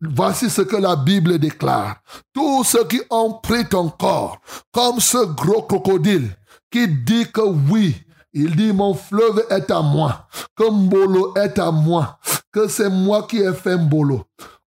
Voici 0.02 0.51
ce 0.51 0.60
que 0.60 0.76
la 0.76 0.94
Bible 0.94 1.38
déclare. 1.38 1.97
Tous 2.34 2.64
ceux 2.64 2.84
qui 2.84 3.01
ont 3.09 3.32
pris 3.34 3.66
ton 3.66 3.88
corps, 3.88 4.38
comme 4.70 5.01
ce 5.01 5.24
gros 5.24 5.62
crocodile 5.62 6.28
qui 6.70 6.86
dit 6.88 7.30
que 7.32 7.40
oui, 7.40 7.97
il 8.34 8.55
dit 8.55 8.72
mon 8.72 8.93
fleuve 8.93 9.47
est 9.48 9.70
à 9.70 9.80
moi, 9.80 10.26
que 10.55 10.70
Mbolo 10.70 11.34
est 11.36 11.59
à 11.59 11.70
moi, 11.70 12.18
que 12.52 12.68
c'est 12.68 12.90
moi 12.90 13.26
qui 13.26 13.38
ai 13.38 13.55
fait 13.55 13.78
Mbolo. 13.78 14.24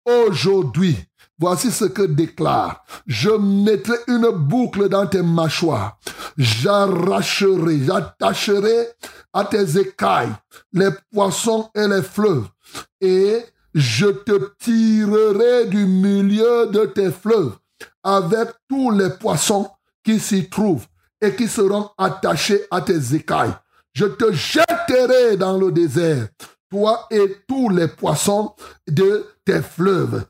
Aujourd'hui, 0.06 0.96
Voici 1.40 1.72
ce 1.72 1.86
que 1.86 2.02
déclare. 2.02 2.84
Je 3.06 3.30
mettrai 3.30 3.98
une 4.08 4.30
boucle 4.30 4.90
dans 4.90 5.06
tes 5.06 5.22
mâchoires. 5.22 6.00
J'arracherai, 6.38 7.86
j'attacherai 7.86 8.88
à 9.34 9.46
tes 9.46 9.78
écailles 9.80 10.34
les 10.74 10.90
poissons 11.14 11.70
et 11.76 11.88
les 11.88 12.02
fleuves. 12.02 12.48
Et 13.02 13.44
je 13.74 14.08
te 14.08 14.56
tirerai 14.60 15.68
du 15.68 15.86
milieu 15.86 16.68
de 16.72 16.86
tes 16.86 17.12
fleuves 17.12 17.56
avec 18.04 18.50
tous 18.68 18.90
les 18.92 19.10
poissons 19.12 19.70
qui 20.04 20.20
s'y 20.20 20.50
trouvent 20.50 20.88
et 21.22 21.36
qui 21.36 21.48
seront 21.48 21.90
attachés 21.98 22.66
à 22.72 22.82
tes 22.82 23.14
écailles. 23.14 23.54
Je 23.94 24.06
te 24.06 24.32
jetterai 24.32 25.38
dans 25.38 25.58
le 25.58 25.72
désert, 25.72 26.28
toi 26.70 27.08
et 27.12 27.38
tous 27.48 27.70
les 27.70 27.88
poissons 27.88 28.54
de 28.88 29.26
tes 29.46 29.62
fleuves. 29.62 30.24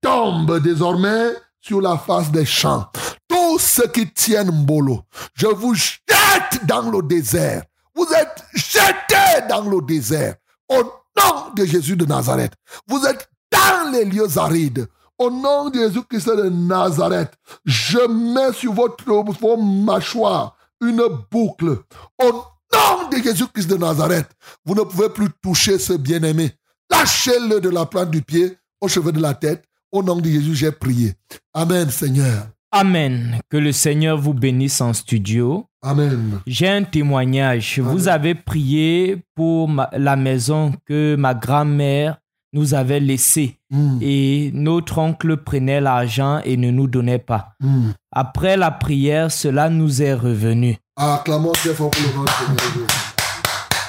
Tu 0.00 0.08
tombes 0.08 0.60
désormais 0.62 1.32
sur 1.60 1.80
la 1.80 1.98
face 1.98 2.30
des 2.30 2.44
champs. 2.44 2.88
Tous 3.28 3.58
ceux 3.58 3.88
qui 3.88 4.10
tiennent 4.12 4.62
Mbolo, 4.62 5.02
je 5.34 5.48
vous 5.48 5.74
jette 5.74 6.64
dans 6.66 6.88
le 6.90 7.02
désert. 7.02 7.64
Vous 7.94 8.06
êtes 8.12 8.44
jetés 8.54 9.46
dans 9.48 9.68
le 9.68 9.82
désert. 9.82 10.36
Au 10.68 10.82
nom 10.82 11.52
de 11.54 11.64
Jésus 11.64 11.96
de 11.96 12.04
Nazareth. 12.04 12.52
Vous 12.86 13.04
êtes 13.06 13.28
dans 13.50 13.90
les 13.90 14.04
lieux 14.04 14.38
arides. 14.38 14.86
Au 15.18 15.30
nom 15.30 15.68
de 15.68 15.80
Jésus-Christ 15.80 16.28
de 16.28 16.48
Nazareth, 16.48 17.32
je 17.64 17.98
mets 18.06 18.52
sur 18.52 18.72
votre 18.72 19.04
vos 19.04 19.56
mâchoires 19.56 20.56
une 20.80 21.02
boucle. 21.28 21.78
Au 22.22 22.32
nom 22.32 23.08
de 23.10 23.16
Jésus-Christ 23.16 23.66
de 23.66 23.76
Nazareth, 23.76 24.28
vous 24.64 24.76
ne 24.76 24.82
pouvez 24.82 25.08
plus 25.08 25.28
toucher 25.42 25.78
ce 25.80 25.94
bien-aimé. 25.94 26.52
Lâchez-le 26.88 27.60
de 27.60 27.68
la 27.68 27.84
plante 27.84 28.10
du 28.10 28.22
pied 28.22 28.56
aux 28.80 28.86
cheveux 28.86 29.10
de 29.10 29.20
la 29.20 29.34
tête. 29.34 29.64
Au 29.92 30.02
nom 30.02 30.16
de 30.16 30.28
Jésus, 30.28 30.54
j'ai 30.54 30.72
prié. 30.72 31.14
Amen, 31.54 31.88
Seigneur. 31.90 32.48
Amen. 32.70 33.38
Que 33.48 33.56
le 33.56 33.72
Seigneur 33.72 34.18
vous 34.18 34.34
bénisse 34.34 34.80
en 34.82 34.92
studio. 34.92 35.64
Amen. 35.82 36.40
J'ai 36.46 36.68
un 36.68 36.82
témoignage. 36.82 37.78
Amen. 37.78 37.90
Vous 37.92 38.08
avez 38.08 38.34
prié 38.34 39.22
pour 39.34 39.68
ma- 39.68 39.88
la 39.96 40.16
maison 40.16 40.74
que 40.84 41.16
ma 41.16 41.32
grand-mère 41.34 42.18
nous 42.52 42.74
avait 42.74 43.00
laissée 43.00 43.54
Mm, 43.70 43.98
et 44.00 44.50
notre 44.54 44.96
oncle 44.96 45.36
prenait 45.36 45.82
l'argent 45.82 46.40
et 46.46 46.56
ne 46.56 46.70
nous 46.70 46.86
donnait 46.86 47.18
pas. 47.18 47.52
mm. 47.60 47.90
Après 48.12 48.56
la 48.56 48.70
prière, 48.70 49.30
cela 49.30 49.68
nous 49.68 50.00
est 50.00 50.14
revenu. 50.14 50.78
Acclamons 50.96 51.52
Dieu 51.62 51.74
fort 51.74 51.90
pour 51.90 52.00
le 52.02 52.16
nom 52.16 52.24
de 52.24 52.30
Seigneur 52.30 52.58
Jésus. 52.74 52.86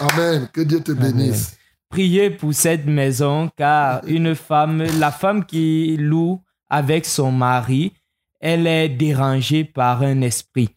Amen. 0.01 0.47
Que 0.51 0.61
Dieu 0.61 0.81
te 0.81 0.91
bénisse. 0.91 1.55
Priez 1.89 2.29
pour 2.29 2.53
cette 2.53 2.85
maison 2.85 3.49
car 3.57 4.01
une 4.05 4.35
femme, 4.35 4.83
la 4.99 5.11
femme 5.11 5.43
qui 5.43 5.97
loue 5.97 6.39
avec 6.69 7.05
son 7.05 7.31
mari, 7.31 7.93
elle 8.39 8.67
est 8.67 8.89
dérangée 8.89 9.63
par 9.63 10.03
un 10.03 10.21
esprit. 10.21 10.69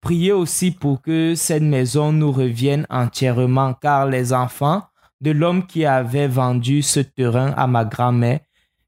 Priez 0.00 0.32
aussi 0.32 0.72
pour 0.72 1.02
que 1.02 1.34
cette 1.36 1.62
maison 1.62 2.12
nous 2.12 2.32
revienne 2.32 2.84
entièrement 2.90 3.74
car 3.74 4.06
les 4.06 4.32
enfants 4.32 4.82
de 5.20 5.30
l'homme 5.30 5.66
qui 5.66 5.86
avait 5.86 6.28
vendu 6.28 6.82
ce 6.82 7.00
terrain 7.00 7.52
à 7.56 7.68
ma 7.68 7.84
grand-mère 7.84 8.40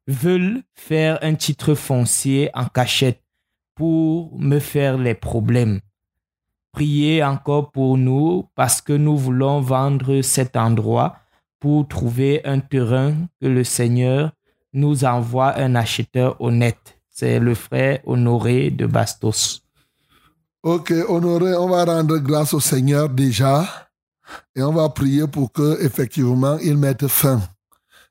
veulent 0.09 0.63
faire 0.75 1.19
un 1.23 1.37
titre 1.37 1.75
foncier 1.75 2.51
en 2.55 2.67
cachette 2.67 3.23
pour 3.77 4.37
me 4.39 4.59
faire 4.59 4.99
les 4.99 5.15
problèmes. 5.15 5.81
Priez 6.73 7.23
encore 7.23 7.71
pour 7.71 7.97
nous 7.97 8.49
parce 8.57 8.81
que 8.81 8.93
nous 8.93 9.17
voulons 9.17 9.61
vendre 9.61 10.23
cet 10.23 10.57
endroit 10.57 11.17
pour 11.61 11.89
trouver 11.89 12.41
un 12.45 12.61
terrain 12.61 13.15
que 13.41 13.47
le 13.47 13.65
Seigneur 13.65 14.33
nous 14.73 15.05
envoie 15.05 15.57
un 15.59 15.75
acheteur 15.75 16.41
honnête. 16.41 16.99
C'est 17.11 17.41
le 17.41 17.55
frère 17.55 18.01
Honoré 18.05 18.71
de 18.71 18.87
Bastos. 18.87 19.63
Ok, 20.63 20.93
honoré, 21.09 21.55
on 21.55 21.69
va 21.69 21.85
rendre 21.85 22.19
grâce 22.19 22.53
au 22.53 22.61
Seigneur 22.61 23.09
déjà 23.09 23.89
et 24.55 24.63
on 24.63 24.73
va 24.73 24.89
prier 24.89 25.27
pour 25.27 25.53
que 25.53 25.83
effectivement 25.83 26.59
il 26.59 26.77
mette 26.77 27.07
fin. 27.07 27.41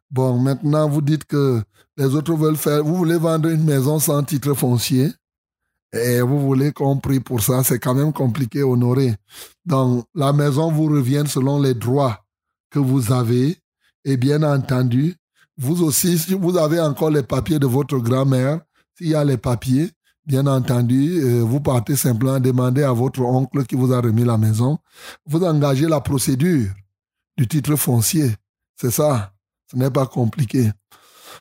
Bon, 0.10 0.40
maintenant 0.40 0.88
vous 0.88 1.02
dites 1.02 1.26
que 1.26 1.62
les 1.98 2.16
autres 2.16 2.34
veulent 2.36 2.56
faire, 2.56 2.84
vous 2.84 2.96
voulez 2.96 3.18
vendre 3.18 3.50
une 3.50 3.64
maison 3.64 4.00
sans 4.00 4.24
titre 4.24 4.54
foncier 4.54 5.12
et 5.94 6.22
vous 6.22 6.40
voulez 6.40 6.72
qu'on 6.72 6.98
prie 6.98 7.20
pour 7.20 7.42
ça, 7.42 7.64
c'est 7.64 7.80
quand 7.80 7.94
même 7.94 8.14
compliqué, 8.14 8.64
honoré. 8.64 9.16
Donc 9.66 10.06
la 10.16 10.34
maison 10.34 10.72
vous 10.72 10.86
revient 10.86 11.24
selon 11.28 11.62
les 11.62 11.74
droits 11.74 12.24
que 12.70 12.80
vous 12.80 13.12
avez 13.12 13.58
et 14.06 14.18
bien 14.18 14.44
entendu, 14.44 15.16
vous 15.58 15.84
aussi, 15.84 16.18
si 16.18 16.34
vous 16.34 16.58
avez 16.58 16.80
encore 16.80 17.10
les 17.10 17.24
papiers 17.24 17.60
de 17.60 17.68
votre 17.68 17.98
grand-mère, 17.98 18.62
s'il 18.98 19.10
y 19.10 19.16
a 19.16 19.24
les 19.24 19.38
papiers, 19.38 19.92
Bien 20.28 20.46
entendu, 20.46 21.22
euh, 21.24 21.42
vous 21.42 21.62
partez 21.62 21.96
simplement 21.96 22.38
demander 22.42 22.84
à 22.84 22.92
votre 22.92 23.22
oncle 23.22 23.64
qui 23.64 23.76
vous 23.76 23.94
a 23.94 24.02
remis 24.02 24.26
la 24.26 24.38
maison, 24.38 24.78
vous 25.26 25.42
engagez 25.42 25.88
la 25.88 26.02
procédure 26.02 26.70
du 27.38 27.48
titre 27.48 27.78
foncier. 27.78 28.36
C'est 28.76 28.92
ça. 28.92 29.32
Ce 29.72 29.78
n'est 29.78 29.90
pas 29.90 30.06
compliqué. 30.06 30.70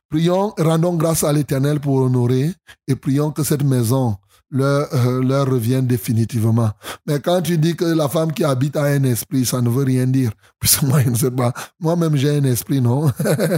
Prions, 0.09 0.55
rendons 0.57 0.95
grâce 0.95 1.25
à 1.25 1.33
l'Éternel 1.33 1.81
pour 1.81 1.97
honorer 1.97 2.53
et 2.87 2.95
prions 2.95 3.33
que 3.33 3.43
cette 3.43 3.65
maison 3.65 4.17
leur, 4.51 4.89
euh, 4.95 5.23
leur 5.23 5.47
revienne 5.51 5.87
définitivement. 5.87 6.71
Mais 7.07 7.21
quand 7.21 7.43
tu 7.43 7.59
dis 7.59 7.75
que 7.75 7.85
la 7.85 8.09
femme 8.09 8.33
qui 8.33 8.45
habite 8.45 8.77
a 8.77 8.85
un 8.85 9.03
esprit, 9.05 9.45
ça 9.45 9.61
ne 9.61 9.69
veut 9.69 9.85
rien 9.85 10.07
dire. 10.07 10.31
Puisque 10.61 10.83
moi, 10.83 11.01
je 11.03 11.11
ne 11.11 11.17
sais 11.17 11.31
pas. 11.31 11.53
Moi-même, 11.81 12.17
j'ai 12.17 12.37
un 12.37 12.45
esprit, 12.45 12.81
non? 12.81 13.11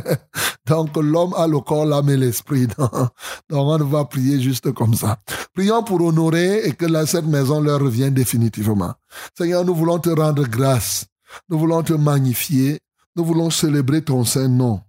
Donc, 0.67 0.97
l'homme 0.97 1.35
a 1.37 1.47
le 1.47 1.61
corps, 1.61 1.87
l'âme 1.87 2.11
et 2.11 2.17
l'esprit. 2.17 2.67
Donc, 2.77 3.11
on 3.51 3.85
va 3.85 4.05
prier 4.05 4.41
juste 4.41 4.73
comme 4.73 4.95
ça. 4.95 5.19
Prions 5.55 5.83
pour 5.83 6.01
honorer 6.01 6.67
et 6.67 6.73
que 6.73 6.87
cette 7.07 7.27
maison 7.27 7.61
leur 7.61 7.81
revienne 7.81 8.15
définitivement. 8.15 8.95
Seigneur, 9.37 9.65
nous 9.65 9.75
voulons 9.75 9.99
te 9.99 10.11
rendre 10.11 10.45
grâce. 10.45 11.07
Nous 11.49 11.59
voulons 11.59 11.83
te 11.83 11.93
magnifier. 11.93 12.81
Nous 13.17 13.25
voulons 13.25 13.51
célébrer 13.51 14.03
ton 14.03 14.25
saint 14.25 14.49
nom. 14.49 14.81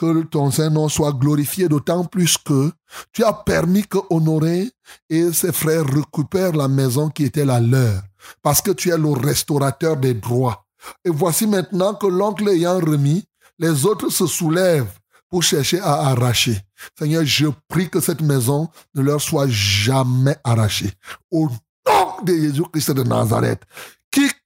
Que 0.00 0.22
ton 0.22 0.50
saint 0.50 0.70
nom 0.70 0.88
soit 0.88 1.12
glorifié 1.12 1.68
d'autant 1.68 2.06
plus 2.06 2.38
que 2.38 2.72
tu 3.12 3.22
as 3.22 3.34
permis 3.34 3.86
que 3.86 3.98
Honoré 4.08 4.70
et 5.10 5.30
ses 5.30 5.52
frères 5.52 5.84
récupèrent 5.84 6.54
la 6.56 6.68
maison 6.68 7.10
qui 7.10 7.24
était 7.24 7.44
la 7.44 7.60
leur. 7.60 8.00
Parce 8.42 8.62
que 8.62 8.70
tu 8.70 8.88
es 8.88 8.96
le 8.96 9.10
restaurateur 9.10 9.98
des 9.98 10.14
droits. 10.14 10.64
Et 11.04 11.10
voici 11.10 11.46
maintenant 11.46 11.92
que 11.92 12.06
l'oncle 12.06 12.48
ayant 12.48 12.78
remis, 12.78 13.26
les 13.58 13.84
autres 13.84 14.08
se 14.08 14.26
soulèvent 14.26 14.98
pour 15.28 15.42
chercher 15.42 15.80
à 15.80 16.08
arracher. 16.08 16.58
Seigneur, 16.98 17.26
je 17.26 17.48
prie 17.68 17.90
que 17.90 18.00
cette 18.00 18.22
maison 18.22 18.70
ne 18.94 19.02
leur 19.02 19.20
soit 19.20 19.48
jamais 19.48 20.36
arrachée. 20.44 20.94
Au 21.30 21.50
nom 21.50 22.24
de 22.24 22.32
Jésus-Christ 22.32 22.92
de 22.92 23.02
Nazareth, 23.02 23.64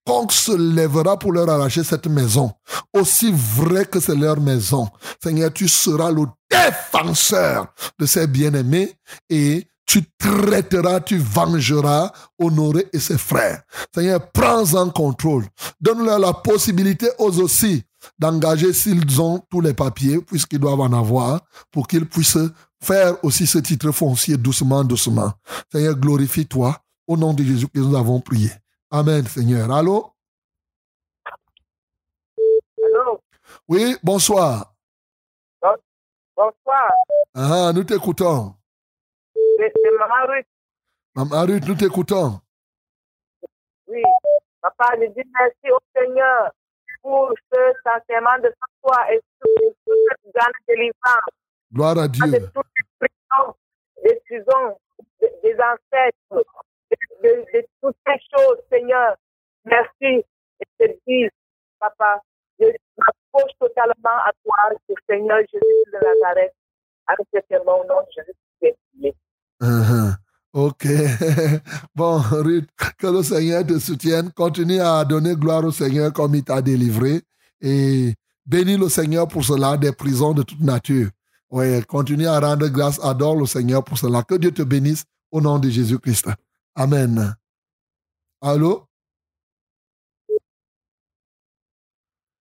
quiconque 0.04 0.32
se 0.32 0.52
lèvera 0.52 1.18
pour 1.18 1.32
leur 1.32 1.48
arracher 1.48 1.84
cette 1.84 2.06
maison, 2.06 2.52
aussi 2.92 3.32
vrai 3.32 3.84
que 3.84 4.00
c'est 4.00 4.14
leur 4.14 4.40
maison, 4.40 4.88
Seigneur, 5.22 5.52
tu 5.52 5.68
seras 5.68 6.10
le 6.10 6.24
défenseur 6.50 7.72
de 7.98 8.06
ces 8.06 8.26
bien-aimés 8.26 8.92
et 9.30 9.66
tu 9.86 10.02
traiteras, 10.18 11.00
tu 11.00 11.18
vengeras 11.18 12.10
Honoré 12.38 12.86
et 12.92 12.98
ses 12.98 13.18
frères. 13.18 13.62
Seigneur, 13.94 14.30
prends 14.32 14.74
en 14.74 14.88
contrôle. 14.90 15.44
Donne-leur 15.80 16.18
la 16.18 16.32
possibilité 16.32 17.08
aux 17.18 17.38
aussi 17.40 17.82
d'engager 18.18 18.72
s'ils 18.72 19.20
ont 19.20 19.40
tous 19.50 19.60
les 19.60 19.74
papiers, 19.74 20.20
puisqu'ils 20.20 20.58
doivent 20.58 20.80
en 20.80 20.92
avoir, 20.92 21.40
pour 21.70 21.86
qu'ils 21.86 22.06
puissent 22.06 22.38
faire 22.82 23.16
aussi 23.22 23.46
ce 23.46 23.58
titre 23.58 23.92
foncier 23.92 24.36
doucement, 24.36 24.84
doucement. 24.84 25.32
Seigneur, 25.70 25.94
glorifie-toi. 25.94 26.78
Au 27.06 27.18
nom 27.18 27.34
de 27.34 27.44
Jésus 27.44 27.68
que 27.68 27.78
nous 27.78 27.94
avons 27.94 28.18
prié. 28.20 28.50
Amen, 28.94 29.26
Seigneur. 29.26 29.68
Allô? 29.72 30.12
Allô, 32.84 33.20
Oui, 33.68 33.96
bonsoir. 34.04 34.72
bonsoir. 36.36 36.90
Ah, 37.34 37.72
nous 37.74 37.82
t'écoutons. 37.84 38.54
C'est 39.34 39.72
Maman 39.98 40.26
Ruth. 40.28 40.46
Maman 41.16 41.42
Ruth, 41.46 41.66
nous 41.66 41.74
t'écoutons. 41.74 42.40
Oui. 43.88 44.02
Papa, 44.60 44.94
je 45.00 45.06
dis 45.08 45.28
merci 45.34 45.72
au 45.72 45.78
Seigneur 45.96 46.52
pour 47.02 47.32
ce 47.52 47.60
sentiment 47.84 48.38
de 48.42 48.54
foi 48.80 49.12
et 49.12 49.20
pour 49.40 49.50
toute 49.84 49.96
cette 50.08 50.32
grande 50.34 50.52
délivrance. 50.68 51.34
Gloire 51.72 51.98
à 51.98 52.06
de 52.06 52.12
Dieu. 52.12 52.50
toutes 52.54 52.66
les 52.76 53.08
prisons, 53.08 53.54
des 54.04 54.20
prisons, 54.26 54.78
de- 55.20 55.32
des 55.42 55.54
ancêtres, 55.54 56.46
de, 57.24 57.66
toutes 57.82 57.96
ces 58.06 58.20
choses, 58.32 58.58
Seigneur. 58.70 59.16
Merci. 59.64 60.24
Et 60.60 60.66
je 60.80 60.86
te 60.86 60.92
dis, 61.06 61.28
Papa, 61.80 62.20
je 62.58 62.66
m'approche 62.96 63.52
totalement 63.58 64.18
à 64.24 64.32
toi, 64.44 64.78
le 64.88 64.94
Seigneur 65.08 65.38
Jésus 65.40 65.84
de 65.92 65.98
Nazareth. 65.98 66.52
Avec 67.06 67.26
ce 67.32 67.64
bon 67.64 67.84
nom, 67.86 68.00
je 68.16 68.22
te. 68.22 68.74
Uh-huh. 69.60 70.14
Ok. 70.52 70.86
bon, 71.94 72.18
Ruth, 72.18 72.68
que 72.98 73.06
le 73.06 73.22
Seigneur 73.22 73.66
te 73.66 73.78
soutienne. 73.78 74.30
Continue 74.32 74.80
à 74.80 75.04
donner 75.04 75.34
gloire 75.34 75.64
au 75.64 75.70
Seigneur 75.70 76.12
comme 76.12 76.34
il 76.34 76.44
t'a 76.44 76.62
délivré. 76.62 77.22
Et 77.60 78.14
bénis 78.46 78.76
le 78.76 78.88
Seigneur 78.88 79.28
pour 79.28 79.44
cela 79.44 79.76
des 79.76 79.92
prisons 79.92 80.32
de 80.32 80.42
toute 80.42 80.60
nature. 80.60 81.08
Oui, 81.50 81.82
continue 81.84 82.26
à 82.26 82.40
rendre 82.40 82.68
grâce, 82.68 83.02
adore 83.04 83.36
le 83.36 83.46
Seigneur 83.46 83.84
pour 83.84 83.98
cela. 83.98 84.22
Que 84.22 84.36
Dieu 84.36 84.50
te 84.50 84.62
bénisse 84.62 85.04
au 85.30 85.40
nom 85.40 85.58
de 85.58 85.68
Jésus-Christ. 85.68 86.28
Amen. 86.76 87.36
Allô? 88.42 88.88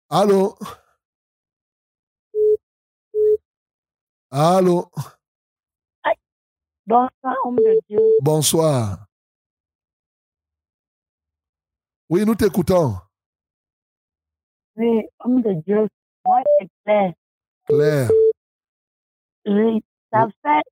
Allô? 0.08 0.56
Allô? 4.30 4.88
Bonsoir, 6.86 7.36
homme 7.44 7.56
de 7.56 7.80
Dieu. 7.88 7.98
Bonsoir. 8.22 9.06
Oui, 12.08 12.24
nous 12.24 12.36
t'écoutons. 12.36 12.98
Oui, 14.76 15.08
homme 15.24 15.42
de 15.42 15.54
Dieu. 15.62 15.88
Moi, 16.24 16.42
c'est 16.60 16.68
clair. 16.84 17.12
Claire. 17.66 18.10
Oui, 19.46 19.82
ça 20.12 20.28
fait 20.42 20.62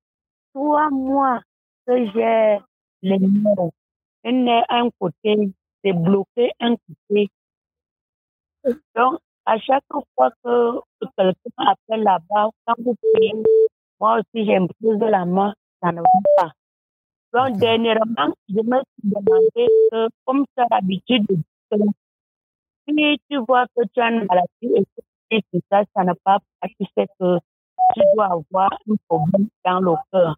trois 0.53 0.89
mois 0.89 1.41
que 1.85 2.05
j'ai 2.13 2.59
les 3.01 3.19
nerfs. 3.19 3.71
Un 4.25 4.63
un 4.69 4.89
côté, 4.99 5.51
c'est 5.83 5.93
bloqué 5.93 6.51
un 6.59 6.75
côté. 6.75 7.29
Donc, 8.95 9.19
à 9.45 9.57
chaque 9.59 9.83
fois 10.15 10.31
que 10.43 10.81
quelqu'un 11.17 11.65
appelle 11.65 12.03
là-bas, 12.03 12.49
quand 12.65 12.75
vous 12.79 12.95
priez, 13.01 13.33
moi 13.99 14.19
aussi 14.19 14.45
j'impose 14.45 14.99
la 14.99 15.25
main, 15.25 15.53
ça 15.81 15.91
ne 15.91 16.01
va 16.01 16.03
pas. 16.37 16.51
Donc, 17.31 17.59
dernièrement, 17.59 18.33
je 18.49 18.55
me 18.55 18.81
suis 18.81 19.03
demandé 19.03 19.67
que, 19.91 20.07
comme 20.25 20.45
tu 20.55 20.63
as 20.63 20.67
l'habitude 20.71 21.25
de 21.27 21.35
dire, 21.35 21.85
si 22.87 23.21
tu 23.29 23.37
vois 23.47 23.65
que 23.75 23.83
tu 23.93 24.01
as 24.01 24.09
une 24.09 24.25
maladie 24.25 24.85
et 25.31 25.41
que 25.41 25.45
tout 25.51 25.61
ça, 25.71 25.83
ça 25.95 26.03
ne 26.03 26.13
part 26.23 26.41
pas, 26.59 26.67
tu 26.67 26.85
sais 26.97 27.07
que 27.19 27.37
tu 27.93 28.01
dois 28.15 28.25
avoir 28.25 28.69
un 28.89 28.95
problème 29.07 29.47
dans 29.63 29.79
le 29.79 29.93
cœur. 30.11 30.35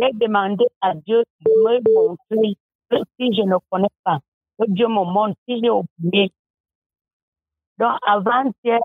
J'ai 0.00 0.12
demandé 0.12 0.64
à 0.80 0.94
Dieu 0.94 1.24
de 1.40 1.50
me 1.50 1.94
montrer 1.94 2.56
que 2.90 2.96
si 3.18 3.34
je 3.34 3.42
ne 3.42 3.56
connais 3.70 3.88
pas, 4.04 4.18
que 4.58 4.66
Dieu 4.68 4.86
me 4.88 5.04
montre 5.04 5.36
si 5.48 5.60
j'ai 5.62 5.70
oublié. 5.70 6.32
Donc, 7.78 7.96
avant-hier, 8.06 8.80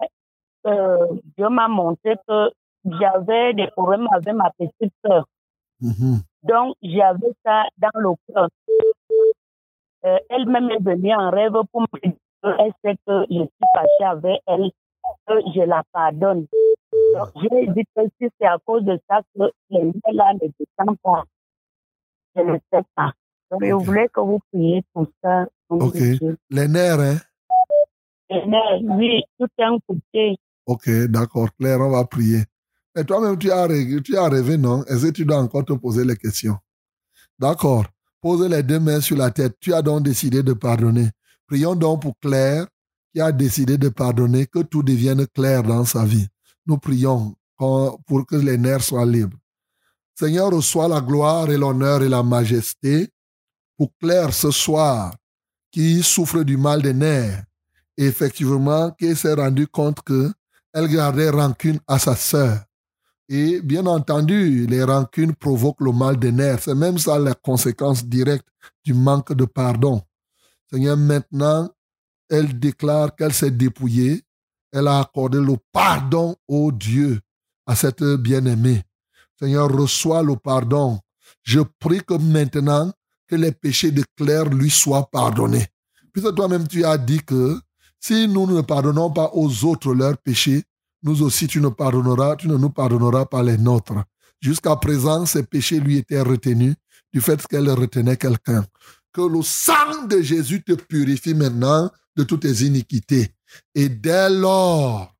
euh, 0.68 1.08
Dieu 1.38 1.50
m'a 1.50 1.68
montré 1.68 2.16
que 2.28 2.52
j'avais 2.86 3.54
des 3.54 3.68
problèmes 3.68 4.08
avec 4.12 4.34
ma 4.34 4.52
petite 4.52 4.94
sœur. 5.06 5.26
Mhm. 5.82 6.22
Donc, 6.44 6.76
j'avais 6.82 7.34
ça 7.46 7.64
dans 7.78 8.00
le 8.00 8.10
cœur. 8.28 8.50
Euh, 10.06 10.18
Elle-même 10.30 10.70
est 10.70 10.84
venue 10.84 11.14
en 11.14 11.30
rêve 11.32 11.54
pour 11.72 11.82
me 11.82 12.00
dire 12.02 12.14
qu'elle 12.44 12.74
sait 12.84 12.98
que 13.08 13.26
je 13.30 13.40
suis 13.40 13.68
fâchée 13.74 14.04
avec 14.06 14.42
elle, 14.48 14.70
que 15.28 15.34
je 15.56 15.62
la 15.62 15.84
pardonne. 15.92 16.46
Donc, 17.14 17.30
j'ai 17.42 17.68
dit 17.74 17.84
que 17.96 18.02
si 18.20 18.30
c'est 18.40 18.48
à 18.48 18.58
cause 18.66 18.84
de 18.86 19.00
ça 19.10 19.22
que 19.36 19.44
les 19.70 19.92
là 20.14 20.34
ne 20.34 20.48
descendent 20.60 20.98
pas, 21.02 21.24
je 22.36 22.42
ne 22.42 22.58
sais 22.72 22.84
pas. 22.96 23.14
Donc, 23.52 23.64
je 23.64 23.74
Ok. 23.74 23.84
voulais 23.86 24.08
que 24.14 24.20
vous 24.20 24.40
priez 24.52 24.84
pour 24.94 25.08
ça. 25.24 25.48
Ok. 25.70 25.96
Les 26.50 26.68
nerfs, 26.68 27.00
hein? 27.00 27.18
Et 28.30 28.46
mais, 28.48 28.82
oui, 28.82 29.22
tout 29.40 29.48
est 29.58 29.64
un 29.64 29.78
côté. 29.88 30.38
Ok, 30.66 30.90
d'accord, 31.08 31.50
Claire, 31.60 31.82
on 31.82 31.90
va 31.90 32.06
prier. 32.06 32.44
Mais 32.96 33.04
toi-même, 33.04 33.38
tu 33.38 33.52
as, 33.52 33.66
rêvé, 33.66 34.02
tu 34.02 34.16
as 34.18 34.30
rêvé, 34.30 34.58
non? 34.58 34.84
Est-ce 34.86 35.08
que 35.08 35.12
tu 35.12 35.26
dois 35.26 35.38
encore 35.38 35.66
te 35.66 35.74
poser 35.74 36.06
les 36.06 36.16
questions? 36.16 36.58
D'accord. 37.38 37.86
Pose 38.22 38.48
les 38.48 38.64
deux 38.64 38.80
mains 38.80 39.02
sur 39.02 39.18
la 39.18 39.32
tête. 39.32 39.58
Tu 39.60 39.74
as 39.74 39.82
donc 39.82 40.04
décidé 40.04 40.44
de 40.44 40.54
pardonner. 40.54 41.10
Prions 41.48 41.76
donc 41.76 42.04
pour 42.04 42.18
Claire, 42.20 42.68
qui 43.14 43.20
a 43.20 43.32
décidé 43.32 43.78
de 43.78 43.90
pardonner, 43.90 44.46
que 44.46 44.60
tout 44.60 44.82
devienne 44.82 45.28
clair 45.28 45.62
dans 45.64 45.84
sa 45.84 46.06
vie. 46.06 46.28
Nous 46.66 46.78
prions 46.78 47.36
pour 47.58 48.26
que 48.28 48.36
les 48.36 48.58
nerfs 48.58 48.84
soient 48.84 49.06
libres. 49.06 49.38
Seigneur, 50.16 50.52
reçois 50.52 50.88
la 50.88 51.02
gloire 51.02 51.50
et 51.50 51.58
l'honneur 51.58 52.04
et 52.04 52.10
la 52.10 52.24
majesté 52.24 53.10
pour 53.78 53.92
Claire 54.00 54.34
ce 54.34 54.52
soir, 54.52 55.16
qui 55.72 56.04
souffre 56.04 56.44
du 56.44 56.58
mal 56.58 56.82
des 56.82 56.94
nerfs. 56.94 57.44
Effectivement, 57.98 58.92
qui 58.92 59.16
s'est 59.16 59.34
rendu 59.34 59.68
compte 59.68 60.02
que 60.02 60.32
elle 60.74 60.88
gardait 60.88 61.30
rancune 61.30 61.80
à 61.88 62.00
sa 62.00 62.16
sœur. 62.16 62.64
Et 63.30 63.62
bien 63.62 63.86
entendu, 63.86 64.68
les 64.68 64.84
rancunes 64.84 65.34
provoquent 65.34 65.82
le 65.82 65.92
mal 65.92 66.18
des 66.18 66.32
nerfs. 66.32 66.64
C'est 66.64 66.76
même 66.76 66.98
ça 66.98 67.18
la 67.20 67.34
conséquence 67.34 68.04
directe 68.06 68.48
du 68.84 68.94
manque 68.94 69.34
de 69.34 69.46
pardon. 69.46 70.02
Seigneur, 70.72 70.98
maintenant, 70.98 71.70
elle 72.30 72.60
déclare 72.60 73.16
qu'elle 73.16 73.34
s'est 73.34 73.52
dépouillée. 73.52 74.24
Elle 74.74 74.88
a 74.88 75.00
accordé 75.00 75.40
le 75.40 75.56
pardon 75.72 76.36
au 76.48 76.72
Dieu 76.72 77.22
à 77.68 77.76
cette 77.76 78.04
bien-aimée. 78.04 78.82
Seigneur, 79.40 79.72
reçois 79.72 80.24
le 80.24 80.36
pardon. 80.36 81.00
Je 81.44 81.60
prie 81.80 82.02
que 82.02 82.16
maintenant, 82.16 82.92
que 83.28 83.36
les 83.36 83.52
péchés 83.52 83.92
de 83.92 84.04
Claire 84.18 84.46
lui 84.46 84.72
soient 84.72 85.10
pardonnés. 85.12 85.68
Puisque 86.12 86.34
toi-même, 86.34 86.68
tu 86.68 86.84
as 86.84 86.98
dit 86.98 87.20
que 87.20 87.60
si 88.00 88.28
nous 88.28 88.48
ne 88.48 88.62
pardonnons 88.62 89.12
pas 89.12 89.30
aux 89.34 89.64
autres 89.64 89.94
leurs 89.94 90.18
péchés, 90.18 90.64
nous 91.04 91.22
aussi 91.22 91.48
tu 91.48 91.62
ne 91.62 91.70
pardonneras, 91.70 92.36
tu 92.38 92.48
ne 92.48 92.58
nous 92.58 92.70
pardonneras 92.70 93.26
pas 93.26 93.44
les 93.44 93.58
nôtres. 93.58 94.04
Jusqu'à 94.42 94.76
présent, 94.76 95.26
ces 95.26 95.44
péchés 95.44 95.80
lui 95.80 95.98
étaient 95.98 96.22
retenus 96.22 96.76
du 97.14 97.22
fait 97.22 97.46
qu'elle 97.48 97.70
retenait 97.70 98.18
quelqu'un. 98.18 98.66
Que 99.14 99.22
le 99.22 99.42
sang 99.44 100.06
de 100.10 100.22
Jésus 100.22 100.64
te 100.64 100.74
purifie 100.74 101.36
maintenant 101.36 101.92
de 102.16 102.24
toutes 102.24 102.42
tes 102.42 102.66
iniquités. 102.66 103.33
Et 103.76 103.90
dès 103.90 104.30
lors, 104.30 105.14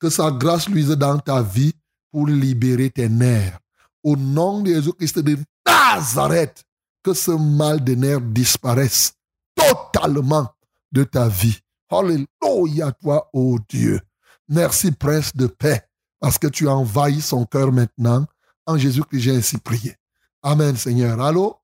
que 0.00 0.08
sa 0.08 0.30
grâce 0.30 0.68
luise 0.68 0.88
dans 0.88 1.18
ta 1.18 1.42
vie 1.42 1.74
pour 2.10 2.26
libérer 2.26 2.90
tes 2.90 3.08
nerfs. 3.08 3.58
Au 4.02 4.16
nom 4.16 4.62
de 4.62 4.72
Jésus-Christ 4.72 5.18
de 5.18 5.36
Nazareth, 5.66 6.64
que 7.02 7.12
ce 7.12 7.30
mal 7.30 7.84
de 7.84 7.94
nerfs 7.94 8.20
disparaisse 8.20 9.12
totalement 9.54 10.48
de 10.90 11.04
ta 11.04 11.28
vie. 11.28 11.58
Alléluia, 11.90 12.92
toi, 12.92 13.28
ô 13.32 13.58
Dieu. 13.68 14.00
Merci, 14.48 14.90
Prince 14.90 15.36
de 15.36 15.46
paix, 15.46 15.82
parce 16.18 16.38
que 16.38 16.46
tu 16.46 16.68
as 16.68 16.74
envahi 16.74 17.20
son 17.20 17.44
cœur 17.44 17.70
maintenant. 17.70 18.26
En 18.66 18.78
Jésus-Christ, 18.78 19.20
j'ai 19.20 19.36
ainsi 19.36 19.58
prié. 19.58 19.96
Amen, 20.42 20.76
Seigneur. 20.76 21.20
Allô? 21.20 21.56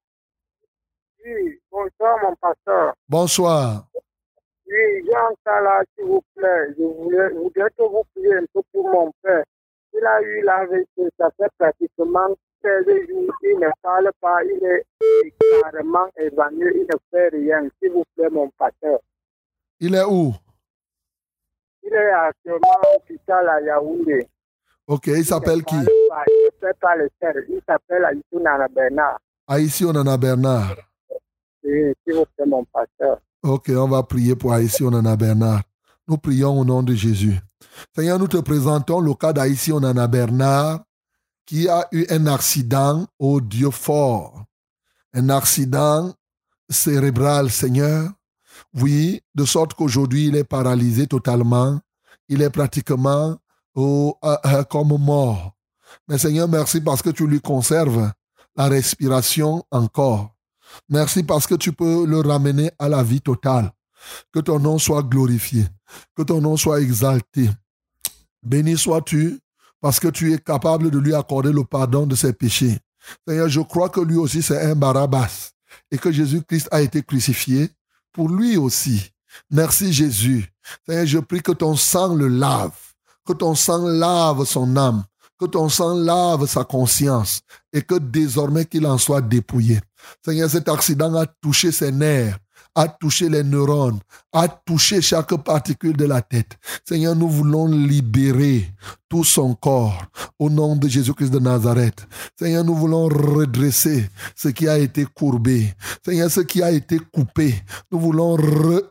Oui, 1.24 1.58
bonsoir 1.70 2.16
mon 2.22 2.36
pasteur. 2.36 2.94
Bonsoir. 3.08 3.86
Oui, 4.68 5.06
Jean 5.06 5.34
Sala, 5.44 5.82
s'il 5.94 6.06
vous 6.06 6.22
plaît, 6.34 6.74
je 6.76 6.82
voulais, 6.82 7.28
je 7.30 7.34
voudrais 7.34 7.70
que 7.70 7.82
vous 7.82 8.02
priez 8.14 8.34
un 8.34 8.44
peu 8.52 8.60
pour 8.72 8.88
mon 8.90 9.12
père. 9.22 9.44
Il 9.94 10.04
a 10.04 10.20
eu 10.20 10.42
l'AVC, 10.42 11.12
ça 11.18 11.30
fait 11.36 11.50
pratiquement 11.56 12.34
16 12.62 12.84
jours, 13.08 13.32
il 13.42 13.58
ne 13.60 13.68
parle 13.80 14.10
pas, 14.20 14.42
il 14.44 14.64
est 14.64 14.84
carrément 15.62 16.08
évanoui, 16.16 16.72
il 16.74 16.80
ne 16.82 16.96
fait 17.10 17.28
rien. 17.28 17.68
S'il 17.78 17.92
vous 17.92 18.04
plaît, 18.16 18.28
mon 18.28 18.50
pasteur. 18.58 18.98
Il 19.78 19.94
est 19.94 20.04
où? 20.04 20.34
Il 21.82 21.94
est 21.94 22.10
actuellement 22.10 22.72
à 22.72 22.92
l'hôpital 22.92 23.48
à 23.48 23.60
Yaoundé. 23.60 24.26
Ok, 24.88 25.06
il 25.06 25.24
s'appelle 25.24 25.64
qui? 25.64 25.76
Il 25.76 25.80
ne 25.80 26.08
parle 26.08 26.08
pas, 26.08 26.24
il 26.26 26.44
ne 26.44 26.66
fait 26.66 26.78
pas 26.78 26.96
le 26.96 27.08
faire. 27.20 27.34
Il 27.48 27.60
s'appelle 27.68 28.04
Aïssou 28.04 28.40
Nana 28.40 28.68
Bernard. 28.68 29.20
Ah, 29.46 29.60
ici, 29.60 29.84
on 29.84 29.90
en 29.90 30.06
a 30.06 30.16
Bernard. 30.16 30.74
Oui, 31.62 31.94
s'il 32.02 32.14
vous 32.14 32.24
plaît, 32.36 32.46
mon 32.46 32.64
pasteur. 32.64 33.20
Ok, 33.46 33.70
on 33.76 33.86
va 33.86 34.02
prier 34.02 34.34
pour 34.34 34.52
Haïti, 34.52 34.82
on 34.82 34.88
en 34.88 35.04
a 35.04 35.14
Bernard. 35.14 35.62
Nous 36.08 36.18
prions 36.18 36.58
au 36.58 36.64
nom 36.64 36.82
de 36.82 36.96
Jésus. 36.96 37.38
Seigneur, 37.94 38.18
nous 38.18 38.26
te 38.26 38.38
présentons 38.38 38.98
le 38.98 39.14
cas 39.14 39.32
d'Haïti, 39.32 39.70
on 39.70 39.76
en 39.76 39.96
a 39.96 40.08
Bernard, 40.08 40.80
qui 41.46 41.68
a 41.68 41.86
eu 41.92 42.06
un 42.10 42.26
accident 42.26 43.06
au 43.20 43.40
Dieu 43.40 43.70
fort. 43.70 44.42
Un 45.14 45.28
accident 45.28 46.12
cérébral, 46.68 47.48
Seigneur. 47.52 48.10
Oui, 48.74 49.22
de 49.36 49.44
sorte 49.44 49.74
qu'aujourd'hui, 49.74 50.26
il 50.26 50.34
est 50.34 50.42
paralysé 50.42 51.06
totalement. 51.06 51.78
Il 52.28 52.42
est 52.42 52.50
pratiquement 52.50 53.36
euh, 53.76 54.64
comme 54.68 54.98
mort. 54.98 55.52
Mais 56.08 56.18
Seigneur, 56.18 56.48
merci 56.48 56.80
parce 56.80 57.00
que 57.00 57.10
tu 57.10 57.28
lui 57.28 57.40
conserves 57.40 58.10
la 58.56 58.66
respiration 58.66 59.64
encore. 59.70 60.35
Merci 60.88 61.22
parce 61.22 61.46
que 61.46 61.54
tu 61.54 61.72
peux 61.72 62.06
le 62.06 62.20
ramener 62.20 62.70
à 62.78 62.88
la 62.88 63.02
vie 63.02 63.20
totale. 63.20 63.72
Que 64.32 64.40
ton 64.40 64.58
nom 64.58 64.78
soit 64.78 65.02
glorifié. 65.02 65.66
Que 66.16 66.22
ton 66.22 66.40
nom 66.40 66.56
soit 66.56 66.80
exalté. 66.80 67.50
Béni 68.42 68.76
sois-tu 68.76 69.40
parce 69.80 70.00
que 70.00 70.08
tu 70.08 70.32
es 70.32 70.38
capable 70.38 70.90
de 70.90 70.98
lui 70.98 71.14
accorder 71.14 71.52
le 71.52 71.64
pardon 71.64 72.06
de 72.06 72.14
ses 72.14 72.32
péchés. 72.32 72.78
Seigneur, 73.26 73.48
je 73.48 73.60
crois 73.60 73.88
que 73.88 74.00
lui 74.00 74.16
aussi 74.16 74.42
c'est 74.42 74.60
un 74.60 74.74
Barabbas 74.74 75.50
et 75.90 75.98
que 75.98 76.10
Jésus-Christ 76.10 76.68
a 76.70 76.80
été 76.80 77.02
crucifié 77.02 77.70
pour 78.12 78.28
lui 78.28 78.56
aussi. 78.56 79.12
Merci 79.50 79.92
Jésus. 79.92 80.52
Seigneur, 80.86 81.06
je 81.06 81.18
prie 81.18 81.42
que 81.42 81.52
ton 81.52 81.76
sang 81.76 82.14
le 82.14 82.28
lave, 82.28 82.76
que 83.26 83.32
ton 83.32 83.54
sang 83.54 83.86
lave 83.86 84.44
son 84.44 84.76
âme, 84.76 85.04
que 85.38 85.46
ton 85.46 85.68
sang 85.68 85.94
lave 85.94 86.46
sa 86.46 86.64
conscience 86.64 87.42
et 87.72 87.82
que 87.82 87.96
désormais 87.96 88.64
qu'il 88.64 88.86
en 88.86 88.98
soit 88.98 89.20
dépouillé. 89.20 89.80
Seigneur, 90.24 90.50
cet 90.50 90.68
accident 90.68 91.14
a 91.14 91.26
touché 91.26 91.72
ses 91.72 91.92
nerfs, 91.92 92.38
a 92.74 92.88
touché 92.88 93.28
les 93.28 93.42
neurones, 93.42 93.98
a 94.32 94.48
touché 94.48 95.00
chaque 95.00 95.34
particule 95.42 95.96
de 95.96 96.04
la 96.04 96.20
tête. 96.22 96.58
Seigneur, 96.86 97.16
nous 97.16 97.28
voulons 97.28 97.66
libérer 97.66 98.72
tout 99.08 99.24
son 99.24 99.54
corps. 99.54 100.06
Au 100.38 100.50
nom 100.50 100.76
de 100.76 100.88
Jésus-Christ 100.88 101.30
de 101.30 101.38
Nazareth. 101.38 102.06
Seigneur, 102.38 102.64
nous 102.64 102.74
voulons 102.74 103.08
redresser 103.08 104.08
ce 104.34 104.48
qui 104.48 104.68
a 104.68 104.78
été 104.78 105.04
courbé. 105.04 105.74
Seigneur, 106.04 106.30
ce 106.30 106.40
qui 106.40 106.62
a 106.62 106.70
été 106.70 106.98
coupé. 106.98 107.54
Nous 107.90 107.98
voulons 107.98 108.36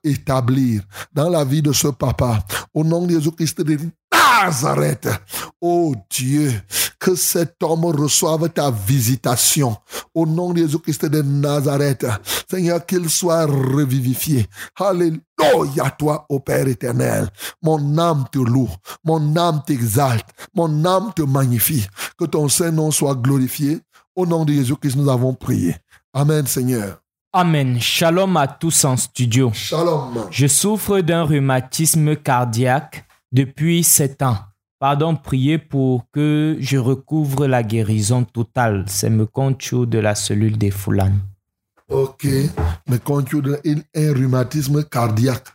rétablir 0.03 0.83
dans 1.13 1.29
la 1.29 1.43
vie 1.43 1.61
de 1.61 1.71
ce 1.71 1.87
papa. 1.89 2.43
Au 2.73 2.83
nom 2.83 3.05
de 3.05 3.11
Jésus-Christ 3.11 3.61
de 3.61 3.77
Nazareth. 4.11 5.09
Oh 5.61 5.93
Dieu, 6.09 6.53
que 6.99 7.15
cet 7.15 7.61
homme 7.63 7.85
reçoive 7.85 8.49
ta 8.49 8.71
visitation. 8.71 9.75
Au 10.13 10.25
nom 10.25 10.53
de 10.53 10.59
Jésus-Christ 10.59 11.05
de 11.05 11.21
Nazareth. 11.21 12.05
Seigneur, 12.49 12.85
qu'il 12.85 13.09
soit 13.09 13.45
revivifié. 13.45 14.47
Alléluia, 14.79 15.19
toi, 15.97 16.25
ô 16.29 16.39
Père 16.39 16.67
éternel. 16.67 17.29
Mon 17.61 17.97
âme 17.97 18.25
te 18.31 18.39
loue, 18.39 18.69
mon 19.03 19.35
âme 19.35 19.61
t'exalte, 19.65 20.27
mon 20.53 20.85
âme 20.85 21.11
te 21.15 21.21
magnifie. 21.21 21.87
Que 22.17 22.25
ton 22.25 22.47
Saint-Nom 22.47 22.91
soit 22.91 23.15
glorifié. 23.15 23.79
Au 24.15 24.25
nom 24.25 24.45
de 24.45 24.53
Jésus-Christ, 24.53 24.95
nous 24.95 25.09
avons 25.09 25.33
prié. 25.33 25.75
Amen, 26.13 26.47
Seigneur. 26.47 27.01
Amen. 27.33 27.81
Shalom 27.81 28.37
à 28.37 28.47
tous 28.47 28.85
en 28.85 28.95
studio. 28.95 29.51
Shalom. 29.53 30.27
Je 30.31 30.47
souffre 30.47 31.01
d'un 31.01 31.23
rhumatisme 31.23 32.15
cardiaque 32.15 33.05
depuis 33.33 33.83
sept 33.83 34.21
ans. 34.21 34.37
Pardon, 34.79 35.15
priez 35.15 35.57
pour 35.57 36.05
que 36.13 36.55
je 36.59 36.77
recouvre 36.77 37.47
la 37.47 37.63
guérison 37.63 38.23
totale. 38.23 38.85
C'est 38.87 39.09
Mekoncho 39.09 39.85
de 39.85 39.99
la 39.99 40.15
cellule 40.15 40.57
des 40.57 40.71
Foulanes. 40.71 41.19
Ok. 41.89 42.27
Mais 42.87 42.99
quand 43.03 43.21
tu 43.23 43.41
as 43.53 43.59
un 43.95 44.13
rhumatisme 44.13 44.83
cardiaque. 44.83 45.47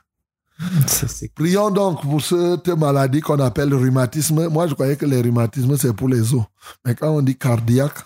Prions 1.35 1.71
donc 1.71 2.03
pour 2.03 2.21
cette 2.21 2.69
maladie 2.69 3.21
qu'on 3.21 3.41
appelle 3.41 3.71
le 3.71 3.77
rhumatisme. 3.77 4.49
Moi, 4.49 4.67
je 4.67 4.75
croyais 4.75 4.97
que 4.97 5.07
le 5.07 5.21
rhumatisme, 5.21 5.77
c'est 5.77 5.93
pour 5.93 6.09
les 6.09 6.35
os. 6.35 6.43
Mais 6.85 6.95
quand 6.95 7.11
on 7.11 7.23
dit 7.23 7.37
cardiaque, 7.37 7.99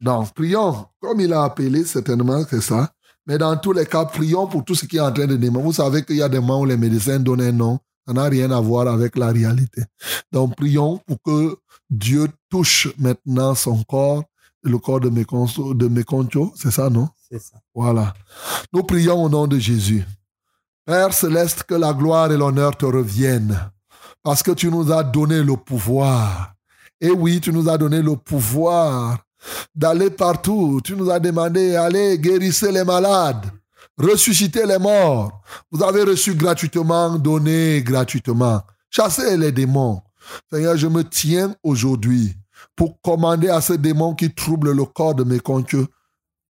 donc 0.00 0.34
prions. 0.34 0.86
Comme 1.00 1.20
il 1.20 1.32
a 1.32 1.44
appelé, 1.44 1.84
certainement, 1.84 2.42
c'est 2.48 2.60
ça. 2.60 2.92
Mais 3.26 3.38
dans 3.38 3.56
tous 3.56 3.72
les 3.72 3.86
cas, 3.86 4.04
prions 4.04 4.48
pour 4.48 4.64
tout 4.64 4.74
ce 4.74 4.84
qui 4.84 4.96
est 4.96 5.00
en 5.00 5.12
train 5.12 5.26
de 5.26 5.36
démarrer. 5.36 5.64
Vous 5.64 5.72
savez 5.72 6.04
qu'il 6.04 6.16
y 6.16 6.22
a 6.22 6.28
des 6.28 6.40
moments 6.40 6.60
où 6.60 6.64
les 6.64 6.76
médecins 6.76 7.20
donnent 7.20 7.40
un 7.40 7.52
nom. 7.52 7.78
Ça 8.06 8.12
n'a 8.12 8.24
rien 8.24 8.50
à 8.50 8.60
voir 8.60 8.88
avec 8.88 9.16
la 9.16 9.28
réalité. 9.28 9.82
Donc, 10.32 10.56
prions 10.56 11.00
pour 11.06 11.22
que 11.22 11.56
Dieu 11.88 12.26
touche 12.50 12.88
maintenant 12.98 13.54
son 13.54 13.80
corps, 13.84 14.24
le 14.64 14.76
corps 14.78 14.98
de 14.98 15.08
mes, 15.08 15.24
de 15.24 15.88
mes 15.88 16.02
conchos. 16.02 16.52
C'est 16.56 16.72
ça, 16.72 16.90
non? 16.90 17.08
Voilà. 17.74 18.14
Nous 18.72 18.82
prions 18.82 19.24
au 19.24 19.28
nom 19.28 19.46
de 19.46 19.58
Jésus. 19.58 20.04
Père 20.84 21.12
céleste, 21.14 21.62
que 21.64 21.74
la 21.74 21.92
gloire 21.92 22.32
et 22.32 22.36
l'honneur 22.36 22.76
te 22.76 22.86
reviennent 22.86 23.58
parce 24.22 24.42
que 24.42 24.52
tu 24.52 24.68
nous 24.68 24.92
as 24.92 25.02
donné 25.02 25.42
le 25.42 25.56
pouvoir. 25.56 26.54
Et 27.00 27.10
oui, 27.10 27.40
tu 27.40 27.52
nous 27.52 27.68
as 27.68 27.78
donné 27.78 28.00
le 28.00 28.16
pouvoir 28.16 29.18
d'aller 29.74 30.10
partout. 30.10 30.80
Tu 30.84 30.94
nous 30.94 31.10
as 31.10 31.18
demandé, 31.18 31.74
allez, 31.74 32.18
guérissez 32.18 32.70
les 32.70 32.84
malades, 32.84 33.46
ressuscitez 33.98 34.66
les 34.66 34.78
morts. 34.78 35.42
Vous 35.70 35.82
avez 35.82 36.02
reçu 36.02 36.34
gratuitement, 36.34 37.18
donné 37.18 37.82
gratuitement. 37.82 38.62
Chassez 38.90 39.36
les 39.36 39.52
démons. 39.52 40.00
Seigneur, 40.52 40.76
je 40.76 40.86
me 40.86 41.02
tiens 41.02 41.54
aujourd'hui 41.64 42.36
pour 42.76 43.00
commander 43.02 43.48
à 43.48 43.60
ce 43.60 43.72
démon 43.72 44.14
qui 44.14 44.32
trouble 44.32 44.72
le 44.72 44.84
corps 44.84 45.14
de 45.14 45.24
mes 45.24 45.40
conqueux 45.40 45.86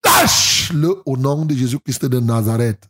Lâche-le 0.07 1.03
au 1.05 1.17
nom 1.17 1.45
de 1.45 1.55
Jésus-Christ 1.55 2.07
de 2.07 2.21
Nazareth. 2.21 2.85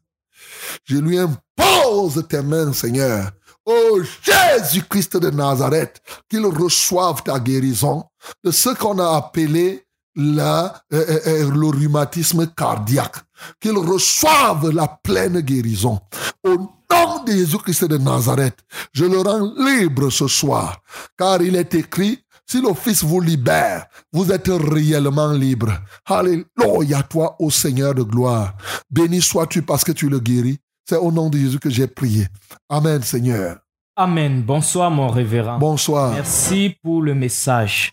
Je 0.85 0.99
lui 0.99 1.19
impose 1.19 2.23
tes 2.29 2.43
mains, 2.43 2.73
Seigneur. 2.73 3.31
Oh 3.65 4.01
Jésus-Christ 4.23 5.17
de 5.17 5.31
Nazareth, 5.31 6.01
qu'il 6.29 6.45
reçoive 6.47 7.23
ta 7.23 7.41
guérison 7.41 8.05
de 8.45 8.51
ce 8.51 8.69
qu'on 8.71 8.99
a 8.99 9.17
appelé 9.17 9.87
euh, 10.19 10.69
euh, 10.93 11.21
euh, 11.27 11.51
le 11.51 11.67
rhumatisme 11.67 12.47
cardiaque. 12.57 13.17
Qu'il 13.61 13.77
reçoive 13.77 14.71
la 14.71 14.89
pleine 14.89 15.41
guérison. 15.41 16.01
Au 16.45 16.57
nom 16.57 17.25
de 17.25 17.33
Jésus-Christ 17.33 17.85
de 17.87 17.99
Nazareth, 17.99 18.59
je 18.93 19.05
le 19.05 19.21
rends 19.21 19.53
libre 19.59 20.11
ce 20.11 20.29
soir, 20.29 20.81
car 21.19 21.43
il 21.43 21.57
est 21.57 21.75
écrit, 21.75 22.25
si 22.47 22.61
le 22.61 22.73
Fils 22.75 23.03
vous 23.03 23.21
libère, 23.21 23.87
vous 24.13 24.31
êtes 24.31 24.49
réellement 24.49 25.33
libre. 25.33 25.73
Alléluia, 26.05 27.03
toi, 27.03 27.37
ô 27.39 27.51
Seigneur 27.51 27.95
de 27.95 28.03
gloire. 28.03 28.57
Béni 28.91 29.21
sois-tu 29.21 29.63
parce 29.63 29.85
que 29.85 29.93
tu 29.93 30.09
le 30.09 30.21
guéris. 30.21 30.59
C'est 30.89 30.97
au 30.97 31.11
nom 31.11 31.29
de 31.29 31.39
Jésus 31.39 31.59
que 31.59 31.71
j'ai 31.71 31.89
prié. 31.89 32.27
Amen, 32.69 33.03
Seigneur. 33.03 33.59
Amen. 33.97 34.43
Bonsoir, 34.43 34.91
mon 34.91 35.09
révérend. 35.09 35.59
Bonsoir. 35.59 36.13
Merci 36.13 36.77
pour 36.83 37.03
le 37.03 37.15
message. 37.15 37.93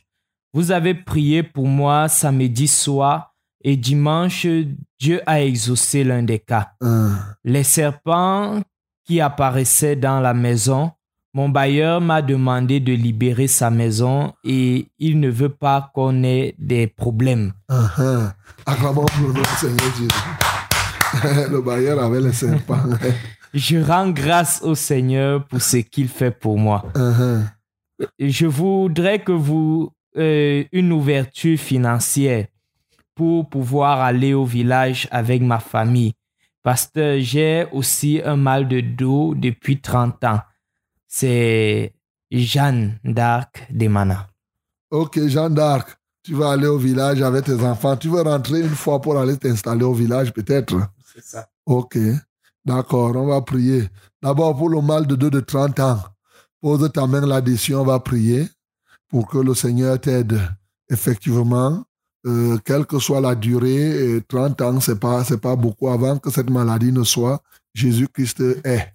Vous 0.53 0.71
avez 0.71 0.93
prié 0.93 1.41
pour 1.41 1.65
moi 1.65 2.07
samedi 2.07 2.67
soir 2.67 3.33
et 3.63 3.77
dimanche, 3.77 4.45
Dieu 4.99 5.21
a 5.25 5.41
exaucé 5.41 6.03
l'un 6.03 6.21
des 6.21 6.39
cas. 6.39 6.73
Hum. 6.81 7.17
Les 7.43 7.63
serpents 7.63 8.61
qui 9.05 9.21
apparaissaient 9.21 9.95
dans 9.95 10.19
la 10.19 10.33
maison, 10.33 10.91
mon 11.33 11.49
bailleur 11.49 11.99
m'a 11.99 12.21
demandé 12.21 12.79
de 12.79 12.93
libérer 12.93 13.47
sa 13.47 13.71
maison 13.71 14.33
et 14.43 14.87
il 14.99 15.19
ne 15.19 15.29
veut 15.29 15.49
pas 15.49 15.91
qu'on 15.93 16.23
ait 16.23 16.53
des 16.59 16.87
problèmes. 16.87 17.53
Acclamons 18.65 19.05
pour 19.05 19.27
le 19.27 19.33
nom 19.33 19.41
du 19.41 19.49
Seigneur 19.57 19.95
Jésus. 19.97 21.49
le 21.51 21.61
bailleur 21.61 22.01
avait 22.03 22.21
les 22.21 22.33
serpents. 22.33 22.83
Je 23.53 23.77
rends 23.77 24.09
grâce 24.09 24.61
au 24.63 24.75
Seigneur 24.75 25.45
pour 25.45 25.61
ce 25.61 25.77
qu'il 25.77 26.07
fait 26.07 26.31
pour 26.31 26.57
moi. 26.57 26.85
Uh-huh. 26.95 27.43
Je 28.19 28.47
voudrais 28.47 29.19
que 29.19 29.31
vous 29.31 29.91
euh, 30.17 30.63
une 30.71 30.91
ouverture 30.91 31.57
financière 31.57 32.45
pour 33.15 33.49
pouvoir 33.49 34.01
aller 34.01 34.33
au 34.33 34.45
village 34.45 35.07
avec 35.11 35.41
ma 35.41 35.59
famille 35.59 36.13
parce 36.63 36.87
que 36.87 37.19
j'ai 37.19 37.65
aussi 37.71 38.21
un 38.23 38.35
mal 38.35 38.67
de 38.67 38.81
dos 38.81 39.35
depuis 39.35 39.79
30 39.79 40.23
ans. 40.23 40.39
C'est 41.15 41.93
Jeanne 42.31 42.97
d'Arc 43.03 43.67
de 43.69 43.87
Mana. 43.87 44.29
Ok, 44.89 45.19
Jeanne 45.27 45.53
d'Arc, 45.53 45.95
tu 46.23 46.33
vas 46.33 46.53
aller 46.53 46.65
au 46.65 46.79
village 46.79 47.21
avec 47.21 47.45
tes 47.45 47.63
enfants. 47.63 47.95
Tu 47.95 48.09
veux 48.09 48.23
rentrer 48.23 48.61
une 48.61 48.75
fois 48.75 48.99
pour 48.99 49.19
aller 49.19 49.37
t'installer 49.37 49.83
au 49.83 49.93
village, 49.93 50.33
peut-être? 50.33 50.75
C'est 51.13 51.23
ça. 51.23 51.47
Ok, 51.67 51.99
d'accord, 52.65 53.15
on 53.15 53.27
va 53.27 53.39
prier. 53.41 53.87
D'abord, 54.23 54.57
pour 54.57 54.69
le 54.69 54.81
mal 54.81 55.05
de 55.05 55.15
dos 55.15 55.29
de 55.29 55.39
30 55.39 55.79
ans, 55.81 55.99
pose 56.59 56.91
ta 56.91 57.05
main 57.05 57.27
là-dessus, 57.27 57.75
on 57.75 57.83
va 57.83 57.99
prier 57.99 58.49
pour 59.07 59.27
que 59.27 59.37
le 59.37 59.53
Seigneur 59.53 60.01
t'aide. 60.01 60.41
Effectivement, 60.89 61.83
euh, 62.25 62.57
quelle 62.65 62.87
que 62.87 62.97
soit 62.97 63.21
la 63.21 63.35
durée, 63.35 64.15
euh, 64.15 64.23
30 64.27 64.61
ans, 64.61 64.79
c'est 64.79 64.99
pas, 64.99 65.23
c'est 65.23 65.39
pas 65.39 65.55
beaucoup 65.55 65.89
avant 65.89 66.17
que 66.17 66.31
cette 66.31 66.49
maladie 66.49 66.91
ne 66.91 67.03
soit. 67.03 67.39
Jésus-Christ 67.75 68.43
est. 68.63 68.92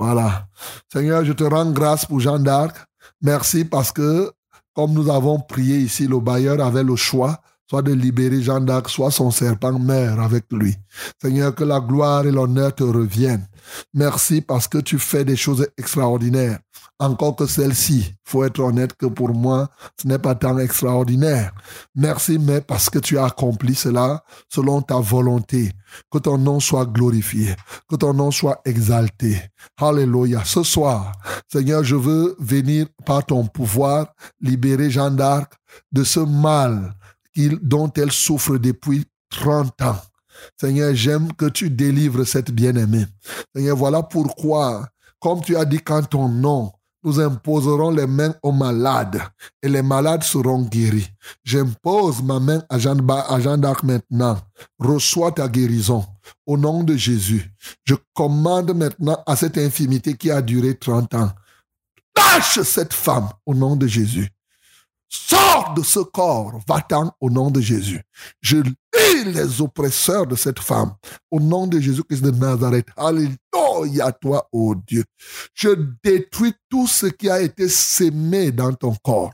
Voilà. 0.00 0.48
Seigneur, 0.90 1.26
je 1.26 1.34
te 1.34 1.44
rends 1.44 1.70
grâce 1.72 2.06
pour 2.06 2.20
Jeanne 2.20 2.42
d'Arc. 2.42 2.74
Merci 3.20 3.66
parce 3.66 3.92
que, 3.92 4.32
comme 4.74 4.94
nous 4.94 5.10
avons 5.10 5.38
prié 5.38 5.76
ici, 5.76 6.06
le 6.06 6.20
bailleur 6.20 6.58
avait 6.64 6.82
le 6.82 6.96
choix, 6.96 7.38
soit 7.68 7.82
de 7.82 7.92
libérer 7.92 8.40
Jeanne 8.40 8.64
d'Arc, 8.64 8.88
soit 8.88 9.10
son 9.10 9.30
serpent 9.30 9.78
meurt 9.78 10.18
avec 10.18 10.46
lui. 10.52 10.74
Seigneur, 11.20 11.54
que 11.54 11.64
la 11.64 11.80
gloire 11.80 12.24
et 12.24 12.32
l'honneur 12.32 12.74
te 12.74 12.82
reviennent. 12.82 13.46
Merci 13.94 14.40
parce 14.40 14.68
que 14.68 14.78
tu 14.78 14.98
fais 14.98 15.24
des 15.24 15.36
choses 15.36 15.66
extraordinaires. 15.76 16.58
Encore 16.98 17.34
que 17.34 17.46
celle-ci, 17.46 18.14
faut 18.24 18.44
être 18.44 18.60
honnête 18.60 18.94
que 18.94 19.06
pour 19.06 19.30
moi, 19.30 19.70
ce 20.00 20.06
n'est 20.06 20.18
pas 20.18 20.34
tant 20.34 20.58
extraordinaire. 20.58 21.52
Merci, 21.94 22.38
mais 22.38 22.60
parce 22.60 22.90
que 22.90 22.98
tu 22.98 23.18
as 23.18 23.24
accompli 23.24 23.74
cela 23.74 24.22
selon 24.48 24.82
ta 24.82 24.96
volonté. 24.96 25.72
Que 26.10 26.18
ton 26.18 26.36
nom 26.36 26.60
soit 26.60 26.84
glorifié, 26.84 27.54
que 27.88 27.96
ton 27.96 28.12
nom 28.12 28.30
soit 28.30 28.60
exalté. 28.64 29.40
Alléluia. 29.78 30.42
Ce 30.44 30.62
soir, 30.62 31.12
Seigneur, 31.50 31.82
je 31.82 31.96
veux 31.96 32.36
venir 32.38 32.86
par 33.06 33.24
ton 33.24 33.46
pouvoir 33.46 34.12
libérer 34.40 34.90
Jeanne 34.90 35.16
d'Arc 35.16 35.54
de 35.92 36.04
ce 36.04 36.20
mal 36.20 36.94
dont 37.62 37.90
elle 37.96 38.12
souffre 38.12 38.58
depuis 38.58 39.06
30 39.30 39.82
ans. 39.82 39.96
Seigneur, 40.60 40.94
j'aime 40.94 41.32
que 41.32 41.46
tu 41.46 41.70
délivres 41.70 42.26
cette 42.26 42.50
bien-aimée. 42.50 43.06
Seigneur, 43.54 43.76
voilà 43.76 44.02
pourquoi, 44.02 44.88
comme 45.18 45.40
tu 45.40 45.56
as 45.56 45.64
dit 45.64 45.80
qu'en 45.80 46.02
ton 46.02 46.28
nom, 46.28 46.72
nous 47.02 47.18
imposerons 47.18 47.90
les 47.90 48.06
mains 48.06 48.34
aux 48.42 48.52
malades 48.52 49.20
et 49.62 49.68
les 49.68 49.82
malades 49.82 50.22
seront 50.22 50.62
guéris. 50.62 51.08
J'impose 51.44 52.22
ma 52.22 52.38
main 52.40 52.62
à 52.68 52.78
Jeanne 52.78 53.60
d'Arc 53.60 53.82
maintenant. 53.84 54.38
Reçois 54.78 55.32
ta 55.32 55.48
guérison 55.48 56.04
au 56.46 56.58
nom 56.58 56.82
de 56.82 56.96
Jésus. 56.96 57.50
Je 57.84 57.94
commande 58.14 58.74
maintenant 58.74 59.22
à 59.26 59.34
cette 59.34 59.56
infimité 59.56 60.14
qui 60.14 60.30
a 60.30 60.42
duré 60.42 60.76
30 60.76 61.14
ans. 61.14 61.30
Lâche 62.16 62.60
cette 62.62 62.92
femme 62.92 63.28
au 63.46 63.54
nom 63.54 63.76
de 63.76 63.86
Jésus. 63.86 64.28
Sors 65.10 65.74
de 65.74 65.82
ce 65.82 66.00
corps, 66.00 66.60
va-t'en 66.68 67.12
au 67.20 67.30
nom 67.30 67.50
de 67.50 67.60
Jésus. 67.60 68.00
Je 68.40 68.58
lis 68.58 69.24
les 69.26 69.60
oppresseurs 69.60 70.26
de 70.26 70.36
cette 70.36 70.60
femme 70.60 70.94
au 71.30 71.40
nom 71.40 71.66
de 71.66 71.80
Jésus-Christ 71.80 72.22
de 72.22 72.30
Nazareth. 72.30 72.86
Alléluia. 72.96 73.36
Alléluia, 73.52 74.12
toi, 74.12 74.48
ô 74.52 74.74
Dieu. 74.74 75.04
Je 75.54 75.70
détruis 76.02 76.54
tout 76.68 76.86
ce 76.86 77.06
qui 77.06 77.28
a 77.28 77.40
été 77.40 77.68
sémé 77.68 78.52
dans 78.52 78.72
ton 78.72 78.94
corps. 79.02 79.32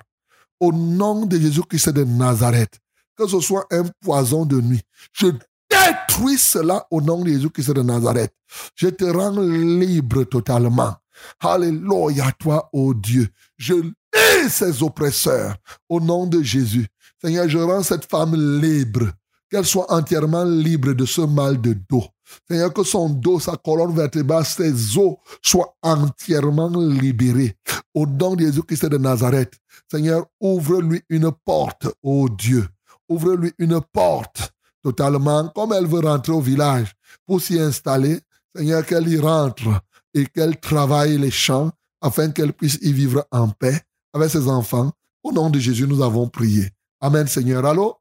Au 0.61 0.73
nom 0.73 1.27
de 1.27 1.39
Jésus-Christ 1.39 1.91
de 1.91 2.05
Nazareth, 2.05 2.79
que 3.17 3.27
ce 3.27 3.41
soit 3.41 3.67
un 3.71 3.85
poison 4.01 4.47
de 4.47 4.61
nuit, 4.61 4.83
je 5.13 5.27
détruis 5.71 6.39
cela 6.39 6.87
au 6.91 7.01
nom 7.01 7.23
de 7.23 7.29
Jésus-Christ 7.29 7.73
de 7.73 7.83
Nazareth. 7.83 8.33
Je 8.75 8.89
te 8.89 9.05
rends 9.05 9.39
libre 9.41 10.25
totalement. 10.25 10.95
Alléluia, 11.41 12.33
toi, 12.39 12.69
ô 12.73 12.95
Dieu. 12.95 13.29
Je 13.57 13.75
lis 14.17 14.51
ces 14.51 14.83
oppresseurs 14.83 15.57
au 15.89 16.01
nom 16.01 16.27
de 16.27 16.43
Jésus. 16.43 16.87
Seigneur, 17.23 17.49
je 17.49 17.59
rends 17.59 17.83
cette 17.83 18.09
femme 18.11 18.35
libre, 18.61 19.11
qu'elle 19.51 19.65
soit 19.65 19.91
entièrement 19.93 20.45
libre 20.45 20.93
de 20.93 21.05
ce 21.05 21.23
mal 21.23 21.61
de 21.61 21.77
dos. 21.89 22.05
Seigneur, 22.49 22.73
que 22.73 22.83
son 22.83 23.09
dos, 23.09 23.41
sa 23.41 23.57
colonne 23.57 23.95
vertébrale, 23.95 24.45
ses 24.45 24.99
os 24.99 25.17
soient 25.43 25.75
entièrement 25.83 26.71
libérés. 26.77 27.57
Au 27.95 28.07
nom 28.07 28.35
de 28.35 28.45
Jésus-Christ 28.45 28.87
de 28.87 28.99
Nazareth, 28.99 29.55
Seigneur, 29.91 30.27
ouvre-lui 30.41 31.03
une 31.09 31.31
porte, 31.45 31.87
ô 32.03 32.29
Dieu. 32.29 32.67
Ouvre-lui 33.09 33.53
une 33.59 33.81
porte 33.81 34.53
totalement, 34.83 35.49
comme 35.55 35.73
elle 35.73 35.87
veut 35.87 36.01
rentrer 36.01 36.33
au 36.33 36.41
village 36.41 36.95
pour 37.27 37.41
s'y 37.41 37.59
installer. 37.59 38.21
Seigneur, 38.55 38.85
qu'elle 38.85 39.09
y 39.09 39.19
rentre 39.19 39.81
et 40.15 40.27
qu'elle 40.27 40.59
travaille 40.59 41.19
les 41.19 41.31
champs 41.31 41.71
afin 42.01 42.31
qu'elle 42.31 42.53
puisse 42.53 42.79
y 42.83 42.93
vivre 42.93 43.27
en 43.31 43.49
paix 43.49 43.81
avec 44.17 44.31
ses 44.31 44.49
enfants. 44.49 44.91
Au 45.23 45.33
nom 45.33 45.51
de 45.51 45.59
Jésus, 45.59 45.87
nous 45.87 46.03
avons 46.03 46.29
prié. 46.29 46.71
Amen, 47.01 47.27
Seigneur. 47.27 47.65
Allô? 47.65 47.97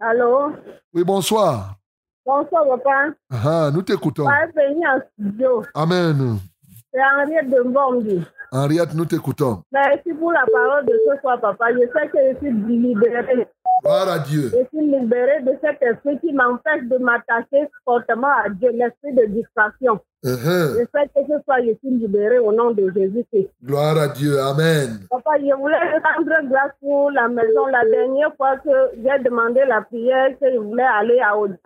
Allô? 0.00 0.52
Oui, 0.92 1.04
bonsoir. 1.04 1.76
Bonsoir, 2.24 2.64
papa. 2.68 3.14
Ah, 3.30 3.70
nous 3.72 3.82
t'écoutons. 3.82 4.26
Amen. 5.74 6.38
C'est 6.92 7.00
Henriette 7.00 7.50
de 7.50 7.62
Mbombi. 7.68 8.22
Henriette, 8.52 8.94
nous 8.94 9.04
t'écoutons. 9.04 9.62
Merci 9.72 10.12
pour 10.14 10.32
la 10.32 10.44
parole 10.52 10.86
de 10.86 10.92
ce 11.06 11.20
soir, 11.20 11.40
papa. 11.40 11.66
Je 11.72 11.80
sais 11.80 12.08
que 12.08 12.18
je 12.32 12.38
suis 12.38 12.52
libérée. 12.52 13.48
Gloire 13.82 14.08
à 14.08 14.18
Dieu. 14.18 14.50
Je 14.52 14.76
suis 14.76 14.86
libérée 14.86 15.42
de 15.42 15.52
cet 15.60 15.82
esprit 15.82 16.18
qui 16.20 16.32
m'empêche 16.32 16.84
de 16.84 16.98
m'attacher 16.98 17.68
fortement 17.84 18.32
à 18.44 18.48
Dieu, 18.48 18.70
l'esprit 18.72 19.12
de 19.12 19.26
distraction. 19.26 20.00
Uh-huh. 20.24 20.78
Je 20.78 20.86
sais 20.94 21.06
que 21.14 21.20
ce 21.26 21.42
soir, 21.44 21.58
je 21.60 21.74
suis 21.78 21.90
libérée 21.90 22.38
au 22.38 22.50
nom 22.52 22.70
de 22.70 22.90
Jésus-Christ. 22.96 23.50
Gloire 23.62 23.98
à 23.98 24.08
Dieu. 24.08 24.40
Amen. 24.40 25.00
Papa, 25.10 25.32
je 25.38 25.54
voulais 25.54 25.76
rendre 25.76 26.48
grâce 26.48 26.72
pour 26.80 27.10
la 27.10 27.28
maison. 27.28 27.66
La 27.66 27.84
dernière 27.84 28.34
fois 28.36 28.56
que 28.58 28.70
j'ai 28.96 29.22
demandé 29.22 29.60
la 29.68 29.82
prière, 29.82 30.30
que 30.40 30.50
je 30.50 30.58
voulais 30.58 30.82
aller 30.82 31.20
à 31.20 31.36
Oda. 31.36 31.56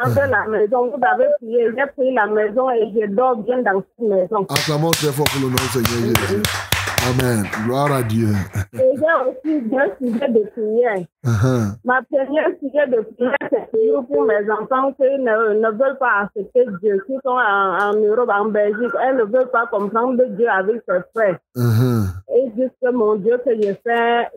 Rendre 0.00 0.30
la 0.30 0.46
maison, 0.46 0.86
vous 0.86 1.00
avez 1.02 1.26
prié, 1.38 1.70
j'ai 1.76 1.86
pris 1.96 2.14
la 2.14 2.26
maison 2.28 2.70
et 2.70 2.92
je 2.94 3.06
dors 3.08 3.36
bien 3.36 3.62
dans 3.62 3.82
cette 3.82 4.08
maison. 4.08 4.46
Acclamons 4.48 4.90
très 4.90 5.08
fort 5.08 5.26
pour 5.26 5.40
le 5.42 5.48
nom 5.48 5.56
du 5.56 5.68
Seigneur 5.74 6.14
Jésus. 6.14 6.42
Amen. 7.10 7.44
Gloire 7.64 7.92
à 7.92 8.02
Dieu. 8.02 8.28
Et 8.74 8.78
j'ai 8.78 9.14
aussi 9.26 9.62
deux 9.62 9.90
sujets 9.98 10.28
de 10.28 10.44
prière. 10.50 11.04
Uh-huh. 11.24 11.74
Ma 11.84 12.00
première 12.02 12.50
sujet 12.60 12.86
de 12.86 13.00
prière, 13.16 13.36
c'est 13.50 14.12
pour 14.12 14.22
mes 14.24 14.50
enfants 14.50 14.92
qui 14.92 15.02
ne, 15.02 15.54
ne 15.54 15.70
veulent 15.70 15.98
pas 15.98 16.22
accepter 16.22 16.66
Dieu, 16.80 17.02
qui 17.06 17.14
sont 17.24 17.30
en, 17.30 17.90
en 17.90 17.94
Europe, 17.94 18.30
en 18.32 18.46
Belgique. 18.46 18.92
Elles 19.02 19.16
ne 19.16 19.24
veulent 19.24 19.50
pas 19.50 19.66
comprendre 19.66 20.22
Dieu 20.30 20.48
avec 20.48 20.82
ses 20.88 21.00
frères. 21.12 21.38
Uh-huh. 21.56 22.06
Et 22.36 22.50
disent 22.50 22.70
que 22.80 22.90
mon 22.90 23.16
Dieu 23.16 23.40
que 23.44 23.50
je 23.50 23.74
fais, 23.82 24.28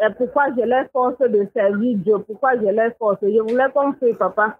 et 0.00 0.12
pourquoi 0.18 0.46
je 0.56 0.64
les 0.64 0.84
force 0.92 1.18
de 1.18 1.48
servir 1.54 1.96
Dieu, 1.98 2.18
pourquoi 2.18 2.54
je 2.56 2.66
les 2.66 2.90
force? 2.98 3.18
Je 3.22 3.40
voulais 3.40 3.70
qu'on 3.72 3.92
papa. 4.14 4.58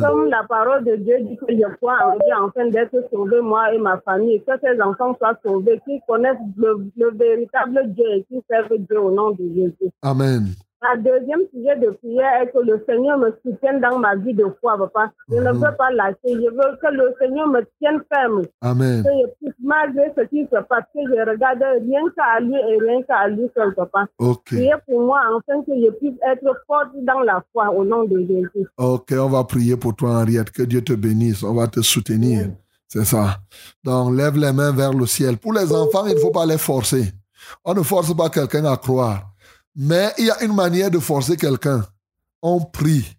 Comme 0.00 0.28
la 0.28 0.44
parole 0.48 0.84
de 0.84 0.96
Dieu 0.96 1.20
dit 1.20 1.36
que 1.36 1.46
je 1.48 1.76
crois 1.76 1.96
en 2.04 2.12
Dieu 2.12 2.34
afin 2.44 2.68
d'être 2.68 3.08
sauvé, 3.10 3.40
moi 3.40 3.72
et 3.72 3.78
ma 3.78 3.98
famille, 4.00 4.42
que 4.42 4.52
ces 4.62 4.80
enfants 4.82 5.14
soient 5.16 5.38
sauvés, 5.44 5.80
qu'ils 5.84 6.00
connaissent 6.06 6.36
le, 6.56 6.90
le 6.96 7.10
véritable 7.16 7.92
Dieu 7.94 8.04
et 8.12 8.24
qu'ils 8.24 8.42
servent 8.50 8.76
Dieu 8.78 9.00
au 9.00 9.10
nom 9.10 9.30
de 9.30 9.44
Jésus. 9.54 9.90
Amen. 10.02 10.48
Ma 10.82 10.96
deuxième 10.96 11.42
sujet 11.54 11.76
de 11.76 11.90
prière 11.90 12.42
est 12.42 12.50
que 12.50 12.58
le 12.58 12.84
Seigneur 12.88 13.16
me 13.16 13.30
soutienne 13.44 13.80
dans 13.80 14.00
ma 14.00 14.16
vie 14.16 14.34
de 14.34 14.46
foi, 14.60 14.76
papa. 14.76 15.12
Je 15.30 15.36
ne 15.36 15.52
veux 15.52 15.76
pas 15.78 15.92
lâcher. 15.92 16.16
Je 16.24 16.50
veux 16.50 16.76
que 16.82 16.92
le 16.92 17.14
Seigneur 17.20 17.46
me 17.46 17.60
tienne 17.78 18.00
ferme. 18.12 18.42
Amen. 18.60 19.04
Que 19.04 19.10
je 19.10 19.26
puisse, 19.40 19.54
malgré 19.62 20.12
ce 20.16 20.24
qui 20.24 20.42
se 20.42 20.60
passe, 20.62 20.84
que 20.92 21.00
je 21.06 21.30
regarde 21.30 21.62
rien 21.62 22.00
qu'à 22.16 22.40
lui 22.40 22.56
et 22.56 22.78
rien 22.80 23.00
qu'à 23.02 23.28
lui 23.28 23.48
seul, 23.56 23.72
papa. 23.74 24.06
Ok. 24.18 24.46
Priez 24.46 24.74
pour 24.88 25.02
moi 25.02 25.20
afin 25.20 25.62
que 25.62 25.72
je 25.72 25.90
puisse 25.92 26.18
être 26.28 26.52
forte 26.66 26.90
dans 27.02 27.20
la 27.20 27.44
foi 27.52 27.70
au 27.70 27.84
nom 27.84 28.02
de 28.02 28.18
Jésus. 28.18 28.66
Ok, 28.76 29.14
on 29.16 29.28
va 29.28 29.44
prier 29.44 29.76
pour 29.76 29.94
toi, 29.94 30.20
Henriette. 30.20 30.50
Que 30.50 30.64
Dieu 30.64 30.82
te 30.82 30.94
bénisse. 30.94 31.44
On 31.44 31.54
va 31.54 31.68
te 31.68 31.80
soutenir. 31.80 32.48
C'est 32.88 33.04
ça. 33.04 33.38
Donc, 33.84 34.16
lève 34.16 34.36
les 34.36 34.52
mains 34.52 34.72
vers 34.72 34.92
le 34.92 35.06
ciel. 35.06 35.38
Pour 35.38 35.52
les 35.52 35.72
enfants, 35.72 36.06
il 36.06 36.14
ne 36.14 36.18
faut 36.18 36.32
pas 36.32 36.44
les 36.44 36.58
forcer. 36.58 37.04
On 37.64 37.72
ne 37.72 37.82
force 37.82 38.14
pas 38.16 38.28
quelqu'un 38.28 38.64
à 38.64 38.76
croire. 38.76 39.31
Mais 39.74 40.12
il 40.18 40.26
y 40.26 40.30
a 40.30 40.42
une 40.42 40.54
manière 40.54 40.90
de 40.90 40.98
forcer 40.98 41.36
quelqu'un. 41.36 41.84
On 42.42 42.60
prie. 42.60 43.16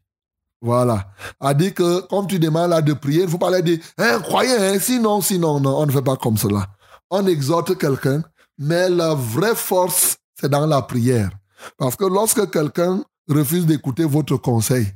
Voilà. 0.61 1.07
A 1.39 1.53
dit 1.53 1.73
que, 1.73 2.01
comme 2.07 2.27
tu 2.27 2.39
demandes 2.39 2.69
là 2.69 2.81
de 2.81 2.93
prier, 2.93 3.21
il 3.21 3.25
ne 3.25 3.29
faut 3.31 3.37
pas 3.37 3.49
leur 3.49 3.63
dire, 3.63 3.79
hein, 3.97 4.19
croyez, 4.21 4.55
hein, 4.55 4.79
sinon, 4.79 5.19
sinon, 5.21 5.59
non, 5.59 5.77
on 5.77 5.85
ne 5.85 5.91
fait 5.91 6.01
pas 6.01 6.15
comme 6.15 6.37
cela. 6.37 6.67
On 7.09 7.27
exhorte 7.27 7.77
quelqu'un, 7.77 8.23
mais 8.57 8.89
la 8.89 9.13
vraie 9.13 9.55
force, 9.55 10.17
c'est 10.39 10.49
dans 10.49 10.65
la 10.65 10.81
prière. 10.81 11.31
Parce 11.77 11.95
que 11.95 12.05
lorsque 12.05 12.49
quelqu'un 12.49 13.03
refuse 13.27 13.65
d'écouter 13.65 14.05
votre 14.05 14.37
conseil, 14.37 14.87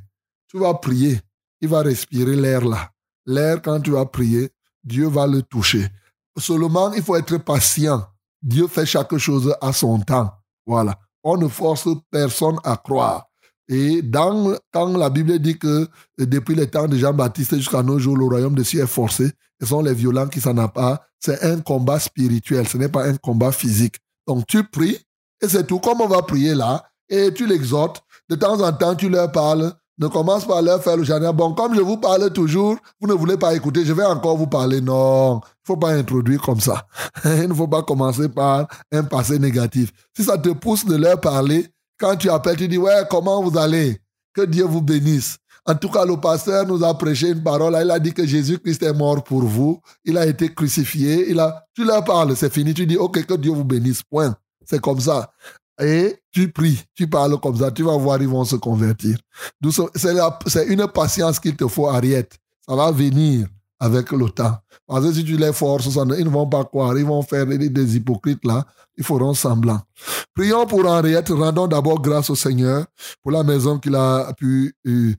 tu 0.48 0.58
vas 0.58 0.74
prier, 0.74 1.20
il 1.60 1.68
va 1.68 1.82
respirer 1.82 2.36
l'air 2.36 2.64
là. 2.64 2.90
L'air, 3.26 3.60
quand 3.60 3.80
tu 3.80 3.90
vas 3.90 4.06
prier, 4.06 4.50
Dieu 4.82 5.06
va 5.06 5.26
le 5.26 5.42
toucher. 5.42 5.86
Seulement, 6.38 6.92
il 6.92 7.02
faut 7.02 7.16
être 7.16 7.36
patient. 7.38 8.06
Dieu 8.40 8.68
fait 8.68 8.86
chaque 8.86 9.16
chose 9.18 9.54
à 9.60 9.72
son 9.72 10.00
temps. 10.00 10.32
Voilà. 10.66 10.98
On 11.22 11.36
ne 11.36 11.48
force 11.48 11.88
personne 12.10 12.56
à 12.64 12.76
croire. 12.76 13.28
Et 13.68 14.00
dans, 14.00 14.56
quand 14.72 14.96
la 14.96 15.10
Bible 15.10 15.38
dit 15.38 15.58
que 15.58 15.66
euh, 15.68 16.26
depuis 16.26 16.54
les 16.54 16.68
temps 16.68 16.88
de 16.88 16.96
Jean-Baptiste 16.96 17.56
jusqu'à 17.56 17.82
nos 17.82 17.98
jours, 17.98 18.16
le 18.16 18.24
royaume 18.24 18.54
des 18.54 18.64
cieux 18.64 18.82
est 18.82 18.86
forcé, 18.86 19.30
ce 19.60 19.66
sont 19.66 19.82
les 19.82 19.92
violents 19.92 20.28
qui 20.28 20.40
s'en 20.40 20.56
pas, 20.68 21.02
c'est 21.20 21.42
un 21.42 21.60
combat 21.60 21.98
spirituel, 21.98 22.66
ce 22.66 22.78
n'est 22.78 22.88
pas 22.88 23.06
un 23.06 23.16
combat 23.16 23.52
physique. 23.52 23.96
Donc 24.26 24.46
tu 24.46 24.64
pries, 24.64 24.98
et 25.42 25.48
c'est 25.48 25.66
tout. 25.66 25.80
Comme 25.80 26.00
on 26.00 26.08
va 26.08 26.22
prier 26.22 26.54
là, 26.54 26.84
et 27.08 27.32
tu 27.32 27.46
l'exhortes, 27.46 28.02
de 28.28 28.36
temps 28.36 28.60
en 28.60 28.72
temps 28.72 28.94
tu 28.94 29.08
leur 29.08 29.30
parles, 29.32 29.72
ne 29.98 30.06
commence 30.06 30.44
pas 30.44 30.58
à 30.58 30.62
leur 30.62 30.82
faire 30.82 30.96
le 30.96 31.04
jardin. 31.04 31.32
Bon, 31.32 31.54
comme 31.54 31.74
je 31.74 31.80
vous 31.80 31.96
parle 31.96 32.32
toujours, 32.32 32.76
vous 33.00 33.08
ne 33.08 33.14
voulez 33.14 33.36
pas 33.36 33.54
écouter, 33.54 33.84
je 33.84 33.92
vais 33.92 34.04
encore 34.04 34.36
vous 34.36 34.46
parler. 34.46 34.80
Non, 34.80 35.34
il 35.34 35.36
ne 35.36 35.66
faut 35.66 35.76
pas 35.76 35.90
introduire 35.90 36.40
comme 36.40 36.60
ça. 36.60 36.86
Il 37.24 37.48
ne 37.48 37.54
faut 37.54 37.68
pas 37.68 37.82
commencer 37.82 38.28
par 38.28 38.66
un 38.92 39.02
passé 39.02 39.38
négatif. 39.38 39.92
Si 40.16 40.24
ça 40.24 40.38
te 40.38 40.50
pousse 40.50 40.84
de 40.84 40.96
leur 40.96 41.20
parler, 41.20 41.66
quand 41.98 42.16
tu 42.16 42.30
appelles, 42.30 42.56
tu 42.56 42.68
dis, 42.68 42.78
ouais, 42.78 43.02
comment 43.10 43.42
vous 43.42 43.58
allez? 43.58 44.00
Que 44.32 44.42
Dieu 44.42 44.64
vous 44.64 44.82
bénisse. 44.82 45.36
En 45.66 45.74
tout 45.74 45.90
cas, 45.90 46.04
le 46.06 46.16
pasteur 46.16 46.66
nous 46.66 46.82
a 46.82 46.96
prêché 46.96 47.28
une 47.30 47.42
parole. 47.42 47.76
Il 47.82 47.90
a 47.90 47.98
dit 47.98 48.14
que 48.14 48.24
Jésus-Christ 48.24 48.82
est 48.84 48.92
mort 48.94 49.22
pour 49.22 49.42
vous. 49.42 49.80
Il 50.04 50.16
a 50.16 50.26
été 50.26 50.54
crucifié. 50.54 51.30
Il 51.30 51.38
a... 51.40 51.62
Tu 51.74 51.84
leur 51.84 52.04
parles, 52.04 52.34
c'est 52.36 52.52
fini. 52.52 52.72
Tu 52.72 52.86
dis, 52.86 52.96
OK, 52.96 53.22
que 53.26 53.34
Dieu 53.34 53.52
vous 53.52 53.64
bénisse. 53.64 54.02
Point. 54.02 54.34
C'est 54.64 54.80
comme 54.80 55.00
ça. 55.00 55.30
Et 55.80 56.16
tu 56.32 56.50
pries, 56.50 56.80
tu 56.94 57.08
parles 57.08 57.38
comme 57.40 57.56
ça, 57.56 57.70
tu 57.70 57.84
vas 57.84 57.96
voir, 57.96 58.20
ils 58.20 58.28
vont 58.28 58.44
se 58.44 58.56
convertir. 58.56 59.16
C'est 59.94 60.66
une 60.66 60.86
patience 60.88 61.38
qu'il 61.38 61.56
te 61.56 61.68
faut, 61.68 61.88
Ariette. 61.88 62.36
Ça 62.68 62.74
va 62.74 62.90
venir 62.90 63.46
avec 63.80 64.10
le 64.10 64.28
temps. 64.30 64.56
Parce 64.86 65.04
que 65.04 65.12
si 65.12 65.24
tu 65.24 65.36
les 65.36 65.52
forces, 65.52 65.86
ils 65.86 66.24
ne 66.24 66.28
vont 66.30 66.48
pas 66.48 66.64
croire, 66.64 66.96
ils 66.98 67.04
vont 67.04 67.22
faire 67.22 67.46
des, 67.46 67.96
hypocrites 67.96 68.44
là, 68.44 68.66
ils 68.96 69.04
feront 69.04 69.34
semblant. 69.34 69.80
Prions 70.34 70.66
pour 70.66 70.84
Henriette, 70.86 71.28
rendons 71.28 71.68
d'abord 71.68 72.00
grâce 72.00 72.30
au 72.30 72.34
Seigneur 72.34 72.86
pour 73.22 73.32
la 73.32 73.44
maison 73.44 73.78
qu'il 73.78 73.94
a 73.94 74.32
pu 74.36 74.74
euh, 74.86 75.14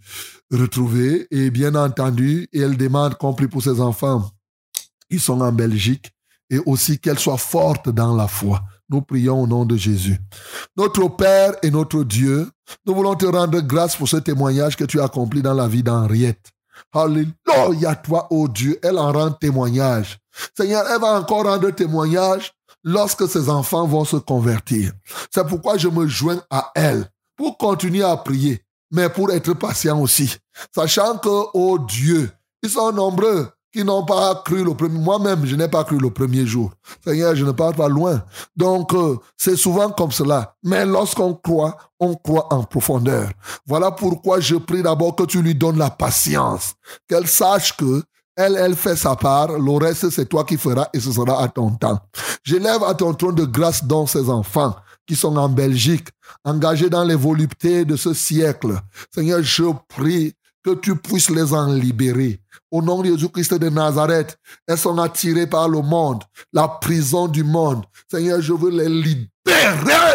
retrouver. 0.51 1.27
Et 1.31 1.51
bien 1.51 1.75
entendu, 1.75 2.47
elle 2.53 2.75
demande 2.75 3.15
qu'on 3.15 3.33
prie 3.33 3.47
pour 3.47 3.63
ses 3.63 3.79
enfants 3.79 4.29
qui 5.09 5.19
sont 5.19 5.39
en 5.41 5.51
Belgique 5.51 6.11
et 6.49 6.59
aussi 6.65 6.99
qu'elle 6.99 7.19
soit 7.19 7.37
forte 7.37 7.89
dans 7.89 8.15
la 8.15 8.27
foi. 8.27 8.61
Nous 8.89 9.01
prions 9.01 9.43
au 9.43 9.47
nom 9.47 9.65
de 9.65 9.75
Jésus. 9.75 10.19
Notre 10.75 11.07
Père 11.09 11.53
et 11.61 11.69
notre 11.69 12.03
Dieu, 12.03 12.49
nous 12.85 12.95
voulons 12.95 13.15
te 13.15 13.25
rendre 13.25 13.59
grâce 13.61 13.95
pour 13.95 14.07
ce 14.07 14.17
témoignage 14.17 14.75
que 14.75 14.83
tu 14.83 14.99
as 14.99 15.05
accompli 15.05 15.41
dans 15.41 15.53
la 15.53 15.67
vie 15.67 15.83
d'Henriette. 15.83 16.51
Alléluia, 16.93 17.95
toi, 17.95 18.27
ô 18.31 18.47
Dieu, 18.47 18.79
elle 18.81 18.97
en 18.97 19.11
rend 19.11 19.31
témoignage. 19.31 20.17
Seigneur, 20.57 20.85
elle 20.89 21.01
va 21.01 21.19
encore 21.19 21.43
rendre 21.43 21.69
témoignage 21.71 22.51
lorsque 22.83 23.27
ses 23.27 23.49
enfants 23.49 23.85
vont 23.85 24.05
se 24.05 24.17
convertir. 24.17 24.91
C'est 25.33 25.45
pourquoi 25.45 25.77
je 25.77 25.87
me 25.87 26.07
joins 26.07 26.41
à 26.49 26.71
elle 26.75 27.05
pour 27.35 27.57
continuer 27.57 28.03
à 28.03 28.17
prier, 28.17 28.63
mais 28.91 29.09
pour 29.09 29.31
être 29.31 29.53
patient 29.53 29.99
aussi. 30.01 30.35
Sachant 30.73 31.17
que, 31.17 31.57
ô 31.57 31.77
Dieu, 31.79 32.31
ils 32.63 32.69
sont 32.69 32.91
nombreux 32.91 33.49
qui 33.71 33.83
n'ont 33.83 34.05
pas 34.05 34.41
cru 34.43 34.63
le 34.63 34.73
premier. 34.73 34.99
Moi-même, 34.99 35.45
je 35.45 35.55
n'ai 35.55 35.67
pas 35.67 35.83
cru 35.83 35.97
le 35.97 36.09
premier 36.09 36.45
jour. 36.45 36.71
Seigneur, 37.05 37.35
je 37.35 37.45
ne 37.45 37.51
pars 37.51 37.73
pas 37.73 37.87
loin. 37.87 38.23
Donc, 38.55 38.93
euh, 38.93 39.17
c'est 39.37 39.55
souvent 39.55 39.89
comme 39.91 40.11
cela. 40.11 40.55
Mais 40.63 40.85
lorsqu'on 40.85 41.33
croit, 41.33 41.77
on 41.99 42.15
croit 42.15 42.51
en 42.53 42.63
profondeur. 42.63 43.29
Voilà 43.65 43.91
pourquoi 43.91 44.39
je 44.39 44.55
prie 44.55 44.81
d'abord 44.81 45.15
que 45.15 45.23
tu 45.23 45.41
lui 45.41 45.55
donnes 45.55 45.77
la 45.77 45.89
patience. 45.89 46.73
Qu'elle 47.07 47.27
sache 47.27 47.75
que 47.77 48.03
Elle, 48.35 48.55
elle 48.55 48.75
fait 48.75 48.95
sa 48.95 49.15
part. 49.15 49.59
Le 49.59 49.71
reste, 49.77 50.09
c'est 50.09 50.27
toi 50.27 50.45
qui 50.45 50.55
feras 50.57 50.87
et 50.93 50.99
ce 50.99 51.11
sera 51.11 51.43
à 51.43 51.47
ton 51.49 51.71
temps. 51.71 51.99
J'élève 52.43 52.83
à 52.83 52.93
ton 52.95 53.13
trône 53.13 53.35
de 53.35 53.43
grâce 53.43 53.83
dans 53.83 54.07
ces 54.07 54.29
enfants 54.29 54.75
qui 55.05 55.15
sont 55.15 55.35
en 55.37 55.49
Belgique, 55.49 56.07
engagés 56.45 56.89
dans 56.89 57.03
les 57.03 57.15
voluptés 57.15 57.83
de 57.83 57.95
ce 57.95 58.13
siècle. 58.13 58.79
Seigneur, 59.13 59.41
je 59.41 59.65
prie 59.87 60.33
que 60.63 60.75
tu 60.75 60.95
puisses 60.95 61.31
les 61.31 61.53
en 61.53 61.73
libérer. 61.73 62.39
Au 62.71 62.81
nom 62.81 63.01
de 63.01 63.09
Jésus-Christ 63.09 63.55
de 63.55 63.69
Nazareth, 63.69 64.37
elles 64.67 64.77
sont 64.77 64.97
attirées 64.99 65.47
par 65.47 65.67
le 65.67 65.81
monde, 65.81 66.23
la 66.53 66.67
prison 66.67 67.27
du 67.27 67.43
monde. 67.43 67.83
Seigneur, 68.09 68.41
je 68.41 68.53
veux 68.53 68.69
les 68.69 68.89
libérer 68.89 69.29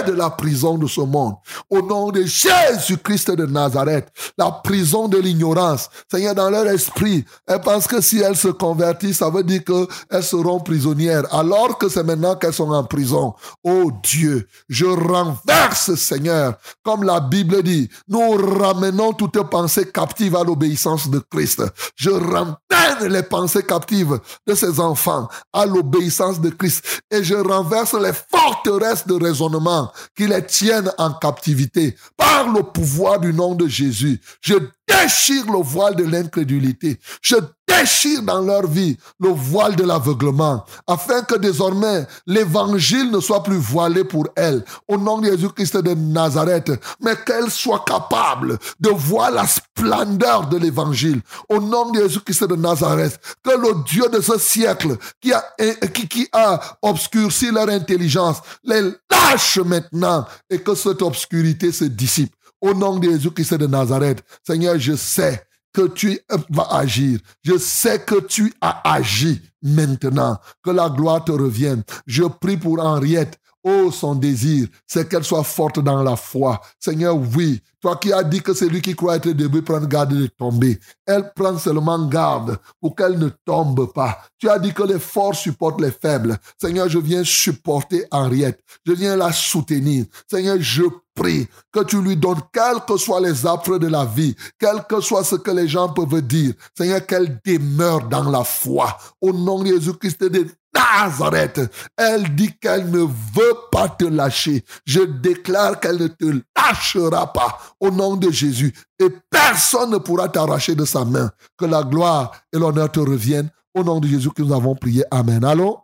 de 0.07 0.13
la 0.13 0.31
prison 0.31 0.79
de 0.79 0.87
ce 0.87 1.01
monde. 1.01 1.35
Au 1.69 1.83
nom 1.83 2.11
de 2.11 2.23
Jésus-Christ 2.23 3.33
de 3.33 3.47
Nazareth, 3.47 4.09
la 4.39 4.51
prison 4.51 5.09
de 5.09 5.19
l'ignorance. 5.19 5.89
Seigneur, 6.11 6.35
dans 6.35 6.51
leur 6.51 6.67
esprit, 6.67 7.25
elles 7.47 7.61
pensent 7.61 7.87
que 7.87 8.01
si 8.01 8.21
elles 8.21 8.37
se 8.37 8.49
convertissent, 8.49 9.19
ça 9.19 9.31
veut 9.31 9.43
dire 9.43 9.63
qu'elles 9.65 10.23
seront 10.23 10.61
prisonnières, 10.61 11.25
alors 11.35 11.79
que 11.79 11.89
c'est 11.89 12.05
maintenant 12.05 12.37
qu'elles 12.37 12.53
sont 12.53 12.71
en 12.71 12.85
prison. 12.85 13.35
Oh 13.65 13.91
Dieu, 14.03 14.47
je 14.69 14.87
renverse, 14.87 15.95
Seigneur, 15.95 16.55
comme 16.85 17.03
la 17.03 17.21
Bible 17.21 17.63
dit, 17.63 17.89
nous 18.09 18.33
ramenons 18.33 19.13
toutes 19.13 19.43
pensées 19.51 19.91
captives 19.91 20.37
à 20.37 20.45
l'obéissance 20.45 21.09
de 21.09 21.19
Christ. 21.19 21.63
Je 21.97 22.11
ramène 22.35 23.13
les 23.13 23.23
pensées 23.23 23.63
captives 23.63 24.19
de 24.47 24.55
ces 24.55 24.81
enfants 24.81 25.29
à 25.53 25.67
l'obéissance 25.67 26.41
de 26.41 26.51
Christ 26.51 27.03
et 27.11 27.23
je 27.23 27.35
renverse 27.35 27.95
les 27.95 28.13
forteresses 28.13 29.07
de 29.07 29.15
raisonnement 29.15 29.93
qui 30.17 30.27
les 30.27 30.45
tiennent 30.45 30.91
en 30.99 31.13
captivité 31.13 31.97
par 32.17 32.53
le 32.53 32.63
pouvoir 32.63 33.21
du 33.21 33.33
nom 33.33 33.55
de 33.55 33.67
Jésus. 33.67 34.21
Je 34.41 34.55
déchire 34.87 35.51
le 35.51 35.63
voile 35.63 35.97
de 35.97 36.05
l'incrédulité. 36.05 36.99
Je 37.23 37.37
déchire 37.81 38.23
dans 38.23 38.41
leur 38.41 38.67
vie 38.67 38.97
le 39.21 39.29
voile 39.29 39.77
de 39.77 39.85
l'aveuglement, 39.85 40.65
afin 40.87 41.23
que 41.23 41.37
désormais 41.37 42.07
l'évangile 42.27 43.11
ne 43.11 43.21
soit 43.21 43.43
plus 43.43 43.57
voilé 43.57 44.05
pour 44.05 44.27
elles, 44.37 44.65
au 44.89 44.97
nom 44.97 45.19
de 45.19 45.31
Jésus-Christ 45.31 45.77
de 45.79 45.95
Nazareth, 45.95 46.73
mais 47.01 47.17
qu'elles 47.25 47.51
soient 47.51 47.85
capables 47.87 48.59
de 48.81 48.91
voir 48.91 49.31
la 49.31 49.47
splendeur 49.47 50.49
de 50.49 50.57
l'évangile, 50.57 51.21
au 51.49 51.61
nom 51.61 51.91
de 51.91 52.01
Jésus-Christ 52.01 52.45
de 52.45 52.57
Nazareth, 52.57 53.19
que 53.43 53.51
le 53.51 53.85
Dieu 53.85 54.09
de 54.09 54.21
ce 54.21 54.39
siècle 54.39 54.97
qui 55.21 55.33
a, 55.33 55.45
qui, 55.93 56.09
qui 56.09 56.29
a 56.33 56.61
obscurci 56.83 57.51
leur 57.51 57.69
intelligence 57.69 58.39
les 58.65 58.83
lâche 59.11 59.59
maintenant 59.59 60.27
et 60.51 60.59
que 60.59 60.75
cette 60.75 61.03
obscurité 61.03 61.73
se 61.73 61.85
dissipe. 61.85 62.35
Au 62.61 62.73
nom 62.73 62.99
de 62.99 63.11
Jésus-Christ 63.11 63.55
de 63.55 63.67
Nazareth, 63.67 64.23
Seigneur, 64.47 64.79
je 64.79 64.95
sais 64.95 65.45
que 65.75 65.89
tu 65.89 66.19
vas 66.49 66.69
agir. 66.71 67.19
Je 67.43 67.59
sais 67.59 67.99
que 67.99 68.21
tu 68.21 68.55
as 68.61 68.81
agi 68.95 69.43
maintenant. 69.61 70.39
Que 70.63 70.71
la 70.71 70.89
gloire 70.89 71.25
te 71.25 71.33
revienne. 71.33 71.83
Je 72.07 72.23
prie 72.23 72.57
pour 72.57 72.81
Henriette. 72.81 73.39
Oh, 73.67 73.91
son 73.91 74.15
désir, 74.15 74.69
c'est 74.87 75.09
qu'elle 75.09 75.25
soit 75.25 75.43
forte 75.43 75.81
dans 75.81 76.03
la 76.03 76.17
foi. 76.17 76.61
Seigneur, 76.79 77.17
oui, 77.17 77.63
toi 77.81 77.97
qui 77.97 78.13
as 78.13 78.23
dit 78.23 78.43
que 78.43 78.53
celui 78.53 78.83
qui 78.83 78.95
croit 78.95 79.17
être 79.17 79.31
debout 79.31 79.63
prend 79.63 79.81
garde 79.81 80.13
de 80.13 80.27
tomber. 80.27 80.79
Elle 81.07 81.33
prend 81.35 81.57
seulement 81.57 82.07
garde 82.07 82.59
pour 82.79 82.95
qu'elle 82.95 83.19
ne 83.19 83.31
tombe 83.47 83.91
pas. 83.95 84.19
Tu 84.39 84.51
as 84.51 84.59
dit 84.59 84.75
que 84.75 84.83
les 84.83 84.99
forts 84.99 85.35
supportent 85.35 85.81
les 85.81 85.91
faibles. 85.91 86.37
Seigneur, 86.61 86.91
je 86.91 86.99
viens 86.99 87.25
supporter 87.25 88.05
Henriette. 88.11 88.61
Je 88.87 88.93
viens 88.93 89.17
la 89.17 89.33
soutenir. 89.33 90.05
Seigneur, 90.31 90.59
je 90.61 90.83
prie 91.15 91.49
que 91.73 91.85
tu 91.85 92.03
lui 92.03 92.17
donnes, 92.17 92.41
quels 92.53 92.81
que 92.87 92.97
soient 92.97 93.21
les 93.21 93.47
affres 93.47 93.79
de 93.79 93.89
la 93.89 94.05
vie, 94.05 94.35
quel 94.59 94.85
que 94.89 95.01
soit 95.01 95.25
ce 95.25 95.37
que 95.37 95.51
les 95.51 95.69
gens 95.69 95.89
peuvent 95.89 96.23
dire. 96.23 96.55
Seigneur, 96.77 97.05
qu'elle 97.07 97.41
demeure 97.45 98.09
dans 98.09 98.31
la 98.31 98.45
foi. 98.45 98.97
Au 99.21 99.33
nom 99.33 99.63
de 99.63 99.69
Jésus-Christ 99.69 100.25
de 100.25 100.47
Nazareth. 100.75 101.61
Elle 101.97 102.35
dit 102.35 102.53
qu'elle 102.59 102.91
ne 102.91 103.01
veut 103.01 103.57
pas 103.71 103.89
te 103.89 104.05
lâcher. 104.05 104.65
Je 104.85 105.01
déclare 105.01 105.79
qu'elle 105.81 105.99
ne 105.99 106.09
te 106.09 106.41
lâchera 106.57 107.33
pas 107.33 107.59
au 107.81 107.91
nom 107.91 108.17
de 108.17 108.31
Jésus. 108.31 108.75
Et 108.99 109.09
personne 109.31 109.91
ne 109.91 109.99
pourra 109.99 110.29
t'arracher 110.29 110.75
de 110.75 110.85
sa 110.85 111.05
main. 111.05 111.31
Que 111.57 111.65
la 111.65 111.83
gloire 111.83 112.33
et 112.53 112.59
l'honneur 112.59 112.91
te 112.91 113.01
reviennent. 113.01 113.51
Au 113.75 113.83
nom 113.83 114.01
de 114.01 114.07
Jésus 114.07 114.31
que 114.31 114.43
nous 114.43 114.55
avons 114.55 114.75
prié. 114.75 115.05
Amen. 115.11 115.45
Allô? 115.45 115.81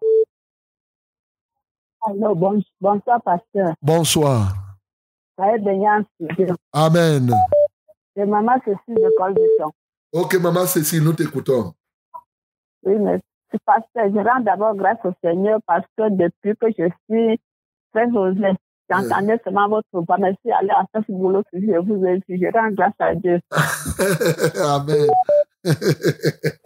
Allô, 2.02 2.34
bon, 2.34 2.62
bonsoir, 2.80 3.20
pasteur. 3.22 3.74
Bonsoir. 3.82 4.54
Soyez 4.54 4.58
bénis 4.58 4.58
en 4.58 4.58
studio. 4.58 5.29
Amen. 6.72 7.32
C'est 8.14 8.26
maman 8.26 8.54
Cécile 8.64 8.94
de 8.94 9.10
Col 9.16 9.34
du 9.34 9.40
Son. 9.58 9.70
Ok, 10.12 10.34
maman 10.34 10.66
Cécile, 10.66 11.02
nous 11.02 11.12
t'écoutons. 11.12 11.72
Oui, 12.82 12.96
mais 12.98 13.20
pasteur, 13.58 14.06
je 14.12 14.18
rends 14.18 14.40
d'abord 14.40 14.74
grâce 14.74 14.98
au 15.04 15.12
Seigneur 15.22 15.60
parce 15.66 15.84
que 15.96 16.10
depuis 16.10 16.54
que 16.56 16.66
je 16.78 16.88
suis 17.08 17.40
très 17.92 18.06
osée, 18.10 18.56
j'entendais 18.88 19.40
seulement 19.44 19.68
votre 19.68 19.88
voix. 19.92 20.18
Merci, 20.18 20.50
allez 20.52 20.70
à 20.70 20.84
ce 20.94 21.12
boulot 21.12 21.42
que 21.52 21.60
je 21.60 21.78
vous 21.78 22.04
ai 22.06 22.18
dit. 22.28 22.38
Je 22.38 22.52
rends 22.52 22.70
grâce 22.70 22.94
à 22.98 23.14
Dieu. 23.14 23.40
Amen. 24.64 25.08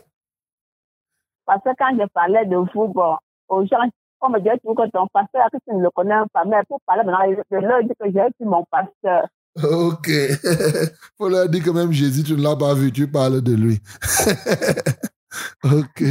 Parce 1.46 1.62
que 1.62 1.70
quand 1.76 1.94
je 1.98 2.06
parlais 2.14 2.46
de 2.46 2.56
vous, 2.56 2.88
bon, 2.88 3.16
aux 3.48 3.66
gens, 3.66 3.90
on 4.26 4.30
me 4.30 4.38
disait 4.38 4.58
toujours 4.58 4.76
que 4.76 4.90
ton 4.90 5.06
pasteur, 5.12 5.48
que 5.52 5.58
tu 5.68 5.74
ne 5.74 5.82
le 5.82 5.90
connais 5.90 6.14
pas, 6.32 6.44
mais 6.44 6.62
pour 6.68 6.80
parler 6.86 7.02
maintenant, 7.04 7.44
je 7.50 7.56
leur 7.56 7.82
dis 7.82 7.88
que 8.00 8.06
j'ai 8.06 8.26
vu 8.40 8.46
mon 8.46 8.64
pasteur. 8.70 9.28
Ok. 9.62 10.10
Faut 11.16 11.28
leur 11.28 11.48
dire 11.48 11.62
que 11.62 11.70
même 11.70 11.92
Jésus, 11.92 12.24
tu 12.24 12.32
ne 12.32 12.42
l'as 12.42 12.56
pas 12.56 12.74
vu, 12.74 12.90
tu 12.90 13.06
parles 13.08 13.40
de 13.40 13.54
lui. 13.54 13.80
ok. 15.64 16.02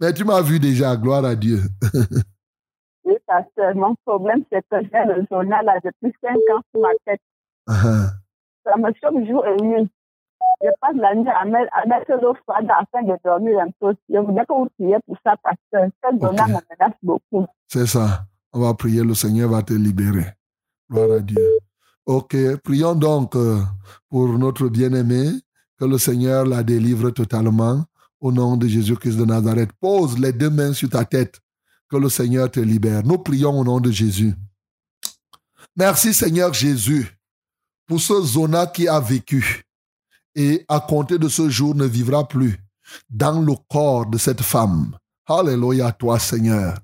Mais 0.00 0.12
tu 0.12 0.24
m'as 0.24 0.42
vu 0.42 0.60
déjà, 0.60 0.94
gloire 0.96 1.24
à 1.24 1.34
Dieu. 1.34 1.60
Oui, 3.04 3.14
pasteur, 3.26 3.74
mon 3.74 3.94
problème, 4.04 4.44
c'est 4.52 4.60
que 4.70 4.76
j'ai 4.82 5.04
le 5.14 5.24
journal 5.30 5.64
là 5.64 5.78
depuis 5.82 6.12
5 6.22 6.30
ans 6.30 6.60
sur 6.70 6.82
ma 6.82 6.88
tête. 7.06 7.20
Ah, 7.66 8.10
Ça 8.64 8.76
me 8.76 8.92
choque 9.02 9.26
jour 9.26 9.46
et 9.46 9.56
nuit. 9.62 9.90
Je 10.60 10.68
passe 10.80 10.96
la 10.96 11.14
nuit 11.14 11.28
à 11.28 11.44
mettre, 11.44 11.70
à 11.72 11.86
mettre 11.86 12.12
l'eau 12.20 12.34
froide 12.44 12.68
afin 12.70 13.02
de 13.04 13.14
dormir 13.24 13.60
un 13.60 13.70
peu. 13.78 13.94
Je 14.08 14.18
voudrais 14.18 14.44
que 14.44 14.52
vous 14.52 14.68
priez 14.78 14.96
pour 15.06 15.16
ça, 15.24 15.36
pasteur. 15.36 15.88
Ce 16.02 16.20
journal 16.20 16.48
me 16.48 16.54
menace 16.54 16.96
beaucoup. 17.02 17.46
C'est 17.68 17.86
ça. 17.86 18.24
On 18.52 18.60
va 18.60 18.74
prier, 18.74 19.04
le 19.04 19.14
Seigneur 19.14 19.50
va 19.50 19.62
te 19.62 19.74
libérer. 19.74 20.26
Gloire 20.90 21.18
à 21.18 21.20
Dieu. 21.20 21.58
Ok, 22.06 22.34
prions 22.64 22.94
donc 22.94 23.36
euh, 23.36 23.60
pour 24.08 24.26
notre 24.38 24.68
bien-aimé, 24.68 25.30
que 25.78 25.84
le 25.84 25.98
Seigneur 25.98 26.44
la 26.46 26.62
délivre 26.62 27.10
totalement 27.10 27.84
au 28.20 28.32
nom 28.32 28.56
de 28.56 28.66
Jésus-Christ 28.66 29.16
de 29.16 29.24
Nazareth. 29.24 29.70
Pose 29.80 30.18
les 30.18 30.32
deux 30.32 30.50
mains 30.50 30.72
sur 30.72 30.88
ta 30.88 31.04
tête, 31.04 31.40
que 31.88 31.96
le 31.96 32.08
Seigneur 32.08 32.50
te 32.50 32.60
libère. 32.60 33.04
Nous 33.04 33.18
prions 33.18 33.60
au 33.60 33.62
nom 33.62 33.78
de 33.78 33.90
Jésus. 33.90 34.34
Merci 35.76 36.12
Seigneur 36.12 36.52
Jésus 36.52 37.16
pour 37.86 38.00
ce 38.00 38.20
Zona 38.22 38.66
qui 38.66 38.88
a 38.88 38.98
vécu 38.98 39.67
et 40.38 40.64
à 40.68 40.78
compter 40.78 41.18
de 41.18 41.28
ce 41.28 41.50
jour 41.50 41.74
ne 41.74 41.84
vivra 41.84 42.26
plus 42.28 42.60
dans 43.10 43.40
le 43.40 43.54
corps 43.68 44.06
de 44.06 44.16
cette 44.18 44.40
femme. 44.40 44.96
Alléluia 45.26 45.88
à 45.88 45.92
toi 45.92 46.20
Seigneur. 46.20 46.78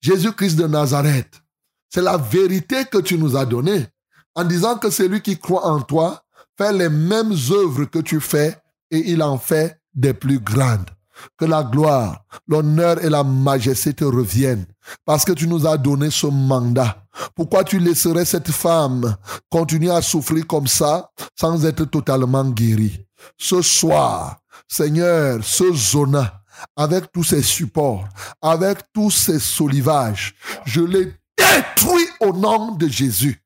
Jésus-Christ 0.00 0.56
de 0.56 0.66
Nazareth, 0.66 1.40
c'est 1.88 2.02
la 2.02 2.16
vérité 2.16 2.84
que 2.90 2.98
tu 2.98 3.16
nous 3.16 3.36
as 3.36 3.46
donnée 3.46 3.86
en 4.34 4.42
disant 4.44 4.76
que 4.76 4.90
celui 4.90 5.22
qui 5.22 5.38
croit 5.38 5.64
en 5.64 5.80
toi 5.80 6.24
fait 6.56 6.72
les 6.72 6.88
mêmes 6.88 7.34
œuvres 7.52 7.84
que 7.84 8.00
tu 8.00 8.20
fais 8.20 8.58
et 8.90 9.12
il 9.12 9.22
en 9.22 9.38
fait 9.38 9.80
des 9.94 10.12
plus 10.12 10.40
grandes. 10.40 10.90
Que 11.36 11.44
la 11.44 11.62
gloire, 11.62 12.24
l'honneur 12.46 13.04
et 13.04 13.08
la 13.08 13.24
majesté 13.24 13.92
te 13.92 14.04
reviennent 14.04 14.66
parce 15.04 15.24
que 15.24 15.32
tu 15.32 15.46
nous 15.48 15.66
as 15.66 15.76
donné 15.76 16.10
ce 16.10 16.26
mandat. 16.26 17.04
Pourquoi 17.34 17.64
tu 17.64 17.78
laisserais 17.78 18.24
cette 18.24 18.50
femme 18.50 19.16
continuer 19.50 19.90
à 19.90 20.02
souffrir 20.02 20.46
comme 20.46 20.66
ça 20.66 21.10
sans 21.38 21.64
être 21.64 21.84
totalement 21.84 22.44
guérie? 22.44 23.06
Ce 23.36 23.62
soir, 23.62 24.38
Seigneur, 24.68 25.40
ce 25.42 25.72
zona, 25.72 26.42
avec 26.76 27.10
tous 27.12 27.24
ses 27.24 27.42
supports, 27.42 28.06
avec 28.42 28.78
tous 28.92 29.10
ses 29.10 29.38
solivages, 29.38 30.34
je 30.64 30.80
les 30.80 31.12
détruis 31.36 32.08
au 32.20 32.32
nom 32.32 32.72
de 32.72 32.88
Jésus. 32.88 33.42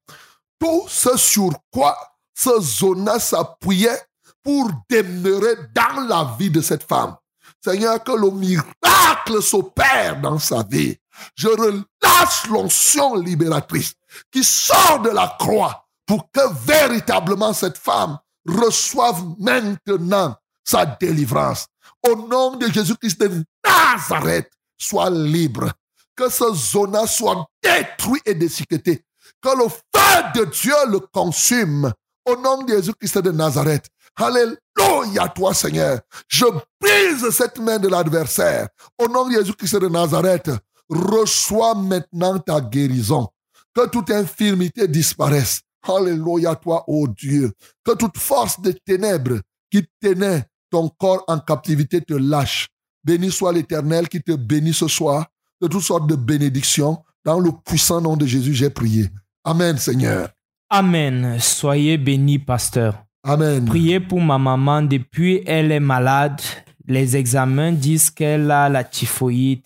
Tout 0.58 0.84
ce 0.88 1.16
sur 1.16 1.50
quoi 1.72 1.96
ce 2.34 2.60
zona 2.60 3.18
s'appuyait 3.18 4.00
pour 4.42 4.70
demeurer 4.90 5.54
dans 5.74 6.06
la 6.08 6.36
vie 6.38 6.50
de 6.50 6.60
cette 6.60 6.82
femme. 6.82 7.14
Seigneur, 7.64 8.02
que 8.02 8.12
le 8.12 8.30
miracle 8.30 9.42
s'opère 9.42 10.20
dans 10.20 10.38
sa 10.38 10.62
vie. 10.62 10.96
Je 11.36 11.48
relâche 11.48 12.46
l'onction 12.48 13.14
libératrice 13.14 13.94
qui 14.30 14.42
sort 14.42 15.00
de 15.02 15.10
la 15.10 15.36
croix 15.38 15.86
pour 16.06 16.30
que 16.32 16.40
véritablement 16.66 17.52
cette 17.52 17.78
femme 17.78 18.18
reçoive 18.46 19.22
maintenant 19.38 20.34
sa 20.64 20.86
délivrance. 20.86 21.66
Au 22.08 22.16
nom 22.16 22.56
de 22.56 22.66
Jésus-Christ 22.68 23.20
de 23.20 23.44
Nazareth, 23.64 24.50
sois 24.76 25.10
libre. 25.10 25.70
Que 26.16 26.28
ce 26.28 26.52
zona 26.52 27.06
soit 27.06 27.46
détruit 27.62 28.20
et 28.26 28.34
déchiqueté. 28.34 29.04
Que 29.40 29.56
le 29.56 29.68
feu 29.68 30.22
de 30.34 30.44
Dieu 30.50 30.74
le 30.88 30.98
consume. 30.98 31.92
Au 32.24 32.36
nom 32.36 32.62
de 32.62 32.74
Jésus-Christ 32.74 33.18
de 33.18 33.30
Nazareth, 33.30 33.88
Alléluia, 34.16 35.28
toi, 35.34 35.54
Seigneur. 35.54 36.00
Je 36.28 36.44
brise 36.80 37.30
cette 37.30 37.58
main 37.58 37.78
de 37.78 37.88
l'adversaire. 37.88 38.68
Au 38.98 39.08
nom 39.08 39.28
de 39.28 39.34
Jésus-Christ 39.34 39.80
de 39.80 39.88
Nazareth, 39.88 40.50
reçois 40.88 41.74
maintenant 41.74 42.38
ta 42.38 42.60
guérison. 42.60 43.28
Que 43.74 43.88
toute 43.88 44.10
infirmité 44.10 44.86
disparaisse. 44.86 45.62
Alléluia, 45.82 46.54
toi, 46.56 46.84
ô 46.86 47.08
Dieu. 47.08 47.52
Que 47.84 47.92
toute 47.92 48.18
force 48.18 48.60
de 48.60 48.72
ténèbres 48.72 49.40
qui 49.70 49.84
tenait 50.00 50.44
ton 50.70 50.88
corps 50.88 51.24
en 51.26 51.38
captivité 51.38 52.00
te 52.00 52.14
lâche. 52.14 52.68
Béni 53.04 53.30
soit 53.30 53.52
l'Éternel 53.52 54.08
qui 54.08 54.22
te 54.22 54.32
bénit 54.32 54.74
ce 54.74 54.88
soir 54.88 55.26
de 55.60 55.68
toutes 55.68 55.82
sortes 55.82 56.06
de 56.06 56.16
bénédictions. 56.16 57.02
Dans 57.24 57.38
le 57.38 57.50
puissant 57.64 58.00
nom 58.00 58.16
de 58.16 58.26
Jésus, 58.26 58.54
j'ai 58.54 58.70
prié. 58.70 59.08
Amen, 59.44 59.78
Seigneur. 59.78 60.28
Amen. 60.68 61.38
Soyez 61.40 61.98
bénis, 61.98 62.38
pasteur. 62.38 63.04
Amen. 63.24 63.64
Priez 63.64 64.00
pour 64.00 64.20
ma 64.20 64.38
maman. 64.38 64.82
Depuis, 64.82 65.42
elle 65.46 65.70
est 65.72 65.80
malade. 65.80 66.40
Les 66.86 67.16
examens 67.16 67.72
disent 67.72 68.10
qu'elle 68.10 68.50
a 68.50 68.68
la 68.68 68.82
typhoïde 68.84 69.62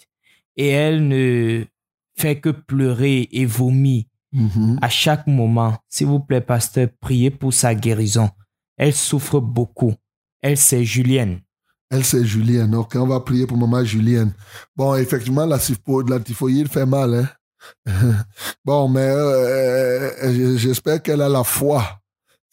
et 0.56 0.68
elle 0.68 1.06
ne 1.08 1.64
fait 2.18 2.38
que 2.40 2.50
pleurer 2.50 3.28
et 3.32 3.46
vomir 3.46 4.04
Mhm. 4.32 4.78
à 4.82 4.88
chaque 4.90 5.26
moment. 5.26 5.78
S'il 5.88 6.08
vous 6.08 6.20
plaît, 6.20 6.40
pasteur, 6.42 6.88
priez 7.00 7.30
pour 7.30 7.54
sa 7.54 7.74
guérison. 7.74 8.28
Elle 8.76 8.92
souffre 8.92 9.40
beaucoup. 9.40 9.94
Elle, 10.42 10.58
c'est 10.58 10.84
Julienne. 10.84 11.40
Elle, 11.90 12.04
c'est 12.04 12.24
Julienne. 12.24 12.74
Ok, 12.74 12.96
on 12.96 13.06
va 13.06 13.20
prier 13.20 13.46
pour 13.46 13.56
maman 13.56 13.82
Julienne. 13.84 14.32
Bon, 14.74 14.94
effectivement, 14.96 15.46
la, 15.46 15.58
la 16.08 16.20
typhoïde 16.20 16.68
fait 16.68 16.84
mal. 16.84 17.14
Hein? 17.14 17.28
bon, 18.64 18.88
mais 18.88 19.00
euh, 19.08 20.10
euh, 20.24 20.56
j'espère 20.58 21.02
qu'elle 21.02 21.22
a 21.22 21.28
la 21.28 21.42
foi. 21.44 21.82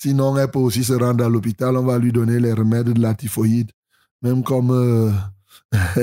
Sinon, 0.03 0.37
elle 0.37 0.51
peut 0.51 0.59
aussi 0.59 0.83
se 0.83 0.91
rendre 0.91 1.23
à 1.23 1.29
l'hôpital. 1.29 1.77
On 1.77 1.83
va 1.85 1.97
lui 1.97 2.11
donner 2.11 2.37
les 2.37 2.51
remèdes 2.51 2.89
de 2.89 3.01
la 3.01 3.13
typhoïde. 3.13 3.71
Même 4.21 4.43
comme... 4.43 4.69
euh, 4.71 5.11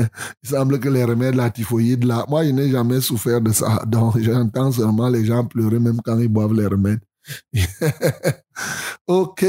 il 0.43 0.49
semble 0.49 0.81
que 0.81 0.89
les 0.89 1.05
remèdes 1.05 1.33
de 1.33 1.37
la 1.37 1.51
typhoïde, 1.51 2.11
moi, 2.27 2.43
je 2.47 2.51
n'ai 2.51 2.71
jamais 2.71 3.03
souffert 3.03 3.43
de 3.43 3.53
ça. 3.53 3.83
Donc, 3.87 4.19
j'entends 4.19 4.73
seulement 4.73 5.11
les 5.11 5.27
gens 5.27 5.45
pleurer 5.45 5.79
même 5.79 6.01
quand 6.03 6.19
ils 6.19 6.29
boivent 6.29 6.55
les 6.55 6.67
remèdes. 6.67 7.03
ok, 9.07 9.45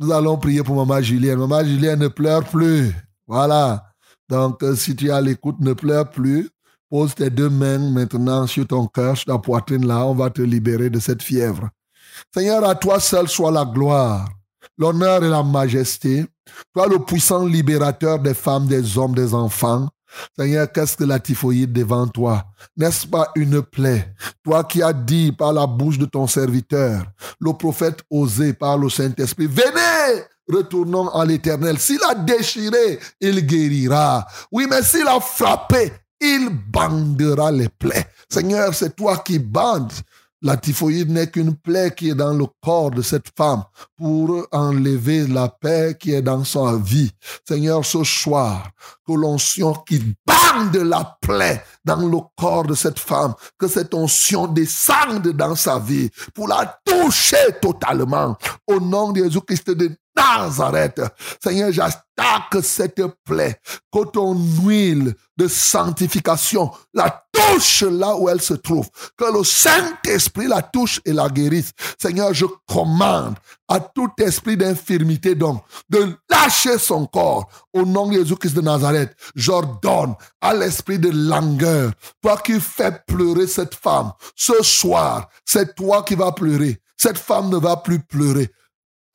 nous 0.00 0.10
allons 0.10 0.36
prier 0.36 0.64
pour 0.64 0.84
maman 0.84 1.00
Julienne. 1.00 1.38
Maman 1.38 1.64
Julienne 1.64 2.00
ne 2.00 2.08
pleure 2.08 2.42
plus. 2.42 2.90
Voilà. 3.28 3.84
Donc, 4.28 4.64
euh, 4.64 4.74
si 4.74 4.96
tu 4.96 5.12
à 5.12 5.20
l'écoute, 5.20 5.60
ne 5.60 5.74
pleure 5.74 6.10
plus. 6.10 6.50
Pose 6.90 7.14
tes 7.14 7.30
deux 7.30 7.50
mains 7.50 7.78
maintenant 7.92 8.48
sur 8.48 8.66
ton 8.66 8.88
cœur, 8.88 9.16
sur 9.16 9.26
ta 9.26 9.38
poitrine 9.38 9.86
là. 9.86 10.04
On 10.04 10.14
va 10.14 10.28
te 10.28 10.42
libérer 10.42 10.90
de 10.90 10.98
cette 10.98 11.22
fièvre. 11.22 11.70
Seigneur, 12.34 12.68
à 12.68 12.74
toi 12.74 13.00
seul 13.00 13.28
soit 13.28 13.50
la 13.50 13.64
gloire, 13.64 14.28
l'honneur 14.78 15.24
et 15.24 15.28
la 15.28 15.42
majesté. 15.42 16.26
Toi, 16.74 16.86
le 16.86 16.98
puissant 16.98 17.44
libérateur 17.44 18.18
des 18.18 18.34
femmes, 18.34 18.66
des 18.66 18.96
hommes, 18.98 19.14
des 19.14 19.34
enfants. 19.34 19.88
Seigneur, 20.38 20.70
qu'est-ce 20.72 20.96
que 20.96 21.04
la 21.04 21.18
typhoïde 21.18 21.72
devant 21.72 22.06
toi? 22.06 22.44
N'est-ce 22.76 23.06
pas 23.06 23.30
une 23.34 23.62
plaie? 23.62 24.14
Toi 24.42 24.64
qui 24.64 24.82
as 24.82 24.92
dit 24.92 25.32
par 25.32 25.52
la 25.52 25.66
bouche 25.66 25.98
de 25.98 26.06
ton 26.06 26.26
serviteur, 26.26 27.04
le 27.40 27.52
prophète 27.52 28.00
osé 28.10 28.52
par 28.52 28.78
le 28.78 28.88
Saint-Esprit, 28.88 29.46
venez 29.46 30.22
Retournons 30.48 31.08
à 31.08 31.24
l'éternel. 31.24 31.78
S'il 31.78 31.98
a 32.08 32.14
déchiré, 32.14 33.00
il 33.20 33.44
guérira. 33.44 34.24
Oui, 34.52 34.66
mais 34.70 34.82
s'il 34.82 35.06
a 35.06 35.18
frappé, 35.18 35.92
il 36.20 36.50
bandera 36.50 37.50
les 37.50 37.68
plaies. 37.68 38.06
Seigneur, 38.28 38.72
c'est 38.72 38.94
toi 38.94 39.18
qui 39.18 39.38
bandes. 39.38 39.92
La 40.42 40.58
typhoïde 40.58 41.10
n'est 41.10 41.30
qu'une 41.30 41.56
plaie 41.56 41.94
qui 41.96 42.10
est 42.10 42.14
dans 42.14 42.34
le 42.34 42.44
corps 42.62 42.90
de 42.90 43.00
cette 43.00 43.28
femme 43.36 43.64
pour 43.96 44.46
enlever 44.52 45.26
la 45.26 45.48
paix 45.48 45.96
qui 45.98 46.12
est 46.12 46.20
dans 46.20 46.44
sa 46.44 46.76
vie. 46.76 47.10
Seigneur, 47.48 47.84
ce 47.84 48.04
soir, 48.04 48.70
que 49.06 49.14
l'onction 49.14 49.72
qui 49.72 50.14
bande 50.26 50.76
la 50.76 51.16
plaie 51.22 51.64
dans 51.84 52.06
le 52.06 52.18
corps 52.36 52.64
de 52.64 52.74
cette 52.74 52.98
femme, 52.98 53.32
que 53.58 53.66
cette 53.66 53.94
onction 53.94 54.46
descende 54.46 55.28
dans 55.28 55.54
sa 55.54 55.78
vie 55.78 56.10
pour 56.34 56.48
la 56.48 56.80
toucher 56.84 57.58
totalement. 57.62 58.36
Au 58.66 58.78
nom 58.78 59.12
de 59.12 59.24
Jésus-Christ 59.24 59.70
de 59.70 59.96
Nazareth, 60.16 61.02
Seigneur, 61.42 61.72
j'attaque 61.72 62.62
cette 62.62 63.02
plaie, 63.24 63.60
que 63.92 64.04
ton 64.06 64.34
huile 64.62 65.14
de 65.36 65.48
sanctification 65.48 66.70
la 66.94 67.24
touche 67.32 67.82
là 67.82 68.16
où 68.16 68.28
elle 68.28 68.40
se 68.40 68.54
trouve, 68.54 68.88
que 69.16 69.36
le 69.36 69.44
Saint-Esprit 69.44 70.46
la 70.46 70.62
touche 70.62 71.00
et 71.04 71.12
la 71.12 71.28
guérisse. 71.28 71.72
Seigneur, 72.00 72.32
je 72.32 72.46
commande 72.66 73.36
à 73.68 73.80
tout 73.80 74.10
esprit 74.18 74.56
d'infirmité 74.56 75.34
donc 75.34 75.62
de 75.90 76.16
lâcher 76.30 76.78
son 76.78 77.06
corps 77.06 77.48
au 77.72 77.84
nom 77.84 78.08
de 78.08 78.14
Jésus-Christ 78.14 78.54
de 78.54 78.62
Nazareth. 78.62 79.14
J'ordonne 79.34 80.14
à 80.40 80.54
l'esprit 80.54 80.98
de 80.98 81.10
langueur, 81.10 81.92
toi 82.22 82.38
qui 82.38 82.60
fais 82.60 82.98
pleurer 83.06 83.46
cette 83.46 83.74
femme, 83.74 84.12
ce 84.34 84.62
soir, 84.62 85.28
c'est 85.44 85.74
toi 85.74 86.02
qui 86.02 86.14
vas 86.14 86.32
pleurer. 86.32 86.80
Cette 86.96 87.18
femme 87.18 87.50
ne 87.50 87.58
va 87.58 87.76
plus 87.76 88.00
pleurer. 88.00 88.50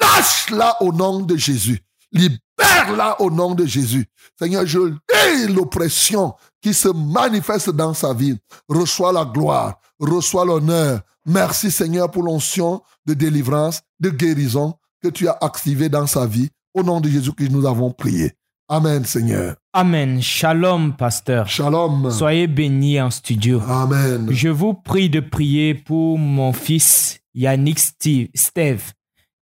Lâche-la 0.01 0.81
au 0.81 0.91
nom 0.91 1.21
de 1.21 1.37
Jésus. 1.37 1.81
Libère-la 2.11 3.21
au 3.21 3.31
nom 3.31 3.55
de 3.55 3.65
Jésus. 3.65 4.05
Seigneur, 4.37 4.65
je 4.65 4.79
lis 4.79 5.53
l'oppression 5.53 6.33
qui 6.61 6.73
se 6.73 6.89
manifeste 6.89 7.69
dans 7.69 7.93
sa 7.93 8.13
vie. 8.13 8.37
Reçois 8.67 9.13
la 9.13 9.25
gloire, 9.25 9.79
reçois 9.99 10.45
l'honneur. 10.45 11.01
Merci 11.25 11.71
Seigneur 11.71 12.09
pour 12.09 12.23
l'onction 12.23 12.81
de 13.05 13.13
délivrance, 13.13 13.81
de 13.99 14.09
guérison 14.09 14.73
que 15.01 15.09
tu 15.09 15.27
as 15.27 15.37
activé 15.41 15.89
dans 15.89 16.07
sa 16.07 16.25
vie. 16.25 16.49
Au 16.73 16.83
nom 16.83 17.01
de 17.01 17.09
Jésus 17.09 17.33
que 17.33 17.43
nous 17.43 17.65
avons 17.65 17.91
prié. 17.91 18.33
Amen 18.69 19.03
Seigneur. 19.03 19.55
Amen. 19.73 20.21
Shalom, 20.21 20.95
pasteur. 20.95 21.47
Shalom. 21.47 22.09
Soyez 22.09 22.47
bénis 22.47 23.01
en 23.01 23.09
studio. 23.09 23.61
Amen. 23.67 24.27
Je 24.31 24.47
vous 24.47 24.73
prie 24.73 25.09
de 25.09 25.19
prier 25.19 25.75
pour 25.75 26.17
mon 26.17 26.53
fils 26.53 27.19
Yannick 27.33 27.79
Steve, 27.79 28.29
Steve, 28.33 28.93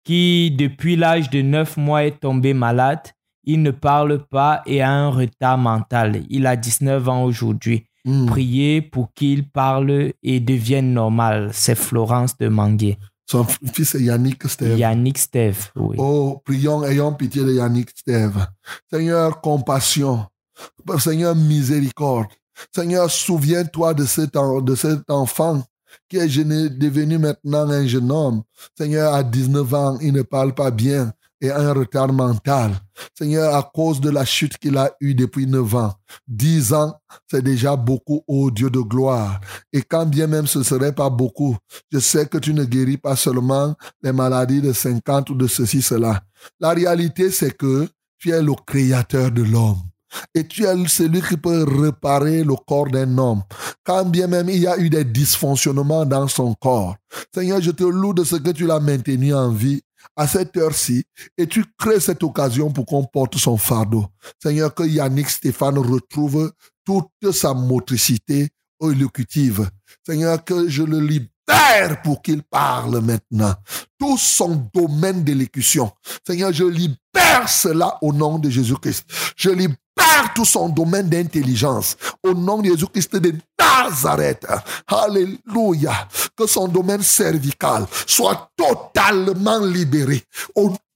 qui 0.06 0.52
depuis 0.52 0.94
l'âge 0.96 1.28
de 1.30 1.42
9 1.42 1.76
mois 1.76 2.04
est 2.04 2.20
tombé 2.20 2.54
malade. 2.54 3.00
Il 3.44 3.62
ne 3.62 3.72
parle 3.72 4.24
pas 4.24 4.62
et 4.66 4.80
a 4.82 4.90
un 4.90 5.10
retard 5.10 5.58
mental. 5.58 6.22
Il 6.30 6.46
a 6.46 6.56
19 6.56 7.08
ans 7.08 7.24
aujourd'hui. 7.24 7.84
Mm. 8.04 8.26
Priez 8.26 8.82
pour 8.82 9.12
qu'il 9.14 9.48
parle 9.50 10.12
et 10.22 10.38
devienne 10.40 10.92
normal. 10.92 11.50
C'est 11.52 11.74
Florence 11.74 12.38
de 12.38 12.48
Manguier. 12.48 12.98
Son 13.28 13.44
fils 13.44 13.96
est 13.96 14.02
Yannick 14.02 14.48
Steve. 14.48 14.78
Yannick 14.78 15.18
Steve, 15.18 15.70
oui. 15.74 15.96
Oh, 15.98 16.40
prions, 16.44 16.84
ayons 16.84 17.12
pitié 17.14 17.42
de 17.42 17.52
Yannick 17.54 17.90
Steve. 17.90 18.46
Seigneur, 18.92 19.40
compassion. 19.40 20.24
Seigneur, 20.98 21.34
miséricorde. 21.34 22.28
Seigneur, 22.72 23.10
souviens-toi 23.10 23.94
de 23.94 24.04
cet, 24.04 24.36
en- 24.36 24.60
de 24.60 24.74
cet 24.76 25.10
enfant 25.10 25.62
qui 26.08 26.16
est 26.16 26.26
devenu 26.26 27.18
maintenant 27.18 27.68
un 27.70 27.86
jeune 27.86 28.10
homme. 28.10 28.42
Seigneur, 28.76 29.14
à 29.14 29.22
19 29.22 29.74
ans, 29.74 29.98
il 30.00 30.12
ne 30.12 30.22
parle 30.22 30.54
pas 30.54 30.70
bien 30.70 31.12
et 31.40 31.50
un 31.50 31.72
retard 31.72 32.12
mental. 32.12 32.72
Seigneur, 33.16 33.54
à 33.54 33.62
cause 33.62 34.00
de 34.00 34.10
la 34.10 34.24
chute 34.24 34.56
qu'il 34.58 34.76
a 34.78 34.90
eue 35.00 35.14
depuis 35.14 35.46
9 35.46 35.74
ans, 35.74 35.94
10 36.28 36.72
ans, 36.72 36.94
c'est 37.30 37.42
déjà 37.42 37.76
beaucoup, 37.76 38.22
ô 38.26 38.50
Dieu 38.50 38.70
de 38.70 38.80
gloire. 38.80 39.40
Et 39.72 39.82
quand 39.82 40.06
bien 40.06 40.26
même 40.26 40.46
ce 40.46 40.62
serait 40.62 40.94
pas 40.94 41.10
beaucoup, 41.10 41.56
je 41.92 41.98
sais 41.98 42.26
que 42.26 42.38
tu 42.38 42.54
ne 42.54 42.64
guéris 42.64 42.96
pas 42.96 43.16
seulement 43.16 43.74
les 44.02 44.12
maladies 44.12 44.62
de 44.62 44.72
50 44.72 45.30
ou 45.30 45.34
de 45.34 45.46
ceci, 45.46 45.82
cela. 45.82 46.22
La 46.58 46.70
réalité, 46.70 47.30
c'est 47.30 47.56
que 47.56 47.88
tu 48.18 48.30
es 48.30 48.42
le 48.42 48.54
créateur 48.66 49.30
de 49.30 49.42
l'homme. 49.42 49.80
Et 50.34 50.46
tu 50.46 50.64
es 50.64 50.88
celui 50.88 51.22
qui 51.22 51.36
peut 51.36 51.64
réparer 51.64 52.44
le 52.44 52.54
corps 52.66 52.88
d'un 52.88 53.18
homme. 53.18 53.42
Quand 53.84 54.04
bien 54.04 54.26
même 54.26 54.48
il 54.48 54.58
y 54.58 54.66
a 54.66 54.78
eu 54.78 54.90
des 54.90 55.04
dysfonctionnements 55.04 56.06
dans 56.06 56.28
son 56.28 56.54
corps. 56.54 56.96
Seigneur, 57.34 57.60
je 57.60 57.70
te 57.70 57.84
loue 57.84 58.14
de 58.14 58.24
ce 58.24 58.36
que 58.36 58.50
tu 58.50 58.66
l'as 58.66 58.80
maintenu 58.80 59.34
en 59.34 59.50
vie 59.50 59.80
à 60.14 60.26
cette 60.26 60.56
heure-ci 60.56 61.04
et 61.36 61.46
tu 61.46 61.64
crées 61.78 62.00
cette 62.00 62.22
occasion 62.22 62.70
pour 62.70 62.86
qu'on 62.86 63.04
porte 63.04 63.36
son 63.36 63.56
fardeau. 63.56 64.06
Seigneur, 64.42 64.74
que 64.74 64.84
Yannick 64.84 65.28
Stéphane 65.28 65.78
retrouve 65.78 66.52
toute 66.84 67.32
sa 67.32 67.54
motricité 67.54 68.48
élocutive. 68.80 69.68
Seigneur, 70.04 70.44
que 70.44 70.68
je 70.68 70.82
le 70.82 71.00
libère 71.00 71.28
pour 72.02 72.22
qu'il 72.22 72.42
parle 72.42 73.00
maintenant. 73.00 73.54
Tout 73.98 74.18
son 74.18 74.68
domaine 74.74 75.22
d'élocution. 75.22 75.90
Seigneur, 76.26 76.52
je 76.52 76.64
libère 76.64 77.48
cela 77.48 77.98
au 78.02 78.12
nom 78.12 78.38
de 78.38 78.50
Jésus-Christ. 78.50 79.04
Je 79.36 79.50
libère 79.50 79.76
tout 80.34 80.44
son 80.44 80.68
domaine 80.68 81.08
d'intelligence 81.08 81.96
au 82.22 82.34
nom 82.34 82.60
de 82.60 82.68
Jésus-Christ 82.68 83.16
de 83.16 83.34
Nazareth. 83.58 84.46
Alléluia. 84.86 86.08
Que 86.36 86.46
son 86.46 86.68
domaine 86.68 87.02
cervical 87.02 87.86
soit 88.06 88.50
totalement 88.56 89.60
libéré 89.60 90.22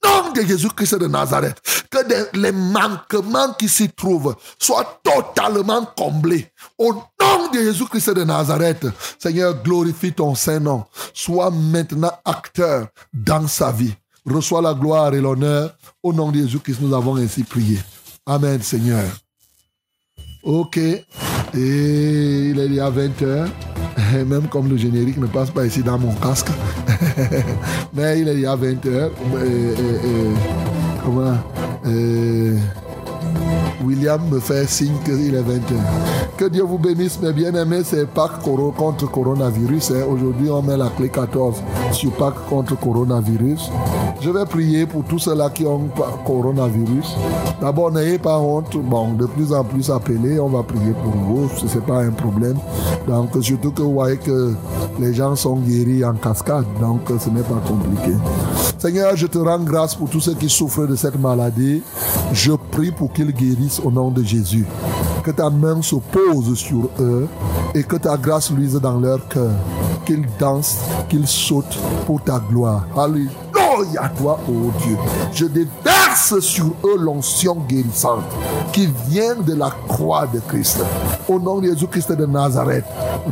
nom 0.05 0.33
de 0.33 0.43
Jésus-Christ 0.43 0.97
de 0.97 1.07
Nazareth. 1.07 1.61
Que 1.91 2.37
les 2.37 2.53
manquements 2.53 3.53
qui 3.55 3.69
s'y 3.69 3.89
trouvent 3.89 4.37
soient 4.59 5.01
totalement 5.03 5.85
comblés 5.97 6.49
au 6.79 6.93
nom 6.93 7.51
de 7.53 7.59
Jésus-Christ 7.59 8.11
de 8.11 8.25
Nazareth. 8.25 8.87
Seigneur, 9.19 9.63
glorifie 9.63 10.13
ton 10.13 10.35
Saint-Nom. 10.35 10.85
Sois 11.13 11.51
maintenant 11.51 12.13
acteur 12.25 12.89
dans 13.13 13.47
sa 13.49 13.73
vie. 13.73 13.95
Reçois 14.27 14.63
la 14.63 14.75
gloire 14.75 15.15
et 15.15 15.21
l'honneur. 15.21 15.75
Au 16.03 16.13
nom 16.13 16.31
de 16.31 16.39
Jésus-Christ, 16.39 16.81
nous 16.81 16.95
avons 16.95 17.17
ainsi 17.17 17.43
prié. 17.43 17.79
Amen, 18.27 18.63
Seigneur. 18.63 19.05
Ok. 20.43 20.77
Et 20.79 21.05
il 21.55 22.59
est 22.59 22.69
déjà 22.69 22.91
20 22.91 23.23
heures. 23.23 23.49
Même 24.27 24.49
comme 24.49 24.69
le 24.69 24.77
générique 24.77 25.19
ne 25.19 25.27
passe 25.27 25.51
pas 25.51 25.67
ici 25.67 25.83
dans 25.83 25.99
mon 25.99 26.13
casque. 26.15 26.49
Mais 27.95 28.21
il 28.21 28.29
est 28.29 28.35
déjà 28.37 28.57
20 28.57 28.87
heures. 28.87 29.11
Et- 29.45 29.47
et- 29.47 30.09
et- 30.09 30.35
comment? 31.05 31.37
William 33.85 34.21
me 34.31 34.41
fait 34.41 34.69
signe 34.69 34.97
qu'il 35.05 35.35
est 35.35 35.43
20 35.43 35.55
heures. 35.55 36.31
Que 36.37 36.45
Dieu 36.47 36.63
vous 36.63 36.79
bénisse, 36.79 37.21
mes 37.21 37.33
bien-aimés. 37.33 37.83
C'est 37.85 38.07
Pâques 38.07 38.43
contre 38.43 39.11
coronavirus. 39.11 39.93
Aujourd'hui, 40.11 40.51
on 40.51 40.63
met 40.63 40.77
la 40.77 40.89
clé 40.89 41.09
14 41.09 41.63
sur 41.93 42.13
Pâques 42.13 42.47
contre 42.49 42.79
coronavirus. 42.79 43.71
Je 44.21 44.31
vais 44.31 44.45
prier 44.45 44.87
pour 44.87 45.05
tous 45.05 45.19
ceux-là 45.19 45.51
qui 45.51 45.65
ont 45.65 45.89
coronavirus. 46.27 47.17
D'abord, 47.61 47.91
n'ayez 47.93 48.19
pas 48.19 48.39
honte. 48.39 48.77
Bon, 48.77 49.13
de 49.13 49.27
plus 49.27 49.53
en 49.53 49.65
plus 49.65 49.91
appelés, 49.91 50.39
on 50.39 50.49
va 50.49 50.63
prier 50.63 50.93
pour 50.93 51.13
vous. 51.13 51.49
Ce 51.57 51.65
n'est 51.65 51.85
pas 51.85 52.03
un 52.03 52.11
problème. 52.11 52.59
Donc, 53.09 53.31
surtout 53.41 53.73
que 53.73 53.83
vous 53.83 53.93
voyez 53.93 54.19
que 54.19 54.55
les 54.99 55.15
gens 55.15 55.35
sont 55.37 55.57
guéris 55.57 56.05
en 56.05 56.15
cascade. 56.15 56.67
Donc, 56.81 57.01
ce 57.19 57.31
n'est 57.31 57.43
pas 57.43 57.61
compliqué. 57.67 58.15
Seigneur, 58.81 59.15
je 59.15 59.27
te 59.27 59.37
rends 59.37 59.59
grâce 59.59 59.95
pour 59.95 60.09
tous 60.09 60.21
ceux 60.21 60.33
qui 60.33 60.49
souffrent 60.49 60.87
de 60.87 60.97
cette 60.97 61.19
maladie. 61.19 61.83
Je 62.33 62.53
prie 62.53 62.91
pour 62.91 63.13
qu'ils 63.13 63.31
guérissent 63.31 63.79
au 63.85 63.91
nom 63.91 64.11
de 64.11 64.23
Jésus. 64.23 64.65
Que 65.23 65.33
ta 65.33 65.51
main 65.51 65.83
se 65.83 65.97
pose 65.97 66.55
sur 66.57 66.89
eux 66.99 67.29
et 67.75 67.83
que 67.83 67.97
ta 67.97 68.17
grâce 68.17 68.51
luise 68.51 68.81
dans 68.81 68.99
leur 68.99 69.29
cœur. 69.29 69.53
Qu'ils 70.07 70.25
dansent, 70.39 70.79
qu'ils 71.11 71.27
sautent 71.27 71.79
pour 72.07 72.23
ta 72.25 72.39
gloire. 72.39 72.87
Alléluia 72.97 73.31
à 74.01 74.09
toi, 74.09 74.39
ô 74.49 74.71
Dieu. 74.83 74.97
Je 75.33 75.47
déverse 75.47 76.39
sur 76.41 76.75
eux 76.85 76.99
l'onction 76.99 77.57
guérissante 77.69 78.25
qui 78.73 78.89
vient 79.09 79.37
de 79.37 79.55
la 79.55 79.71
croix 79.89 80.27
de 80.27 80.41
Christ. 80.41 80.81
Au 81.29 81.39
nom 81.39 81.61
de 81.61 81.69
Jésus-Christ 81.69 82.13
de 82.13 82.27
Nazareth, 82.27 82.85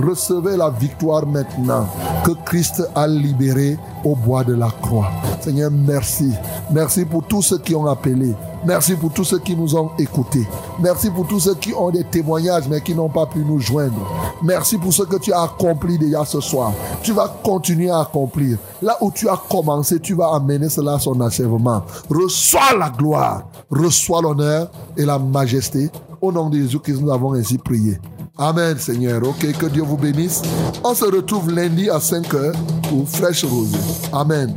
recevez 0.02 0.56
la 0.56 0.70
victoire 0.70 1.26
maintenant 1.26 1.86
que 2.24 2.32
Christ 2.44 2.82
a 2.94 3.06
libérée 3.06 3.78
au 4.04 4.14
bois 4.14 4.44
de 4.44 4.54
la 4.54 4.70
croix. 4.82 5.10
Seigneur, 5.40 5.70
merci. 5.70 6.32
Merci 6.70 7.04
pour 7.04 7.24
tous 7.24 7.42
ceux 7.42 7.58
qui 7.58 7.74
ont 7.74 7.86
appelé. 7.86 8.34
Merci 8.64 8.94
pour 8.94 9.12
tous 9.12 9.24
ceux 9.24 9.38
qui 9.38 9.56
nous 9.56 9.76
ont 9.76 9.90
écoutés. 9.98 10.46
Merci 10.80 11.10
pour 11.10 11.26
tous 11.26 11.40
ceux 11.40 11.54
qui 11.54 11.72
ont 11.72 11.90
des 11.90 12.04
témoignages 12.04 12.68
mais 12.68 12.80
qui 12.80 12.94
n'ont 12.94 13.08
pas 13.08 13.26
pu 13.26 13.38
nous 13.40 13.60
joindre. 13.60 14.06
Merci 14.42 14.78
pour 14.78 14.92
ce 14.92 15.02
que 15.02 15.16
tu 15.16 15.32
as 15.32 15.42
accompli 15.42 15.98
déjà 15.98 16.24
ce 16.24 16.40
soir. 16.40 16.72
Tu 17.02 17.12
vas 17.12 17.28
continuer 17.42 17.90
à 17.90 18.00
accomplir. 18.00 18.58
Là 18.82 18.96
où 19.00 19.10
tu 19.10 19.28
as 19.28 19.40
commencé, 19.48 20.00
tu 20.00 20.14
vas 20.14 20.34
amener 20.34 20.68
cela 20.68 20.94
à 20.94 20.98
son 20.98 21.20
achèvement. 21.20 21.82
Reçois 22.10 22.76
la 22.78 22.90
gloire, 22.90 23.44
reçois 23.70 24.22
l'honneur 24.22 24.70
et 24.96 25.04
la 25.04 25.18
majesté. 25.18 25.90
Au 26.20 26.32
nom 26.32 26.48
de 26.48 26.58
Jésus-Christ, 26.58 27.00
nous 27.00 27.12
avons 27.12 27.34
ainsi 27.34 27.58
prié. 27.58 27.98
Amen, 28.36 28.78
Seigneur. 28.78 29.20
Ok, 29.24 29.52
que 29.58 29.66
Dieu 29.66 29.82
vous 29.82 29.96
bénisse. 29.96 30.42
On 30.84 30.94
se 30.94 31.04
retrouve 31.04 31.50
lundi 31.50 31.90
à 31.90 31.98
5 31.98 32.34
heures 32.34 32.54
pour 32.88 33.08
Fraîche 33.08 33.44
Rose. 33.44 33.76
Amen. 34.12 34.54